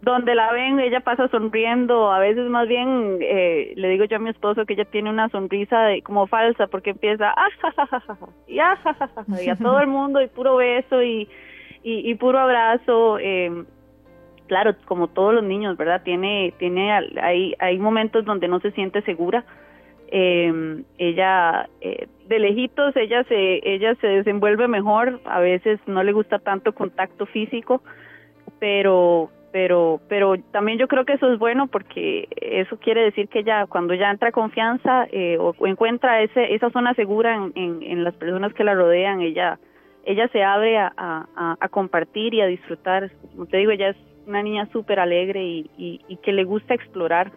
donde 0.01 0.35
la 0.35 0.51
ven, 0.51 0.80
ella 0.80 0.99
pasa 0.99 1.27
sonriendo, 1.30 2.11
a 2.11 2.19
veces 2.19 2.47
más 2.47 2.67
bien 2.67 3.17
eh, 3.22 3.73
le 3.76 3.89
digo 3.89 4.05
yo 4.05 4.17
a 4.17 4.19
mi 4.19 4.30
esposo 4.30 4.65
que 4.65 4.73
ella 4.73 4.85
tiene 4.85 5.09
una 5.09 5.30
sonrisa 5.30 5.81
de, 5.81 6.03
como 6.03 6.27
falsa 6.27 6.67
porque 6.67 6.91
empieza 6.91 7.34
ah, 7.35 7.47
ja, 7.59 7.72
ja, 7.72 7.88
ja, 7.88 7.99
ja, 7.99 8.15
ja", 8.15 8.27
y, 8.47 8.59
ah, 8.59 8.77
ja, 8.84 8.93
ja, 8.93 9.07
ja, 9.07 9.26
ja, 9.27 9.43
y 9.43 9.49
a 9.49 9.55
todo 9.55 9.80
el 9.80 9.88
mundo 9.88 10.22
y 10.22 10.27
puro 10.27 10.57
beso 10.57 11.01
y, 11.01 11.27
y, 11.84 12.09
y 12.09 12.15
puro 12.15 12.39
abrazo. 12.39 13.17
eh, 13.19 13.65
claro, 14.47 14.76
como 14.85 15.07
todos 15.07 15.34
los 15.34 15.43
niños, 15.43 15.77
¿verdad? 15.77 16.01
Tiene, 16.03 16.53
tiene, 16.57 16.91
hay, 17.22 17.55
hay 17.59 17.77
momentos 17.77 18.26
donde 18.26 18.47
no 18.47 18.59
se 18.59 18.72
siente 18.72 19.01
segura. 19.01 19.43
Eh, 20.17 20.81
ella, 20.97 21.67
eh, 21.81 22.07
de 22.29 22.39
lejitos, 22.39 22.95
ella 22.95 23.25
se, 23.25 23.59
ella 23.69 23.95
se 23.95 24.07
desenvuelve 24.07 24.69
mejor. 24.69 25.19
A 25.25 25.41
veces 25.41 25.77
no 25.87 26.03
le 26.03 26.13
gusta 26.13 26.39
tanto 26.39 26.73
contacto 26.73 27.25
físico, 27.25 27.83
pero, 28.59 29.29
pero, 29.51 29.99
pero 30.07 30.37
también 30.53 30.77
yo 30.77 30.87
creo 30.87 31.03
que 31.03 31.13
eso 31.15 31.29
es 31.33 31.37
bueno 31.37 31.67
porque 31.67 32.29
eso 32.41 32.77
quiere 32.79 33.01
decir 33.01 33.27
que 33.27 33.39
ella, 33.39 33.65
cuando 33.67 33.93
ya 33.93 34.09
entra 34.09 34.31
confianza 34.31 35.05
eh, 35.11 35.37
o, 35.37 35.53
encuentra 35.67 36.21
ese, 36.21 36.55
esa 36.55 36.69
zona 36.69 36.93
segura 36.93 37.35
en, 37.53 37.83
en, 37.83 38.05
las 38.05 38.13
personas 38.15 38.53
que 38.53 38.63
la 38.63 38.73
rodean, 38.73 39.19
ella, 39.19 39.59
ella 40.05 40.29
se 40.29 40.43
abre 40.45 40.77
a- 40.77 40.93
a 41.59 41.67
compartir 41.67 42.33
y 42.35 42.39
a 42.39 42.45
disfrutar. 42.45 43.11
Como 43.33 43.47
te 43.47 43.57
digo, 43.57 43.71
ella 43.71 43.89
es 43.89 43.97
una 44.27 44.41
niña 44.41 44.65
súper 44.71 45.01
alegre 45.01 45.43
y, 45.43 45.69
y, 45.77 45.99
y 46.07 46.15
que 46.17 46.31
le 46.31 46.45
gusta 46.45 46.73
explorar. 46.73 47.33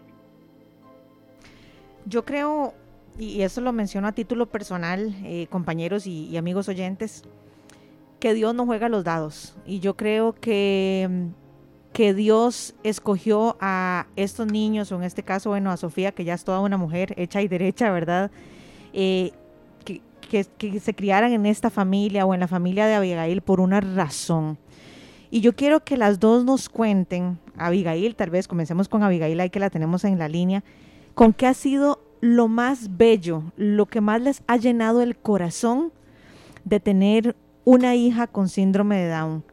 Yo 2.05 2.25
creo, 2.25 2.73
y 3.17 3.41
eso 3.41 3.61
lo 3.61 3.71
menciono 3.73 4.07
a 4.07 4.11
título 4.13 4.47
personal, 4.47 5.15
eh, 5.23 5.47
compañeros 5.49 6.07
y, 6.07 6.35
amigos 6.37 6.67
oyentes, 6.69 7.23
que 8.19 8.33
Dios 8.33 8.53
no 8.55 8.65
juega 8.65 8.89
los 8.89 9.03
dados. 9.03 9.55
Y 9.65 9.79
yo 9.79 9.95
creo 9.95 10.33
que, 10.33 11.27
que 11.93 12.13
Dios 12.13 12.75
escogió 12.83 13.57
a 13.59 14.07
estos 14.15 14.47
niños, 14.47 14.91
o 14.91 14.95
en 14.95 15.03
este 15.03 15.23
caso, 15.23 15.49
bueno, 15.49 15.71
a 15.71 15.77
Sofía, 15.77 16.11
que 16.11 16.23
ya 16.23 16.33
es 16.33 16.43
toda 16.43 16.59
una 16.61 16.77
mujer 16.77 17.13
hecha 17.17 17.41
y 17.41 17.47
derecha, 17.47 17.91
¿verdad? 17.91 18.31
Eh, 18.93 19.31
que, 19.85 20.01
que- 20.29 20.45
que 20.71 20.79
se 20.79 20.93
criaran 20.93 21.31
en 21.33 21.45
esta 21.45 21.69
familia 21.69 22.25
o 22.25 22.33
en 22.33 22.39
la 22.39 22.47
familia 22.47 22.85
de 22.87 22.95
Abigail 22.95 23.41
por 23.41 23.59
una 23.59 23.81
razón. 23.81 24.57
Y 25.31 25.41
yo 25.41 25.55
quiero 25.55 25.83
que 25.83 25.95
las 25.95 26.19
dos 26.19 26.43
nos 26.43 26.69
cuenten, 26.69 27.37
Abigail, 27.55 28.15
tal 28.15 28.31
vez 28.31 28.47
comencemos 28.47 28.87
con 28.89 29.03
Abigail, 29.03 29.39
ahí 29.39 29.49
que 29.51 29.59
la 29.59 29.69
tenemos 29.69 30.03
en 30.03 30.17
la 30.17 30.27
línea, 30.27 30.63
con 31.19 31.33
qué 31.33 31.47
ha 31.47 31.53
sido 31.53 31.99
lo 32.21 32.47
más 32.47 32.95
bello, 32.95 33.43
lo 33.57 33.87
que 33.87 33.99
más 33.99 34.21
les 34.21 34.41
ha 34.47 34.55
llenado 34.55 35.01
el 35.01 35.17
corazón 35.17 35.91
de 36.63 36.79
tener 36.79 37.35
una 37.65 37.93
hija 37.93 38.25
con 38.25 38.47
síndrome 38.47 38.95
de 38.95 39.09
Down. 39.09 39.43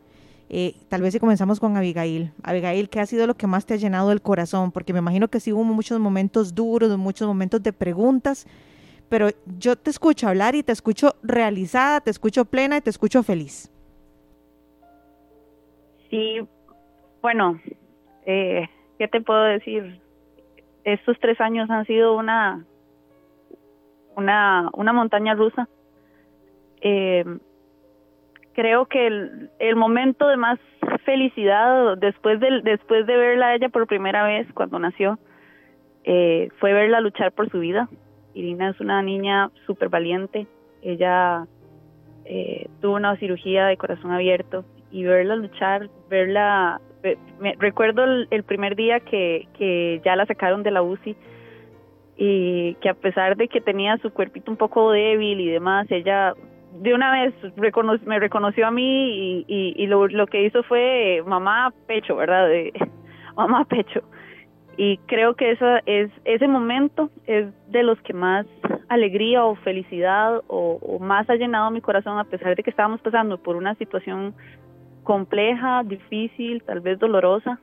Eh, 0.49 0.77
tal 0.89 1.03
vez 1.03 1.13
si 1.13 1.19
comenzamos 1.19 1.59
con 1.59 1.77
Abigail. 1.77 2.31
Abigail, 2.45 2.89
¿qué 2.89 3.01
ha 3.01 3.07
sido 3.07 3.27
lo 3.27 3.35
que 3.35 3.49
más 3.49 3.67
te 3.67 3.75
ha 3.75 3.79
llenado 3.79 4.13
el 4.13 4.23
corazón? 4.23 4.71
Porque 4.71 4.93
me 4.93 5.01
imagino 5.01 5.27
que 5.27 5.41
sí 5.41 5.53
hubo 5.53 5.65
muchos 5.65 5.99
momentos 5.99 6.55
duros, 6.55 6.97
muchos 6.97 7.27
momentos 7.27 7.61
de 7.65 7.73
preguntas, 7.73 8.47
pero 9.09 9.31
yo 9.59 9.75
te 9.75 9.91
escucho 9.91 10.29
hablar 10.29 10.55
y 10.55 10.63
te 10.63 10.71
escucho 10.71 11.17
realizada, 11.25 12.01
te 12.01 12.13
escucho 12.13 12.45
plena 12.45 12.77
y 12.77 12.81
te 12.81 12.91
escucho 12.91 13.25
feliz. 13.25 13.73
Sí, 16.11 16.47
bueno, 17.21 17.61
eh, 18.25 18.69
¿qué 19.01 19.09
te 19.09 19.21
puedo 19.21 19.43
decir? 19.43 20.06
Estos 20.87 21.19
tres 21.19 21.41
años 21.41 21.69
han 21.69 21.85
sido 21.85 22.17
una, 22.17 22.65
una, 24.15 24.93
montaña 24.93 25.35
rusa. 25.35 25.69
Eh, 26.81 27.25
creo 28.53 28.87
que 28.87 29.09
el, 29.59 29.75
momento 29.75 30.29
de 30.29 30.37
más 30.37 30.61
felicidad 31.05 31.97
después 31.99 32.39
del, 32.39 32.63
después 32.63 33.05
de 33.05 33.17
verla 33.17 33.49
a 33.49 33.55
ella 33.57 33.69
por 33.69 33.89
primera 33.89 34.25
vez 34.25 34.47
cuando 34.55 34.79
nació 34.79 35.19
eh, 36.05 36.51
fue 36.61 36.73
verla 36.73 37.01
luchar 37.01 37.33
por 37.33 37.51
su 37.51 37.59
vida. 37.59 37.89
Irina 38.35 38.71
es 38.71 38.79
una 38.79 39.03
niña 39.03 39.51
súper 39.67 39.89
valiente. 39.89 40.47
Ella 40.83 41.47
eh, 42.27 42.69
tuvo 42.81 42.95
una 42.95 43.17
cirugía 43.17 43.67
de 43.67 43.77
corazón 43.77 44.13
abierto 44.13 44.65
y 44.93 45.03
verla 45.03 45.35
luchar, 45.35 45.91
verla, 46.09 46.81
ve- 46.96 46.96
me, 47.41 47.55
recuerdo 47.59 48.05
el, 48.05 48.29
el 48.31 48.43
primer 48.43 48.77
día 48.77 49.01
que, 49.01 50.01
ya 50.05 50.17
la 50.17 50.27
sacaron 50.27 50.63
de 50.63 50.71
la 50.71 50.83
UCI 50.83 51.17
y 52.17 52.75
que 52.77 52.89
a 52.89 52.95
pesar 52.95 53.37
de 53.37 53.49
que 53.49 53.61
tenía 53.61 53.99
su 53.99 54.11
cuerpito 54.13 54.51
un 54.51 54.57
poco 54.57 54.91
débil 54.91 55.41
y 55.41 55.51
demás, 55.51 55.87
ella 55.91 56.35
de 56.73 56.95
una 56.95 57.13
vez 57.13 57.35
me 58.05 58.19
reconoció 58.19 58.67
a 58.67 58.71
mí 58.71 59.45
y, 59.47 59.87
lo, 59.87 60.09
lo 60.09 60.27
que 60.27 60.45
hizo 60.45 60.63
fue 60.63 61.23
mamá 61.27 61.73
pecho, 61.87 62.17
¿verdad? 62.17 62.49
De, 62.49 62.73
mamá 63.37 63.65
pecho. 63.65 64.03
Y 64.79 64.99
creo 65.07 65.35
que 65.35 65.53
esa 65.53 65.81
es, 65.87 66.11
ese 66.25 66.49
momento 66.49 67.11
es 67.27 67.47
de 67.71 67.83
los 67.83 67.99
que 68.03 68.13
más 68.13 68.47
alegría 68.89 69.45
o 69.45 69.55
felicidad 69.57 70.43
o, 70.49 70.79
o 70.83 70.99
más 70.99 71.29
ha 71.31 71.37
llenado 71.37 71.71
mi 71.71 71.81
corazón 71.81 72.19
a 72.19 72.25
pesar 72.25 72.55
de 72.55 72.63
que 72.63 72.71
estábamos 72.71 73.01
pasando 73.01 73.39
por 73.39 73.57
una 73.57 73.75
situación 73.77 74.35
compleja, 75.07 75.83
difícil, 75.85 76.63
tal 76.65 76.81
vez 76.81 76.99
dolorosa. 76.99 77.59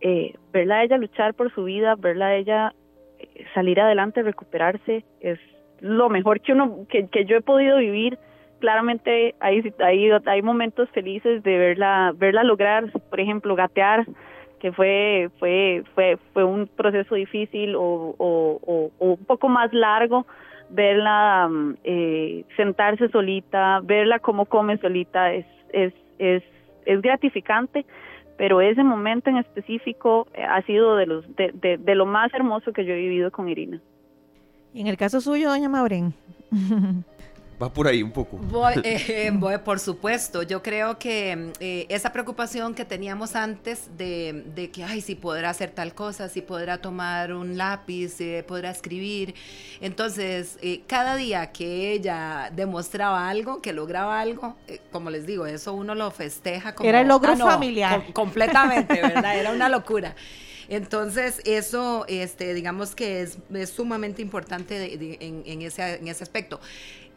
Eh, 0.00 0.34
verla 0.52 0.76
a 0.78 0.84
ella 0.84 0.98
luchar 0.98 1.34
por 1.34 1.52
su 1.54 1.64
vida, 1.64 1.94
verla 1.96 2.26
a 2.28 2.34
ella 2.34 2.72
eh, 3.18 3.44
salir 3.54 3.80
adelante, 3.80 4.22
recuperarse, 4.22 5.04
es 5.20 5.38
lo 5.80 6.08
mejor 6.08 6.40
que 6.40 6.52
uno 6.52 6.86
que, 6.88 7.08
yo 7.26 7.36
he 7.36 7.42
podido 7.42 7.78
vivir. 7.78 8.18
Claramente 8.60 9.34
hay, 9.40 9.72
hay, 9.80 10.10
hay 10.26 10.42
momentos 10.42 10.88
felices 10.90 11.42
de 11.42 11.58
verla, 11.58 12.12
verla 12.16 12.42
lograr, 12.42 12.90
por 13.10 13.20
ejemplo, 13.20 13.54
gatear, 13.54 14.06
que 14.60 14.72
fue 14.72 15.28
fue 15.38 15.82
fue 15.94 16.16
fue 16.32 16.44
un 16.44 16.66
proceso 16.66 17.14
difícil 17.14 17.76
o, 17.76 18.14
o, 18.18 18.60
o- 18.66 18.90
o 18.98 19.06
un 19.18 19.24
poco 19.26 19.48
más 19.48 19.70
largo 19.74 20.26
verla 20.70 21.48
mm, 21.50 21.74
eh, 21.84 22.44
sentarse 22.56 23.08
solita 23.10 23.80
verla 23.84 24.18
cómo 24.20 24.46
come 24.46 24.78
solita 24.78 25.34
es 25.34 25.44
es 25.72 25.92
es 26.18 26.42
es 26.86 27.00
gratificante 27.02 27.84
pero 28.36 28.60
ese 28.60 28.82
momento 28.82 29.30
en 29.30 29.36
específico 29.36 30.26
eh, 30.34 30.42
ha 30.42 30.60
sido 30.62 30.96
de 30.96 31.06
los 31.06 31.36
de, 31.36 31.52
de, 31.52 31.76
de 31.78 31.94
lo 31.94 32.06
más 32.06 32.32
hermoso 32.34 32.72
que 32.72 32.84
yo 32.84 32.94
he 32.94 32.98
vivido 32.98 33.30
con 33.30 33.48
Irina 33.48 33.80
en 34.74 34.88
el 34.88 34.96
caso 34.96 35.20
suyo, 35.20 35.50
doña 35.50 35.68
Maureen. 35.68 36.12
Va 37.62 37.72
por 37.72 37.86
ahí 37.86 38.02
un 38.02 38.10
poco. 38.10 38.36
Voy, 38.36 38.74
eh, 38.84 39.30
voy, 39.32 39.58
por 39.58 39.78
supuesto, 39.78 40.42
yo 40.42 40.62
creo 40.62 40.98
que 40.98 41.52
eh, 41.60 41.86
esa 41.88 42.12
preocupación 42.12 42.74
que 42.74 42.84
teníamos 42.84 43.36
antes 43.36 43.96
de, 43.96 44.44
de 44.54 44.70
que, 44.70 44.82
ay, 44.82 45.00
si 45.00 45.14
podrá 45.14 45.50
hacer 45.50 45.70
tal 45.70 45.94
cosa, 45.94 46.28
si 46.28 46.40
podrá 46.42 46.78
tomar 46.78 47.32
un 47.32 47.56
lápiz, 47.56 48.08
si 48.14 48.42
podrá 48.46 48.70
escribir. 48.70 49.34
Entonces, 49.80 50.58
eh, 50.62 50.82
cada 50.88 51.14
día 51.16 51.52
que 51.52 51.92
ella 51.92 52.50
demostraba 52.54 53.28
algo, 53.28 53.62
que 53.62 53.72
lograba 53.72 54.20
algo, 54.20 54.56
eh, 54.66 54.80
como 54.90 55.10
les 55.10 55.24
digo, 55.26 55.46
eso 55.46 55.72
uno 55.74 55.94
lo 55.94 56.10
festeja 56.10 56.74
como... 56.74 56.88
Era 56.88 57.02
el 57.02 57.08
logro 57.08 57.32
Ah, 57.32 57.36
no, 57.36 57.46
familiar. 57.46 58.02
com- 58.04 58.12
completamente, 58.12 58.94
¿verdad? 59.00 59.38
Era 59.38 59.52
una 59.52 59.68
locura. 59.68 60.16
Entonces, 60.68 61.42
eso, 61.44 62.06
este, 62.08 62.54
digamos 62.54 62.94
que 62.94 63.20
es, 63.20 63.36
es 63.52 63.68
sumamente 63.70 64.22
importante 64.22 64.78
de- 64.78 64.96
de- 64.96 65.18
en, 65.20 65.42
en 65.44 65.60
ese, 65.62 65.96
en 65.96 66.08
ese 66.08 66.22
aspecto. 66.24 66.58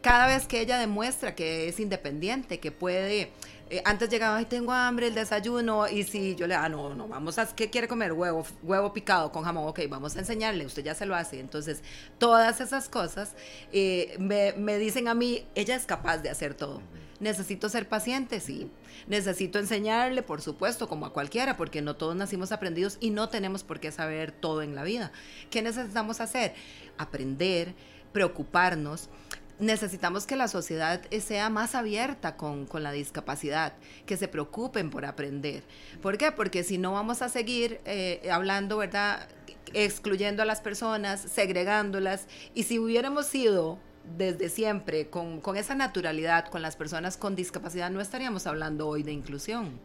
Cada 0.02 0.26
vez 0.26 0.46
que 0.46 0.60
ella 0.60 0.78
demuestra 0.78 1.34
que 1.34 1.68
es 1.68 1.80
independiente, 1.80 2.60
que 2.60 2.72
puede 2.72 3.32
eh, 3.70 3.82
antes 3.84 4.08
llegaba 4.08 4.40
y 4.40 4.46
tengo 4.46 4.72
hambre, 4.72 5.08
el 5.08 5.14
desayuno, 5.14 5.86
y 5.88 6.02
si 6.04 6.34
yo 6.34 6.46
le, 6.46 6.54
ah, 6.54 6.70
no, 6.70 6.94
no, 6.94 7.06
vamos 7.06 7.38
a, 7.38 7.46
¿qué 7.54 7.68
quiere 7.68 7.86
comer? 7.86 8.14
Huevo, 8.14 8.46
huevo 8.62 8.94
picado 8.94 9.30
con 9.30 9.44
jamón, 9.44 9.68
ok, 9.68 9.80
vamos 9.90 10.16
a 10.16 10.20
enseñarle, 10.20 10.64
usted 10.64 10.82
ya 10.82 10.94
se 10.94 11.04
lo 11.04 11.14
hace. 11.14 11.38
Entonces, 11.38 11.82
todas 12.16 12.62
esas 12.62 12.88
cosas 12.88 13.34
eh, 13.72 14.16
me, 14.18 14.54
me 14.54 14.78
dicen 14.78 15.06
a 15.06 15.14
mí, 15.14 15.44
ella 15.54 15.76
es 15.76 15.84
capaz 15.84 16.18
de 16.18 16.30
hacer 16.30 16.54
todo. 16.54 16.80
Necesito 17.20 17.68
ser 17.68 17.88
paciente, 17.88 18.40
sí. 18.40 18.70
Necesito 19.06 19.58
enseñarle, 19.58 20.22
por 20.22 20.40
supuesto, 20.40 20.88
como 20.88 21.04
a 21.04 21.12
cualquiera, 21.12 21.58
porque 21.58 21.82
no 21.82 21.94
todos 21.94 22.16
nacimos 22.16 22.52
aprendidos 22.52 22.96
y 23.00 23.10
no 23.10 23.28
tenemos 23.28 23.64
por 23.64 23.80
qué 23.80 23.92
saber 23.92 24.32
todo 24.32 24.62
en 24.62 24.74
la 24.74 24.82
vida. 24.82 25.12
¿Qué 25.50 25.60
necesitamos 25.60 26.20
hacer? 26.20 26.54
Aprender, 26.96 27.74
preocuparnos 28.12 29.10
necesitamos 29.58 30.26
que 30.26 30.36
la 30.36 30.48
sociedad 30.48 31.00
sea 31.20 31.50
más 31.50 31.74
abierta 31.74 32.36
con, 32.36 32.66
la 32.72 32.92
discapacidad, 32.92 33.74
que 34.06 34.16
se 34.16 34.28
preocupen 34.28 34.90
por 34.90 35.04
aprender. 35.04 35.62
¿Por 36.02 36.18
qué? 36.18 36.32
Porque 36.32 36.62
si 36.62 36.78
no 36.78 36.92
vamos 36.92 37.22
a 37.22 37.28
seguir 37.28 37.80
eh, 37.84 38.28
hablando, 38.30 38.78
¿verdad? 38.78 39.28
Excluyendo 39.72 40.42
a 40.42 40.46
las 40.46 40.60
personas, 40.60 41.20
segregándolas. 41.20 42.26
Y 42.54 42.64
si 42.64 42.78
hubiéramos 42.78 43.26
sido 43.26 43.78
desde 44.16 44.48
siempre, 44.48 45.08
con, 45.08 45.40
con, 45.40 45.56
esa 45.56 45.74
naturalidad, 45.74 46.46
con 46.48 46.62
las 46.62 46.76
personas 46.76 47.16
con 47.16 47.36
discapacidad, 47.36 47.90
no 47.90 48.00
estaríamos 48.00 48.46
hablando 48.46 48.88
hoy 48.88 49.02
de 49.02 49.12
inclusión, 49.12 49.78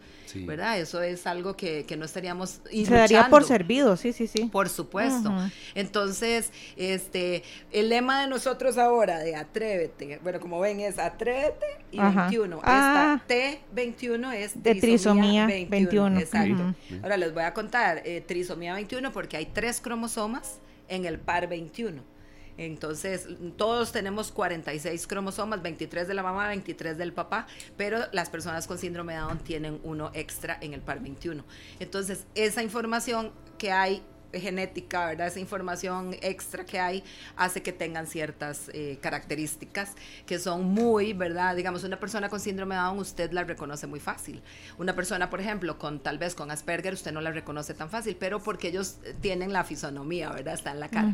¿verdad? 0.46 0.80
Eso 0.80 1.02
es 1.02 1.28
algo 1.28 1.56
que, 1.56 1.86
que 1.86 1.98
no 1.98 2.06
estaríamos 2.06 2.62
Se 2.72 2.86
daría 2.86 3.30
por 3.30 3.44
servido, 3.44 3.98
sí, 3.98 4.14
sí, 4.14 4.28
sí. 4.28 4.46
Por 4.46 4.70
supuesto. 4.70 5.32
Entonces, 5.76 6.52
este, 6.76 7.44
el 7.72 7.90
lema 7.90 8.22
de 8.22 8.28
nosotros 8.28 8.78
ahora 8.78 9.20
de 9.20 9.36
Atrévete, 9.36 10.20
bueno, 10.24 10.40
como 10.40 10.60
ven 10.60 10.80
es 10.80 11.00
Atrévete 11.00 11.66
y 11.92 12.00
21. 12.00 12.62
Ah. 12.64 13.20
Esta 13.22 13.60
T21 13.76 14.34
es 14.34 14.64
de 14.64 14.76
trisomía, 14.76 15.46
21. 15.46 16.20
Exacto. 16.20 16.76
Ahora 17.02 17.18
les 17.18 17.34
voy 17.34 17.44
a 17.44 17.54
contar, 17.54 18.02
eh, 18.06 18.22
trisomía 18.22 18.74
21 18.74 19.12
porque 19.12 19.38
hay 19.38 19.46
tres 19.48 19.82
cromosomas 19.82 20.60
en 20.88 21.06
el 21.06 21.20
par 21.20 21.48
21. 21.48 22.13
Entonces, 22.58 23.28
todos 23.58 23.92
tenemos 23.92 24.32
46 24.32 25.08
cromosomas, 25.08 25.62
23 25.62 26.08
de 26.08 26.14
la 26.14 26.24
mamá, 26.24 26.48
23 26.48 26.98
del 26.98 27.14
papá, 27.14 27.48
pero 27.78 28.00
las 28.12 28.30
personas 28.30 28.68
con 28.68 28.78
síndrome 28.78 29.14
de 29.14 29.20
Down 29.20 29.40
tienen 29.40 29.80
uno 29.84 30.12
extra 30.14 30.58
en 30.62 30.74
el 30.74 30.82
par 30.82 31.02
21. 31.02 31.44
Entonces, 31.80 32.26
esa 32.36 32.62
información 32.64 33.32
que 33.58 33.72
hay 33.72 34.04
genética, 34.34 35.08
¿verdad? 35.08 35.28
Esa 35.28 35.40
información 35.40 36.16
extra 36.22 36.66
que 36.66 36.80
hay 36.80 37.04
hace 37.36 37.62
que 37.62 37.72
tengan 37.72 38.08
ciertas 38.08 38.70
eh, 38.74 38.98
características 39.02 39.94
que 40.26 40.40
son 40.40 40.66
muy, 40.66 41.14
¿verdad? 41.14 41.56
Digamos, 41.56 41.84
una 41.84 42.00
persona 42.00 42.30
con 42.30 42.40
síndrome 42.40 42.76
de 42.76 42.82
Down 42.82 43.00
usted 43.00 43.32
la 43.32 43.44
reconoce 43.44 43.88
muy 43.88 44.00
fácil. 44.00 44.42
Una 44.78 44.96
persona, 44.96 45.30
por 45.30 45.42
ejemplo, 45.42 45.78
con 45.78 46.00
tal 46.00 46.18
vez 46.18 46.36
con 46.36 46.52
Asperger 46.52 46.94
usted 46.94 47.12
no 47.12 47.22
la 47.22 47.32
reconoce 47.32 47.74
tan 47.74 47.90
fácil, 47.90 48.16
pero 48.20 48.42
porque 48.42 48.70
ellos 48.70 48.98
tienen 49.22 49.54
la 49.54 49.64
fisonomía, 49.64 50.30
¿verdad? 50.30 50.54
Está 50.54 50.72
en 50.72 50.80
la 50.80 50.90
cara. 50.90 51.14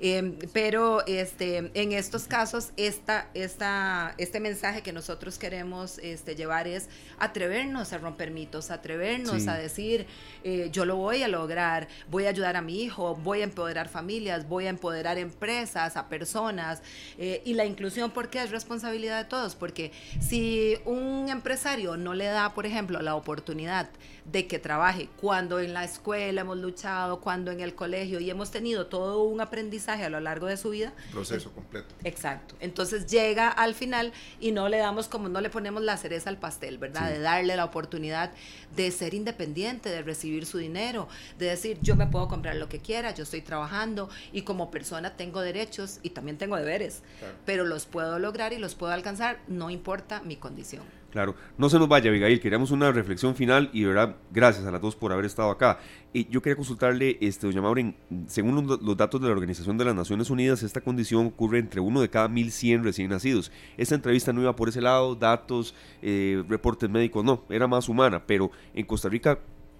Em, 0.00 0.36
pero 0.52 1.04
este, 1.06 1.70
en 1.74 1.92
estos 1.92 2.24
casos, 2.24 2.70
esta, 2.76 3.28
esta, 3.34 4.14
este 4.18 4.40
mensaje 4.40 4.82
que 4.82 4.92
nosotros 4.92 5.38
queremos 5.38 5.98
este, 5.98 6.34
llevar 6.34 6.66
es 6.66 6.88
atrevernos 7.18 7.92
a 7.92 7.98
romper 7.98 8.30
mitos, 8.30 8.70
atrevernos 8.70 9.46
a 9.48 9.54
decir, 9.54 10.06
eh, 10.42 10.68
yo 10.72 10.84
lo 10.84 10.96
voy 10.96 11.22
a 11.22 11.28
lograr, 11.28 11.88
voy 12.10 12.26
a 12.26 12.30
ayudar 12.30 12.53
a 12.56 12.62
mi 12.62 12.82
hijo, 12.82 13.16
voy 13.16 13.40
a 13.40 13.44
empoderar 13.44 13.88
familias, 13.88 14.48
voy 14.48 14.66
a 14.66 14.70
empoderar 14.70 15.18
empresas, 15.18 15.96
a 15.96 16.08
personas. 16.08 16.82
Eh, 17.18 17.42
y 17.44 17.54
la 17.54 17.64
inclusión, 17.64 18.10
porque 18.10 18.42
es 18.42 18.50
responsabilidad 18.50 19.22
de 19.22 19.28
todos? 19.28 19.54
Porque 19.54 19.92
si 20.20 20.76
un 20.84 21.28
empresario 21.28 21.96
no 21.96 22.14
le 22.14 22.26
da, 22.26 22.54
por 22.54 22.66
ejemplo, 22.66 23.00
la 23.02 23.14
oportunidad 23.14 23.88
de 24.24 24.46
que 24.46 24.58
trabaje 24.58 25.08
cuando 25.20 25.60
en 25.60 25.74
la 25.74 25.84
escuela 25.84 26.40
hemos 26.40 26.58
luchado, 26.58 27.20
cuando 27.20 27.50
en 27.50 27.60
el 27.60 27.74
colegio 27.74 28.20
y 28.20 28.30
hemos 28.30 28.50
tenido 28.50 28.86
todo 28.86 29.22
un 29.24 29.40
aprendizaje 29.40 30.04
a 30.04 30.08
lo 30.08 30.20
largo 30.20 30.46
de 30.46 30.56
su 30.56 30.70
vida. 30.70 30.92
Proceso 31.12 31.52
completo. 31.52 31.94
Exacto. 32.04 32.54
Entonces 32.60 33.06
llega 33.06 33.48
al 33.48 33.74
final 33.74 34.12
y 34.40 34.52
no 34.52 34.68
le 34.68 34.78
damos 34.78 35.08
como 35.08 35.28
no 35.28 35.40
le 35.40 35.50
ponemos 35.50 35.82
la 35.82 35.96
cereza 35.96 36.30
al 36.30 36.38
pastel, 36.38 36.78
¿verdad? 36.78 37.10
De 37.10 37.18
darle 37.18 37.56
la 37.56 37.64
oportunidad 37.64 38.32
de 38.74 38.90
ser 38.90 39.14
independiente, 39.14 39.90
de 39.90 40.02
recibir 40.02 40.46
su 40.46 40.58
dinero, 40.58 41.08
de 41.38 41.46
decir 41.46 41.78
yo 41.82 41.96
me 41.96 42.06
puedo 42.06 42.28
comprar 42.28 42.43
lo 42.52 42.68
que 42.68 42.80
quiera, 42.80 43.14
yo 43.14 43.22
estoy 43.22 43.40
trabajando 43.40 44.10
y 44.32 44.42
como 44.42 44.70
persona 44.70 45.16
tengo 45.16 45.40
derechos 45.40 46.00
y 46.02 46.10
también 46.10 46.36
tengo 46.36 46.56
deberes, 46.56 47.02
pero 47.46 47.64
los 47.64 47.86
puedo 47.86 48.18
lograr 48.18 48.52
y 48.52 48.58
los 48.58 48.74
puedo 48.74 48.92
alcanzar, 48.92 49.40
no 49.48 49.70
importa 49.70 50.20
mi 50.20 50.36
condición. 50.36 50.82
Claro, 51.14 51.36
no 51.58 51.70
se 51.70 51.78
nos 51.78 51.86
vaya, 51.86 52.10
Abigail, 52.10 52.40
queríamos 52.40 52.72
una 52.72 52.90
reflexión 52.90 53.36
final 53.36 53.70
y 53.72 53.82
de 53.82 53.86
verdad, 53.86 54.16
gracias 54.32 54.66
a 54.66 54.72
las 54.72 54.80
dos 54.80 54.96
por 54.96 55.12
haber 55.12 55.26
estado 55.26 55.48
acá. 55.48 55.78
Y 56.12 56.26
yo 56.28 56.42
quería 56.42 56.56
consultarle, 56.56 57.18
este, 57.20 57.46
doña 57.46 57.62
Maureen, 57.62 57.94
según 58.26 58.66
los 58.66 58.96
datos 58.96 59.20
de 59.20 59.28
la 59.28 59.32
Organización 59.32 59.78
de 59.78 59.84
las 59.84 59.94
Naciones 59.94 60.28
Unidas, 60.28 60.64
esta 60.64 60.80
condición 60.80 61.26
ocurre 61.26 61.60
entre 61.60 61.80
uno 61.80 62.00
de 62.00 62.10
cada 62.10 62.26
1.100 62.26 62.82
recién 62.82 63.10
nacidos. 63.10 63.52
Esta 63.76 63.94
entrevista 63.94 64.32
no 64.32 64.40
iba 64.40 64.56
por 64.56 64.68
ese 64.68 64.80
lado, 64.80 65.14
datos, 65.14 65.76
eh, 66.02 66.42
reportes 66.48 66.90
médicos, 66.90 67.24
no, 67.24 67.44
era 67.48 67.68
más 67.68 67.88
humana, 67.88 68.26
pero 68.26 68.50
en 68.74 68.84
Costa 68.84 69.08
Rica, 69.08 69.38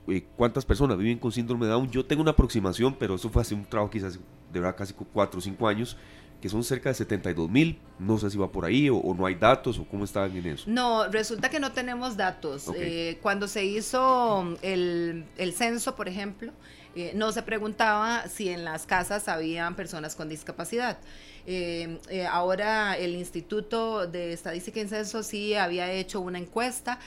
eh, 0.09 0.27
¿cuántas 0.37 0.65
personas 0.65 0.99
viven 0.99 1.19
con 1.19 1.33
síndrome 1.33 1.67
de 1.67 1.73
Down? 1.73 1.91
Yo 1.91 2.05
tengo 2.05 2.23
una 2.23 2.33
aproximación, 2.33 2.95
pero 2.99 3.15
eso 3.15 3.29
fue 3.31 3.43
hace 3.43 3.55
un 3.55 3.65
trabajo 3.65 3.91
quizás 3.91 4.19
de 4.53 4.61
verdad 4.61 4.77
casi 4.77 4.95
4 4.95 5.39
o 5.39 5.43
5 5.43 5.69
años 5.69 5.97
que 6.45 6.51
son 6.51 6.63
cerca 6.63 6.91
de 6.91 6.95
72 6.95 7.49
mil. 7.49 7.79
No 7.99 8.19
sé 8.19 8.29
si 8.29 8.37
va 8.37 8.53
por 8.53 8.67
ahí 8.67 8.91
o, 8.91 9.15
no 9.17 9.25
hay 9.25 9.35
datos 9.35 9.79
o 9.79 9.87
cómo 9.87 10.05
están 10.05 10.37
en 10.37 10.45
eso. 10.45 10.65
No, 10.69 11.09
resulta 11.09 11.49
que 11.49 11.59
no 11.59 11.73
tenemos 11.73 12.19
datos. 12.19 12.71
Eh, 12.77 13.19
cuando 13.23 13.49
se 13.49 13.65
hizo 13.65 14.55
el, 14.61 15.25
el 15.39 15.55
censo, 15.55 15.97
por 15.97 16.07
ejemplo, 16.07 16.53
eh, 16.97 17.13
no 17.15 17.33
se 17.33 17.43
preguntaba 17.43 18.29
si 18.29 18.49
en 18.49 18.65
las 18.65 18.87
casas 18.87 19.29
habían 19.29 19.75
personas 19.75 20.15
con 20.15 20.29
discapacidad. 20.29 20.99
Eh, 21.47 21.99
eh, 22.09 22.27
ahora 22.27 22.97
el 22.97 23.17
Instituto 23.17 24.07
de 24.07 24.33
Estadística 24.33 24.81
y 24.81 24.89
Censo 24.89 25.23
sí 25.23 25.55
había 25.55 25.91
hecho 25.91 26.21
una 26.21 26.39
encuesta, 26.39 26.99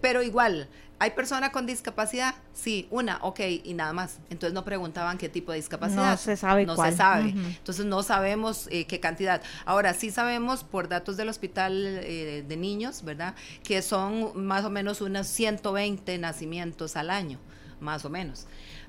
pero 0.00 0.22
igual, 0.22 0.68
¿hay 0.98 1.12
persona 1.12 1.50
con 1.50 1.66
discapacidad? 1.66 2.34
Sí, 2.52 2.86
una, 2.90 3.18
ok, 3.22 3.40
y 3.64 3.74
nada 3.74 3.92
más. 3.92 4.18
Entonces 4.28 4.52
no 4.52 4.64
preguntaban 4.64 5.16
qué 5.16 5.28
tipo 5.28 5.52
de 5.52 5.56
discapacidad. 5.56 6.10
No 6.10 6.16
se 6.18 6.36
sabe 6.36 6.66
No 6.66 6.76
se 6.76 6.92
sabe. 6.92 7.30
Entonces 7.30 7.86
no 7.86 8.02
sabemos 8.02 8.68
qué 8.68 9.00
cantidad. 9.00 9.42
Ahora 9.64 9.94
sí 9.94 10.10
sabemos 10.10 10.64
por 10.64 10.88
datos 10.88 11.16
del 11.16 11.30
Hospital 11.30 11.82
de 11.82 12.56
Niños, 12.58 13.02
¿verdad? 13.04 13.34
Que 13.64 13.80
son 13.80 14.44
más 14.44 14.64
o 14.64 14.70
menos 14.70 15.00
unos 15.00 15.26
120 15.28 16.18
nacimientos 16.18 16.94
al 16.96 17.10
año, 17.10 17.38
más 17.80 18.04
o 18.04 18.10
menos. 18.10 18.46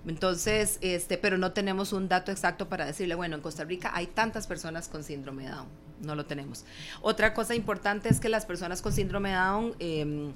Entonces, 0.07 0.77
este, 0.81 1.17
pero 1.17 1.37
no 1.37 1.51
tenemos 1.51 1.93
un 1.93 2.07
dato 2.07 2.31
exacto 2.31 2.67
para 2.69 2.85
decirle, 2.85 3.15
bueno, 3.15 3.35
en 3.35 3.41
Costa 3.41 3.63
Rica 3.63 3.91
hay 3.93 4.07
tantas 4.07 4.47
personas 4.47 4.87
con 4.87 5.03
síndrome 5.03 5.43
de 5.43 5.51
Down. 5.51 5.67
No 6.01 6.15
lo 6.15 6.25
tenemos. 6.25 6.65
Otra 7.01 7.33
cosa 7.33 7.53
importante 7.53 8.09
es 8.09 8.19
que 8.19 8.29
las 8.29 8.45
personas 8.45 8.81
con 8.81 8.93
síndrome 8.93 9.29
de 9.29 9.35
Down... 9.35 9.75
Eh, 9.79 10.33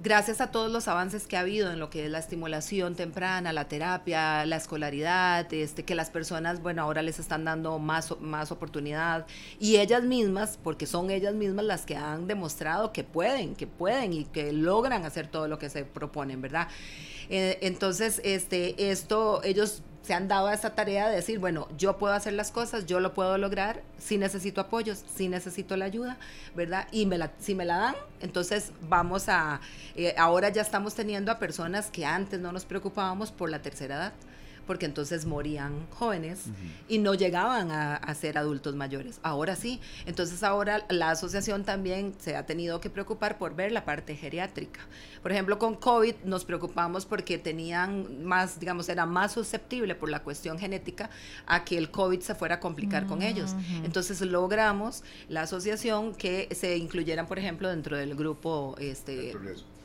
gracias 0.00 0.40
a 0.40 0.50
todos 0.50 0.70
los 0.70 0.86
avances 0.86 1.26
que 1.26 1.36
ha 1.36 1.40
habido 1.40 1.72
en 1.72 1.78
lo 1.80 1.90
que 1.90 2.04
es 2.04 2.10
la 2.10 2.18
estimulación 2.18 2.94
temprana, 2.94 3.52
la 3.52 3.66
terapia, 3.66 4.46
la 4.46 4.56
escolaridad, 4.56 5.52
este, 5.52 5.84
que 5.84 5.94
las 5.94 6.10
personas, 6.10 6.62
bueno, 6.62 6.82
ahora 6.82 7.02
les 7.02 7.18
están 7.18 7.44
dando 7.44 7.78
más, 7.78 8.14
más 8.20 8.52
oportunidad 8.52 9.26
y 9.58 9.76
ellas 9.76 10.04
mismas, 10.04 10.58
porque 10.62 10.86
son 10.86 11.10
ellas 11.10 11.34
mismas 11.34 11.64
las 11.64 11.84
que 11.84 11.96
han 11.96 12.26
demostrado 12.26 12.92
que 12.92 13.04
pueden, 13.04 13.54
que 13.54 13.66
pueden 13.66 14.12
y 14.12 14.24
que 14.24 14.52
logran 14.52 15.04
hacer 15.04 15.26
todo 15.26 15.48
lo 15.48 15.58
que 15.58 15.68
se 15.68 15.84
proponen, 15.84 16.40
¿verdad? 16.40 16.68
Eh, 17.30 17.58
entonces, 17.62 18.20
este, 18.24 18.90
esto, 18.90 19.42
ellos 19.42 19.82
se 20.02 20.14
han 20.14 20.28
dado 20.28 20.46
a 20.46 20.54
esa 20.54 20.74
tarea 20.74 21.08
de 21.08 21.16
decir, 21.16 21.38
bueno, 21.38 21.68
yo 21.76 21.98
puedo 21.98 22.14
hacer 22.14 22.32
las 22.32 22.50
cosas, 22.50 22.86
yo 22.86 23.00
lo 23.00 23.14
puedo 23.14 23.36
lograr, 23.36 23.82
si 23.98 24.16
necesito 24.16 24.60
apoyos, 24.60 25.04
si 25.14 25.28
necesito 25.28 25.76
la 25.76 25.84
ayuda, 25.84 26.16
¿verdad? 26.54 26.88
Y 26.92 27.06
me 27.06 27.18
la, 27.18 27.32
si 27.38 27.54
me 27.54 27.64
la 27.64 27.76
dan, 27.76 27.94
entonces 28.20 28.72
vamos 28.88 29.28
a, 29.28 29.60
eh, 29.96 30.14
ahora 30.16 30.48
ya 30.48 30.62
estamos 30.62 30.94
teniendo 30.94 31.30
a 31.30 31.38
personas 31.38 31.90
que 31.90 32.06
antes 32.06 32.40
no 32.40 32.52
nos 32.52 32.64
preocupábamos 32.64 33.32
por 33.32 33.50
la 33.50 33.60
tercera 33.60 33.96
edad 33.96 34.12
porque 34.68 34.84
entonces 34.84 35.24
morían 35.24 35.86
jóvenes 35.94 36.44
y 36.88 36.98
no 36.98 37.14
llegaban 37.14 37.72
a, 37.72 38.14
ser 38.14 38.36
adultos 38.36 38.76
mayores. 38.76 39.18
Ahora 39.22 39.56
sí, 39.56 39.80
entonces 40.04 40.42
ahora 40.42 40.84
la 40.90 41.10
asociación 41.10 41.64
también 41.64 42.14
se 42.18 42.36
ha 42.36 42.44
tenido 42.44 42.78
que 42.78 42.90
preocupar 42.90 43.38
por 43.38 43.56
ver 43.56 43.72
la 43.72 43.86
parte 43.86 44.14
geriátrica. 44.14 44.80
Por 45.22 45.32
ejemplo, 45.32 45.58
con 45.58 45.74
COVID 45.74 46.16
nos 46.24 46.44
preocupamos 46.44 47.06
porque 47.06 47.38
tenían 47.38 48.24
más, 48.24 48.60
digamos, 48.60 48.90
era 48.90 49.06
más 49.06 49.32
susceptible 49.32 49.94
por 49.94 50.10
la 50.10 50.22
cuestión 50.22 50.58
genética 50.58 51.08
a 51.46 51.64
que 51.64 51.78
el 51.78 51.90
COVID 51.90 52.20
se 52.20 52.34
fuera 52.34 52.56
a 52.56 52.60
complicar 52.60 53.06
con 53.06 53.22
ellos. 53.22 53.56
Entonces 53.84 54.20
logramos 54.20 55.02
la 55.30 55.42
asociación 55.42 56.14
que 56.14 56.46
se 56.54 56.76
incluyeran, 56.76 57.26
por 57.26 57.38
ejemplo, 57.38 57.70
dentro 57.70 57.96
del 57.96 58.14
grupo 58.14 58.76
este, 58.78 59.34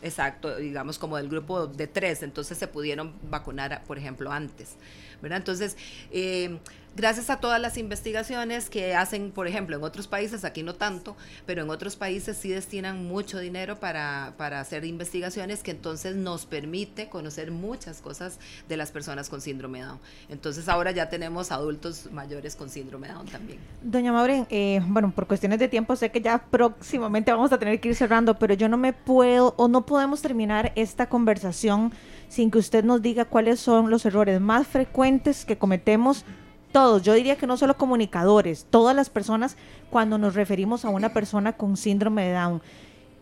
Exacto, 0.04 0.58
digamos 0.58 1.00
como 1.00 1.16
del 1.16 1.30
grupo 1.30 1.66
de 1.66 1.88
tres, 1.88 2.24
entonces 2.24 2.58
se 2.58 2.68
pudieron 2.68 3.14
vacunar, 3.30 3.84
por 3.86 3.98
ejemplo, 3.98 4.32
antes. 4.32 4.76
¿verdad? 5.22 5.38
Entonces, 5.38 5.78
eh, 6.12 6.60
gracias 6.96 7.30
a 7.30 7.38
todas 7.38 7.60
las 7.60 7.78
investigaciones 7.78 8.70
que 8.70 8.96
hacen, 8.96 9.32
por 9.32 9.48
ejemplo, 9.48 9.76
en 9.76 9.84
otros 9.84 10.08
países, 10.08 10.46
aquí 10.46 10.64
no 10.64 10.76
tanto, 10.76 11.16
pero 11.46 11.64
en 11.64 11.70
otros 11.70 11.96
países 11.96 12.38
sí 12.38 12.50
destinan 12.50 13.06
mucho 13.06 13.40
dinero 13.40 13.80
para, 13.80 14.34
para 14.38 14.60
hacer 14.60 14.86
investigaciones 14.86 15.64
que 15.64 15.72
entonces 15.72 16.16
nos 16.16 16.46
permite 16.46 17.10
conocer 17.10 17.52
muchas 17.52 18.02
cosas 18.02 18.40
de 18.70 18.78
las 18.78 18.92
personas 18.92 19.30
con 19.30 19.42
síndrome 19.42 19.82
Down. 19.82 20.00
Entonces 20.30 20.70
ahora 20.70 20.92
ya 20.92 21.10
tenemos 21.10 21.52
adultos 21.52 22.10
mayores 22.12 22.56
con 22.56 22.70
síndrome 22.70 23.08
Down 23.08 23.28
también. 23.28 23.60
Doña 23.82 24.12
Maureen, 24.12 24.48
eh, 24.50 24.82
bueno, 24.88 25.12
por 25.12 25.28
cuestiones 25.28 25.60
de 25.60 25.68
tiempo 25.68 25.96
sé 25.96 26.12
que 26.12 26.22
ya 26.22 26.38
próximamente 26.38 27.32
vamos 27.32 27.52
a 27.52 27.58
tener 27.58 27.80
que 27.80 27.90
ir 27.90 27.96
cerrando, 27.96 28.38
pero 28.38 28.54
yo 28.54 28.70
no 28.70 28.78
me 28.78 28.94
puedo 28.94 29.54
o 29.58 29.68
no 29.68 29.86
podemos 29.86 30.22
terminar 30.22 30.72
esta 30.76 31.10
conversación 31.10 31.92
sin 32.30 32.50
que 32.50 32.58
usted 32.58 32.84
nos 32.84 33.02
diga 33.02 33.26
cuáles 33.26 33.60
son 33.60 33.90
los 33.90 34.06
errores 34.06 34.42
más 34.42 34.68
frecuentes 34.68 35.46
que 35.46 35.58
cometemos 35.58 36.26
todos, 36.74 37.04
yo 37.04 37.14
diría 37.14 37.38
que 37.38 37.48
no 37.48 37.56
solo 37.56 37.78
comunicadores, 37.78 38.66
todas 38.70 38.94
las 38.94 39.10
personas 39.10 39.56
cuando 39.90 40.18
nos 40.18 40.36
referimos 40.36 40.84
a 40.84 40.90
una 40.90 41.14
persona 41.14 41.54
con 41.54 41.78
síndrome 41.78 42.28
de 42.28 42.34
Down. 42.34 42.62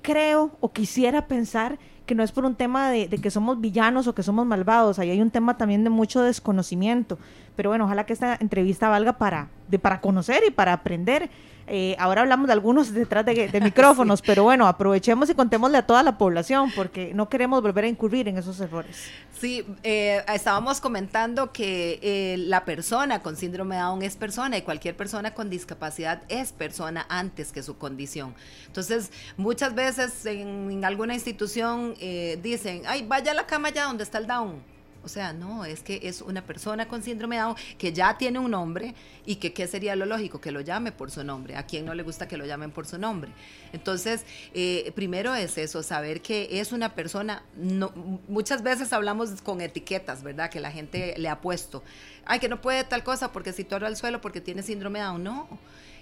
Creo 0.02 0.52
o 0.62 0.72
quisiera 0.72 1.28
pensar 1.28 1.78
que 2.12 2.16
no 2.16 2.24
es 2.24 2.34
por 2.34 2.44
un 2.44 2.56
tema 2.56 2.92
de, 2.92 3.08
que 3.08 3.32
somos 3.32 3.62
villanos 3.62 4.06
o 4.06 4.14
que 4.14 4.22
somos 4.22 4.46
malvados, 4.46 5.00
ahí 5.00 5.12
hay 5.12 5.22
un 5.22 5.32
tema 5.32 5.56
también 5.56 5.86
de 5.86 5.90
mucho 5.90 6.22
desconocimiento, 6.22 7.18
pero 7.56 7.70
bueno, 7.70 7.86
ojalá 7.86 8.06
que 8.06 8.12
esta 8.12 8.38
entrevista 8.42 8.90
valga 8.90 9.14
para, 9.14 9.48
de, 9.70 9.80
para 9.80 10.02
conocer 10.02 10.44
y 10.46 10.52
para 10.52 10.74
aprender 10.74 11.30
eh, 11.74 11.96
ahora 12.00 12.22
hablamos 12.24 12.48
de 12.48 12.54
algunos 12.54 12.94
detrás 12.94 13.26
de, 13.26 13.60
micrófonos, 13.64 14.22
pero 14.22 14.44
bueno, 14.44 14.68
aprovechemos 14.68 15.30
y 15.30 15.36
contémosle 15.36 15.78
a 15.78 15.88
toda 15.88 16.04
la 16.04 16.18
población 16.18 16.70
porque 16.76 17.14
no 17.14 17.30
queremos 17.30 17.62
volver 17.62 17.86
a 17.86 17.88
incurrir 17.88 18.28
en 18.28 18.38
esos 18.38 18.60
errores. 18.60 19.10
Sí, 19.40 19.66
eh, 19.84 20.22
estábamos 20.34 20.82
comentando 20.82 21.52
que 21.54 22.00
eh, 22.02 22.36
la 22.38 22.66
persona 22.66 23.22
con 23.22 23.38
síndrome 23.38 23.76
de 23.76 23.82
Down 23.82 24.02
es 24.02 24.18
persona 24.18 24.58
y 24.58 24.64
cualquier 24.64 24.98
persona 24.98 25.34
con 25.34 25.50
discapacidad 25.50 26.24
es 26.28 26.52
persona 26.52 27.06
antes 27.08 27.54
que 27.54 27.64
su 27.64 27.78
condición. 27.78 28.36
Entonces, 28.68 29.12
muchas 29.38 29.74
veces 29.74 30.26
en, 30.26 30.72
en 30.72 30.86
alguna 30.86 31.14
institución 31.14 31.96
dicen, 32.42 32.84
ay, 32.88 33.06
vaya 33.08 33.32
a 33.32 33.36
la 33.36 33.46
cama 33.46 33.70
ya 33.70 33.86
donde 33.86 34.04
está 34.04 34.18
el 34.18 34.28
Down 34.28 34.72
o 35.04 35.08
sea, 35.08 35.34
no, 35.34 35.66
es 35.66 35.82
que 35.82 36.00
es 36.04 36.22
una 36.22 36.46
persona 36.46 36.88
con 36.88 37.02
síndrome 37.02 37.38
Down 37.38 37.56
que 37.78 37.92
ya 37.92 38.18
tiene 38.18 38.38
un 38.38 38.52
nombre 38.52 38.94
y 39.26 39.36
que 39.36 39.52
qué 39.52 39.68
sería 39.68 39.96
lo 39.96 40.06
lógico, 40.06 40.40
que 40.40 40.52
lo 40.52 40.62
llame 40.62 40.92
por 40.92 41.10
su 41.10 41.24
nombre. 41.24 41.56
¿A 41.56 41.66
quién 41.66 41.86
no 41.86 41.94
le 41.96 42.04
gusta 42.04 42.28
que 42.28 42.38
lo 42.38 42.46
llamen 42.46 42.72
por 42.72 42.86
su 42.86 43.00
nombre? 43.00 43.32
Entonces, 43.74 44.26
eh, 44.54 44.92
primero 44.96 45.34
es 45.34 45.58
eso, 45.58 45.82
saber 45.82 46.22
que 46.22 46.60
es 46.60 46.72
una 46.72 46.94
persona, 46.94 47.44
no, 47.56 47.92
muchas 48.28 48.62
veces 48.62 48.94
hablamos 48.94 49.42
con 49.42 49.62
etiquetas, 49.62 50.22
¿verdad? 50.22 50.50
Que 50.50 50.60
la 50.60 50.72
gente 50.72 51.16
le 51.18 51.30
ha 51.30 51.42
puesto. 51.42 51.84
Ay, 52.26 52.40
que 52.40 52.50
no 52.50 52.62
puede 52.62 52.84
tal 52.84 53.04
cosa 53.04 53.32
porque 53.32 53.54
si 53.54 53.66
al 53.72 53.98
suelo 53.98 54.22
porque 54.22 54.42
tiene 54.42 54.62
síndrome 54.62 55.00
Down. 55.00 55.24
No 55.24 55.48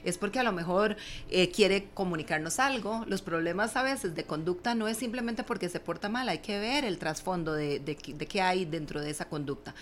es 0.10 0.18
porque 0.18 0.40
a 0.40 0.44
lo 0.44 0.52
mejor 0.52 0.98
eh, 1.30 1.50
quiere 1.52 1.88
comunicarnos 1.94 2.60
algo. 2.60 3.06
Los 3.08 3.22
problemas 3.22 3.76
a 3.76 3.84
veces 3.84 4.16
de 4.16 4.24
conducta 4.24 4.76
no 4.76 4.88
es 4.88 4.98
simplemente 4.98 5.44
porque 5.44 5.70
se 5.70 5.80
porta 5.80 6.10
mal, 6.10 6.30
hay 6.30 6.40
que 6.40 6.60
ver 6.60 6.86
el 6.86 6.98
trasfondo 6.98 7.54
de, 7.54 7.80
de, 7.80 7.96
qué 7.96 8.42
hay 8.42 8.66
dentro 8.66 9.02
de 9.02 9.10
esa 9.10 9.26
conducta. 9.30 9.74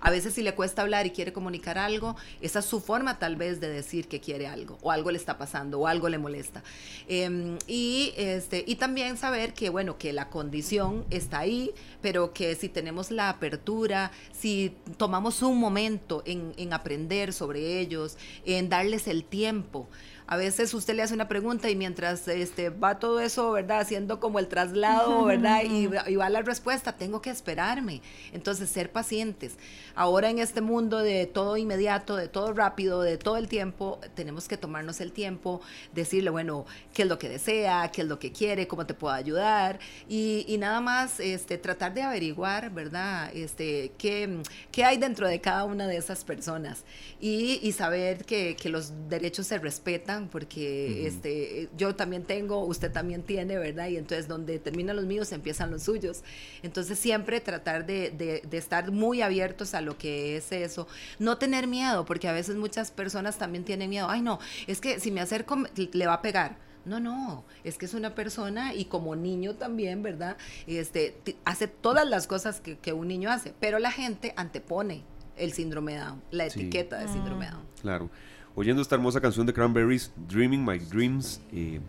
A 0.00 0.10
veces 0.10 0.34
si 0.34 0.42
le 0.42 0.54
cuesta 0.54 0.82
hablar 0.82 1.06
y 1.06 1.10
quiere 1.10 1.32
comunicar 1.32 1.78
algo, 1.78 2.16
esa 2.40 2.58
es 2.58 2.64
su 2.64 2.80
forma 2.80 3.18
tal 3.18 3.36
vez 3.36 3.60
de 3.60 3.68
decir 3.68 4.08
que 4.08 4.20
quiere 4.20 4.46
algo, 4.46 4.78
o 4.82 4.90
algo 4.90 5.10
le 5.10 5.18
está 5.18 5.38
pasando, 5.38 5.80
o 5.80 5.86
algo 5.86 6.08
le 6.08 6.18
molesta. 6.18 6.62
Em, 7.08 7.58
y, 7.66 8.12
este, 8.16 8.64
y 8.66 8.76
también 8.76 9.16
saber 9.16 9.54
que, 9.54 9.70
bueno, 9.70 9.98
que 9.98 10.12
la 10.12 10.28
condición 10.28 11.04
está 11.10 11.38
ahí, 11.40 11.72
pero 12.02 12.32
que 12.32 12.54
si 12.54 12.68
tenemos 12.68 13.10
la 13.10 13.28
apertura, 13.28 14.10
si 14.32 14.74
tomamos 14.96 15.42
un 15.42 15.58
momento 15.58 16.22
en, 16.26 16.52
en 16.56 16.72
aprender 16.72 17.32
sobre 17.32 17.80
ellos, 17.80 18.16
en 18.44 18.68
darles 18.68 19.08
el 19.08 19.24
tiempo, 19.24 19.73
people. 19.74 19.90
A 20.26 20.36
veces 20.36 20.72
usted 20.72 20.94
le 20.94 21.02
hace 21.02 21.12
una 21.12 21.28
pregunta 21.28 21.68
y 21.68 21.76
mientras 21.76 22.26
este, 22.28 22.70
va 22.70 22.98
todo 22.98 23.20
eso, 23.20 23.52
¿verdad? 23.52 23.80
Haciendo 23.80 24.20
como 24.20 24.38
el 24.38 24.48
traslado, 24.48 25.24
¿verdad? 25.26 25.62
Y, 25.64 25.88
y, 26.10 26.16
va 26.16 26.30
la 26.30 26.42
respuesta, 26.42 26.92
tengo 26.92 27.20
que 27.20 27.30
esperarme. 27.30 28.00
Entonces, 28.32 28.70
ser 28.70 28.90
pacientes. 28.90 29.56
Ahora 29.94 30.30
en 30.30 30.38
este 30.38 30.60
mundo 30.60 31.00
de 31.00 31.26
todo 31.26 31.56
inmediato, 31.56 32.16
de 32.16 32.28
todo 32.28 32.52
rápido, 32.52 33.02
de 33.02 33.18
todo 33.18 33.36
el 33.36 33.48
tiempo, 33.48 34.00
tenemos 34.14 34.48
que 34.48 34.56
tomarnos 34.56 35.00
el 35.00 35.12
tiempo, 35.12 35.60
decirle, 35.94 36.30
bueno, 36.30 36.64
qué 36.94 37.02
es 37.02 37.08
lo 37.08 37.18
que 37.18 37.28
desea, 37.28 37.90
qué 37.92 38.02
es 38.02 38.08
lo 38.08 38.18
que 38.18 38.32
quiere, 38.32 38.66
cómo 38.66 38.86
te 38.86 38.94
puedo 38.94 39.12
ayudar. 39.12 39.78
Y, 40.08 40.46
y 40.48 40.56
nada 40.56 40.80
más 40.80 41.20
este, 41.20 41.58
tratar 41.58 41.92
de 41.92 42.02
averiguar, 42.02 42.70
¿verdad? 42.70 43.30
Este, 43.34 43.92
qué, 43.98 44.40
qué 44.72 44.84
hay 44.84 44.96
dentro 44.96 45.28
de 45.28 45.40
cada 45.40 45.64
una 45.64 45.86
de 45.86 45.98
esas 45.98 46.24
personas. 46.24 46.84
Y, 47.20 47.60
y 47.62 47.72
saber 47.72 48.24
que, 48.24 48.56
que 48.56 48.68
los 48.70 49.08
derechos 49.08 49.46
se 49.46 49.58
respetan, 49.58 50.13
porque 50.30 51.06
este, 51.06 51.68
yo 51.76 51.94
también 51.94 52.24
tengo, 52.24 52.64
usted 52.64 52.90
también 52.90 53.22
tiene, 53.22 53.58
¿verdad? 53.58 53.88
Y 53.88 53.96
entonces 53.96 54.28
donde 54.28 54.58
terminan 54.58 54.96
los 54.96 55.04
míos 55.04 55.32
empiezan 55.32 55.70
los 55.70 55.82
suyos. 55.82 56.22
Entonces 56.62 56.98
siempre 56.98 57.40
tratar 57.40 57.86
de, 57.86 58.10
de, 58.10 58.56
estar 58.56 58.90
muy 58.90 59.22
abiertos 59.22 59.74
a 59.74 59.80
lo 59.80 59.98
que 59.98 60.36
es 60.36 60.52
eso. 60.52 60.86
No 61.18 61.38
tener 61.38 61.66
miedo, 61.66 62.04
porque 62.04 62.28
a 62.28 62.32
veces 62.32 62.56
muchas 62.56 62.90
personas 62.90 63.38
también 63.38 63.64
tienen 63.64 63.90
miedo. 63.90 64.08
Ay, 64.08 64.22
no, 64.22 64.38
es 64.66 64.80
que 64.80 65.00
si 65.00 65.10
me 65.10 65.20
acerco 65.20 65.56
le 65.76 66.06
va 66.06 66.14
a 66.14 66.22
pegar. 66.22 66.56
No, 66.84 67.00
no, 67.00 67.44
es 67.64 67.78
que 67.78 67.86
es 67.86 67.94
una 67.94 68.14
persona 68.14 68.74
y 68.74 68.84
como 68.84 69.16
niño 69.16 69.54
también, 69.54 70.02
¿verdad? 70.02 70.36
Este, 70.66 71.16
hace 71.46 71.66
todas 71.66 72.06
las 72.06 72.26
cosas 72.26 72.60
que, 72.60 72.76
que 72.76 72.92
un 72.92 73.08
niño 73.08 73.30
hace, 73.30 73.54
pero 73.58 73.78
la 73.78 73.90
gente 73.90 74.34
antepone 74.36 75.02
el 75.36 75.52
síndrome 75.54 75.94
de 75.94 76.00
Down, 76.00 76.22
la 76.30 76.44
etiqueta 76.46 76.98
de 76.98 77.08
síndrome 77.08 77.46
de 77.46 77.52
Down. 77.52 77.66
Claro 77.80 78.10
oyendo 78.54 78.82
esta 78.82 78.94
hermosa 78.94 79.20
canción 79.20 79.46
de 79.46 79.52
Cranberries, 79.52 80.12
Dreaming 80.28 80.64
My 80.64 80.78
Dreams, 80.78 81.44
eh, 81.52 81.80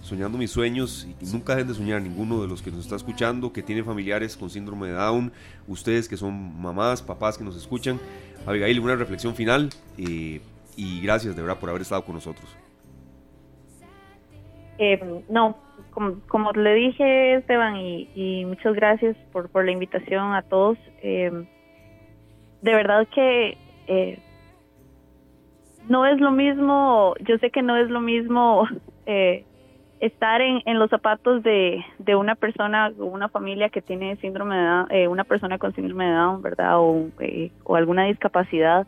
soñando 0.00 0.38
mis 0.38 0.50
sueños, 0.50 1.06
y 1.20 1.24
nunca 1.26 1.54
dejen 1.54 1.68
de 1.68 1.74
soñar 1.74 2.02
ninguno 2.02 2.40
de 2.40 2.48
los 2.48 2.62
que 2.62 2.70
nos 2.70 2.80
está 2.80 2.96
escuchando, 2.96 3.52
que 3.52 3.62
tiene 3.62 3.82
familiares 3.82 4.36
con 4.36 4.50
síndrome 4.50 4.88
de 4.88 4.94
Down, 4.94 5.32
ustedes 5.66 6.08
que 6.08 6.16
son 6.16 6.60
mamás, 6.60 7.02
papás 7.02 7.38
que 7.38 7.44
nos 7.44 7.56
escuchan. 7.56 7.98
Abigail, 8.46 8.80
una 8.80 8.96
reflexión 8.96 9.34
final 9.34 9.70
eh, 9.98 10.40
y 10.76 11.00
gracias 11.02 11.36
de 11.36 11.42
verdad 11.42 11.58
por 11.58 11.68
haber 11.70 11.82
estado 11.82 12.04
con 12.04 12.14
nosotros. 12.14 12.56
Eh, 14.78 15.22
no, 15.28 15.56
como, 16.28 16.52
le 16.52 16.74
dije 16.74 17.34
Esteban 17.34 17.76
y, 17.76 18.44
muchas 18.46 18.74
gracias 18.74 19.16
por, 19.32 19.50
por, 19.50 19.64
la 19.64 19.72
invitación 19.72 20.34
a 20.34 20.42
todos. 20.42 20.78
de 21.02 21.44
verdad 22.62 23.08
que 23.12 23.58
no 25.88 26.06
es 26.06 26.20
lo 26.20 26.30
mismo, 26.30 27.14
yo 27.20 27.38
sé 27.38 27.50
que 27.50 27.62
no 27.62 27.76
es 27.76 27.90
lo 27.90 28.00
mismo 28.00 28.66
eh, 29.06 29.44
estar 30.00 30.40
en, 30.40 30.62
en, 30.66 30.78
los 30.78 30.90
zapatos 30.90 31.42
de, 31.42 31.84
de 31.98 32.14
una 32.14 32.34
persona 32.34 32.92
o 32.98 33.06
una 33.06 33.28
familia 33.28 33.68
que 33.68 33.82
tiene 33.82 34.16
síndrome 34.16 34.56
de 34.56 34.64
Down, 34.64 34.86
eh, 34.90 35.08
una 35.08 35.24
persona 35.24 35.58
con 35.58 35.74
síndrome 35.74 36.06
de 36.06 36.12
Down, 36.12 36.42
¿verdad? 36.42 36.78
O, 36.78 37.08
eh, 37.20 37.50
o 37.64 37.76
alguna 37.76 38.04
discapacidad, 38.04 38.86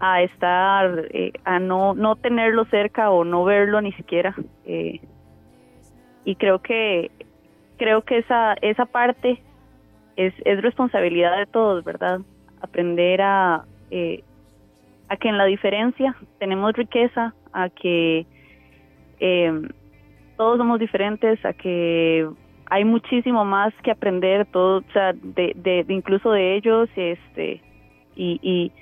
a 0.00 0.22
estar, 0.22 1.08
a 1.44 1.58
no, 1.58 1.92
no 1.94 2.14
tenerlo 2.14 2.64
cerca 2.66 3.10
o 3.10 3.24
no 3.24 3.44
verlo 3.44 3.80
ni 3.80 3.92
siquiera. 3.92 4.32
y 6.24 6.34
creo 6.36 6.60
que, 6.60 7.10
creo 7.78 8.02
que 8.02 8.18
esa, 8.18 8.54
esa 8.62 8.86
parte 8.86 9.42
es, 10.18 10.34
es 10.44 10.62
responsabilidad 10.62 11.36
de 11.38 11.46
todos, 11.46 11.84
¿verdad? 11.84 12.20
Aprender 12.60 13.22
a, 13.22 13.64
eh, 13.90 14.22
a 15.08 15.16
que 15.16 15.28
en 15.28 15.38
la 15.38 15.44
diferencia 15.44 16.14
tenemos 16.38 16.72
riqueza, 16.74 17.34
a 17.52 17.68
que 17.70 18.26
eh, 19.20 19.52
todos 20.36 20.58
somos 20.58 20.78
diferentes, 20.78 21.44
a 21.44 21.52
que 21.52 22.28
hay 22.70 22.84
muchísimo 22.84 23.44
más 23.44 23.72
que 23.82 23.90
aprender, 23.90 24.46
todo, 24.46 24.78
o 24.78 24.92
sea, 24.92 25.12
de, 25.14 25.52
de, 25.56 25.84
incluso 25.88 26.30
de 26.30 26.56
ellos, 26.56 26.88
este, 26.96 27.62
y, 28.14 28.38
y, 28.42 28.72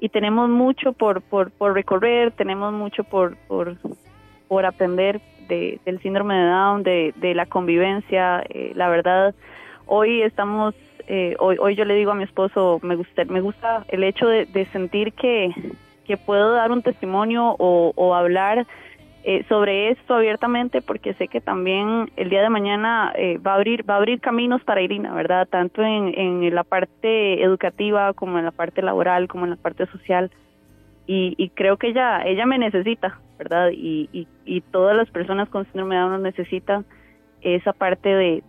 y 0.00 0.08
tenemos 0.08 0.48
mucho 0.48 0.92
por, 0.92 1.22
por, 1.22 1.50
por 1.52 1.74
recorrer, 1.74 2.32
tenemos 2.32 2.72
mucho 2.72 3.04
por, 3.04 3.36
por, 3.46 3.76
por 4.48 4.66
aprender 4.66 5.20
de, 5.48 5.78
del 5.84 6.00
síndrome 6.00 6.34
de 6.34 6.46
Down, 6.46 6.82
de, 6.82 7.14
de 7.16 7.34
la 7.34 7.46
convivencia. 7.46 8.42
Eh, 8.48 8.72
la 8.74 8.88
verdad, 8.88 9.34
hoy 9.86 10.22
estamos 10.22 10.74
eh, 11.12 11.34
hoy, 11.40 11.56
hoy 11.58 11.74
yo 11.74 11.84
le 11.84 11.96
digo 11.96 12.12
a 12.12 12.14
mi 12.14 12.22
esposo, 12.22 12.78
me 12.84 12.94
gusta, 12.94 13.24
me 13.24 13.40
gusta 13.40 13.84
el 13.88 14.04
hecho 14.04 14.28
de, 14.28 14.46
sentir 14.72 15.12
que, 15.12 15.50
puedo 16.24 16.52
dar 16.52 16.70
un 16.70 16.82
testimonio 16.82 17.56
o, 17.58 18.14
hablar 18.14 18.64
eh, 19.24 19.44
sobre 19.48 19.90
esto 19.90 20.14
abiertamente 20.14 20.82
porque 20.82 21.14
sé 21.14 21.26
que 21.26 21.40
también 21.40 22.10
el 22.16 22.30
día 22.30 22.42
de 22.42 22.48
mañana 22.48 23.12
eh, 23.16 23.38
va 23.38 23.52
a 23.52 23.54
abrir 23.56 23.88
va 23.88 23.94
a 23.94 23.96
abrir 23.98 24.20
caminos 24.20 24.62
para 24.64 24.82
Irina 24.82 25.14
verdad 25.14 25.46
tanto 25.48 25.82
en, 25.82 26.52
la 26.52 26.64
parte 26.64 27.42
educativa 27.44 28.12
como 28.14 28.38
en 28.38 28.44
la 28.44 28.50
parte 28.50 28.82
laboral 28.82 29.28
como 29.28 29.44
en 29.44 29.50
la 29.50 29.56
parte 29.56 29.86
social. 29.86 30.30
Y, 31.06 31.34
y 31.36 31.50
creo 31.50 31.76
que 31.76 31.88
ella 31.88 32.22
ella 32.22 32.46
me 32.46 32.58
necesita 32.58 33.20
verdad 33.38 33.70
y, 33.72 34.08
y, 34.12 34.26
y 34.44 34.60
todas 34.62 34.96
las 34.96 35.10
personas 35.10 35.48
con 35.48 35.64
síndrome 35.66 35.96
de 35.96 36.00
Down 36.00 36.22
necesitan 36.22 36.84
esa 37.40 37.72
parte 37.72 38.08
de, 38.08 38.42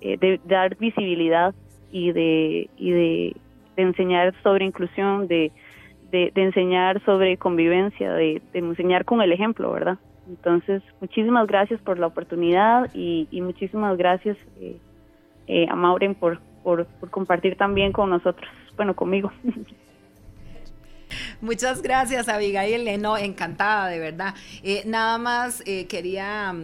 de 0.00 0.40
dar 0.44 0.76
visibilidad 0.76 1.54
y 1.92 2.12
de, 2.12 2.68
y 2.76 2.90
de, 2.90 3.36
enseñar 3.76 4.34
sobre 4.42 4.64
inclusión, 4.64 5.28
de, 5.28 5.52
de, 6.10 6.32
enseñar 6.34 7.02
sobre 7.04 7.36
convivencia, 7.36 8.12
de, 8.12 8.42
enseñar 8.52 9.04
con 9.04 9.22
el 9.22 9.32
ejemplo, 9.32 9.70
¿verdad? 9.70 9.98
Entonces, 10.28 10.82
muchísimas 11.00 11.46
gracias 11.46 11.80
por 11.80 11.98
la 11.98 12.08
oportunidad 12.08 12.90
y, 12.94 13.28
muchísimas 13.40 13.96
gracias 13.96 14.36
eh, 14.60 14.78
eh, 15.46 15.66
a 15.70 15.76
Mauren 15.76 16.14
por, 16.14 16.40
por, 16.62 16.86
compartir 17.10 17.56
también 17.56 17.92
con 17.92 18.10
nosotros, 18.10 18.50
bueno, 18.76 18.94
conmigo. 18.94 19.32
Muchas 21.40 21.80
gracias, 21.80 22.28
Abigail. 22.28 23.00
No, 23.00 23.16
encantada, 23.16 23.88
de 23.88 23.98
verdad. 24.00 24.34
Eh, 24.62 24.82
nada 24.86 25.16
más 25.18 25.62
quería 25.88 26.54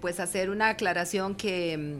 pues 0.00 0.20
hacer 0.20 0.50
una 0.50 0.68
aclaración 0.68 1.34
que 1.34 1.98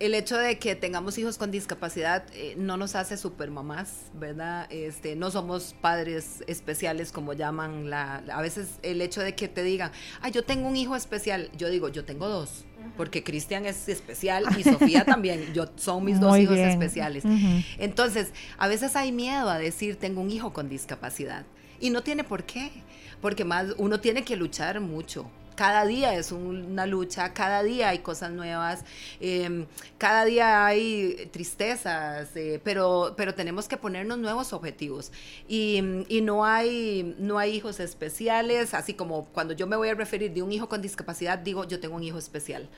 el 0.00 0.14
hecho 0.14 0.36
de 0.36 0.58
que 0.58 0.74
tengamos 0.74 1.18
hijos 1.18 1.38
con 1.38 1.50
discapacidad 1.50 2.24
eh, 2.34 2.54
no 2.58 2.76
nos 2.76 2.96
hace 2.96 3.16
supermamás, 3.16 4.06
¿verdad? 4.14 4.66
Este, 4.70 5.14
no 5.14 5.30
somos 5.30 5.74
padres 5.80 6.42
especiales 6.48 7.12
como 7.12 7.32
llaman 7.32 7.90
la, 7.90 8.16
a 8.32 8.42
veces 8.42 8.80
el 8.82 9.00
hecho 9.00 9.20
de 9.20 9.34
que 9.34 9.46
te 9.46 9.62
digan, 9.62 9.92
"Ah, 10.20 10.30
yo 10.30 10.44
tengo 10.44 10.68
un 10.68 10.76
hijo 10.76 10.96
especial." 10.96 11.48
Yo 11.56 11.70
digo, 11.70 11.88
"Yo 11.88 12.04
tengo 12.04 12.28
dos." 12.28 12.64
Porque 12.96 13.22
Cristian 13.22 13.66
es 13.66 13.88
especial 13.88 14.44
y 14.58 14.64
Sofía 14.64 15.04
también. 15.04 15.54
Yo 15.54 15.66
son 15.76 16.04
mis 16.04 16.20
dos 16.20 16.36
hijos 16.38 16.58
especiales. 16.58 17.24
Entonces, 17.78 18.32
a 18.58 18.68
veces 18.68 18.96
hay 18.96 19.12
miedo 19.12 19.48
a 19.48 19.58
decir, 19.58 19.96
"Tengo 19.96 20.20
un 20.20 20.30
hijo 20.30 20.52
con 20.52 20.68
discapacidad." 20.68 21.46
Y 21.80 21.90
no 21.90 22.02
tiene 22.02 22.24
por 22.24 22.44
qué, 22.44 22.70
porque 23.20 23.44
más 23.44 23.68
uno 23.78 24.00
tiene 24.00 24.24
que 24.24 24.36
luchar 24.36 24.80
mucho 24.80 25.30
cada 25.54 25.86
día 25.86 26.14
es 26.14 26.32
una 26.32 26.86
lucha, 26.86 27.32
cada 27.32 27.62
día 27.62 27.90
hay 27.90 28.00
cosas 28.00 28.32
nuevas, 28.32 28.84
em, 29.20 29.66
cada 29.98 30.24
día 30.24 30.66
hay 30.66 31.28
tristezas, 31.32 32.34
eh, 32.36 32.60
pero, 32.64 33.14
pero 33.16 33.34
tenemos 33.34 33.68
que 33.68 33.76
ponernos 33.76 34.18
nuevos 34.18 34.52
objetivos. 34.52 35.12
Y, 35.48 35.80
no, 36.22 36.44
hay, 36.44 37.14
no 37.18 37.38
hay 37.38 37.54
hijos 37.54 37.80
especiales, 37.80 38.74
así 38.74 38.94
como 38.94 39.26
cuando 39.26 39.54
yo 39.54 39.66
me 39.66 39.76
voy 39.76 39.88
a 39.88 39.94
referir 39.94 40.32
de 40.32 40.42
un 40.42 40.52
hijo 40.52 40.68
con 40.68 40.82
discapacidad, 40.82 41.38
digo 41.38 41.64
yo 41.64 41.80
tengo 41.80 41.96
un 41.96 42.02
hijo 42.02 42.18
especial, 42.18 42.68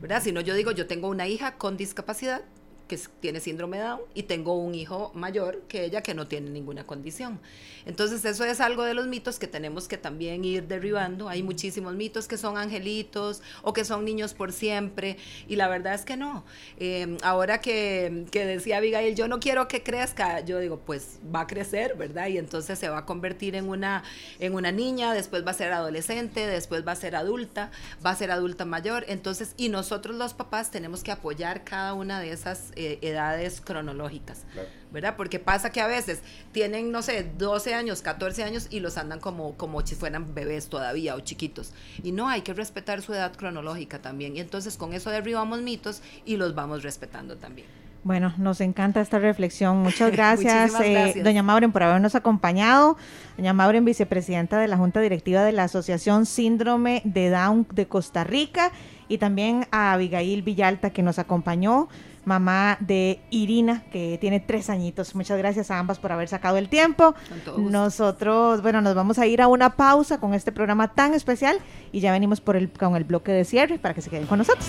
¿verdad? 0.00 0.22
Si 0.22 0.32
no, 0.32 0.40
yo 0.40 0.54
digo 0.54 0.72
yo 0.72 0.86
tengo 0.86 1.08
una 1.08 1.28
hija 1.28 1.56
con 1.56 1.76
discapacidad 1.76 2.42
que 2.86 2.98
tiene 3.20 3.40
síndrome 3.40 3.78
Down 3.78 4.00
y 4.14 4.24
tengo 4.24 4.56
un 4.58 4.74
hijo 4.74 5.10
mayor 5.14 5.62
que 5.68 5.84
ella 5.84 6.02
que 6.02 6.14
no 6.14 6.26
tiene 6.26 6.50
ninguna 6.50 6.86
condición. 6.86 7.40
Entonces 7.84 8.24
eso 8.24 8.44
es 8.44 8.60
algo 8.60 8.84
de 8.84 8.94
los 8.94 9.06
mitos 9.06 9.38
que 9.38 9.46
tenemos 9.46 9.88
que 9.88 9.96
también 9.96 10.44
ir 10.44 10.66
derribando. 10.66 11.28
Hay 11.28 11.42
muchísimos 11.42 11.94
mitos 11.94 12.26
que 12.26 12.36
son 12.36 12.58
angelitos 12.58 13.42
o 13.62 13.72
que 13.72 13.84
son 13.84 14.04
niños 14.04 14.34
por 14.34 14.52
siempre 14.52 15.16
y 15.48 15.56
la 15.56 15.68
verdad 15.68 15.94
es 15.94 16.04
que 16.04 16.16
no. 16.16 16.44
Em, 16.78 17.16
ahora 17.22 17.60
que, 17.60 18.26
que 18.30 18.44
decía 18.44 18.78
Abigail, 18.78 19.14
yo 19.14 19.28
no 19.28 19.40
quiero 19.40 19.68
que 19.68 19.82
crezca, 19.82 20.40
yo 20.40 20.58
digo, 20.58 20.80
pues 20.80 21.18
va 21.34 21.40
a 21.42 21.46
crecer, 21.46 21.96
¿verdad? 21.96 22.28
Y 22.28 22.38
entonces 22.38 22.78
se 22.78 22.88
va 22.88 22.98
a 22.98 23.04
convertir 23.06 23.54
en 23.54 23.68
una, 23.68 24.02
en 24.38 24.54
una 24.54 24.72
niña, 24.72 25.12
después 25.12 25.46
va 25.46 25.50
a 25.50 25.54
ser 25.54 25.72
adolescente, 25.72 26.46
después 26.46 26.86
va 26.86 26.92
a 26.92 26.96
ser 26.96 27.16
adulta, 27.16 27.70
va 28.04 28.10
a 28.10 28.16
ser 28.16 28.30
adulta 28.30 28.64
mayor. 28.64 29.04
Entonces, 29.08 29.54
y 29.56 29.68
nosotros 29.68 30.16
los 30.16 30.34
papás 30.34 30.70
tenemos 30.70 31.02
que 31.02 31.12
apoyar 31.12 31.64
cada 31.64 31.94
una 31.94 32.20
de 32.20 32.32
esas 32.32 32.72
eh, 32.76 32.98
edades 33.02 33.60
cronológicas, 33.60 34.44
¿verdad? 34.92 35.14
Porque 35.16 35.38
pasa 35.38 35.70
que 35.70 35.80
a 35.80 35.86
veces 35.86 36.20
tienen, 36.52 36.92
no 36.92 37.02
sé, 37.02 37.26
12 37.36 37.74
años, 37.74 38.02
14 38.02 38.44
años 38.44 38.68
y 38.70 38.80
los 38.80 38.98
andan 38.98 39.18
como, 39.18 39.56
como 39.56 39.84
si 39.86 39.94
fueran 39.94 40.34
bebés 40.34 40.68
todavía 40.68 41.14
o 41.14 41.20
chiquitos. 41.20 41.72
Y 42.02 42.12
no, 42.12 42.28
hay 42.28 42.42
que 42.42 42.54
respetar 42.54 43.02
su 43.02 43.14
edad 43.14 43.34
cronológica 43.34 44.00
también. 44.00 44.36
Y 44.36 44.40
entonces 44.40 44.76
con 44.76 44.92
eso 44.92 45.10
derribamos 45.10 45.62
mitos 45.62 46.02
y 46.24 46.36
los 46.36 46.54
vamos 46.54 46.82
respetando 46.82 47.36
también. 47.36 47.66
Bueno, 48.06 48.32
nos 48.38 48.60
encanta 48.60 49.00
esta 49.00 49.18
reflexión. 49.18 49.78
Muchas 49.82 50.12
gracias, 50.12 50.72
eh, 50.80 51.22
doña 51.24 51.42
Mauren, 51.42 51.72
por 51.72 51.82
habernos 51.82 52.14
acompañado. 52.14 52.96
Doña 53.36 53.52
Mauren, 53.52 53.84
vicepresidenta 53.84 54.60
de 54.60 54.68
la 54.68 54.76
Junta 54.76 55.00
Directiva 55.00 55.42
de 55.42 55.50
la 55.50 55.64
Asociación 55.64 56.24
Síndrome 56.24 57.02
de 57.04 57.30
Down 57.30 57.66
de 57.72 57.88
Costa 57.88 58.22
Rica, 58.22 58.70
y 59.08 59.18
también 59.18 59.66
a 59.72 59.92
Abigail 59.92 60.42
Villalta, 60.42 60.90
que 60.90 61.02
nos 61.02 61.18
acompañó 61.18 61.88
mamá 62.26 62.76
de 62.80 63.20
Irina, 63.30 63.84
que 63.90 64.18
tiene 64.20 64.40
tres 64.40 64.68
añitos. 64.68 65.14
Muchas 65.14 65.38
gracias 65.38 65.70
a 65.70 65.78
ambas 65.78 65.98
por 65.98 66.12
haber 66.12 66.28
sacado 66.28 66.58
el 66.58 66.68
tiempo. 66.68 67.14
Nosotros, 67.56 68.60
bueno, 68.60 68.82
nos 68.82 68.94
vamos 68.94 69.18
a 69.18 69.26
ir 69.26 69.40
a 69.40 69.48
una 69.48 69.70
pausa 69.70 70.18
con 70.18 70.34
este 70.34 70.52
programa 70.52 70.88
tan 70.88 71.14
especial 71.14 71.58
y 71.92 72.00
ya 72.00 72.12
venimos 72.12 72.40
por 72.40 72.56
el, 72.56 72.70
con 72.70 72.96
el 72.96 73.04
bloque 73.04 73.32
de 73.32 73.44
cierre 73.44 73.78
para 73.78 73.94
que 73.94 74.02
se 74.02 74.10
queden 74.10 74.26
con 74.26 74.38
nosotros. 74.38 74.68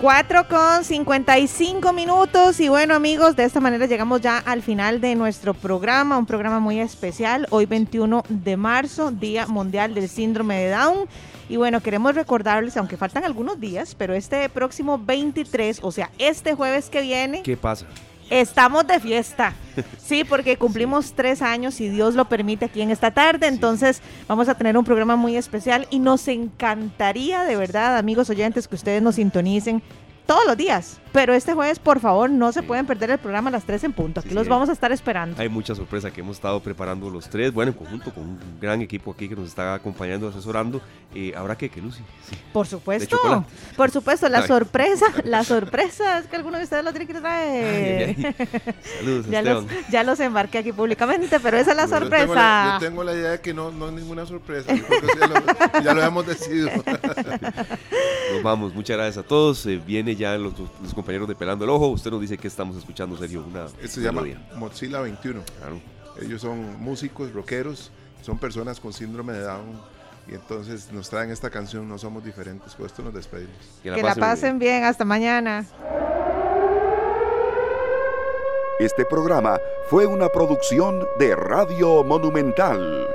4 0.00 0.48
con 0.48 0.82
55 0.82 1.92
minutos 1.92 2.58
y 2.60 2.70
bueno 2.70 2.94
amigos, 2.94 3.36
de 3.36 3.44
esta 3.44 3.60
manera 3.60 3.84
llegamos 3.84 4.22
ya 4.22 4.38
al 4.38 4.62
final 4.62 4.98
de 5.02 5.14
nuestro 5.14 5.52
programa, 5.52 6.16
un 6.16 6.24
programa 6.24 6.58
muy 6.58 6.80
especial, 6.80 7.46
hoy 7.50 7.66
21 7.66 8.24
de 8.30 8.56
marzo, 8.56 9.10
Día 9.10 9.46
Mundial 9.46 9.92
del 9.92 10.08
Síndrome 10.08 10.56
de 10.56 10.70
Down. 10.70 11.08
Y 11.50 11.56
bueno, 11.56 11.82
queremos 11.82 12.14
recordarles, 12.14 12.76
aunque 12.76 12.96
faltan 12.96 13.24
algunos 13.24 13.58
días, 13.58 13.96
pero 13.96 14.14
este 14.14 14.48
próximo 14.48 15.00
23, 15.00 15.80
o 15.82 15.90
sea, 15.90 16.08
este 16.16 16.54
jueves 16.54 16.88
que 16.88 17.02
viene... 17.02 17.42
¿Qué 17.42 17.56
pasa? 17.56 17.86
Estamos 18.30 18.86
de 18.86 19.00
fiesta. 19.00 19.52
Sí, 19.98 20.24
porque 20.24 20.56
cumplimos 20.56 21.12
tres 21.12 21.42
años, 21.42 21.74
si 21.74 21.88
Dios 21.88 22.14
lo 22.14 22.28
permite, 22.28 22.66
aquí 22.66 22.82
en 22.82 22.90
esta 22.90 23.10
tarde. 23.12 23.48
Entonces 23.48 24.00
vamos 24.28 24.48
a 24.48 24.54
tener 24.56 24.76
un 24.76 24.84
programa 24.84 25.16
muy 25.16 25.36
especial 25.36 25.88
y 25.90 25.98
nos 25.98 26.28
encantaría, 26.28 27.44
de 27.44 27.56
verdad, 27.56 27.96
amigos 27.96 28.30
oyentes, 28.30 28.68
que 28.68 28.76
ustedes 28.76 29.02
nos 29.02 29.16
sintonicen 29.16 29.82
todos 30.26 30.46
los 30.46 30.56
días. 30.56 30.99
Pero 31.12 31.34
este 31.34 31.54
jueves, 31.54 31.78
por 31.78 32.00
favor, 32.00 32.30
no 32.30 32.52
se 32.52 32.62
pueden 32.62 32.86
perder 32.86 33.10
el 33.10 33.18
programa 33.18 33.48
a 33.48 33.52
las 33.52 33.64
3 33.64 33.84
en 33.84 33.92
punto. 33.92 34.20
Aquí 34.20 34.34
los 34.34 34.48
vamos 34.48 34.68
a 34.68 34.72
estar 34.72 34.92
esperando. 34.92 35.40
Hay 35.40 35.48
mucha 35.48 35.74
sorpresa 35.74 36.10
que 36.10 36.20
hemos 36.20 36.36
estado 36.36 36.60
preparando 36.60 37.10
los 37.10 37.28
tres, 37.28 37.52
bueno, 37.52 37.72
en 37.72 37.78
conjunto 37.78 38.12
con 38.12 38.24
un 38.24 38.38
gran 38.60 38.80
equipo 38.82 39.10
aquí 39.10 39.28
que 39.28 39.36
nos 39.36 39.48
está 39.48 39.74
acompañando, 39.74 40.28
asesorando. 40.28 40.80
Eh, 41.14 41.32
¿Habrá 41.36 41.56
que, 41.56 41.68
que 41.68 41.80
Lucy? 41.80 42.02
Por 42.52 42.66
supuesto, 42.66 43.18
por 43.76 43.90
supuesto, 43.90 44.28
la 44.28 44.46
sorpresa, 44.46 45.06
la 45.24 45.42
sorpresa 45.42 46.18
es 46.18 46.26
que 46.26 46.36
alguno 46.36 46.58
de 46.58 46.64
ustedes 46.64 46.84
lo 46.84 46.92
tiene 46.92 47.06
que 47.06 47.14
traer. 47.14 48.16
Saludos, 48.98 49.26
ya 49.28 49.42
los, 49.42 49.64
ya 49.90 50.04
los 50.04 50.20
embarqué 50.20 50.58
aquí 50.58 50.72
públicamente, 50.72 51.40
pero 51.40 51.56
esa 51.56 51.72
es 51.72 51.76
la 51.76 51.88
sorpresa. 51.88 52.78
Yo 52.80 52.86
tengo, 52.86 53.02
la, 53.02 53.14
idea 53.14 53.30
de 53.30 53.40
que 53.40 53.52
no, 53.52 53.72
no 53.72 53.86
hay 53.86 53.92
ninguna 53.92 54.24
sorpresa. 54.26 54.72
ya, 55.82 55.94
lo, 55.94 56.02
hemos 56.02 56.26
decidido. 56.26 56.70
Nos 58.32 58.42
vamos, 58.44 58.72
muchas 58.74 58.96
gracias 58.96 59.24
a 59.24 59.26
todos. 59.26 59.66
Eh, 59.66 59.80
viene 59.84 60.14
ya 60.14 60.38
los, 60.38 60.52
compañeros 61.00 61.28
de 61.28 61.34
Pelando 61.34 61.64
el 61.64 61.70
Ojo. 61.70 61.88
Usted 61.88 62.10
nos 62.10 62.20
dice 62.20 62.36
que 62.36 62.46
estamos 62.46 62.76
escuchando, 62.76 63.16
Sergio. 63.16 63.42
Una 63.42 63.64
Esto 63.80 63.88
se 63.88 64.00
llama 64.02 64.22
Mozilla 64.56 65.00
21. 65.00 65.40
Ellos 66.20 66.42
son 66.42 66.78
músicos, 66.78 67.32
rockeros, 67.32 67.90
son 68.20 68.38
personas 68.38 68.78
con 68.78 68.92
síndrome 68.92 69.32
de 69.32 69.40
Down. 69.40 69.80
Y 70.28 70.34
entonces 70.34 70.92
nos 70.92 71.08
traen 71.08 71.30
esta 71.30 71.48
canción, 71.48 71.88
No 71.88 71.96
Somos 71.96 72.22
Diferentes. 72.22 72.74
Con 72.74 72.84
esto 72.84 73.02
nos 73.02 73.14
despedimos. 73.14 73.56
Que 73.82 74.02
la, 74.02 74.14
pasen, 74.14 74.58
bien. 74.58 74.84
Hasta 74.84 75.06
mañana. 75.06 75.64
Este 78.78 79.06
programa 79.06 79.58
fue 79.88 80.04
una 80.04 80.28
producción 80.28 81.06
de 81.18 81.34
Radio 81.34 82.04
Monumental. 82.04 83.08